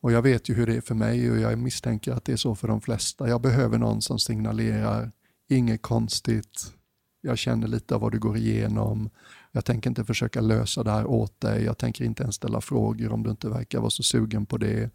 Och 0.00 0.12
jag 0.12 0.22
vet 0.22 0.48
ju 0.48 0.54
hur 0.54 0.66
det 0.66 0.76
är 0.76 0.80
för 0.80 0.94
mig 0.94 1.30
och 1.30 1.38
jag 1.38 1.58
misstänker 1.58 2.12
att 2.12 2.24
det 2.24 2.32
är 2.32 2.36
så 2.36 2.54
för 2.54 2.68
de 2.68 2.80
flesta. 2.80 3.28
Jag 3.28 3.40
behöver 3.40 3.78
någon 3.78 4.02
som 4.02 4.18
signalerar, 4.18 5.10
inget 5.48 5.82
konstigt, 5.82 6.72
jag 7.20 7.38
känner 7.38 7.68
lite 7.68 7.94
av 7.94 8.00
vad 8.00 8.12
du 8.12 8.18
går 8.18 8.36
igenom. 8.36 9.10
Jag 9.52 9.64
tänker 9.64 9.90
inte 9.90 10.04
försöka 10.04 10.40
lösa 10.40 10.82
det 10.82 10.90
här 10.90 11.06
åt 11.06 11.40
dig. 11.40 11.64
Jag 11.64 11.78
tänker 11.78 12.04
inte 12.04 12.22
ens 12.22 12.34
ställa 12.34 12.60
frågor 12.60 13.12
om 13.12 13.22
du 13.22 13.30
inte 13.30 13.48
verkar 13.48 13.78
vara 13.78 13.90
så 13.90 14.02
sugen 14.02 14.46
på 14.46 14.56
det. 14.56 14.90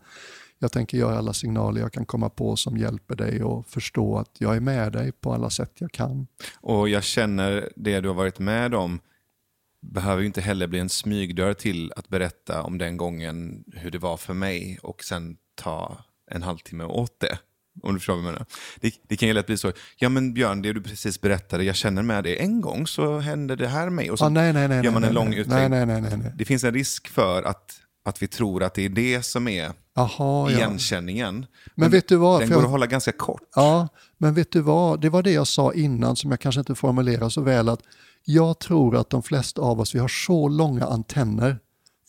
Jag 0.60 0.72
tänker 0.72 0.98
göra 0.98 1.18
alla 1.18 1.34
signaler 1.34 1.82
jag 1.82 1.94
kan 1.94 2.06
komma 2.06 2.30
på 2.30 2.56
som 2.56 2.78
hjälper 2.78 3.16
dig 3.16 3.42
att 3.42 3.68
förstå 3.68 4.18
att 4.18 4.32
jag 4.38 4.56
är 4.56 4.60
med 4.60 4.92
dig 4.92 5.12
på 5.12 5.34
alla 5.34 5.50
sätt 5.50 5.72
jag 5.78 5.92
kan. 5.92 6.28
Och 6.62 6.90
jag 6.90 7.04
känner 7.04 7.70
det 7.76 8.00
du 8.00 8.08
har 8.08 8.16
varit 8.16 8.40
med 8.40 8.76
om 8.76 9.00
behöver 9.94 10.22
ju 10.22 10.28
inte 10.28 10.42
heller 10.42 10.68
bli 10.68 10.80
en 10.80 10.90
smygdörr 10.90 11.54
till 11.54 11.94
att 11.96 12.08
berätta 12.10 12.64
om 12.64 12.78
den 12.78 12.98
gången 12.98 13.64
hur 13.74 13.92
det 13.92 13.98
var 13.98 14.18
för 14.18 14.34
mig 14.34 14.80
och 14.84 15.04
sen 15.04 15.36
ta 15.56 15.98
en 16.32 16.44
halvtimme 16.44 16.84
åt 16.84 17.20
det. 17.20 17.38
Om 17.84 17.94
du 17.94 18.00
förstår 18.00 18.14
vad 18.16 18.24
jag 18.26 18.32
menar. 18.32 18.46
Det, 18.80 18.94
det 19.10 19.18
kan 19.18 19.28
ju 19.28 19.34
lätt 19.34 19.46
bli 19.46 19.58
så, 19.58 19.72
ja 19.98 20.10
men 20.10 20.34
Björn, 20.34 20.62
det 20.62 20.74
du 20.74 20.82
precis 20.82 21.22
berättade, 21.22 21.64
jag 21.64 21.76
känner 21.76 22.04
med 22.04 22.24
det. 22.24 22.42
En 22.42 22.62
gång 22.62 22.88
så 22.88 23.20
hände 23.20 23.56
det 23.56 23.68
här 23.68 23.90
mig. 23.90 24.12
Och 24.12 24.20
så 24.20 24.26
ah, 24.26 24.30
nej, 24.30 24.54
nej, 24.54 24.68
nej, 24.68 24.86
gör 24.86 24.92
man 24.92 25.04
en 25.04 25.14
lång 25.14 25.30
nej, 25.30 25.40
utlägg. 25.40 25.70
nej, 25.72 25.86
nej, 25.86 26.02
nej, 26.02 26.18
nej. 26.18 26.34
Det 26.38 26.46
finns 26.46 26.64
en 26.64 26.74
risk 26.74 27.08
för 27.08 27.44
att, 27.44 27.72
att 28.06 28.22
vi 28.22 28.28
tror 28.28 28.64
att 28.64 28.74
det 28.74 28.86
är 28.86 28.90
det 28.90 29.24
som 29.26 29.48
är 29.48 29.72
Aha, 29.98 30.50
ja. 30.52 30.58
igenkänningen. 30.58 31.46
Men 31.76 31.92
vet 31.92 32.08
du 32.08 32.16
vad? 32.16 32.42
Den 32.42 32.50
går 32.50 32.58
jag- 32.58 32.64
att 32.66 32.72
hålla 32.72 32.86
ganska 32.86 33.12
kort. 33.12 33.42
Ja, 33.56 33.88
men 34.18 34.34
vet 34.34 34.52
du 34.52 34.62
vad? 34.62 35.02
Det 35.02 35.10
var 35.10 35.24
det 35.24 35.32
jag 35.32 35.48
sa 35.48 35.74
innan 35.74 36.16
som 36.16 36.32
jag 36.32 36.40
kanske 36.40 36.60
inte 36.60 36.76
formulerar 36.76 37.30
så 37.30 37.42
väl. 37.42 37.70
att 37.70 37.80
Jag 38.26 38.60
tror 38.60 38.96
att 38.96 39.10
de 39.10 39.24
flesta 39.24 39.62
av 39.62 39.80
oss, 39.80 39.96
vi 39.96 40.00
har 40.00 40.08
så 40.08 40.48
långa 40.48 40.86
antenner 40.86 41.60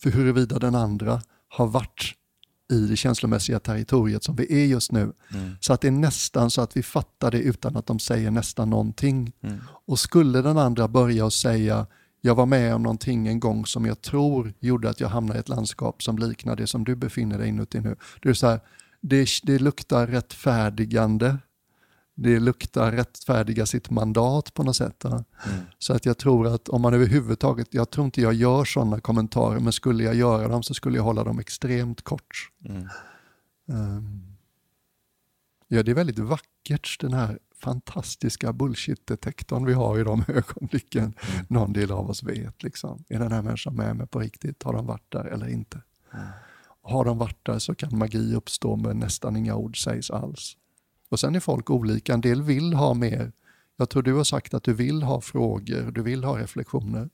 för 0.03 0.11
huruvida 0.11 0.59
den 0.59 0.75
andra 0.75 1.23
har 1.49 1.67
varit 1.67 2.15
i 2.73 2.79
det 2.79 2.97
känslomässiga 2.97 3.61
territoriet 3.61 4.25
som 4.25 4.37
vi 4.37 4.63
är 4.63 4.67
just 4.67 4.93
nu. 4.93 5.13
Så 5.61 5.73
att 5.73 5.81
det 5.81 5.89
är 5.89 5.93
nästan 5.93 6.51
så 6.51 6.63
att 6.63 6.77
vi 6.77 6.83
fattar 6.83 7.31
det 7.31 7.39
utan 7.39 7.77
att 7.77 7.87
de 7.87 7.99
säger 7.99 8.31
nästan 8.31 8.71
någonting. 8.71 9.33
Och 9.87 9.99
skulle 9.99 10.43
den 10.43 10.59
andra 10.59 10.89
börja 10.89 11.25
och 11.25 11.33
säga 11.33 11.87
jag 12.21 12.35
var 12.35 12.47
med 12.47 12.75
om 12.75 12.83
någonting 12.83 13.29
en 13.29 13.41
gång 13.41 13.67
som 13.67 13.87
jag 13.87 14.03
tror 14.03 14.53
gjorde 14.61 14.91
att 14.91 15.01
jag 15.01 15.09
hamnade 15.09 15.39
i 15.39 15.41
ett 15.41 15.49
landskap 15.49 16.03
som 16.03 16.19
liknar 16.19 16.57
det 16.57 16.67
som 16.67 16.85
du 16.85 16.97
befinner 16.97 17.39
dig 17.39 17.49
inuti 17.49 17.81
nu. 17.81 17.97
Det, 18.23 18.29
är 18.29 18.35
så 18.35 18.47
här, 18.47 18.61
det, 19.01 19.29
det 19.43 19.59
luktar 19.59 20.07
rättfärdigande. 20.07 21.39
Det 22.19 22.41
luktar 22.41 22.93
rättfärdiga 22.93 23.67
sitt 23.67 23.91
mandat 23.91 24.55
på 24.55 24.63
något 24.63 24.77
sätt. 24.77 25.05
va? 25.05 25.25
Så 25.79 25.93
att 25.95 26.07
jag 26.07 26.19
tror 26.19 26.47
att 26.47 26.69
om 26.69 26.83
man 26.83 26.95
överhuvudtaget, 26.95 27.75
jag 27.75 27.91
tror 27.91 28.05
inte 28.05 28.21
jag 28.21 28.35
gör 28.35 28.65
sådana 28.65 29.01
kommentarer, 29.01 29.61
men 29.61 29.73
skulle 29.73 30.05
jag 30.05 30.15
göra 30.15 30.49
dem 30.49 30.63
så 30.63 30.75
skulle 30.75 30.97
jag 30.97 31.05
hålla 31.05 31.25
dem 31.25 31.39
extremt 31.39 32.03
kort. 32.03 32.51
Mm. 32.65 32.89
Ehm, 33.69 34.37
ja, 35.69 35.83
det 35.83 35.91
är 35.91 35.95
väldigt 35.95 36.19
vackert 36.19 37.01
den 37.01 37.13
här 37.13 37.39
fantastiska 37.55 38.53
bullshit-detektorn 38.53 39.67
vi 39.67 39.73
har 39.73 39.99
i 39.99 40.05
de 40.05 40.25
ögonblicken 40.29 41.15
någon 41.49 41.73
del 41.73 41.93
av 41.93 42.11
oss 42.11 42.23
vet. 42.23 42.63
Liksom. 42.63 43.05
Är 43.09 43.19
den 43.19 43.33
här 43.33 43.43
människan 43.43 43.75
med 43.75 43.97
mig 43.97 44.07
på 44.07 44.19
riktigt? 44.19 44.63
Har 44.63 44.73
de 44.73 44.87
varit 44.87 45.13
där 45.13 45.25
eller 45.25 45.49
inte? 45.49 45.81
Har 46.83 47.05
de 47.05 47.19
varit 47.19 47.47
där 47.47 47.59
så 47.59 47.75
kan 47.75 47.99
magi 47.99 48.35
uppstå 48.35 48.77
men 48.77 48.99
nästan 48.99 49.37
inga 49.37 49.55
ord 49.57 49.85
sägs 49.85 50.11
alls. 50.11 50.57
Och 51.09 51.21
sen 51.21 51.35
är 51.35 51.41
folk 51.41 51.71
olika. 51.71 52.15
En 52.15 52.21
del 52.21 52.43
vill 52.43 52.73
ha 52.73 52.95
mer. 52.95 53.33
Jag 53.77 53.91
tror 53.91 54.03
du 54.03 54.15
har 54.15 54.25
sagt 54.25 54.55
att 54.55 54.63
du 54.63 54.73
vill 54.73 55.03
ha 55.03 55.21
frågor, 55.21 55.91
du 55.91 56.03
vill 56.03 56.25
ha 56.25 56.39
reflektioner. 56.39 57.11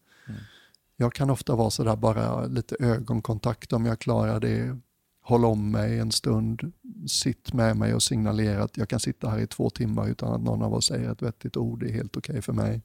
Jag 0.97 1.13
kan 1.13 1.31
ofta 1.31 1.55
vara 1.55 1.71
sådär 1.71 1.97
bara 1.97 2.47
lite 2.47 2.77
ögonkontakt 2.81 3.73
om 3.73 3.87
jag 3.87 3.99
klarar 3.99 4.41
det. 4.41 4.79
Håll 5.25 5.45
om 5.45 5.71
mig 5.71 5.99
en 5.99 6.13
stund, 6.13 6.73
sitt 7.07 7.53
med 7.53 7.77
mig 7.77 7.95
och 7.95 8.03
signalera 8.03 8.63
att 8.63 8.77
jag 8.77 8.89
kan 8.89 9.01
sitta 9.01 9.29
här 9.29 9.39
i 9.39 9.47
två 9.47 9.71
timmar 9.71 10.09
utan 10.09 10.33
att 10.33 10.41
någon 10.41 10.63
av 10.63 10.75
oss 10.75 10.87
säger 10.87 11.13
ett 11.13 11.23
vettigt 11.23 11.57
ord. 11.57 11.81
Det 11.81 11.89
är 11.89 11.93
helt 11.93 12.17
okej 12.17 12.43
för 12.43 12.53
mig. 12.53 12.83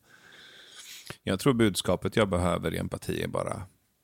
Jag 1.24 1.40
tror 1.40 1.54
budskapet 1.54 2.16
jag 2.16 2.30
behöver 2.30 2.74
i 2.74 2.78
empati 2.78 3.22
är 3.22 3.28
bara, 3.28 3.62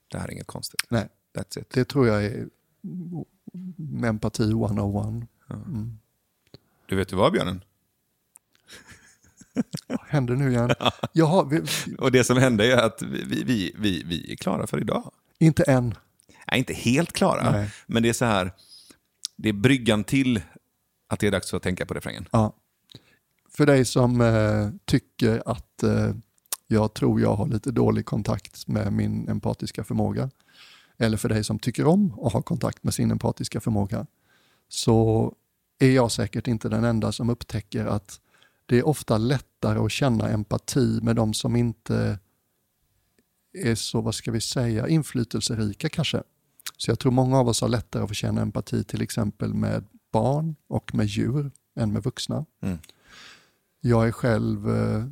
det 0.07 0.17
här 0.17 0.27
är 0.27 0.31
inget 0.31 0.47
konstigt. 0.47 0.81
Nej, 0.89 1.07
That's 1.37 1.59
it. 1.59 1.69
det 1.73 1.85
tror 1.85 2.07
jag 2.07 2.25
är 2.25 2.47
empati 4.03 4.43
101. 4.43 5.27
Mm. 5.49 5.97
Du 6.93 6.97
vet 6.97 7.13
ju 7.13 7.17
vad 7.17 7.31
Björnen? 7.31 7.63
Vad 9.87 9.99
händer 10.07 10.35
nu 10.35 10.51
igen? 10.51 10.71
Jag 11.13 11.25
har, 11.25 11.45
vi, 11.45 11.61
Och 11.97 12.11
det 12.11 12.23
som 12.23 12.37
hände 12.37 12.73
är 12.73 12.77
att 12.77 13.01
vi, 13.01 13.43
vi, 13.43 13.75
vi, 13.77 14.03
vi 14.03 14.31
är 14.31 14.35
klara 14.35 14.67
för 14.67 14.81
idag. 14.81 15.11
inte 15.39 15.63
än. 15.63 15.95
Nej, 16.51 16.59
inte 16.59 16.73
helt 16.73 17.13
klara, 17.13 17.51
Nej. 17.51 17.69
men 17.85 18.03
det 18.03 18.09
är 18.09 18.13
så 18.13 18.25
här, 18.25 18.51
det 19.35 19.49
är 19.49 19.53
bryggan 19.53 20.03
till 20.03 20.41
att 21.07 21.19
det 21.19 21.27
är 21.27 21.31
dags 21.31 21.53
att 21.53 21.63
tänka 21.63 21.85
på 21.85 21.93
refrängen. 21.93 22.27
Ja. 22.31 22.53
För 23.49 23.65
dig 23.65 23.85
som 23.85 24.21
eh, 24.21 24.69
tycker 24.85 25.43
att 25.45 25.83
eh, 25.83 26.11
jag 26.67 26.93
tror 26.93 27.21
jag 27.21 27.35
har 27.35 27.47
lite 27.47 27.71
dålig 27.71 28.05
kontakt 28.05 28.67
med 28.67 28.93
min 28.93 29.29
empatiska 29.29 29.83
förmåga, 29.83 30.29
eller 30.97 31.17
för 31.17 31.29
dig 31.29 31.43
som 31.43 31.59
tycker 31.59 31.85
om 31.85 32.19
att 32.21 32.33
ha 32.33 32.41
kontakt 32.41 32.83
med 32.83 32.93
sin 32.93 33.11
empatiska 33.11 33.61
förmåga, 33.61 34.05
så 34.69 35.33
är 35.85 35.95
jag 35.95 36.11
säkert 36.11 36.47
inte 36.47 36.69
den 36.69 36.83
enda 36.83 37.11
som 37.11 37.29
upptäcker 37.29 37.85
att 37.85 38.19
det 38.65 38.77
är 38.77 38.87
ofta 38.87 39.17
lättare 39.17 39.79
att 39.79 39.91
känna 39.91 40.29
empati 40.29 40.99
med 41.01 41.15
de 41.15 41.33
som 41.33 41.55
inte 41.55 42.19
är 43.53 43.75
så, 43.75 44.01
vad 44.01 44.15
ska 44.15 44.31
vi 44.31 44.41
säga, 44.41 44.87
inflytelserika 44.87 45.89
kanske. 45.89 46.23
Så 46.77 46.91
jag 46.91 46.99
tror 46.99 47.11
många 47.11 47.39
av 47.39 47.47
oss 47.47 47.61
har 47.61 47.69
lättare 47.69 48.03
att 48.03 48.09
få 48.09 48.13
känna 48.13 48.41
empati 48.41 48.83
till 48.83 49.01
exempel 49.01 49.53
med 49.53 49.85
barn 50.11 50.55
och 50.67 50.95
med 50.95 51.05
djur 51.05 51.51
än 51.75 51.93
med 51.93 52.03
vuxna. 52.03 52.45
Mm. 52.61 52.77
Jag 53.81 54.07
är 54.07 54.11
själv, 54.11 54.69
eh, 54.69 55.05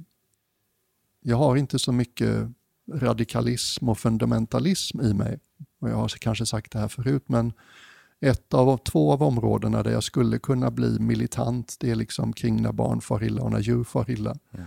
jag 1.22 1.38
har 1.38 1.56
inte 1.56 1.80
så 1.80 1.92
mycket 1.92 2.50
radikalism 2.94 3.90
och 3.90 4.00
fundamentalism 4.00 5.02
i 5.02 5.14
mig. 5.14 5.40
Och 5.80 5.90
jag 5.90 5.96
har 5.96 6.08
kanske 6.08 6.46
sagt 6.46 6.72
det 6.72 6.80
här 6.80 6.88
förut, 6.88 7.24
men 7.26 7.54
ett 8.22 8.54
av 8.54 8.78
två 8.78 9.14
av 9.14 9.24
områdena 9.24 9.84
där 9.84 9.92
jag 9.92 10.04
skulle 10.04 10.40
kunna 10.40 10.72
bli 10.72 11.00
militant, 11.00 11.76
det 11.80 11.92
är 11.92 11.96
liksom 11.96 12.34
kring 12.34 12.62
när 12.62 12.72
barn 12.72 13.02
far 13.02 13.24
illa 13.24 13.42
och 13.42 13.52
när 13.52 13.60
djur 13.60 13.84
far 13.84 14.12
illa. 14.12 14.36
Mm. 14.52 14.66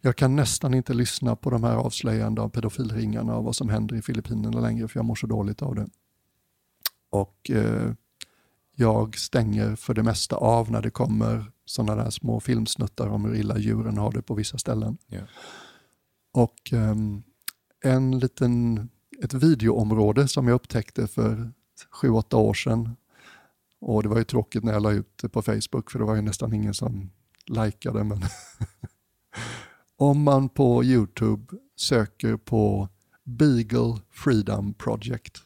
Jag 0.00 0.16
kan 0.16 0.36
nästan 0.36 0.74
inte 0.74 0.94
lyssna 0.94 1.36
på 1.36 1.50
de 1.50 1.64
här 1.64 1.76
avslöjandena 1.76 2.44
av 2.44 2.48
pedofilringarna 2.48 3.36
och 3.36 3.44
vad 3.44 3.56
som 3.56 3.68
händer 3.68 3.96
i 3.96 4.02
Filippinerna 4.02 4.60
längre, 4.60 4.88
för 4.88 4.98
jag 4.98 5.04
mår 5.04 5.14
så 5.14 5.26
dåligt 5.26 5.62
av 5.62 5.74
det. 5.74 5.86
Och 7.10 7.50
eh, 7.50 7.92
jag 8.74 9.18
stänger 9.18 9.76
för 9.76 9.94
det 9.94 10.02
mesta 10.02 10.36
av 10.36 10.70
när 10.70 10.82
det 10.82 10.90
kommer 10.90 11.52
sådana 11.64 12.02
där 12.02 12.10
små 12.10 12.40
filmsnuttar 12.40 13.08
om 13.08 13.24
hur 13.24 13.34
illa 13.34 13.58
djuren 13.58 13.98
har 13.98 14.12
det 14.12 14.22
på 14.22 14.34
vissa 14.34 14.58
ställen. 14.58 14.98
Ja. 15.06 15.20
Och 16.32 16.72
ehm, 16.72 17.22
en 17.84 18.18
liten, 18.18 18.88
ett 19.22 19.34
videoområde 19.34 20.28
som 20.28 20.48
jag 20.48 20.54
upptäckte 20.54 21.06
för 21.06 21.52
sju, 21.90 22.10
åtta 22.10 22.36
år 22.36 22.54
sedan. 22.54 22.96
Och 23.80 24.02
det 24.02 24.08
var 24.08 24.18
ju 24.18 24.24
tråkigt 24.24 24.64
när 24.64 24.72
jag 24.72 24.82
la 24.82 24.92
ut 24.92 25.18
det 25.22 25.28
på 25.28 25.42
Facebook 25.42 25.90
för 25.90 25.98
det 25.98 26.04
var 26.04 26.14
ju 26.14 26.22
nästan 26.22 26.52
ingen 26.52 26.74
som 26.74 27.10
likea 27.46 27.92
det, 27.92 28.04
men 28.04 28.22
om 29.96 30.22
man 30.22 30.48
på 30.48 30.84
YouTube 30.84 31.56
söker 31.76 32.36
på 32.36 32.88
Beagle 33.24 34.00
Freedom 34.10 34.74
Project, 34.74 35.38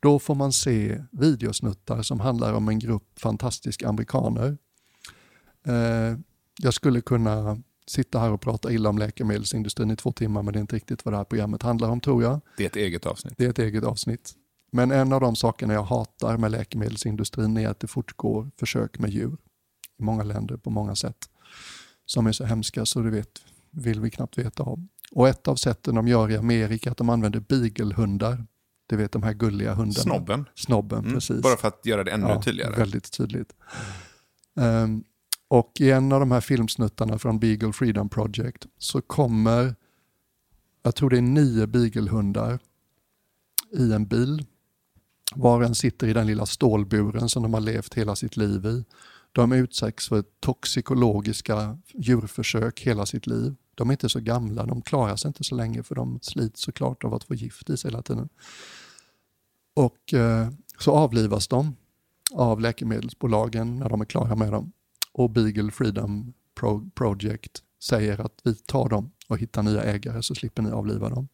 då 0.00 0.18
får 0.18 0.34
man 0.34 0.52
se 0.52 1.02
videosnuttar 1.12 2.02
som 2.02 2.20
handlar 2.20 2.52
om 2.52 2.68
en 2.68 2.78
grupp 2.78 3.20
fantastiska 3.20 3.88
amerikaner. 3.88 4.58
Eh, 5.66 6.18
jag 6.58 6.74
skulle 6.74 7.00
kunna 7.00 7.62
sitta 7.86 8.18
här 8.18 8.30
och 8.30 8.40
prata 8.40 8.72
illa 8.72 8.88
om 8.88 8.98
läkemedelsindustrin 8.98 9.90
i 9.90 9.96
två 9.96 10.12
timmar, 10.12 10.42
men 10.42 10.52
det 10.52 10.58
är 10.58 10.60
inte 10.60 10.76
riktigt 10.76 11.04
vad 11.04 11.14
det 11.14 11.18
här 11.18 11.24
programmet 11.24 11.62
handlar 11.62 11.88
om 11.88 12.00
tror 12.00 12.22
jag. 12.22 12.40
Det 12.56 12.64
är 12.64 12.66
ett 12.66 12.76
eget 12.76 13.06
avsnitt. 13.06 13.34
Det 13.36 13.44
är 13.44 13.50
ett 13.50 13.58
eget 13.58 13.84
avsnitt. 13.84 14.34
Men 14.74 14.90
en 14.90 15.12
av 15.12 15.20
de 15.20 15.36
sakerna 15.36 15.74
jag 15.74 15.82
hatar 15.82 16.36
med 16.36 16.50
läkemedelsindustrin 16.50 17.56
är 17.56 17.68
att 17.68 17.80
det 17.80 17.86
fortgår 17.86 18.50
försök 18.56 18.98
med 18.98 19.10
djur 19.10 19.36
i 19.98 20.02
många 20.02 20.22
länder 20.22 20.56
på 20.56 20.70
många 20.70 20.94
sätt 20.96 21.16
som 22.06 22.26
är 22.26 22.32
så 22.32 22.44
hemska 22.44 22.86
så 22.86 23.00
det 23.00 23.10
vet, 23.10 23.44
vill 23.70 24.00
vi 24.00 24.10
knappt 24.10 24.38
veta 24.38 24.62
om. 24.62 24.88
Och 25.12 25.28
ett 25.28 25.48
av 25.48 25.56
sätten 25.56 25.94
de 25.94 26.08
gör 26.08 26.30
i 26.30 26.36
Amerika 26.36 26.90
är 26.90 26.92
att 26.92 26.96
de 26.98 27.08
använder 27.10 27.40
beaglehundar. 27.40 28.46
Du 28.86 28.96
vet 28.96 29.12
de 29.12 29.22
här 29.22 29.32
gulliga 29.32 29.74
hundarna. 29.74 30.02
Snobben. 30.02 30.44
Snobben, 30.54 30.98
Mm. 30.98 31.14
precis. 31.14 31.42
Bara 31.42 31.56
för 31.56 31.68
att 31.68 31.86
göra 31.86 32.04
det 32.04 32.10
ännu 32.10 32.26
Ja, 32.26 32.42
tydligare. 32.42 32.76
Väldigt 32.76 33.12
tydligt. 33.12 33.52
Ehm, 34.60 35.04
och 35.48 35.72
i 35.80 35.90
en 35.90 36.12
av 36.12 36.20
de 36.20 36.30
här 36.30 36.40
filmsnuttarna 36.40 37.18
från 37.18 37.38
Beagle 37.38 37.72
Freedom 37.72 38.08
Project 38.08 38.66
så 38.78 39.00
kommer, 39.00 39.74
jag 40.82 40.94
tror 40.94 41.10
det 41.10 41.16
är 41.18 41.22
nio 41.22 41.66
beaglehundar 41.66 42.58
i 43.78 43.92
en 43.92 44.06
bil. 44.06 44.46
Var 45.34 45.56
och 45.58 45.64
en 45.64 45.74
sitter 45.74 46.06
i 46.06 46.12
den 46.12 46.26
lilla 46.26 46.46
stålburen 46.46 47.28
som 47.28 47.42
de 47.42 47.54
har 47.54 47.60
levt 47.60 47.94
hela 47.94 48.16
sitt 48.16 48.36
liv 48.36 48.66
i. 48.66 48.84
De 49.32 49.52
utsätts 49.52 50.08
för 50.08 50.24
toxikologiska 50.40 51.78
djurförsök 51.94 52.80
hela 52.80 53.06
sitt 53.06 53.26
liv. 53.26 53.54
De 53.74 53.88
är 53.88 53.92
inte 53.92 54.08
så 54.08 54.20
gamla, 54.20 54.66
de 54.66 54.82
klarar 54.82 55.16
sig 55.16 55.28
inte 55.28 55.44
så 55.44 55.54
länge 55.54 55.82
för 55.82 55.94
de 55.94 56.18
slits 56.22 56.62
såklart 56.62 57.04
av 57.04 57.14
att 57.14 57.24
få 57.24 57.34
gift 57.34 57.70
i 57.70 57.76
sig 57.76 57.90
hela 57.90 58.02
tiden. 58.02 58.28
Och 59.74 60.14
eh, 60.14 60.48
så 60.78 60.92
avlivas 60.92 61.48
de 61.48 61.76
av 62.34 62.60
läkemedelsbolagen 62.60 63.78
när 63.78 63.88
de 63.88 64.00
är 64.00 64.04
klara 64.04 64.36
med 64.36 64.52
dem. 64.52 64.72
Och 65.12 65.30
Beagle 65.30 65.70
Freedom 65.70 66.32
Pro- 66.54 66.90
Project 66.94 67.62
säger 67.82 68.20
att 68.20 68.40
vi 68.44 68.54
tar 68.54 68.88
dem 68.88 69.10
och 69.28 69.38
hittar 69.38 69.62
nya 69.62 69.82
ägare 69.82 70.22
så 70.22 70.34
slipper 70.34 70.62
ni 70.62 70.70
avliva 70.70 71.08
dem. 71.08 71.28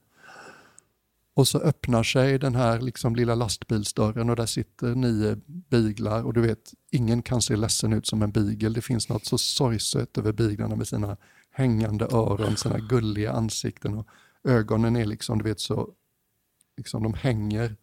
Och 1.41 1.49
så 1.49 1.59
öppnar 1.59 2.03
sig 2.03 2.39
den 2.39 2.55
här 2.55 2.81
liksom 2.81 3.17
lilla 3.17 3.35
lastbilsdörren 3.35 4.31
och 4.31 4.37
där 4.37 4.47
sitter 4.47 4.95
nio 4.95 5.37
beaglar 5.47 6.23
och 6.23 6.33
du 6.33 6.41
vet, 6.41 6.73
ingen 6.91 7.23
kan 7.23 7.43
se 7.43 7.57
ledsen 7.57 7.93
ut 7.93 8.07
som 8.07 8.23
en 8.23 8.31
beagle. 8.31 8.69
Det 8.69 8.83
finns 8.83 9.09
något 9.09 9.25
så 9.25 9.39
sorgset 9.39 10.19
över 10.19 10.33
beaglarna 10.33 10.77
med 10.77 10.89
sina 10.89 11.17
hängande 11.51 12.05
öron, 12.05 12.57
sina 12.57 12.79
gulliga 12.89 13.33
ansikten 13.33 13.95
och 13.95 14.07
ögonen 14.45 14.97
är 14.97 15.05
liksom, 15.05 15.39
du 15.39 15.45
vet 15.45 15.61
så, 15.61 15.89
liksom 16.77 17.03
de 17.03 17.15
hänger. 17.15 17.77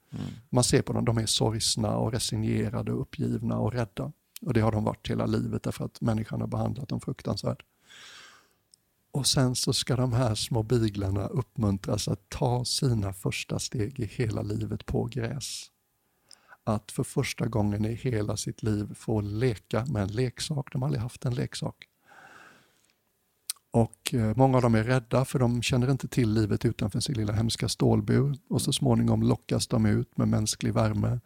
Man 0.50 0.64
ser 0.64 0.82
på 0.82 0.94
dem, 0.94 1.06
de 1.06 1.18
är 1.18 1.26
sorgsna 1.26 1.98
och 1.98 2.12
resignerade 2.12 2.94
och 2.94 3.02
uppgivna 3.02 3.58
och 3.58 3.74
rädda. 3.74 4.12
Och 4.42 4.54
det 4.54 4.62
har 4.62 4.72
de 4.72 4.84
varit 4.84 5.10
hela 5.10 5.26
livet 5.26 5.64
därför 5.64 5.86
att 5.86 6.02
människan 6.02 6.42
har 6.42 6.48
behandlat 6.48 6.90
dem 6.90 7.00
fruktansvärt. 7.00 7.64
Och 9.18 9.28
sen 9.28 9.56
så 9.56 9.74
ska 9.74 9.96
de 9.96 10.14
här 10.14 10.36
små 10.36 10.64
biglarna 10.64 11.28
uppmuntras 11.28 12.08
att 12.08 12.30
ta 12.30 12.66
sina 12.66 13.14
första 13.14 13.60
steg 13.60 14.00
i 14.00 14.06
hela 14.06 14.42
livet 14.42 14.86
på 14.86 15.06
gräs. 15.06 15.72
Att 16.64 16.92
för 16.92 17.04
första 17.04 17.46
gången 17.46 17.86
i 17.86 17.94
hela 17.94 18.38
sitt 18.38 18.64
liv 18.64 18.94
få 18.96 19.22
leka 19.22 19.86
med 19.86 20.04
en 20.04 20.12
leksak. 20.12 20.72
De 20.72 20.82
har 20.82 20.88
aldrig 20.88 21.02
haft 21.02 21.26
en 21.26 21.36
leksak. 21.36 21.76
Och 23.72 24.14
eh, 24.14 24.36
många 24.36 24.58
av 24.58 24.62
dem 24.62 24.76
är 24.76 24.84
rädda 24.84 25.26
för 25.26 25.40
de 25.40 25.62
känner 25.62 25.92
inte 25.92 26.08
till 26.08 26.34
livet 26.34 26.66
utanför 26.66 27.00
sin 27.00 27.16
lilla 27.16 27.34
hemska 27.34 27.70
stålbur. 27.70 28.38
Och 28.50 28.62
så 28.62 28.74
småningom 28.74 29.24
lockas 29.24 29.68
de 29.68 29.86
ut 29.86 30.18
med 30.18 30.28
mänsklig 30.28 30.74
värme. 30.74 31.20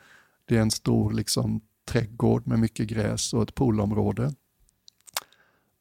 Det 0.45 0.57
är 0.57 0.61
en 0.61 0.71
stor 0.71 1.11
liksom, 1.11 1.61
trädgård 1.85 2.47
med 2.47 2.59
mycket 2.59 2.87
gräs 2.87 3.33
och 3.33 3.43
ett 3.43 3.55
poolområde. 3.55 4.33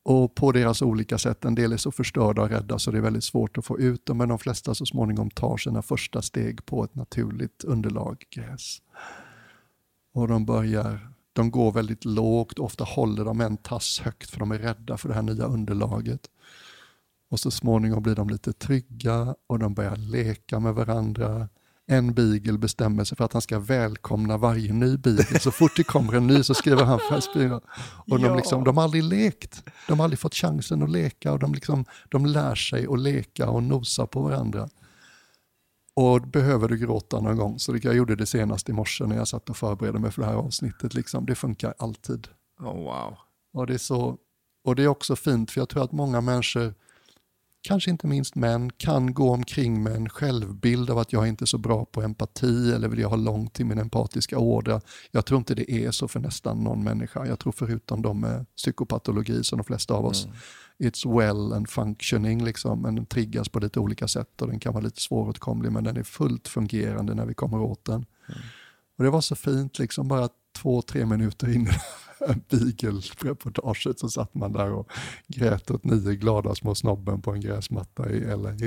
Och 0.03 0.35
på 0.35 0.53
deras 0.53 0.83
olika 0.83 1.19
sätt, 1.19 1.45
en 1.45 1.55
del 1.55 1.73
är 1.73 1.77
så 1.77 1.93
förstörda 1.93 2.43
och 2.43 2.51
rädda 2.51 2.79
så 2.79 2.91
det 2.91 2.99
är 2.99 3.03
väldigt 3.03 3.25
svårt 3.25 3.59
att 3.59 3.65
få 3.65 3.79
ut 3.79 4.07
dem, 4.07 4.19
men 4.19 4.29
de 4.29 4.39
flesta 4.39 4.75
så 4.75 4.87
småningom 4.87 5.31
tar 5.31 5.57
sina 5.57 5.83
första 5.83 6.23
steg 6.23 6.67
på 6.67 6.85
ett 6.85 6.95
naturligt 6.95 7.65
underlag, 7.65 8.25
gräs. 8.31 8.83
Och 10.13 10.29
de 10.29 10.47
börjar, 10.47 11.13
de 11.33 11.51
går 11.51 11.73
väldigt 11.73 12.05
lågt, 12.05 12.59
ofta 12.59 12.85
håller 12.85 13.25
de 13.25 13.41
en 13.41 13.57
tass 13.57 14.01
högt 14.01 14.31
för 14.31 14.39
de 14.39 14.51
är 14.51 14.59
rädda 14.59 14.97
för 14.97 15.09
det 15.09 15.15
här 15.15 15.23
nya 15.23 15.45
underlaget. 15.45 16.31
Och 17.31 17.41
så 17.41 17.51
småningom 17.51 18.03
blir 18.03 18.15
de 18.15 18.29
lite 18.29 18.53
trygga 18.53 19.35
och 19.47 19.59
de 19.59 19.75
börjar 19.75 19.97
leka 19.97 20.61
med 20.61 20.75
varandra. 20.75 21.49
En 21.93 22.15
beagle 22.15 22.59
bestämmer 22.59 23.05
sig 23.05 23.17
för 23.17 23.25
att 23.25 23.33
han 23.33 23.43
ska 23.43 23.59
välkomna 23.59 24.37
varje 24.37 24.73
ny 24.73 24.97
beagle. 24.97 25.41
Så 25.41 25.51
fort 25.51 25.77
det 25.77 25.85
kommer 25.85 26.13
en 26.13 26.27
ny 26.27 26.43
så 26.43 26.55
skriver 26.55 26.85
han 26.85 26.99
färgspira. 27.11 27.61
Och 28.07 28.21
de, 28.21 28.25
Ja. 28.27 28.37
liksom, 28.37 28.65
de 28.65 28.77
har 28.77 28.85
aldrig 28.85 29.05
lekt. 29.05 29.65
De 29.89 29.99
har 29.99 30.05
aldrig 30.05 30.19
fått 30.19 30.35
chansen 30.35 30.83
att 30.83 30.91
leka 30.91 31.33
och 31.33 31.39
de, 31.39 31.55
liksom, 31.55 31.85
de 32.09 32.27
lär 32.27 32.55
sig 32.55 32.87
att 32.91 32.99
leka 33.01 33.51
och 33.51 33.63
nosa 33.63 34.07
på 34.07 34.21
varandra. 34.23 34.69
Och 35.95 36.21
behöver 36.23 36.69
du 36.69 36.79
gråta 36.79 37.21
någon 37.21 37.37
gång, 37.37 37.59
så 37.59 37.77
jag 37.83 37.95
gjorde 37.97 38.17
det 38.17 38.27
senast 38.27 38.69
i 38.69 38.73
morse 38.73 39.07
när 39.07 39.17
jag 39.17 39.29
satt 39.29 39.51
och 39.51 39.57
förberedde 39.57 39.99
mig 39.99 40.11
för 40.11 40.23
det 40.23 40.29
här 40.29 40.35
avsnittet. 40.35 40.95
Liksom. 40.95 41.27
Det 41.27 41.35
funkar 41.35 41.75
alltid. 41.79 42.29
Oh, 42.61 42.75
wow. 42.75 43.17
Och 43.53 43.67
det, 43.67 43.75
är 43.75 43.79
så, 43.79 44.17
och 44.65 44.77
det 44.77 44.83
är 44.83 44.89
också 44.89 45.17
fint 45.17 45.51
för 45.51 45.61
jag 45.61 45.69
tror 45.69 45.85
att 45.85 45.93
många 45.93 46.21
människor, 46.21 46.75
kanske 47.63 47.91
inte 47.91 48.07
minst 48.07 48.35
män, 48.35 48.71
kan 48.77 49.15
gå 49.15 49.31
omkring 49.31 49.83
med 49.83 49.97
en 49.97 50.09
självbild 50.09 50.91
av 50.91 50.99
att 50.99 51.13
jag 51.13 51.29
inte 51.29 51.45
är 51.45 51.47
så 51.47 51.59
bra 51.59 51.85
på 51.85 52.03
empati 52.03 52.73
eller 52.73 52.89
vill 52.89 52.99
jag 52.99 53.09
ha 53.09 53.17
långt 53.17 53.55
till 53.55 53.67
min 53.67 53.79
empatiska 53.79 54.39
ådra. 54.39 54.81
Jag 55.11 55.27
tror 55.27 55.39
inte 55.39 55.55
det 55.55 55.73
är 55.73 55.91
så 55.91 56.09
för 56.09 56.21
nästan 56.21 56.65
någon 56.65 56.85
människa. 56.85 57.27
Jag 57.27 57.39
tror 57.39 57.53
förutom 57.53 58.03
de 58.03 58.21
med 58.21 58.47
psykopatologi 58.57 59.45
som 59.45 59.59
de 59.59 59.65
flesta 59.65 59.95
av 59.95 60.07
oss, 60.07 60.29
it's 60.79 61.19
well 61.19 61.53
and 61.53 61.71
functioning, 61.71 62.45
liksom, 62.45 62.83
men 62.83 62.95
den 62.95 63.07
triggas 63.07 63.49
på 63.49 63.61
lite 63.61 63.81
olika 63.81 64.09
sätt 64.09 64.43
och 64.43 64.49
den 64.49 64.61
kan 64.61 64.73
vara 64.75 64.85
lite 64.85 65.01
svåråtkomlig 65.01 65.73
men 65.73 65.85
den 65.85 65.97
är 65.97 66.03
fullt 66.03 66.49
fungerande 66.49 67.15
när 67.15 67.27
vi 67.27 67.35
kommer 67.35 67.61
åt 67.61 67.85
den. 67.85 68.07
Och 68.99 69.05
Det 69.05 69.11
var 69.11 69.21
så 69.21 69.35
fint, 69.37 69.79
liksom 69.79 70.09
bara 70.09 70.29
två, 70.57 70.83
tre 70.83 71.07
minuter 71.07 71.55
in 71.55 71.69
Beagle-reportaget 72.49 73.99
så 73.99 74.09
satt 74.09 74.35
man 74.35 74.53
där 74.53 74.73
och 74.73 74.91
grät 75.29 75.71
åt 75.71 75.85
nio 75.85 76.15
glada 76.15 76.55
små 76.55 76.75
snobben 76.75 77.23
på 77.23 77.33
en 77.33 77.41
gräsmatta 77.41 78.11
i 78.11 78.21
LA. 78.21 78.55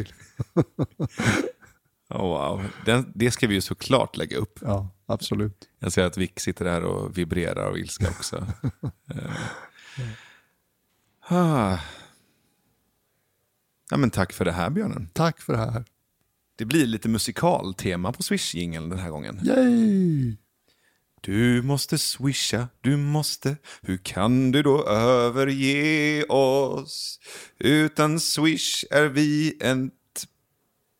Oh, 2.09 2.27
wow. 2.27 2.65
Den, 2.85 3.11
det 3.15 3.31
ska 3.31 3.47
vi 3.47 3.53
ju 3.53 3.61
såklart 3.61 4.17
lägga 4.17 4.37
upp. 4.37 4.59
Ja, 4.61 4.89
absolut. 5.05 5.69
Jag 5.79 5.91
ser 5.91 6.05
att 6.05 6.17
Vic 6.17 6.31
sitter 6.37 6.65
där 6.65 6.83
och 6.83 7.17
vibrerar 7.17 7.65
av 7.65 7.77
ilska 7.77 8.09
också. 8.09 8.47
Eh. 11.29 11.33
ah. 11.37 11.79
ja, 13.89 13.97
men 13.97 14.09
tack 14.09 14.33
för 14.33 14.45
det 14.45 14.51
här 14.51 14.69
Björnen. 14.69 15.09
Tack 15.13 15.41
för 15.41 15.53
det 15.53 15.59
här. 15.59 15.85
Det 16.55 16.65
blir 16.65 16.85
lite 16.85 17.09
musikaltema 17.09 18.11
på 18.11 18.23
Swish-jingeln 18.23 18.89
den 18.89 18.99
här 18.99 19.09
gången. 19.09 19.39
Yay! 19.43 20.37
Du 21.25 21.61
måste 21.61 21.97
swisha, 21.97 22.67
du 22.81 22.97
måste. 22.97 23.57
Hur 23.81 23.97
kan 23.97 24.51
du 24.51 24.63
då 24.63 24.87
överge 24.87 26.23
oss? 26.23 27.19
Utan 27.59 28.19
swish 28.19 28.83
är 28.91 29.05
vi 29.05 29.57
en 29.61 29.91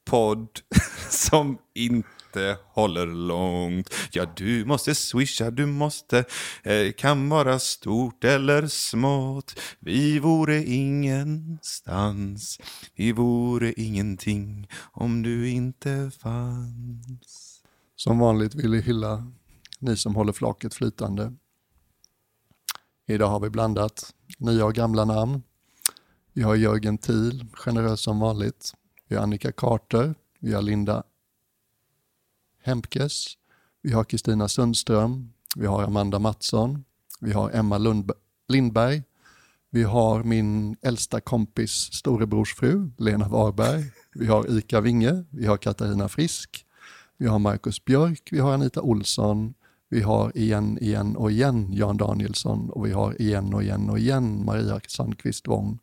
podd 0.05 0.47
som 1.09 1.57
inte 1.75 2.57
håller 2.67 3.05
långt. 3.05 3.93
Ja, 4.11 4.25
du 4.35 4.65
måste 4.65 4.95
swisha, 4.95 5.51
du 5.51 5.65
måste. 5.65 6.25
Eh, 6.63 6.91
kan 6.91 7.29
vara 7.29 7.59
stort 7.59 8.23
eller 8.23 8.67
smått. 8.67 9.59
Vi 9.79 10.19
vore 10.19 10.63
ingenstans. 10.63 12.59
Vi 12.95 13.11
vore 13.11 13.73
ingenting 13.73 14.67
om 14.91 15.23
du 15.23 15.49
inte 15.49 16.11
fanns. 16.19 17.61
Som 17.95 18.19
vanligt 18.19 18.55
vill 18.55 18.71
vi 18.71 18.81
hylla 18.81 19.31
ni 19.83 19.97
som 19.97 20.15
håller 20.15 20.33
flaket 20.33 20.73
flytande. 20.73 21.33
Idag 23.05 23.27
har 23.27 23.39
vi 23.39 23.49
blandat 23.49 24.13
nya 24.37 24.65
och 24.65 24.73
gamla 24.73 25.05
namn. 25.05 25.43
Vi 26.33 26.41
har 26.41 26.55
Jörgen 26.55 26.97
Thiel, 26.97 27.45
generös 27.53 28.01
som 28.01 28.19
vanligt. 28.19 28.73
Vi 29.07 29.15
har 29.15 29.23
Annika 29.23 29.51
Carter. 29.51 30.15
Vi 30.39 30.53
har 30.53 30.61
Linda 30.61 31.03
Hempkes. 32.61 33.25
Vi 33.81 33.91
har 33.91 34.03
Kristina 34.03 34.47
Sundström. 34.47 35.33
Vi 35.55 35.65
har 35.65 35.83
Amanda 35.83 36.19
Mattsson. 36.19 36.85
Vi 37.19 37.31
har 37.31 37.51
Emma 37.51 37.77
Lundb- 37.77 38.13
Lindberg. 38.47 39.03
Vi 39.69 39.83
har 39.83 40.23
min 40.23 40.75
äldsta 40.81 41.21
kompis 41.21 41.71
storebrors 41.71 42.55
fru, 42.55 42.89
Lena 42.97 43.27
Warberg. 43.27 43.91
Vi 44.13 44.27
har 44.27 44.57
Ika 44.57 44.81
Winge. 44.81 45.25
Vi 45.29 45.45
har 45.45 45.57
Katarina 45.57 46.09
Frisk. 46.09 46.65
Vi 47.17 47.27
har 47.27 47.39
Marcus 47.39 47.85
Björk. 47.85 48.29
Vi 48.31 48.39
har 48.39 48.53
Anita 48.53 48.81
Olsson. 48.81 49.53
Vi 49.93 50.01
har 50.01 50.37
igen, 50.37 50.77
igen 50.81 51.15
och 51.15 51.31
igen 51.31 51.73
Jan 51.73 51.97
Danielsson 51.97 52.69
och 52.69 52.85
vi 52.85 52.91
har 52.91 53.21
igen 53.21 53.53
och 53.53 53.63
igen 53.63 53.89
och 53.89 53.99
igen 53.99 54.45
Maria 54.45 54.81
Sandqvist 54.87 55.47
Wång. 55.47 55.79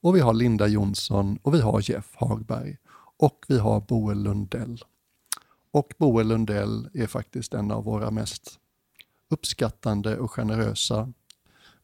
Och 0.00 0.16
vi 0.16 0.20
har 0.20 0.34
Linda 0.34 0.66
Jonsson 0.66 1.38
och 1.42 1.54
vi 1.54 1.60
har 1.60 1.90
Jeff 1.90 2.14
Hagberg. 2.14 2.76
Och 3.16 3.44
vi 3.48 3.58
har 3.58 3.80
Boel 3.80 4.22
Lundell. 4.22 4.84
Och 5.70 5.94
Boel 5.98 6.28
Lundell 6.28 6.88
är 6.94 7.06
faktiskt 7.06 7.54
en 7.54 7.70
av 7.70 7.84
våra 7.84 8.10
mest 8.10 8.58
uppskattande 9.30 10.18
och 10.18 10.30
generösa 10.30 11.12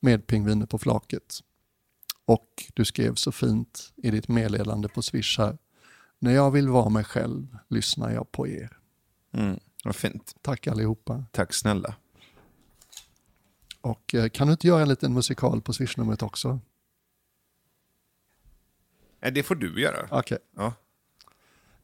med 0.01 0.27
pingviner 0.27 0.67
på 0.67 0.79
flaket. 0.79 1.41
Och 2.25 2.65
du 2.75 2.85
skrev 2.85 3.15
så 3.15 3.33
fint 3.33 3.93
i 3.97 4.11
ditt 4.11 4.29
meddelande 4.29 4.89
på 4.89 5.03
Swish 5.03 5.39
här. 5.39 5.59
När 6.19 6.33
jag 6.33 6.51
vill 6.51 6.69
vara 6.69 6.89
mig 6.89 7.05
själv 7.05 7.57
lyssnar 7.69 8.11
jag 8.11 8.33
på 8.33 8.49
er. 8.49 8.79
Mm, 9.33 9.61
vad 9.83 9.97
fint. 9.97 10.35
Tack 10.43 10.67
allihopa. 10.67 11.25
Tack 11.31 11.55
snälla. 11.55 11.95
Och 13.81 14.15
eh, 14.15 14.29
kan 14.29 14.47
du 14.47 14.53
inte 14.53 14.67
göra 14.67 14.83
en 14.83 14.89
liten 14.89 15.15
musikal 15.15 15.63
på 15.63 15.73
swishnumret 15.73 16.23
också? 16.23 16.61
Nej, 19.23 19.31
det 19.31 19.43
får 19.43 19.55
du 19.55 19.81
göra. 19.81 20.09
Okej. 20.11 20.39
Ja. 20.57 20.75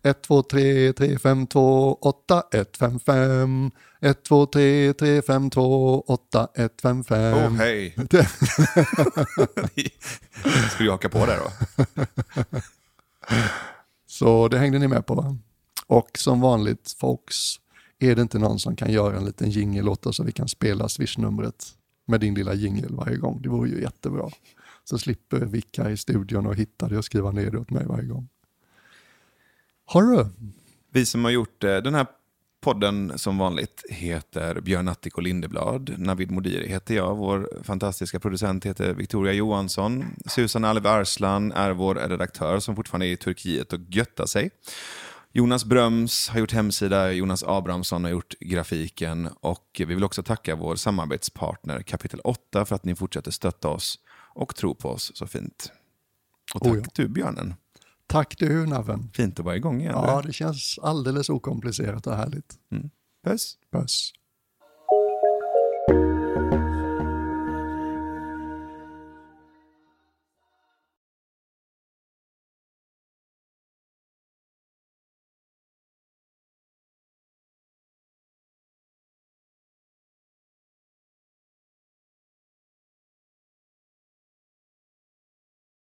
1, 0.03 0.23
2, 0.23 0.43
3, 0.43 0.93
3, 0.93 1.19
5, 1.19 1.47
2, 1.47 1.95
8, 1.95 2.43
1, 2.53 2.77
5, 2.77 3.01
5. 3.01 3.71
1, 4.01 4.25
2, 4.25 4.47
3, 4.47 4.95
3, 4.95 5.23
5, 5.23 5.51
2, 5.51 6.01
8, 6.01 6.49
1, 6.55 6.81
5, 6.81 7.05
5. 7.05 7.35
Oh, 7.35 7.51
hej. 7.51 7.95
Ska 10.71 10.85
du 10.85 10.91
haka 10.91 11.09
på 11.09 11.27
där 11.27 11.39
då? 11.39 11.51
Så 14.07 14.49
det 14.49 14.59
hängde 14.59 14.79
ni 14.79 14.89
med 14.89 15.07
på 15.07 15.15
va? 15.15 15.37
Och 15.87 16.11
som 16.19 16.41
vanligt 16.41 16.97
folks, 17.01 17.57
är 17.99 18.15
det 18.15 18.23
inte 18.23 18.39
någon 18.39 18.59
som 18.59 18.77
kan 18.77 18.93
göra 18.93 19.17
en 19.17 19.25
liten 19.25 19.51
jingel 19.51 19.89
åt 19.89 20.07
oss 20.07 20.17
så 20.17 20.25
vi 20.25 20.33
kan 20.33 20.49
spela 20.49 20.89
swishnumret 20.89 21.67
med 22.07 22.21
din 22.21 22.35
lilla 22.35 22.55
jingel 22.55 22.95
varje 22.95 23.17
gång? 23.17 23.43
Det 23.43 23.49
vore 23.49 23.71
ju 23.71 23.83
jättebra. 23.83 24.31
Så 24.85 24.99
slipper 24.99 25.39
Vicka 25.39 25.91
i 25.91 25.97
studion 25.97 26.47
och 26.47 26.57
hitta 26.57 26.89
det 26.89 26.99
och 26.99 27.05
skriva 27.05 27.31
ner 27.31 27.51
det 27.51 27.59
åt 27.59 27.71
mig 27.71 27.87
varje 27.87 28.09
gång. 28.09 28.29
Har 29.85 30.03
du? 30.03 30.27
Vi 30.93 31.07
som 31.07 31.25
har 31.25 31.31
gjort 31.31 31.65
eh, 31.65 31.77
den 31.77 31.95
här 31.95 32.07
podden 32.61 33.19
som 33.19 33.39
vanligt 33.39 33.85
heter 33.89 34.61
Björn 34.61 34.89
Attic 34.89 35.15
och 35.15 35.23
Lindeblad. 35.23 35.95
Navid 35.99 36.31
Modiri 36.31 36.69
heter 36.69 36.95
jag. 36.95 37.17
Vår 37.17 37.49
fantastiska 37.63 38.21
producent 38.21 38.67
heter 38.67 38.95
Victoria 38.95 39.33
Johansson. 39.33 40.05
Susan 40.27 40.65
Alve 40.65 40.91
Arslan 40.91 41.53
är 41.53 41.71
vår 41.71 41.95
redaktör 41.95 42.59
som 42.59 42.77
fortfarande 42.77 43.07
är 43.07 43.13
i 43.13 43.17
Turkiet 43.17 43.73
och 43.73 43.81
göttar 43.89 44.27
sig. 44.27 44.51
Jonas 45.39 45.65
Bröms 45.65 46.29
har 46.29 46.41
gjort 46.41 46.53
hemsida, 46.53 47.13
Jonas 47.13 47.43
Abrahamsson 47.43 48.05
har 48.05 48.11
gjort 48.11 48.35
grafiken 48.41 49.29
och 49.41 49.67
vi 49.79 49.85
vill 49.85 50.05
också 50.05 50.23
tacka 50.23 50.57
vår 50.57 50.77
samarbetspartner 50.77 51.83
Kapitel 51.83 52.21
8 52.25 52.65
för 52.65 52.75
att 52.75 52.85
ni 52.85 52.95
fortsätter 52.95 53.31
stötta 53.31 53.69
oss 53.69 53.99
och 54.35 54.55
tro 54.57 54.75
på 54.75 54.89
oss 54.89 55.13
så 55.15 55.27
fint. 55.27 55.73
Och 56.55 56.63
tack 56.63 56.73
Oh 56.73 56.79
ja. 56.79 56.85
du 56.95 57.09
Björnen. 57.09 57.55
Tack 58.07 58.39
du 58.39 58.67
Naven. 58.67 59.11
Fint 59.15 59.39
att 59.39 59.45
vara 59.45 59.57
igång 59.57 59.81
igen. 59.81 59.93
Ja, 59.95 60.23
det 60.23 60.33
känns 60.33 60.79
alldeles 60.83 61.29
okomplicerat 61.29 62.07
och 62.07 62.17
härligt. 62.17 62.55
Puss. 63.25 63.57
Puss. 63.73 64.13